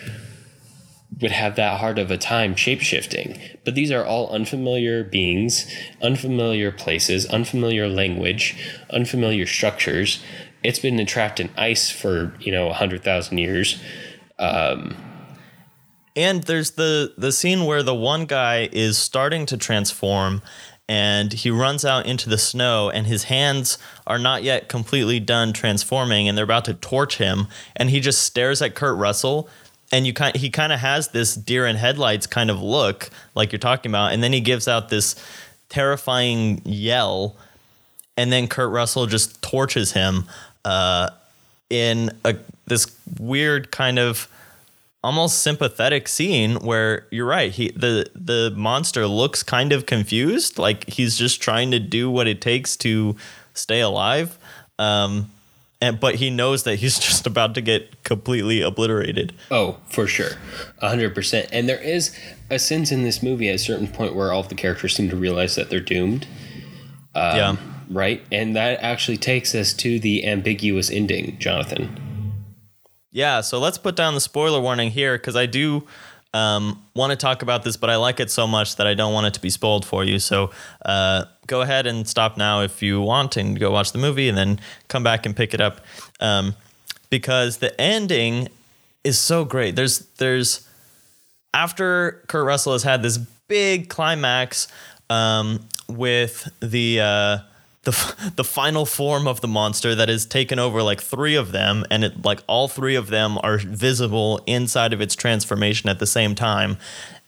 would 1.23 1.31
have 1.31 1.55
that 1.55 1.79
hard 1.79 1.97
of 1.97 2.11
a 2.11 2.17
time 2.17 2.53
shapeshifting. 2.53 3.39
But 3.65 3.73
these 3.73 3.91
are 3.91 4.05
all 4.05 4.29
unfamiliar 4.29 5.03
beings, 5.03 5.65
unfamiliar 6.01 6.71
places, 6.71 7.25
unfamiliar 7.25 7.87
language, 7.87 8.55
unfamiliar 8.91 9.47
structures. 9.47 10.21
It's 10.63 10.79
been 10.79 10.99
entrapped 10.99 11.39
in 11.39 11.49
ice 11.57 11.89
for, 11.89 12.35
you 12.39 12.51
know, 12.51 12.65
a 12.65 12.77
100,000 12.77 13.37
years. 13.37 13.81
Um, 14.37 14.95
and 16.15 16.43
there's 16.43 16.71
the 16.71 17.13
the 17.17 17.31
scene 17.31 17.65
where 17.65 17.81
the 17.81 17.95
one 17.95 18.25
guy 18.25 18.69
is 18.71 18.99
starting 18.99 19.47
to 19.47 19.57
transform 19.57 20.43
and 20.87 21.33
he 21.33 21.49
runs 21.49 21.85
out 21.85 22.05
into 22.05 22.29
the 22.29 22.37
snow 22.37 22.89
and 22.89 23.07
his 23.07 23.23
hands 23.23 23.77
are 24.05 24.19
not 24.19 24.43
yet 24.43 24.67
completely 24.67 25.19
done 25.19 25.53
transforming 25.53 26.27
and 26.27 26.37
they're 26.37 26.43
about 26.43 26.65
to 26.65 26.73
torch 26.75 27.17
him 27.17 27.47
and 27.75 27.89
he 27.89 27.99
just 27.99 28.21
stares 28.21 28.61
at 28.61 28.75
Kurt 28.75 28.97
Russell 28.97 29.49
and 29.93 30.05
you 30.05 30.11
kind 30.11 30.35
he 30.35 30.49
kind 30.49 30.73
of 30.73 30.79
has 30.79 31.09
this 31.09 31.35
deer 31.35 31.65
in 31.65 31.77
headlights 31.77 32.27
kind 32.27 32.49
of 32.49 32.61
look 32.61 33.09
like 33.35 33.53
you're 33.53 33.59
talking 33.59 33.91
about 33.91 34.11
and 34.11 34.21
then 34.21 34.33
he 34.33 34.41
gives 34.41 34.67
out 34.67 34.89
this 34.89 35.15
terrifying 35.73 36.61
yell, 36.65 37.35
and 38.15 38.31
then 38.31 38.47
Kurt 38.47 38.71
Russell 38.71 39.07
just 39.07 39.41
torches 39.41 39.93
him 39.93 40.25
uh, 40.63 41.09
in 41.69 42.11
a 42.23 42.35
this 42.67 42.95
weird 43.19 43.71
kind 43.71 43.97
of 43.97 44.27
almost 45.03 45.39
sympathetic 45.39 46.07
scene 46.07 46.55
where 46.57 47.07
you're 47.11 47.25
right 47.25 47.51
he 47.51 47.69
the 47.71 48.05
the 48.15 48.53
monster 48.55 49.05
looks 49.05 49.43
kind 49.43 49.73
of 49.73 49.85
confused 49.85 50.57
like 50.57 50.87
he's 50.89 51.17
just 51.17 51.41
trying 51.41 51.71
to 51.71 51.79
do 51.79 52.09
what 52.09 52.25
it 52.25 52.39
takes 52.39 52.77
to 52.77 53.13
stay 53.53 53.81
alive 53.81 54.37
um 54.79 55.29
and 55.83 55.99
but 55.99 56.15
he 56.15 56.29
knows 56.29 56.63
that 56.63 56.77
he's 56.77 56.97
just 57.07 57.27
about 57.27 57.53
to 57.55 57.61
get 57.61 58.03
completely 58.03 58.61
obliterated 58.61 59.33
Oh, 59.51 59.77
for 59.89 60.07
sure. 60.07 60.31
100%. 60.81 61.49
And 61.51 61.67
there 61.69 61.81
is 61.81 62.17
a 62.49 62.57
sense 62.57 62.91
in 62.91 63.03
this 63.03 63.21
movie 63.21 63.49
at 63.49 63.55
a 63.55 63.59
certain 63.59 63.87
point 63.87 64.15
where 64.15 64.31
all 64.31 64.39
of 64.41 64.49
the 64.49 64.55
characters 64.55 64.95
seem 64.95 65.09
to 65.09 65.15
realize 65.15 65.55
that 65.55 65.69
they're 65.69 65.79
doomed, 65.79 66.25
um, 67.15 67.37
yeah 67.37 67.55
right? 67.89 68.25
And 68.31 68.55
that 68.55 68.81
actually 68.81 69.17
takes 69.17 69.53
us 69.53 69.73
to 69.73 69.99
the 69.99 70.25
ambiguous 70.25 70.89
ending, 70.89 71.37
Jonathan. 71.39 72.33
Yeah, 73.11 73.41
so 73.41 73.59
let's 73.59 73.77
put 73.77 73.95
down 73.95 74.15
the 74.15 74.21
spoiler 74.21 74.59
warning 74.59 74.91
here 74.91 75.17
because 75.17 75.35
I 75.35 75.45
do 75.45 75.85
um, 76.33 76.83
want 76.95 77.11
to 77.11 77.15
talk 77.15 77.41
about 77.41 77.63
this, 77.63 77.77
but 77.77 77.89
I 77.89 77.95
like 77.97 78.19
it 78.19 78.31
so 78.31 78.47
much 78.47 78.77
that 78.77 78.87
I 78.87 78.93
don't 78.93 79.13
want 79.13 79.27
it 79.27 79.33
to 79.35 79.39
be 79.39 79.49
spoiled 79.49 79.85
for 79.85 80.03
you. 80.03 80.19
So 80.19 80.51
uh, 80.83 81.25
go 81.47 81.61
ahead 81.61 81.85
and 81.85 82.07
stop 82.07 82.37
now 82.37 82.61
if 82.61 82.81
you 82.81 83.01
want 83.01 83.37
and 83.37 83.59
go 83.59 83.71
watch 83.71 83.91
the 83.91 83.99
movie 83.99 84.29
and 84.29 84.37
then 84.37 84.59
come 84.87 85.03
back 85.03 85.25
and 85.25 85.35
pick 85.35 85.53
it 85.53 85.61
up 85.61 85.81
um, 86.19 86.55
because 87.09 87.57
the 87.57 87.79
ending 87.79 88.49
is 89.03 89.19
so 89.19 89.45
great. 89.45 89.75
There's 89.75 89.99
there's 90.17 90.67
after 91.53 92.23
Kurt 92.27 92.45
Russell 92.45 92.73
has 92.73 92.83
had 92.83 93.03
this 93.03 93.17
big 93.47 93.89
climax 93.89 94.67
um, 95.09 95.67
with 95.87 96.49
the 96.59 96.99
uh, 96.99 97.37
the 97.83 98.31
the 98.35 98.43
final 98.43 98.85
form 98.85 99.27
of 99.27 99.41
the 99.41 99.47
monster 99.47 99.93
that 99.93 100.09
has 100.09 100.25
taken 100.25 100.57
over 100.57 100.81
like 100.81 101.01
three 101.01 101.35
of 101.35 101.51
them, 101.51 101.85
and 101.91 102.03
it 102.03 102.23
like 102.25 102.41
all 102.47 102.67
three 102.67 102.95
of 102.95 103.07
them 103.07 103.37
are 103.43 103.57
visible 103.57 104.41
inside 104.47 104.93
of 104.93 105.01
its 105.01 105.15
transformation 105.15 105.89
at 105.89 105.99
the 105.99 106.07
same 106.07 106.33
time. 106.33 106.77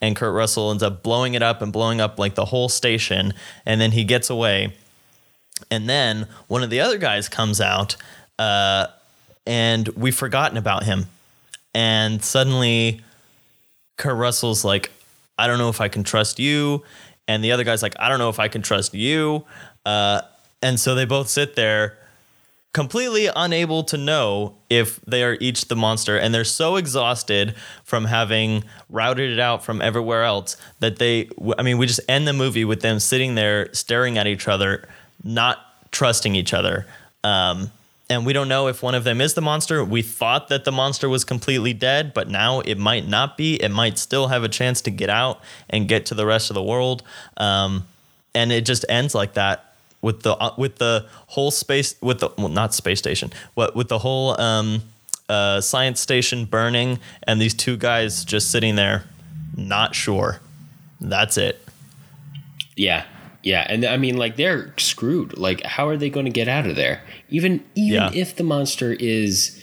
And 0.01 0.15
Kurt 0.15 0.33
Russell 0.33 0.71
ends 0.71 0.83
up 0.83 1.03
blowing 1.03 1.33
it 1.33 1.41
up 1.41 1.61
and 1.61 1.71
blowing 1.71 2.01
up 2.01 2.19
like 2.19 2.35
the 2.35 2.45
whole 2.45 2.69
station, 2.69 3.33
and 3.65 3.79
then 3.79 3.91
he 3.91 4.03
gets 4.03 4.29
away. 4.29 4.73
And 5.71 5.89
then 5.89 6.27
one 6.47 6.63
of 6.63 6.69
the 6.69 6.79
other 6.81 6.97
guys 6.97 7.29
comes 7.29 7.61
out, 7.61 7.95
uh, 8.39 8.87
and 9.45 9.87
we've 9.89 10.15
forgotten 10.15 10.57
about 10.57 10.83
him. 10.83 11.07
And 11.73 12.23
suddenly, 12.23 13.01
Kurt 13.97 14.15
Russell's 14.15 14.63
like, 14.63 14.91
I 15.37 15.47
don't 15.47 15.57
know 15.57 15.69
if 15.69 15.81
I 15.81 15.89
can 15.89 16.03
trust 16.03 16.39
you. 16.39 16.83
And 17.27 17.43
the 17.43 17.51
other 17.51 17.63
guy's 17.63 17.81
like, 17.81 17.95
I 17.99 18.07
don't 18.07 18.19
know 18.19 18.29
if 18.29 18.39
I 18.39 18.47
can 18.47 18.61
trust 18.61 18.93
you. 18.93 19.45
Uh, 19.85 20.21
and 20.61 20.79
so 20.79 20.95
they 20.95 21.05
both 21.05 21.29
sit 21.29 21.55
there 21.55 21.97
completely 22.75 23.29
unable 23.33 23.85
to 23.85 23.95
know 23.95 24.53
if 24.69 24.99
they 25.07 25.23
are 25.23 25.37
each 25.39 25.69
the 25.69 25.77
monster. 25.77 26.17
And 26.17 26.35
they're 26.35 26.43
so 26.43 26.75
exhausted 26.75 27.55
from 27.85 28.03
having 28.03 28.65
routed 28.89 29.31
it 29.31 29.39
out 29.39 29.63
from 29.63 29.81
everywhere 29.81 30.23
else 30.23 30.57
that 30.81 30.99
they, 30.99 31.29
I 31.57 31.63
mean, 31.63 31.77
we 31.77 31.85
just 31.85 32.01
end 32.09 32.27
the 32.27 32.33
movie 32.33 32.65
with 32.65 32.81
them 32.81 32.99
sitting 32.99 33.35
there 33.35 33.73
staring 33.73 34.17
at 34.17 34.27
each 34.27 34.49
other, 34.49 34.89
not 35.23 35.59
trusting 35.93 36.35
each 36.35 36.53
other. 36.53 36.85
Um, 37.23 37.71
and 38.09 38.25
we 38.25 38.33
don't 38.33 38.49
know 38.49 38.67
if 38.67 38.83
one 38.83 38.93
of 38.93 39.05
them 39.05 39.21
is 39.21 39.35
the 39.35 39.41
monster. 39.41 39.81
We 39.81 40.01
thought 40.01 40.49
that 40.49 40.65
the 40.65 40.71
monster 40.73 41.07
was 41.07 41.23
completely 41.23 41.71
dead, 41.71 42.13
but 42.13 42.27
now 42.27 42.59
it 42.59 42.77
might 42.77 43.07
not 43.07 43.37
be. 43.37 43.55
It 43.55 43.69
might 43.69 43.97
still 43.97 44.27
have 44.27 44.43
a 44.43 44.49
chance 44.49 44.81
to 44.81 44.91
get 44.91 45.09
out 45.09 45.39
and 45.69 45.87
get 45.87 46.07
to 46.07 46.13
the 46.13 46.25
rest 46.25 46.49
of 46.49 46.55
the 46.55 46.61
world. 46.61 47.03
Um, 47.37 47.87
and 48.33 48.51
it 48.51 48.65
just 48.65 48.83
ends 48.89 49.15
like 49.15 49.35
that 49.35 49.74
with 50.05 50.21
the 50.21 50.33
uh, 50.37 50.53
with 50.55 50.75
the 50.77 51.05
whole 51.33 51.49
space 51.49 51.95
with 51.99 52.19
the 52.19 52.29
well 52.37 52.47
not 52.47 52.73
space 52.75 52.99
station, 52.99 53.31
but 53.55 53.75
with 53.75 53.87
the 53.89 53.97
whole 53.97 54.39
um, 54.39 54.83
uh, 55.27 55.59
science 55.59 55.99
station 55.99 56.45
burning 56.45 56.99
and 57.23 57.41
these 57.41 57.55
two 57.55 57.75
guys 57.75 58.23
just 58.23 58.51
sitting 58.51 58.75
there, 58.75 59.05
not 59.57 59.95
sure. 59.95 60.39
That's 61.01 61.37
it. 61.37 61.59
Yeah. 62.75 63.05
Yeah, 63.41 63.65
and 63.69 63.83
I 63.85 63.97
mean 63.97 64.17
like 64.17 64.35
they're 64.37 64.73
screwed. 64.77 65.37
Like 65.37 65.63
how 65.63 65.87
are 65.87 65.97
they 65.97 66.09
going 66.09 66.25
to 66.25 66.31
get 66.31 66.47
out 66.47 66.65
of 66.67 66.75
there? 66.75 67.01
Even 67.29 67.63
even 67.75 67.93
Yeah. 67.93 68.11
if 68.13 68.35
the 68.35 68.43
monster 68.43 68.93
is 68.93 69.59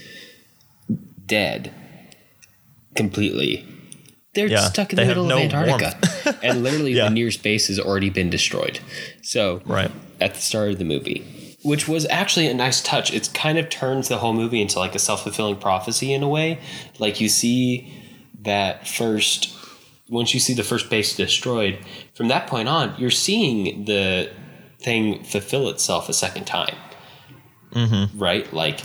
dead 1.26 1.72
completely. 2.97 3.64
They're 4.34 4.47
Yeah, 4.49 4.61
stuck 4.70 4.93
in 4.93 4.97
the 4.97 5.05
middle 5.05 5.26
no 5.26 5.36
of 5.36 5.53
Antarctica. 5.53 6.38
and 6.43 6.62
literally 6.62 6.93
Yeah. 6.95 7.05
the 7.09 7.14
nearest 7.14 7.43
base 7.43 7.68
has 7.68 7.78
already 7.78 8.09
been 8.11 8.30
destroyed. 8.30 8.80
So 9.22 9.61
Right. 9.66 9.90
At 10.23 10.35
the 10.35 10.41
start 10.41 10.70
of 10.70 10.79
the 10.79 10.85
movie, 10.85 11.59
which 11.62 11.87
was 11.89 12.07
actually 12.07 12.47
a 12.47 12.55
nice 12.55 12.81
touch. 12.81 13.12
It 13.12 13.31
kind 13.35 13.59
of 13.59 13.68
turns 13.68 14.09
the 14.09 14.18
whole 14.18 14.33
movie 14.33 14.62
into 14.62 14.79
like 14.79 14.95
a 14.95 14.99
self-fulfilling 14.99 15.57
prophecy 15.57 16.12
in 16.12 16.23
a 16.23 16.29
way. 16.29 16.61
Like 16.99 17.20
you 17.20 17.29
see 17.29 17.93
that 18.43 18.89
first 18.89 19.55
once 20.09 20.35
you 20.35 20.41
see 20.41 20.53
the 20.53 20.62
first 20.62 20.91
base 20.91 21.16
destroyed, 21.16 21.79
from 22.14 22.29
that 22.29 22.47
point 22.47 22.68
on, 22.68 22.95
you're 22.99 23.11
seeing 23.11 23.87
the 23.87 24.31
thing 24.79 25.25
fulfill 25.25 25.68
itself 25.70 26.09
a 26.09 26.12
second 26.12 26.45
time. 26.45 26.77
Mm-hmm. 27.73 28.18
Right? 28.18 28.53
Like 28.53 28.81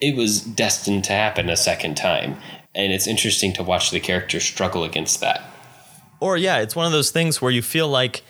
it 0.00 0.16
was 0.16 0.40
destined 0.40 1.04
to 1.04 1.12
happen 1.12 1.50
a 1.50 1.56
second 1.56 1.96
time. 1.96 2.36
And 2.74 2.92
it's 2.92 3.06
interesting 3.06 3.52
to 3.54 3.62
watch 3.62 3.90
the 3.90 4.00
character 4.00 4.40
struggle 4.40 4.84
against 4.84 5.20
that. 5.20 5.42
Or 6.20 6.36
yeah, 6.36 6.58
it's 6.58 6.76
one 6.76 6.86
of 6.86 6.92
those 6.92 7.10
things 7.10 7.42
where 7.42 7.50
you 7.50 7.62
feel 7.62 7.88
like 7.88 8.22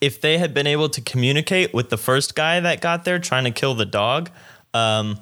if 0.00 0.20
they 0.20 0.38
had 0.38 0.54
been 0.54 0.66
able 0.66 0.88
to 0.88 1.00
communicate 1.00 1.74
with 1.74 1.90
the 1.90 1.96
first 1.96 2.34
guy 2.34 2.60
that 2.60 2.80
got 2.80 3.04
there 3.04 3.18
trying 3.18 3.44
to 3.44 3.50
kill 3.50 3.74
the 3.74 3.86
dog, 3.86 4.30
um, 4.74 5.18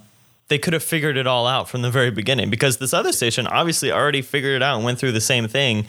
they 0.49 0.59
could 0.59 0.73
have 0.73 0.83
figured 0.83 1.17
it 1.17 1.27
all 1.27 1.47
out 1.47 1.69
from 1.69 1.83
the 1.83 1.91
very 1.91 2.11
beginning. 2.11 2.51
Because 2.51 2.77
this 2.77 2.93
other 2.93 3.13
station 3.13 3.47
obviously 3.47 3.91
already 3.91 4.23
figured 4.23 4.57
it 4.57 4.63
out 4.63 4.77
and 4.77 4.85
went 4.85 4.99
through 4.99 5.13
the 5.13 5.21
same 5.21 5.49
thing, 5.49 5.87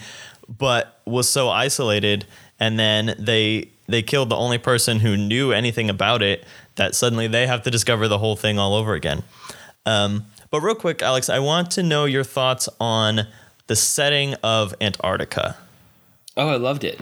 but 0.48 1.00
was 1.04 1.28
so 1.28 1.48
isolated. 1.48 2.24
And 2.58 2.78
then 2.78 3.14
they 3.18 3.68
they 3.86 4.02
killed 4.02 4.28
the 4.28 4.36
only 4.36 4.58
person 4.58 5.00
who 5.00 5.16
knew 5.16 5.52
anything 5.52 5.88
about 5.88 6.22
it 6.22 6.44
that 6.76 6.94
suddenly 6.94 7.26
they 7.26 7.46
have 7.46 7.62
to 7.62 7.70
discover 7.70 8.06
the 8.06 8.18
whole 8.18 8.36
thing 8.36 8.58
all 8.58 8.74
over 8.74 8.94
again. 8.94 9.22
Um, 9.86 10.26
but 10.50 10.60
real 10.60 10.74
quick, 10.74 11.02
Alex, 11.02 11.30
I 11.30 11.38
want 11.38 11.70
to 11.72 11.82
know 11.82 12.04
your 12.04 12.24
thoughts 12.24 12.68
on 12.80 13.26
the 13.66 13.76
setting 13.76 14.34
of 14.42 14.74
Antarctica. 14.80 15.56
Oh, 16.36 16.48
I 16.48 16.56
loved 16.56 16.84
it. 16.84 17.00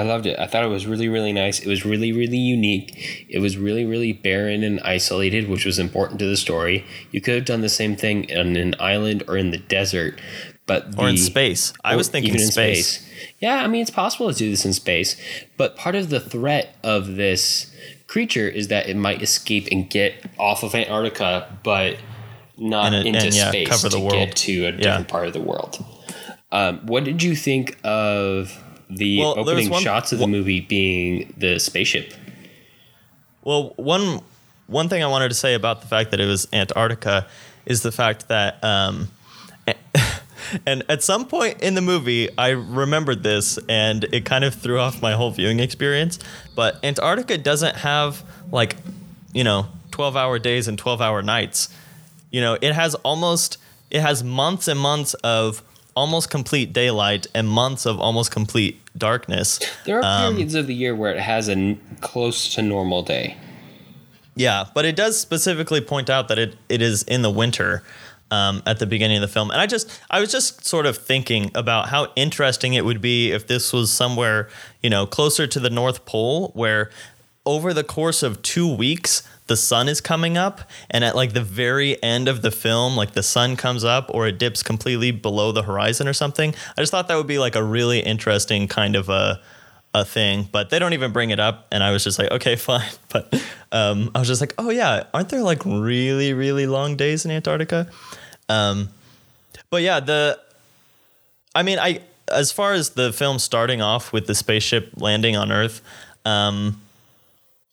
I 0.00 0.02
loved 0.02 0.24
it. 0.24 0.38
I 0.38 0.46
thought 0.46 0.64
it 0.64 0.68
was 0.68 0.86
really, 0.86 1.08
really 1.10 1.32
nice. 1.34 1.60
It 1.60 1.66
was 1.68 1.84
really, 1.84 2.10
really 2.10 2.38
unique. 2.38 3.26
It 3.28 3.38
was 3.40 3.58
really, 3.58 3.84
really 3.84 4.14
barren 4.14 4.62
and 4.64 4.80
isolated, 4.80 5.46
which 5.46 5.66
was 5.66 5.78
important 5.78 6.18
to 6.20 6.26
the 6.26 6.38
story. 6.38 6.86
You 7.12 7.20
could 7.20 7.34
have 7.34 7.44
done 7.44 7.60
the 7.60 7.68
same 7.68 7.96
thing 7.96 8.26
on 8.34 8.56
an 8.56 8.74
island 8.80 9.24
or 9.28 9.36
in 9.36 9.50
the 9.50 9.58
desert, 9.58 10.18
but 10.64 10.98
or 10.98 11.10
in 11.10 11.18
space. 11.18 11.74
I 11.84 11.96
was 11.96 12.08
thinking 12.08 12.30
even 12.30 12.40
in 12.40 12.50
space. 12.50 13.06
Yeah, 13.40 13.56
I 13.62 13.66
mean 13.66 13.82
it's 13.82 13.90
possible 13.90 14.32
to 14.32 14.38
do 14.38 14.48
this 14.48 14.64
in 14.64 14.72
space, 14.72 15.16
but 15.58 15.76
part 15.76 15.94
of 15.94 16.08
the 16.08 16.18
threat 16.20 16.76
of 16.82 17.16
this 17.16 17.70
creature 18.06 18.48
is 18.48 18.68
that 18.68 18.88
it 18.88 18.96
might 18.96 19.20
escape 19.20 19.68
and 19.70 19.90
get 19.90 20.14
off 20.38 20.62
of 20.62 20.74
Antarctica, 20.74 21.58
but 21.62 21.98
not 22.56 22.94
it- 22.94 23.04
into 23.06 23.20
and, 23.26 23.34
yeah, 23.34 23.50
space 23.50 23.68
cover 23.68 23.90
the 23.90 23.98
to 23.98 24.00
world. 24.02 24.12
get 24.14 24.36
to 24.36 24.64
a 24.64 24.72
different 24.72 25.08
part 25.08 25.26
of 25.26 25.34
the 25.34 25.40
world. 25.42 25.84
Um, 26.50 26.78
what 26.86 27.04
did 27.04 27.22
you 27.22 27.36
think 27.36 27.78
of 27.84 28.58
the 28.90 29.18
Well, 29.20 29.38
opening 29.38 29.70
one- 29.70 29.82
shots 29.82 30.12
of 30.12 30.18
the 30.18 30.26
movie 30.26 30.60
being 30.60 31.32
the 31.36 31.58
spaceship? 31.58 32.12
Well, 33.42 33.72
one 33.76 34.20
one 34.66 34.88
thing 34.88 35.02
I 35.02 35.06
wanted 35.06 35.30
to 35.30 35.34
say 35.34 35.54
about 35.54 35.80
the 35.80 35.88
fact 35.88 36.10
that 36.12 36.20
it 36.20 36.26
was 36.26 36.46
Antarctica 36.52 37.26
is 37.66 37.82
the 37.82 37.90
fact 37.90 38.28
that, 38.28 38.62
um, 38.62 39.08
and 40.66 40.84
at 40.88 41.02
some 41.02 41.26
point 41.26 41.60
in 41.60 41.74
the 41.74 41.80
movie, 41.80 42.28
I 42.38 42.50
remembered 42.50 43.22
this, 43.24 43.58
and 43.68 44.04
it 44.12 44.24
kind 44.24 44.44
of 44.44 44.54
threw 44.54 44.78
off 44.78 45.02
my 45.02 45.12
whole 45.12 45.30
viewing 45.32 45.58
experience. 45.60 46.18
But 46.54 46.78
Antarctica 46.84 47.36
doesn't 47.38 47.76
have 47.76 48.22
like, 48.52 48.76
you 49.32 49.42
know, 49.44 49.66
twelve 49.90 50.16
hour 50.16 50.38
days 50.38 50.68
and 50.68 50.78
twelve 50.78 51.00
hour 51.00 51.20
nights. 51.22 51.68
You 52.30 52.40
know, 52.40 52.56
it 52.60 52.72
has 52.72 52.94
almost 52.96 53.58
it 53.90 54.00
has 54.00 54.22
months 54.22 54.68
and 54.68 54.78
months 54.78 55.14
of 55.14 55.62
almost 56.00 56.30
complete 56.30 56.72
daylight 56.72 57.26
and 57.34 57.46
months 57.48 57.86
of 57.86 58.00
almost 58.00 58.30
complete 58.30 58.80
darkness. 58.96 59.60
There 59.84 59.98
are 60.00 60.04
Um, 60.04 60.32
periods 60.34 60.54
of 60.54 60.66
the 60.66 60.74
year 60.74 60.94
where 60.96 61.12
it 61.14 61.20
has 61.20 61.48
a 61.48 61.52
n- 61.52 61.78
close 62.00 62.54
to 62.54 62.62
normal 62.62 63.02
day. 63.02 63.36
Yeah, 64.34 64.64
but 64.74 64.84
it 64.84 64.96
does 64.96 65.20
specifically 65.20 65.80
point 65.82 66.08
out 66.08 66.28
that 66.28 66.38
it, 66.38 66.56
it 66.68 66.80
is 66.80 67.02
in 67.02 67.20
the 67.22 67.30
winter 67.30 67.82
um, 68.30 68.62
at 68.64 68.78
the 68.78 68.86
beginning 68.86 69.18
of 69.18 69.22
the 69.22 69.28
film. 69.28 69.50
And 69.50 69.60
I 69.60 69.66
just 69.66 69.90
I 70.08 70.20
was 70.20 70.30
just 70.32 70.64
sort 70.64 70.86
of 70.86 70.96
thinking 70.96 71.50
about 71.54 71.88
how 71.88 72.12
interesting 72.16 72.74
it 72.74 72.84
would 72.84 73.00
be 73.02 73.32
if 73.32 73.46
this 73.46 73.72
was 73.72 73.90
somewhere, 73.90 74.48
you 74.82 74.88
know, 74.88 75.04
closer 75.06 75.46
to 75.48 75.60
the 75.60 75.70
North 75.70 76.04
Pole 76.06 76.50
where 76.54 76.90
over 77.44 77.74
the 77.74 77.84
course 77.84 78.22
of 78.22 78.40
2 78.42 78.66
weeks 78.74 79.22
the 79.50 79.56
sun 79.56 79.88
is 79.88 80.00
coming 80.00 80.38
up 80.38 80.60
and 80.90 81.02
at 81.02 81.16
like 81.16 81.32
the 81.32 81.42
very 81.42 82.00
end 82.04 82.28
of 82.28 82.40
the 82.40 82.52
film 82.52 82.94
like 82.94 83.14
the 83.14 83.22
sun 83.22 83.56
comes 83.56 83.82
up 83.82 84.08
or 84.14 84.28
it 84.28 84.38
dips 84.38 84.62
completely 84.62 85.10
below 85.10 85.50
the 85.50 85.64
horizon 85.64 86.06
or 86.06 86.12
something. 86.12 86.54
I 86.78 86.80
just 86.80 86.92
thought 86.92 87.08
that 87.08 87.16
would 87.16 87.26
be 87.26 87.40
like 87.40 87.56
a 87.56 87.64
really 87.64 87.98
interesting 87.98 88.68
kind 88.68 88.94
of 88.94 89.08
a 89.08 89.40
a 89.92 90.04
thing, 90.04 90.48
but 90.52 90.70
they 90.70 90.78
don't 90.78 90.92
even 90.92 91.10
bring 91.10 91.30
it 91.30 91.40
up. 91.40 91.66
And 91.72 91.82
I 91.82 91.90
was 91.90 92.04
just 92.04 92.16
like, 92.16 92.30
okay, 92.30 92.54
fine. 92.70 92.88
But 93.08 93.34
um, 93.72 94.12
I 94.14 94.20
was 94.20 94.28
just 94.28 94.40
like, 94.40 94.54
oh 94.56 94.70
yeah, 94.70 95.02
aren't 95.12 95.30
there 95.30 95.42
like 95.42 95.64
really 95.64 96.32
really 96.32 96.68
long 96.68 96.94
days 96.94 97.24
in 97.24 97.32
Antarctica? 97.32 97.90
Um, 98.48 98.90
but 99.68 99.82
yeah, 99.82 99.98
the 99.98 100.38
I 101.56 101.64
mean, 101.64 101.80
I 101.80 102.02
as 102.32 102.52
far 102.52 102.72
as 102.72 102.90
the 102.90 103.12
film 103.12 103.40
starting 103.40 103.82
off 103.82 104.12
with 104.12 104.28
the 104.28 104.34
spaceship 104.36 104.92
landing 104.94 105.34
on 105.34 105.50
Earth, 105.50 105.82
um, 106.24 106.80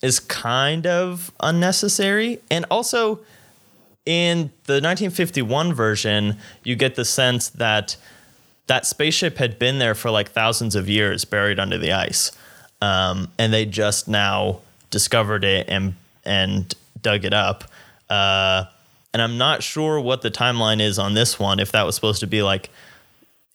is 0.01 0.19
kind 0.19 0.85
of 0.85 1.31
unnecessary, 1.39 2.39
and 2.49 2.65
also 2.69 3.19
in 4.05 4.51
the 4.65 4.75
1951 4.75 5.73
version, 5.73 6.37
you 6.63 6.75
get 6.75 6.95
the 6.95 7.05
sense 7.05 7.49
that 7.49 7.97
that 8.67 8.85
spaceship 8.85 9.37
had 9.37 9.57
been 9.57 9.79
there 9.79 9.95
for 9.95 10.11
like 10.11 10.31
thousands 10.31 10.75
of 10.75 10.87
years, 10.87 11.25
buried 11.25 11.59
under 11.59 11.77
the 11.77 11.91
ice, 11.91 12.31
um, 12.81 13.29
and 13.37 13.53
they 13.53 13.65
just 13.65 14.07
now 14.07 14.59
discovered 14.89 15.43
it 15.43 15.67
and 15.69 15.95
and 16.25 16.73
dug 17.01 17.25
it 17.25 17.33
up. 17.33 17.63
Uh, 18.09 18.65
and 19.13 19.21
I'm 19.21 19.37
not 19.37 19.63
sure 19.63 19.99
what 19.99 20.21
the 20.21 20.29
timeline 20.29 20.79
is 20.79 20.99
on 20.99 21.13
this 21.13 21.39
one. 21.39 21.59
If 21.59 21.71
that 21.71 21.85
was 21.85 21.95
supposed 21.95 22.19
to 22.19 22.27
be 22.27 22.43
like 22.43 22.69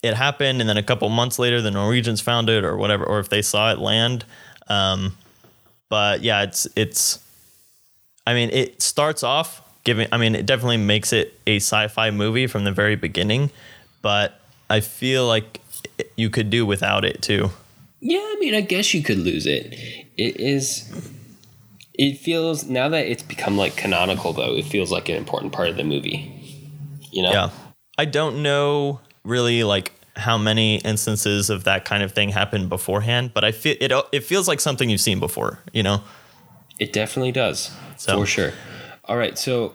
it 0.01 0.15
happened, 0.15 0.59
and 0.59 0.69
then 0.69 0.77
a 0.77 0.83
couple 0.83 1.07
months 1.09 1.39
later, 1.39 1.61
the 1.61 1.71
Norwegians 1.71 2.19
found 2.19 2.49
it, 2.49 2.65
or 2.65 2.75
whatever, 2.75 3.05
or 3.05 3.19
if 3.19 3.29
they 3.29 3.41
saw 3.41 3.71
it 3.71 3.79
land. 3.79 4.25
Um, 4.67 5.15
but 5.93 6.23
yeah, 6.23 6.41
it's 6.41 6.67
it's. 6.75 7.19
I 8.25 8.33
mean, 8.33 8.49
it 8.49 8.81
starts 8.81 9.21
off 9.21 9.61
giving. 9.83 10.07
I 10.11 10.17
mean, 10.17 10.33
it 10.33 10.47
definitely 10.47 10.77
makes 10.77 11.13
it 11.13 11.39
a 11.45 11.57
sci-fi 11.57 12.09
movie 12.09 12.47
from 12.47 12.63
the 12.63 12.71
very 12.71 12.95
beginning, 12.95 13.51
but 14.01 14.39
I 14.71 14.79
feel 14.79 15.27
like 15.27 15.61
you 16.15 16.31
could 16.31 16.49
do 16.49 16.65
without 16.65 17.05
it 17.05 17.21
too. 17.21 17.51
Yeah, 17.99 18.17
I 18.17 18.37
mean, 18.39 18.55
I 18.55 18.61
guess 18.61 18.95
you 18.95 19.03
could 19.03 19.19
lose 19.19 19.45
it. 19.45 19.71
It 20.17 20.39
is. 20.39 20.91
It 21.93 22.17
feels 22.17 22.63
now 22.67 22.89
that 22.89 23.05
it's 23.05 23.21
become 23.21 23.55
like 23.55 23.75
canonical, 23.75 24.33
though. 24.33 24.55
It 24.55 24.65
feels 24.65 24.91
like 24.91 25.09
an 25.09 25.15
important 25.15 25.53
part 25.53 25.69
of 25.69 25.77
the 25.77 25.83
movie. 25.83 26.33
You 27.11 27.21
know. 27.21 27.31
Yeah, 27.31 27.49
I 27.99 28.05
don't 28.05 28.41
know 28.41 28.99
really 29.23 29.63
like 29.63 29.91
how 30.15 30.37
many 30.37 30.77
instances 30.77 31.49
of 31.49 31.63
that 31.63 31.85
kind 31.85 32.03
of 32.03 32.11
thing 32.11 32.29
happened 32.29 32.69
beforehand, 32.69 33.31
but 33.33 33.43
I 33.43 33.51
feel 33.51 33.75
it. 33.79 33.91
It 34.11 34.23
feels 34.23 34.47
like 34.47 34.59
something 34.59 34.89
you've 34.89 35.01
seen 35.01 35.19
before. 35.19 35.59
You 35.73 35.83
know. 35.83 36.01
It 36.79 36.91
definitely 36.93 37.31
does, 37.31 37.71
So- 37.97 38.17
for 38.19 38.25
sure. 38.25 38.53
All 39.05 39.17
right, 39.17 39.37
so 39.37 39.73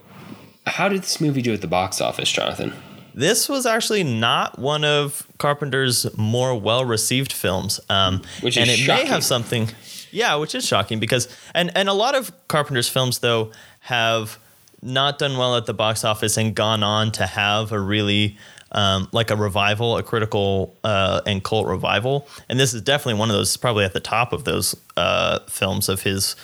how 0.66 0.88
did 0.88 1.02
this 1.02 1.20
movie 1.20 1.42
do 1.42 1.52
at 1.52 1.60
the 1.60 1.66
box 1.68 2.00
office, 2.00 2.30
Jonathan? 2.30 2.72
This 3.14 3.48
was 3.48 3.66
actually 3.66 4.04
not 4.04 4.58
one 4.58 4.84
of 4.84 5.26
Carpenter's 5.38 6.06
more 6.16 6.58
well-received 6.58 7.32
films, 7.32 7.80
um, 7.90 8.22
Which 8.40 8.56
and 8.56 8.70
it 8.70 8.76
shocking. 8.78 9.04
may 9.04 9.10
have 9.10 9.24
something. 9.24 9.70
Yeah, 10.12 10.36
which 10.36 10.54
is 10.54 10.66
shocking 10.66 10.98
because 11.00 11.28
and 11.54 11.70
and 11.76 11.88
a 11.88 11.92
lot 11.92 12.14
of 12.14 12.32
Carpenter's 12.48 12.88
films 12.88 13.18
though 13.18 13.50
have 13.80 14.38
not 14.82 15.18
done 15.18 15.36
well 15.36 15.56
at 15.56 15.66
the 15.66 15.74
box 15.74 16.04
office 16.04 16.36
and 16.36 16.54
gone 16.54 16.82
on 16.82 17.10
to 17.12 17.26
have 17.26 17.72
a 17.72 17.80
really 17.80 18.38
um, 18.72 19.08
like 19.12 19.30
a 19.30 19.36
revival, 19.36 19.96
a 19.96 20.02
critical 20.02 20.74
uh, 20.84 21.20
and 21.26 21.42
cult 21.42 21.66
revival. 21.66 22.28
And 22.48 22.58
this 22.58 22.74
is 22.74 22.82
definitely 22.82 23.18
one 23.18 23.30
of 23.30 23.36
those, 23.36 23.56
probably 23.56 23.84
at 23.84 23.92
the 23.92 24.00
top 24.00 24.32
of 24.32 24.44
those 24.44 24.74
uh, 24.96 25.40
films 25.48 25.88
of 25.88 26.02
his 26.02 26.36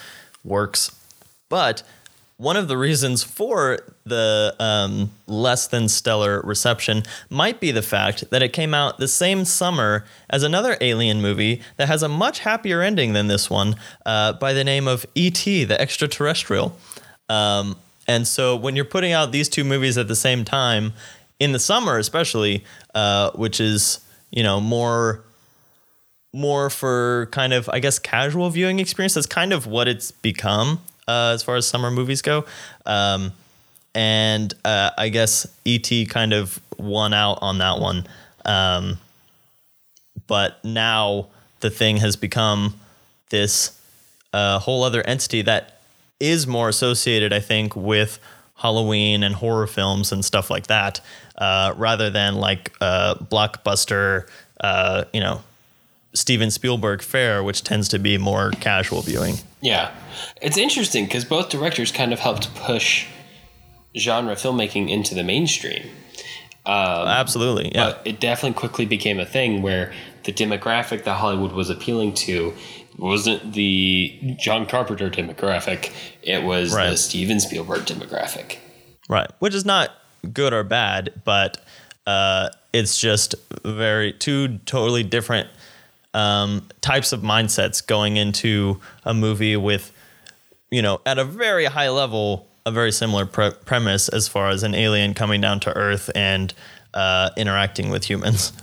works. 0.44 0.90
But 1.48 1.82
one 2.36 2.56
of 2.56 2.66
the 2.66 2.76
reasons 2.76 3.22
for 3.22 3.78
the 4.04 4.54
um, 4.58 5.12
less 5.26 5.68
than 5.68 5.88
stellar 5.88 6.40
reception 6.42 7.04
might 7.30 7.60
be 7.60 7.70
the 7.70 7.82
fact 7.82 8.28
that 8.30 8.42
it 8.42 8.52
came 8.52 8.74
out 8.74 8.98
the 8.98 9.06
same 9.06 9.44
summer 9.44 10.04
as 10.28 10.42
another 10.42 10.76
Alien 10.80 11.22
movie 11.22 11.62
that 11.76 11.86
has 11.86 12.02
a 12.02 12.08
much 12.08 12.40
happier 12.40 12.82
ending 12.82 13.12
than 13.12 13.28
this 13.28 13.48
one 13.48 13.76
uh, 14.04 14.32
by 14.32 14.52
the 14.52 14.64
name 14.64 14.88
of 14.88 15.06
E.T., 15.14 15.64
the 15.64 15.80
Extraterrestrial. 15.80 16.76
Um, 17.28 17.76
and 18.08 18.26
so 18.26 18.56
when 18.56 18.74
you're 18.74 18.84
putting 18.84 19.12
out 19.12 19.32
these 19.32 19.48
two 19.48 19.64
movies 19.64 19.96
at 19.96 20.08
the 20.08 20.16
same 20.16 20.44
time, 20.44 20.92
in 21.40 21.52
the 21.52 21.58
summer 21.58 21.98
especially, 21.98 22.64
uh, 22.94 23.30
which 23.32 23.60
is, 23.60 24.00
you 24.30 24.42
know, 24.42 24.60
more 24.60 25.22
more 26.32 26.68
for 26.68 27.28
kind 27.30 27.52
of 27.52 27.68
I 27.68 27.78
guess 27.78 27.98
casual 27.98 28.50
viewing 28.50 28.80
experience. 28.80 29.14
That's 29.14 29.26
kind 29.26 29.52
of 29.52 29.66
what 29.66 29.88
it's 29.88 30.10
become 30.10 30.80
uh, 31.06 31.32
as 31.34 31.42
far 31.42 31.56
as 31.56 31.66
summer 31.66 31.90
movies 31.90 32.22
go. 32.22 32.44
Um, 32.86 33.32
and 33.94 34.52
uh, 34.64 34.90
I 34.98 35.08
guess 35.08 35.46
ET 35.64 35.88
kind 36.08 36.32
of 36.32 36.60
won 36.78 37.14
out 37.14 37.38
on 37.40 37.58
that 37.58 37.78
one. 37.78 38.06
Um, 38.44 38.98
but 40.26 40.64
now 40.64 41.28
the 41.60 41.70
thing 41.70 41.98
has 41.98 42.16
become 42.16 42.80
this 43.30 43.80
uh, 44.32 44.58
whole 44.58 44.82
other 44.82 45.02
entity 45.02 45.42
that 45.42 45.80
is 46.18 46.46
more 46.46 46.68
associated, 46.68 47.32
I 47.32 47.40
think, 47.40 47.76
with 47.76 48.18
Halloween 48.64 49.22
and 49.22 49.34
horror 49.34 49.66
films 49.66 50.10
and 50.10 50.24
stuff 50.24 50.48
like 50.48 50.68
that, 50.68 50.98
uh, 51.36 51.74
rather 51.76 52.08
than 52.08 52.36
like 52.36 52.72
uh, 52.80 53.14
blockbuster, 53.16 54.26
uh, 54.58 55.04
you 55.12 55.20
know, 55.20 55.42
Steven 56.14 56.50
Spielberg 56.50 57.02
fare, 57.02 57.44
which 57.44 57.62
tends 57.62 57.88
to 57.90 57.98
be 57.98 58.16
more 58.16 58.52
casual 58.52 59.02
viewing. 59.02 59.34
Yeah, 59.60 59.94
it's 60.40 60.56
interesting 60.56 61.04
because 61.04 61.26
both 61.26 61.50
directors 61.50 61.92
kind 61.92 62.14
of 62.14 62.20
helped 62.20 62.54
push 62.54 63.06
genre 63.94 64.34
filmmaking 64.34 64.88
into 64.88 65.14
the 65.14 65.24
mainstream. 65.24 65.82
Um, 66.64 67.06
Absolutely, 67.06 67.70
yeah. 67.74 67.90
But 67.90 68.00
it 68.06 68.18
definitely 68.18 68.58
quickly 68.58 68.86
became 68.86 69.20
a 69.20 69.26
thing 69.26 69.60
where 69.60 69.92
the 70.24 70.32
demographic 70.32 71.04
that 71.04 71.14
Hollywood 71.14 71.52
was 71.52 71.70
appealing 71.70 72.14
to 72.14 72.54
wasn't 72.96 73.52
the 73.54 74.36
John 74.38 74.66
Carpenter 74.66 75.10
demographic; 75.10 75.92
it 76.22 76.42
was 76.42 76.74
the 76.74 76.96
Steven 76.96 77.40
Spielberg 77.40 77.82
demographic. 77.82 78.58
Right, 79.08 79.30
which 79.38 79.54
is 79.54 79.64
not 79.64 79.90
good 80.32 80.52
or 80.52 80.64
bad, 80.64 81.12
but 81.24 81.62
uh, 82.06 82.50
it's 82.72 82.98
just 82.98 83.34
very 83.64 84.12
two 84.12 84.58
totally 84.58 85.02
different 85.02 85.48
um, 86.14 86.68
types 86.80 87.12
of 87.12 87.20
mindsets 87.20 87.84
going 87.84 88.16
into 88.16 88.80
a 89.04 89.12
movie 89.12 89.56
with, 89.56 89.92
you 90.70 90.80
know, 90.80 91.00
at 91.04 91.18
a 91.18 91.24
very 91.24 91.66
high 91.66 91.90
level, 91.90 92.46
a 92.64 92.70
very 92.70 92.92
similar 92.92 93.26
pre- 93.26 93.52
premise 93.64 94.08
as 94.08 94.28
far 94.28 94.48
as 94.48 94.62
an 94.62 94.74
alien 94.74 95.12
coming 95.14 95.40
down 95.40 95.60
to 95.60 95.76
Earth 95.76 96.10
and 96.14 96.54
uh, 96.94 97.30
interacting 97.36 97.90
with 97.90 98.04
humans. 98.08 98.52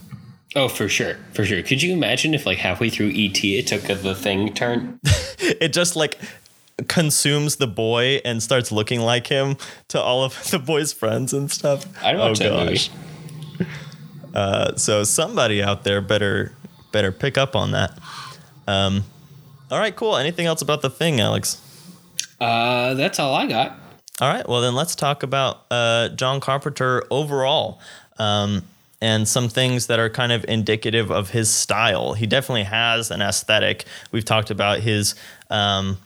Oh, 0.55 0.67
for 0.67 0.89
sure, 0.89 1.17
for 1.33 1.45
sure. 1.45 1.61
Could 1.63 1.81
you 1.81 1.93
imagine 1.93 2.33
if, 2.33 2.45
like, 2.45 2.57
halfway 2.57 2.89
through 2.89 3.09
ET, 3.09 3.43
it 3.43 3.67
took 3.67 3.89
a, 3.89 3.95
the 3.95 4.15
thing 4.15 4.53
turn? 4.53 4.99
It 5.59 5.73
just 5.73 5.95
like 5.95 6.19
consumes 6.87 7.55
the 7.55 7.65
boy 7.67 8.21
and 8.23 8.41
starts 8.43 8.71
looking 8.71 9.01
like 9.01 9.27
him 9.27 9.57
to 9.89 9.99
all 9.99 10.23
of 10.23 10.33
the 10.51 10.59
boy's 10.59 10.93
friends 10.93 11.33
and 11.33 11.49
stuff. 11.49 11.85
I'd 12.03 12.17
watch 12.17 12.39
that 12.39 12.53
movie. 12.53 12.79
Uh, 14.33 14.75
so 14.75 15.03
somebody 15.03 15.61
out 15.61 15.83
there 15.83 15.99
better 15.99 16.53
better 16.91 17.11
pick 17.11 17.37
up 17.37 17.55
on 17.55 17.71
that. 17.71 17.97
Um, 18.67 19.03
all 19.69 19.79
right, 19.79 19.95
cool. 19.95 20.15
Anything 20.15 20.45
else 20.45 20.61
about 20.61 20.81
the 20.81 20.89
thing, 20.89 21.19
Alex? 21.19 21.59
Uh, 22.39 22.93
that's 22.93 23.19
all 23.19 23.33
I 23.33 23.47
got. 23.47 23.77
All 24.19 24.29
right, 24.31 24.47
well 24.47 24.61
then 24.61 24.75
let's 24.75 24.95
talk 24.95 25.23
about 25.23 25.65
uh, 25.71 26.09
John 26.09 26.39
Carpenter 26.39 27.03
overall, 27.09 27.79
um, 28.19 28.63
and 29.01 29.27
some 29.27 29.49
things 29.49 29.87
that 29.87 29.99
are 29.99 30.09
kind 30.09 30.31
of 30.31 30.45
indicative 30.47 31.11
of 31.11 31.31
his 31.31 31.49
style. 31.49 32.13
He 32.13 32.27
definitely 32.27 32.63
has 32.63 33.09
an 33.11 33.21
aesthetic. 33.21 33.85
We've 34.11 34.25
talked 34.25 34.51
about 34.51 34.79
his 34.79 35.15
um, 35.49 35.97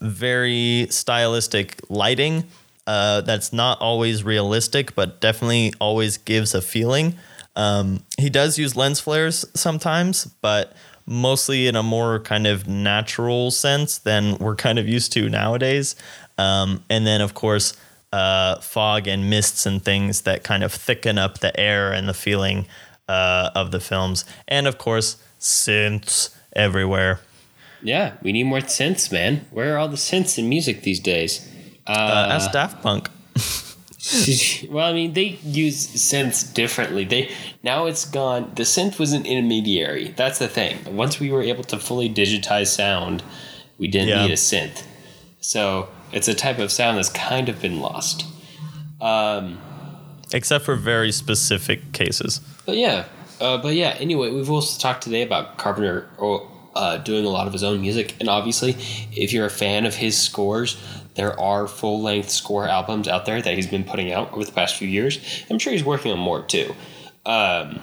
very 0.00 0.86
stylistic 0.90 1.80
lighting. 1.88 2.44
Uh, 2.86 3.22
that's 3.22 3.52
not 3.52 3.80
always 3.80 4.22
realistic, 4.22 4.94
but 4.94 5.20
definitely 5.20 5.72
always 5.80 6.18
gives 6.18 6.54
a 6.54 6.62
feeling. 6.62 7.16
Um, 7.56 8.02
he 8.18 8.30
does 8.30 8.58
use 8.58 8.76
lens 8.76 9.00
flares 9.00 9.44
sometimes, 9.54 10.26
but 10.40 10.76
mostly 11.06 11.66
in 11.66 11.76
a 11.76 11.82
more 11.82 12.20
kind 12.20 12.46
of 12.46 12.66
natural 12.66 13.50
sense 13.50 13.98
than 13.98 14.36
we're 14.38 14.56
kind 14.56 14.78
of 14.78 14.88
used 14.88 15.12
to 15.12 15.28
nowadays. 15.28 15.96
Um, 16.38 16.84
and 16.90 17.06
then, 17.06 17.20
of 17.20 17.34
course, 17.34 17.74
uh, 18.14 18.60
fog 18.60 19.08
and 19.08 19.28
mists 19.28 19.66
and 19.66 19.82
things 19.84 20.22
that 20.22 20.44
kind 20.44 20.62
of 20.62 20.72
thicken 20.72 21.18
up 21.18 21.38
the 21.38 21.52
air 21.58 21.92
and 21.92 22.08
the 22.08 22.14
feeling 22.14 22.66
uh, 23.08 23.50
of 23.54 23.70
the 23.70 23.80
films. 23.80 24.24
And 24.46 24.66
of 24.66 24.78
course, 24.78 25.16
synths 25.40 26.34
everywhere. 26.54 27.20
Yeah, 27.82 28.12
we 28.22 28.32
need 28.32 28.44
more 28.44 28.60
synths, 28.60 29.10
man. 29.12 29.32
Where 29.50 29.74
are 29.74 29.78
all 29.78 29.88
the 29.88 29.96
synths 29.96 30.38
in 30.38 30.48
music 30.48 30.82
these 30.82 31.00
days? 31.00 31.46
Uh, 31.86 32.28
ask 32.36 32.52
Daft 32.52 32.82
Punk. 32.82 33.10
well, 34.70 34.86
I 34.86 34.92
mean, 34.92 35.14
they 35.14 35.38
use 35.64 35.86
synths 36.10 36.52
differently. 36.52 37.04
They 37.04 37.30
now 37.62 37.86
it's 37.86 38.04
gone. 38.04 38.52
The 38.54 38.64
synth 38.64 38.98
was 38.98 39.12
an 39.12 39.24
intermediary. 39.26 40.08
That's 40.16 40.38
the 40.38 40.48
thing. 40.48 40.76
Once 40.96 41.18
we 41.18 41.30
were 41.30 41.42
able 41.42 41.64
to 41.64 41.78
fully 41.78 42.08
digitize 42.10 42.68
sound, 42.68 43.22
we 43.78 43.88
didn't 43.88 44.08
Yeah. 44.08 44.22
need 44.22 44.32
a 44.32 44.36
synth. 44.36 44.82
So 45.40 45.88
it's 46.14 46.28
a 46.28 46.34
type 46.34 46.58
of 46.58 46.72
sound 46.72 46.96
that's 46.96 47.10
kind 47.10 47.48
of 47.48 47.60
been 47.60 47.80
lost. 47.80 48.24
Um, 49.00 49.58
Except 50.32 50.64
for 50.64 50.76
very 50.76 51.12
specific 51.12 51.92
cases. 51.92 52.40
but 52.64 52.76
yeah, 52.76 53.04
uh, 53.40 53.58
but 53.58 53.74
yeah. 53.74 53.96
Anyway, 53.98 54.30
we've 54.30 54.50
also 54.50 54.80
talked 54.80 55.02
today 55.02 55.22
about 55.22 55.58
Carpenter 55.58 56.08
uh, 56.74 56.98
doing 56.98 57.24
a 57.24 57.28
lot 57.28 57.46
of 57.46 57.52
his 57.52 57.62
own 57.62 57.80
music. 57.80 58.14
And 58.20 58.28
obviously, 58.28 58.76
if 59.12 59.32
you're 59.32 59.46
a 59.46 59.50
fan 59.50 59.86
of 59.86 59.96
his 59.96 60.16
scores, 60.16 60.80
there 61.14 61.38
are 61.38 61.66
full 61.68 62.02
length 62.02 62.30
score 62.30 62.68
albums 62.68 63.06
out 63.08 63.26
there 63.26 63.40
that 63.40 63.54
he's 63.54 63.66
been 63.66 63.84
putting 63.84 64.12
out 64.12 64.32
over 64.32 64.44
the 64.44 64.52
past 64.52 64.76
few 64.76 64.88
years. 64.88 65.44
I'm 65.50 65.58
sure 65.58 65.72
he's 65.72 65.84
working 65.84 66.12
on 66.12 66.18
more 66.18 66.42
too 66.42 66.74
um, 67.26 67.80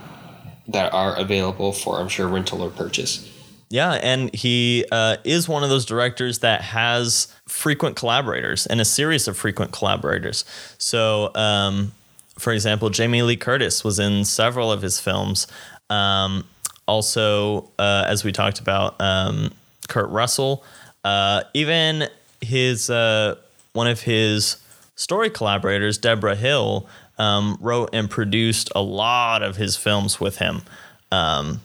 that 0.67 0.93
are 0.93 1.15
available 1.17 1.71
for, 1.71 1.99
I'm 1.99 2.09
sure, 2.09 2.27
rental 2.27 2.61
or 2.61 2.69
purchase. 2.69 3.27
Yeah, 3.71 3.93
and 3.93 4.33
he 4.35 4.85
uh, 4.91 5.17
is 5.23 5.47
one 5.47 5.63
of 5.63 5.69
those 5.69 5.85
directors 5.85 6.39
that 6.39 6.61
has 6.61 7.33
frequent 7.47 7.95
collaborators 7.95 8.67
and 8.67 8.81
a 8.81 8.85
series 8.85 9.29
of 9.29 9.37
frequent 9.37 9.71
collaborators. 9.71 10.43
So, 10.77 11.33
um, 11.35 11.93
for 12.37 12.51
example, 12.51 12.89
Jamie 12.89 13.21
Lee 13.21 13.37
Curtis 13.37 13.81
was 13.81 13.97
in 13.97 14.25
several 14.25 14.73
of 14.73 14.81
his 14.81 14.99
films. 14.99 15.47
Um, 15.89 16.43
also, 16.85 17.71
uh, 17.79 18.03
as 18.07 18.25
we 18.25 18.33
talked 18.33 18.59
about, 18.59 18.99
um, 18.99 19.53
Kurt 19.87 20.09
Russell, 20.09 20.65
uh, 21.05 21.43
even 21.53 22.09
his 22.41 22.89
uh, 22.89 23.35
one 23.71 23.87
of 23.87 24.01
his 24.01 24.57
story 24.95 25.29
collaborators, 25.29 25.97
Debra 25.97 26.35
Hill, 26.35 26.87
um, 27.17 27.57
wrote 27.61 27.91
and 27.93 28.09
produced 28.09 28.69
a 28.75 28.81
lot 28.81 29.43
of 29.43 29.55
his 29.55 29.77
films 29.77 30.19
with 30.19 30.39
him. 30.39 30.63
Um, 31.09 31.61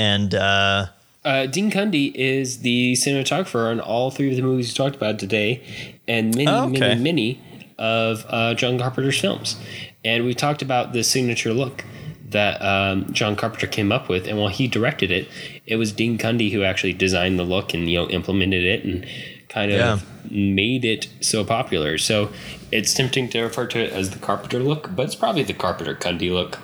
and 0.00 0.34
uh, 0.34 0.86
Uh, 1.24 1.44
Dean 1.46 1.70
Cundey 1.70 2.12
is 2.14 2.60
the 2.60 2.94
cinematographer 2.94 3.70
on 3.70 3.78
all 3.78 4.10
three 4.10 4.30
of 4.30 4.36
the 4.36 4.42
movies 4.42 4.68
we 4.70 4.74
talked 4.74 4.96
about 4.96 5.18
today, 5.18 5.60
and 6.08 6.34
many, 6.34 6.48
Oh, 6.48 6.68
okay. 6.70 6.80
many, 6.80 7.00
many 7.02 7.40
of 7.78 8.24
uh, 8.28 8.54
John 8.54 8.78
Carpenter's 8.78 9.20
films. 9.20 9.56
And 10.04 10.24
we 10.24 10.32
talked 10.34 10.62
about 10.62 10.92
the 10.94 11.02
signature 11.04 11.52
look 11.52 11.84
that 12.30 12.54
um, 12.62 13.12
John 13.12 13.36
Carpenter 13.36 13.66
came 13.66 13.92
up 13.92 14.08
with, 14.08 14.26
and 14.28 14.38
while 14.38 14.48
he 14.48 14.66
directed 14.68 15.10
it, 15.10 15.28
it 15.66 15.76
was 15.76 15.92
Dean 15.92 16.16
Cundey 16.16 16.52
who 16.52 16.62
actually 16.62 16.94
designed 16.94 17.38
the 17.38 17.44
look 17.44 17.74
and 17.74 17.88
you 17.90 17.98
know 17.98 18.08
implemented 18.08 18.64
it 18.64 18.84
and 18.84 19.04
kind 19.48 19.72
of 19.72 19.78
Yeah. 19.78 19.98
made 20.30 20.84
it 20.86 21.08
so 21.20 21.44
popular. 21.44 21.98
So 21.98 22.30
it's 22.72 22.94
tempting 22.94 23.28
to 23.30 23.42
refer 23.42 23.66
to 23.66 23.78
it 23.84 23.92
as 23.92 24.10
the 24.10 24.18
Carpenter 24.18 24.60
look, 24.60 24.90
but 24.96 25.04
it's 25.06 25.16
probably 25.16 25.42
the 25.42 25.52
Carpenter 25.64 25.94
Cundey 25.94 26.30
look. 26.32 26.58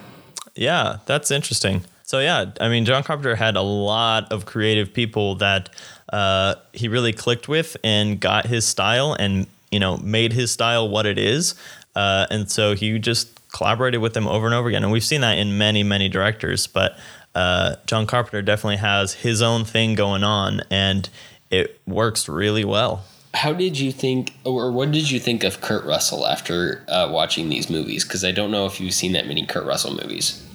Yeah, 0.55 0.99
that's 1.05 1.31
interesting. 1.31 1.85
So 2.07 2.21
yeah, 2.21 2.53
I 2.61 2.69
mean, 2.69 2.85
John 2.85 3.03
Carpenter 3.03 3.35
had 3.35 3.57
a 3.57 3.63
lot 3.63 4.31
of 4.31 4.47
creative 4.47 4.95
people 4.95 5.35
that 5.37 5.71
uh, 6.13 6.55
he 6.73 6.87
really 6.87 7.13
clicked 7.13 7.49
with 7.49 7.77
and 7.83 8.21
got 8.21 8.47
his 8.47 8.65
style, 8.65 9.15
and 9.15 9.49
you 9.73 9.81
know, 9.81 9.97
made 9.97 10.33
his 10.33 10.53
style 10.53 10.89
what 10.89 11.05
it 11.05 11.19
is. 11.19 11.57
Uh, 11.97 12.27
and 12.31 12.49
so 12.49 12.77
he 12.77 13.01
just 13.01 13.41
collaborated 13.51 14.01
with 14.01 14.15
them 14.15 14.29
over 14.29 14.47
and 14.47 14.55
over 14.55 14.69
again, 14.69 14.85
and 14.85 14.93
we've 14.93 15.05
seen 15.05 15.21
that 15.23 15.37
in 15.37 15.59
many, 15.59 15.83
many 15.83 16.09
directors. 16.09 16.69
But 16.69 16.97
uh, 17.35 17.75
John 17.87 18.07
Carpenter 18.07 18.41
definitely 18.41 18.77
has 18.77 19.15
his 19.15 19.43
own 19.43 19.65
thing 19.65 19.97
going 19.97 20.23
on, 20.23 20.63
and 20.71 21.11
it 21.51 21.81
works 21.89 22.29
really 22.29 22.65
well. 22.65 23.05
How 23.35 23.53
did 23.53 23.81
you 23.81 23.91
think, 23.91 24.33
or 24.45 24.71
what 24.71 24.93
did 24.93 25.11
you 25.11 25.19
think 25.19 25.43
of 25.43 25.61
Kurt 25.61 25.85
Russell 25.85 26.25
after 26.25 26.85
uh, 26.87 27.09
watching 27.11 27.49
these 27.49 27.69
movies? 27.69 28.05
Because 28.05 28.25
I 28.25 28.31
don't 28.31 28.53
know 28.53 28.65
if 28.67 28.81
you've 28.81 28.95
seen 28.95 29.13
that 29.15 29.27
many 29.27 29.45
Kurt 29.45 29.67
Russell 29.67 29.93
movies. 29.93 30.46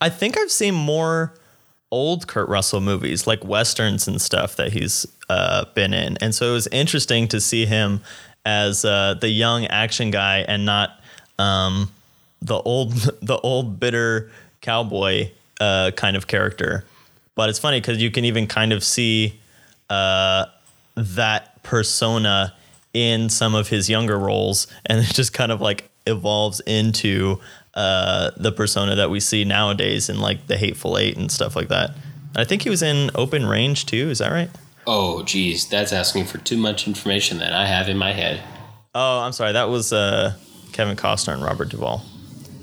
I 0.00 0.08
think 0.08 0.38
I've 0.38 0.50
seen 0.50 0.74
more 0.74 1.34
old 1.90 2.26
Kurt 2.26 2.48
Russell 2.48 2.80
movies, 2.80 3.26
like 3.26 3.44
westerns 3.44 4.08
and 4.08 4.20
stuff 4.20 4.56
that 4.56 4.72
he's 4.72 5.06
uh, 5.28 5.64
been 5.74 5.94
in, 5.94 6.16
and 6.20 6.34
so 6.34 6.50
it 6.50 6.52
was 6.52 6.66
interesting 6.68 7.28
to 7.28 7.40
see 7.40 7.66
him 7.66 8.00
as 8.44 8.84
uh, 8.84 9.14
the 9.20 9.28
young 9.28 9.66
action 9.66 10.10
guy 10.10 10.38
and 10.46 10.64
not 10.64 11.00
um, 11.38 11.90
the 12.42 12.56
old 12.56 12.92
the 13.22 13.38
old 13.42 13.80
bitter 13.80 14.30
cowboy 14.60 15.30
uh, 15.60 15.90
kind 15.96 16.16
of 16.16 16.26
character. 16.26 16.84
But 17.34 17.50
it's 17.50 17.58
funny 17.58 17.80
because 17.80 18.00
you 18.00 18.10
can 18.10 18.24
even 18.24 18.46
kind 18.46 18.72
of 18.72 18.82
see 18.82 19.38
uh, 19.90 20.46
that 20.94 21.62
persona 21.62 22.54
in 22.94 23.28
some 23.28 23.54
of 23.54 23.68
his 23.68 23.90
younger 23.90 24.18
roles, 24.18 24.66
and 24.86 25.00
it 25.04 25.14
just 25.14 25.32
kind 25.32 25.52
of 25.52 25.60
like 25.60 25.90
evolves 26.06 26.60
into 26.60 27.40
uh, 27.76 28.30
the 28.36 28.50
persona 28.50 28.96
that 28.96 29.10
we 29.10 29.20
see 29.20 29.44
nowadays 29.44 30.08
in 30.08 30.18
like 30.18 30.46
the 30.48 30.56
Hateful 30.56 30.98
Eight 30.98 31.16
and 31.16 31.30
stuff 31.30 31.54
like 31.54 31.68
that. 31.68 31.92
I 32.34 32.44
think 32.44 32.62
he 32.62 32.70
was 32.70 32.82
in 32.82 33.10
Open 33.14 33.46
Range 33.46 33.86
too. 33.86 34.10
Is 34.10 34.18
that 34.18 34.32
right? 34.32 34.50
Oh, 34.86 35.22
geez, 35.22 35.68
that's 35.68 35.92
asking 35.92 36.24
for 36.24 36.38
too 36.38 36.56
much 36.56 36.86
information 36.86 37.38
that 37.38 37.52
I 37.52 37.66
have 37.66 37.88
in 37.88 37.96
my 37.96 38.12
head. 38.12 38.42
Oh, 38.94 39.20
I'm 39.20 39.32
sorry. 39.32 39.52
That 39.52 39.68
was 39.68 39.92
uh, 39.92 40.34
Kevin 40.72 40.96
Costner 40.96 41.34
and 41.34 41.42
Robert 41.42 41.68
Duvall. 41.68 42.02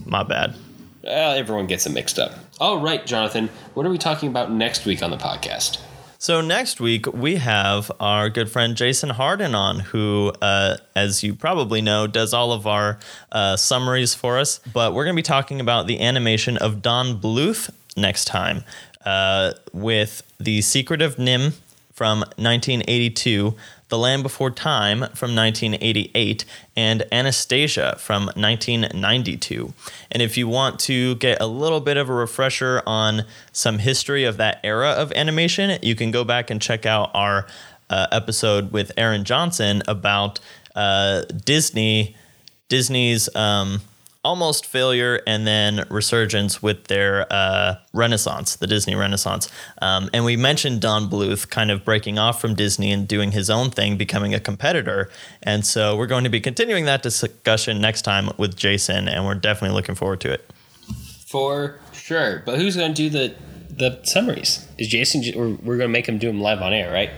My 0.05 0.23
bad. 0.23 0.55
Well, 1.03 1.33
everyone 1.33 1.67
gets 1.67 1.85
it 1.85 1.91
mixed 1.91 2.17
up. 2.17 2.31
All 2.59 2.79
right, 2.79 3.05
Jonathan, 3.05 3.49
what 3.73 3.85
are 3.85 3.89
we 3.89 3.97
talking 3.97 4.29
about 4.29 4.51
next 4.51 4.85
week 4.85 5.03
on 5.03 5.11
the 5.11 5.17
podcast? 5.17 5.79
So 6.23 6.39
next 6.39 6.79
week 6.79 7.05
we 7.07 7.35
have 7.35 7.91
our 7.99 8.29
good 8.29 8.49
friend 8.49 8.77
Jason 8.77 9.09
Harden 9.09 9.53
on, 9.53 9.79
who, 9.79 10.31
uh, 10.41 10.77
as 10.95 11.21
you 11.21 11.35
probably 11.35 11.81
know, 11.81 12.07
does 12.07 12.33
all 12.33 12.53
of 12.53 12.65
our 12.65 12.97
uh, 13.33 13.57
summaries 13.57 14.15
for 14.15 14.39
us. 14.39 14.61
But 14.71 14.93
we're 14.93 15.03
going 15.03 15.17
to 15.17 15.19
be 15.19 15.21
talking 15.21 15.59
about 15.59 15.85
the 15.85 15.99
animation 15.99 16.55
of 16.55 16.81
Don 16.81 17.19
Bluth 17.19 17.69
next 17.97 18.23
time, 18.23 18.63
uh, 19.05 19.51
with 19.73 20.23
the 20.39 20.61
Secret 20.61 21.01
of 21.01 21.17
NIMH 21.17 21.55
from 21.91 22.19
1982, 22.19 23.53
The 23.93 23.99
Land 23.99 24.23
Before 24.23 24.49
Time 24.49 25.01
from 25.13 25.35
1988, 25.35 26.45
and 26.75 27.05
Anastasia 27.11 27.95
from 27.99 28.23
1992. 28.35 29.71
And 30.09 30.23
if 30.23 30.35
you 30.35 30.47
want 30.47 30.79
to 30.79 31.13
get 31.17 31.39
a 31.39 31.45
little 31.45 31.79
bit 31.79 31.97
of 31.97 32.09
a 32.09 32.13
refresher 32.13 32.81
on 32.87 33.25
some 33.51 33.77
history 33.77 34.23
of 34.23 34.37
that 34.37 34.59
era 34.63 34.89
of 34.89 35.11
animation, 35.11 35.77
you 35.83 35.93
can 35.93 36.09
go 36.09 36.23
back 36.23 36.49
and 36.49 36.59
check 36.59 36.87
out 36.87 37.11
our 37.13 37.45
uh, 37.91 38.07
episode 38.11 38.71
with 38.71 38.91
Aaron 38.97 39.25
Johnson 39.25 39.83
about 39.87 40.39
uh, 40.73 41.21
Disney, 41.45 42.15
Disney's 42.69 43.29
um, 43.35 43.79
almost 44.23 44.65
failure 44.65 45.21
and 45.27 45.45
then 45.45 45.85
resurgence 45.89 46.61
with 46.61 46.85
their 46.85 47.31
uh, 47.31 47.75
Renaissance, 47.93 48.55
the 48.55 48.67
Disney 48.67 48.95
Renaissance. 48.95 49.49
Um, 49.81 50.09
and 50.13 50.23
we 50.23 50.37
mentioned 50.37 50.81
Don 50.81 51.09
Bluth 51.09 51.49
kind 51.49 51.69
of 51.71 51.83
breaking 51.83 52.17
off 52.17 52.39
from 52.39 52.55
Disney 52.55 52.91
and 52.91 53.07
doing 53.07 53.31
his 53.31 53.49
own 53.49 53.69
thing, 53.69 53.97
becoming 53.97 54.33
a 54.33 54.39
competitor. 54.39 55.09
And 55.41 55.65
so 55.65 55.97
we're 55.97 56.07
going 56.07 56.23
to 56.23 56.29
be 56.29 56.39
continuing 56.39 56.85
that 56.85 57.03
discussion 57.03 57.81
next 57.81 58.03
time 58.03 58.29
with 58.37 58.55
Jason, 58.55 59.07
and 59.07 59.25
we're 59.25 59.35
definitely 59.35 59.75
looking 59.75 59.95
forward 59.95 60.21
to 60.21 60.31
it. 60.31 60.49
For 61.27 61.79
sure. 61.91 62.43
But 62.45 62.59
who's 62.59 62.75
going 62.75 62.93
to 62.93 62.95
do 62.95 63.09
the 63.09 63.35
the 63.69 63.99
summaries? 64.03 64.67
Is 64.77 64.87
Jason? 64.87 65.23
Or 65.35 65.49
we're 65.49 65.77
going 65.77 65.89
to 65.89 65.93
make 65.93 66.07
him 66.07 66.19
do 66.19 66.27
them 66.27 66.41
live 66.41 66.61
on 66.61 66.73
air, 66.73 66.93
right? 66.93 67.09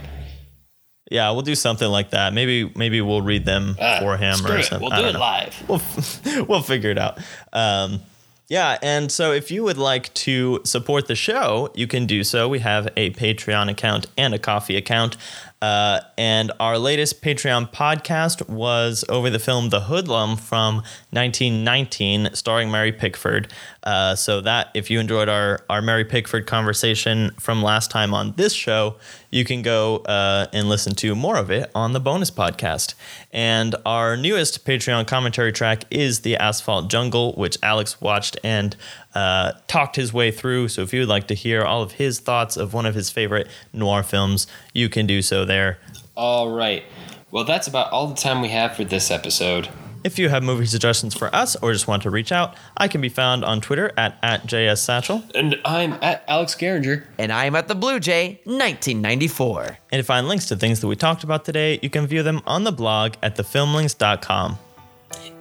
Yeah, 1.12 1.32
we'll 1.32 1.44
do 1.44 1.56
something 1.56 1.88
like 1.88 2.10
that. 2.12 2.34
Maybe 2.34 2.72
maybe 2.76 3.00
we'll 3.02 3.22
read 3.22 3.46
them 3.46 3.76
Ah, 3.80 3.98
for 4.00 4.18
him 4.18 4.44
or 4.46 4.58
it. 4.58 4.64
something. 4.66 4.82
We'll 4.90 4.94
I 4.94 5.02
do 5.02 5.08
it 5.08 5.14
know. 5.14 5.20
live. 5.20 5.64
we'll 5.68 6.46
we'll 6.48 6.62
figure 6.64 6.90
it 6.90 6.98
out. 6.98 7.20
Um, 7.54 8.02
yeah, 8.48 8.78
and 8.84 9.12
so 9.12 9.32
if 9.32 9.50
you 9.50 9.64
would 9.64 9.78
like 9.80 10.14
to 10.14 10.62
support 10.66 11.08
the 11.08 11.16
show, 11.16 11.72
you 11.74 11.88
can 11.88 12.06
do 12.06 12.24
so. 12.24 12.48
We 12.48 12.60
have 12.60 12.88
a 12.96 13.10
Patreon 13.12 13.72
account 13.72 14.06
and 14.18 14.36
a 14.36 14.40
Ko-fi 14.40 14.76
account. 14.76 15.18
Uh, 15.64 16.02
and 16.16 16.52
our 16.60 16.78
latest 16.78 17.24
Patreon 17.24 17.72
podcast 17.74 18.48
was 18.48 19.04
over 19.10 19.32
the 19.32 19.40
film 19.40 19.70
The 19.70 19.82
Hoodlum 19.82 20.38
from 20.38 20.84
1919, 21.10 22.36
starring 22.36 22.70
Mary 22.70 22.92
Pickford. 22.92 23.52
Uh, 23.86 24.16
so 24.16 24.42
that 24.42 24.70
if 24.74 24.90
you 24.90 25.00
enjoyed 25.00 25.30
our 25.30 25.60
our 25.70 25.80
Mary 25.80 26.04
Pickford 26.04 26.48
conversation 26.48 27.32
from 27.40 27.62
last 27.62 27.92
time 27.92 28.16
on 28.16 28.34
this 28.36 28.52
show, 28.52 28.96
you 29.30 29.46
can 29.46 29.62
go 29.62 29.98
uh, 29.98 30.48
and 30.54 30.68
listen 30.68 30.96
to 30.96 31.14
more 31.14 31.38
of 31.38 31.52
it 31.52 31.70
on 31.76 31.94
the 31.94 32.00
bonus 32.00 32.32
podcast. 32.32 32.96
And 33.32 33.76
our 33.86 34.18
newest 34.18 34.66
Patreon 34.66 35.08
commentary 35.08 35.52
track 35.52 35.84
is 35.92 36.22
The 36.22 36.36
Asphalt 36.38 36.90
Jungle, 36.90 37.34
which 37.34 37.58
Alex 37.62 38.02
watched 38.02 38.38
and 38.44 38.76
uh, 39.14 39.52
talked 39.68 39.98
his 39.98 40.12
way 40.12 40.32
through. 40.32 40.70
So 40.70 40.82
if 40.82 40.92
you 40.92 41.02
would 41.02 41.10
like 41.10 41.28
to 41.28 41.36
hear 41.36 41.64
all 41.64 41.84
of 41.84 41.94
his 41.94 42.20
thoughts 42.20 42.58
of 42.58 42.74
one 42.74 42.88
of 42.88 42.96
his 42.96 43.10
favorite 43.12 43.48
noir 43.72 44.02
films, 44.02 44.48
you 44.74 44.90
can 44.90 45.06
do 45.06 45.22
so 45.22 45.46
there. 45.46 45.78
All 46.16 46.50
right. 46.50 46.84
Well, 47.30 47.44
that's 47.44 47.68
about 47.68 47.92
all 47.92 48.08
the 48.08 48.16
time 48.16 48.42
we 48.42 48.50
have 48.50 48.76
for 48.76 48.84
this 48.84 49.12
episode. 49.12 49.70
If 50.06 50.20
you 50.20 50.30
have 50.30 50.44
movie 50.44 50.68
suggestions 50.68 51.16
for 51.16 51.36
us 51.36 51.56
or 51.56 51.74
just 51.74 51.88
want 51.88 52.04
to 52.04 52.12
reach 52.12 52.32
out, 52.32 52.54
I 52.78 52.88
can 52.88 53.02
be 53.02 53.10
found 53.10 53.44
on 53.44 53.60
Twitter 53.60 53.92
at, 53.98 54.20
at 54.22 54.46
JSSatchel. 54.46 55.32
And 55.34 55.60
I'm 55.66 55.94
at 55.94 56.24
Alex 56.28 56.54
Garinger. 56.54 57.06
And 57.18 57.32
I'm 57.32 57.56
at 57.56 57.68
the 57.68 57.74
Blue 57.74 58.00
Jay 58.00 58.40
1994. 58.44 59.80
And 59.92 60.00
to 60.00 60.04
find 60.04 60.28
links 60.28 60.46
to 60.50 60.56
things 60.56 60.80
that 60.82 60.88
we 60.88 60.96
talked 60.96 61.24
about 61.24 61.44
today, 61.44 61.80
you 61.82 61.90
can 61.90 62.06
view 62.06 62.22
them 62.22 62.44
on 62.46 62.66
the 62.66 62.72
blog 62.72 63.16
at 63.24 63.36
thefilmlings.com. 63.36 64.60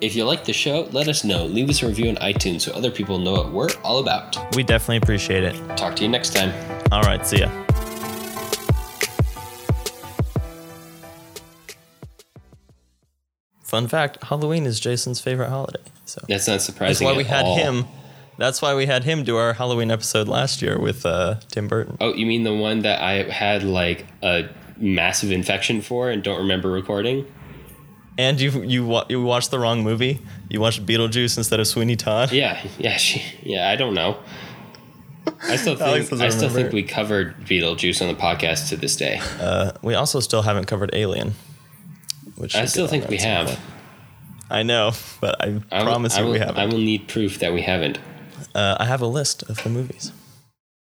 If 0.01 0.17
you 0.17 0.25
like 0.25 0.47
the 0.47 0.55
show, 0.55 0.89
let 0.93 1.09
us 1.09 1.25
know. 1.25 1.45
Leave 1.45 1.69
us 1.69 1.83
a 1.83 1.87
review 1.87 2.09
on 2.09 2.17
iTunes 2.17 2.63
so 2.63 2.73
other 2.73 2.91
people 2.91 3.19
know 3.19 3.33
what 3.33 3.53
we're 3.53 3.69
all 3.83 3.99
about. 3.99 4.57
We 4.57 4.63
definitely 4.63 4.97
appreciate 4.97 5.45
it. 5.45 5.77
Talk 5.77 5.95
to 5.97 6.05
you 6.05 6.09
next 6.09 6.35
time. 6.35 6.55
All 6.91 7.03
right, 7.03 7.27
see 7.27 7.41
ya. 7.41 7.64
Fun 13.75 13.89
fact 13.89 14.23
Halloween 14.23 14.67
is 14.67 14.79
Jason's 14.79 15.21
favorite 15.21 15.49
holiday. 15.49 15.81
So 16.05 16.25
That's 16.29 16.47
not 16.47 16.63
surprising. 16.63 17.05
that's 17.09 17.13
why 17.13 17.19
we 17.19 17.25
had 17.25 17.45
all. 17.45 17.57
him 17.57 17.87
That's 18.39 18.63
why 18.63 18.77
we 18.77 18.87
had 18.87 19.03
him 19.03 19.25
do 19.25 19.37
our 19.37 19.53
Halloween 19.53 19.91
episode 19.91 20.29
last 20.29 20.63
year 20.63 20.79
with 20.79 21.05
uh, 21.05 21.41
Tim 21.51 21.67
Burton. 21.67 21.97
Oh, 22.01 22.15
you 22.15 22.25
mean 22.25 22.45
the 22.45 22.55
one 22.55 22.83
that 22.83 23.01
I 23.01 23.25
had 23.25 23.65
like 23.65 24.07
a 24.23 24.49
massive 24.77 25.33
infection 25.33 25.81
for 25.81 26.09
and 26.09 26.23
don't 26.23 26.39
remember 26.39 26.71
recording? 26.71 27.27
And 28.17 28.41
you 28.41 28.63
you 28.63 28.87
wa- 28.87 29.07
you 29.09 29.21
watched 29.21 29.51
the 29.51 29.59
wrong 29.59 29.83
movie. 29.83 30.21
You 30.49 30.61
watched 30.61 30.87
Beetlejuice 30.87 31.37
instead 31.37 31.59
of 31.59 31.67
Sweeney 31.67 31.97
Todd. 31.97 32.31
Yeah, 32.31 32.65
yeah, 32.79 32.97
she, 32.97 33.25
yeah. 33.43 33.69
I 33.71 33.75
don't 33.75 33.95
know. 33.95 34.19
I 35.43 35.57
still 35.57 35.75
think 35.77 36.13
I 36.13 36.29
still 36.29 36.49
think 36.49 36.73
we 36.73 36.85
covered 36.85 37.41
Beetlejuice 37.41 38.01
on 38.01 38.07
the 38.07 38.21
podcast 38.21 38.69
to 38.69 38.77
this 38.77 38.95
day. 38.95 39.21
Uh, 39.41 39.73
we 39.83 39.97
also 39.97 40.21
still 40.21 40.43
haven't 40.43 40.67
covered 40.67 40.91
Alien. 40.93 41.35
Which 42.37 42.55
I 42.57 42.65
still 42.67 42.87
think 42.89 43.09
we 43.09 43.19
have. 43.19 43.47
point. 43.49 43.59
I 44.51 44.63
know, 44.63 44.93
but 45.21 45.41
I, 45.41 45.61
I 45.73 45.79
will- 45.79 45.85
promise 45.85 46.17
I 46.17 46.21
you 46.21 46.25
will, 46.27 46.33
we 46.33 46.41
I 46.41 46.45
haven't. 46.47 46.61
I 46.63 46.67
will 46.67 46.79
need 46.79 47.09
proof 47.09 47.39
that 47.39 47.53
we 47.53 47.63
haven't. 47.63 47.99
Uh, 48.55 48.77
I 48.79 48.85
have 48.85 49.01
a 49.01 49.07
list 49.07 49.43
of 49.45 49.63
the 49.63 49.71
movies. 49.71 50.13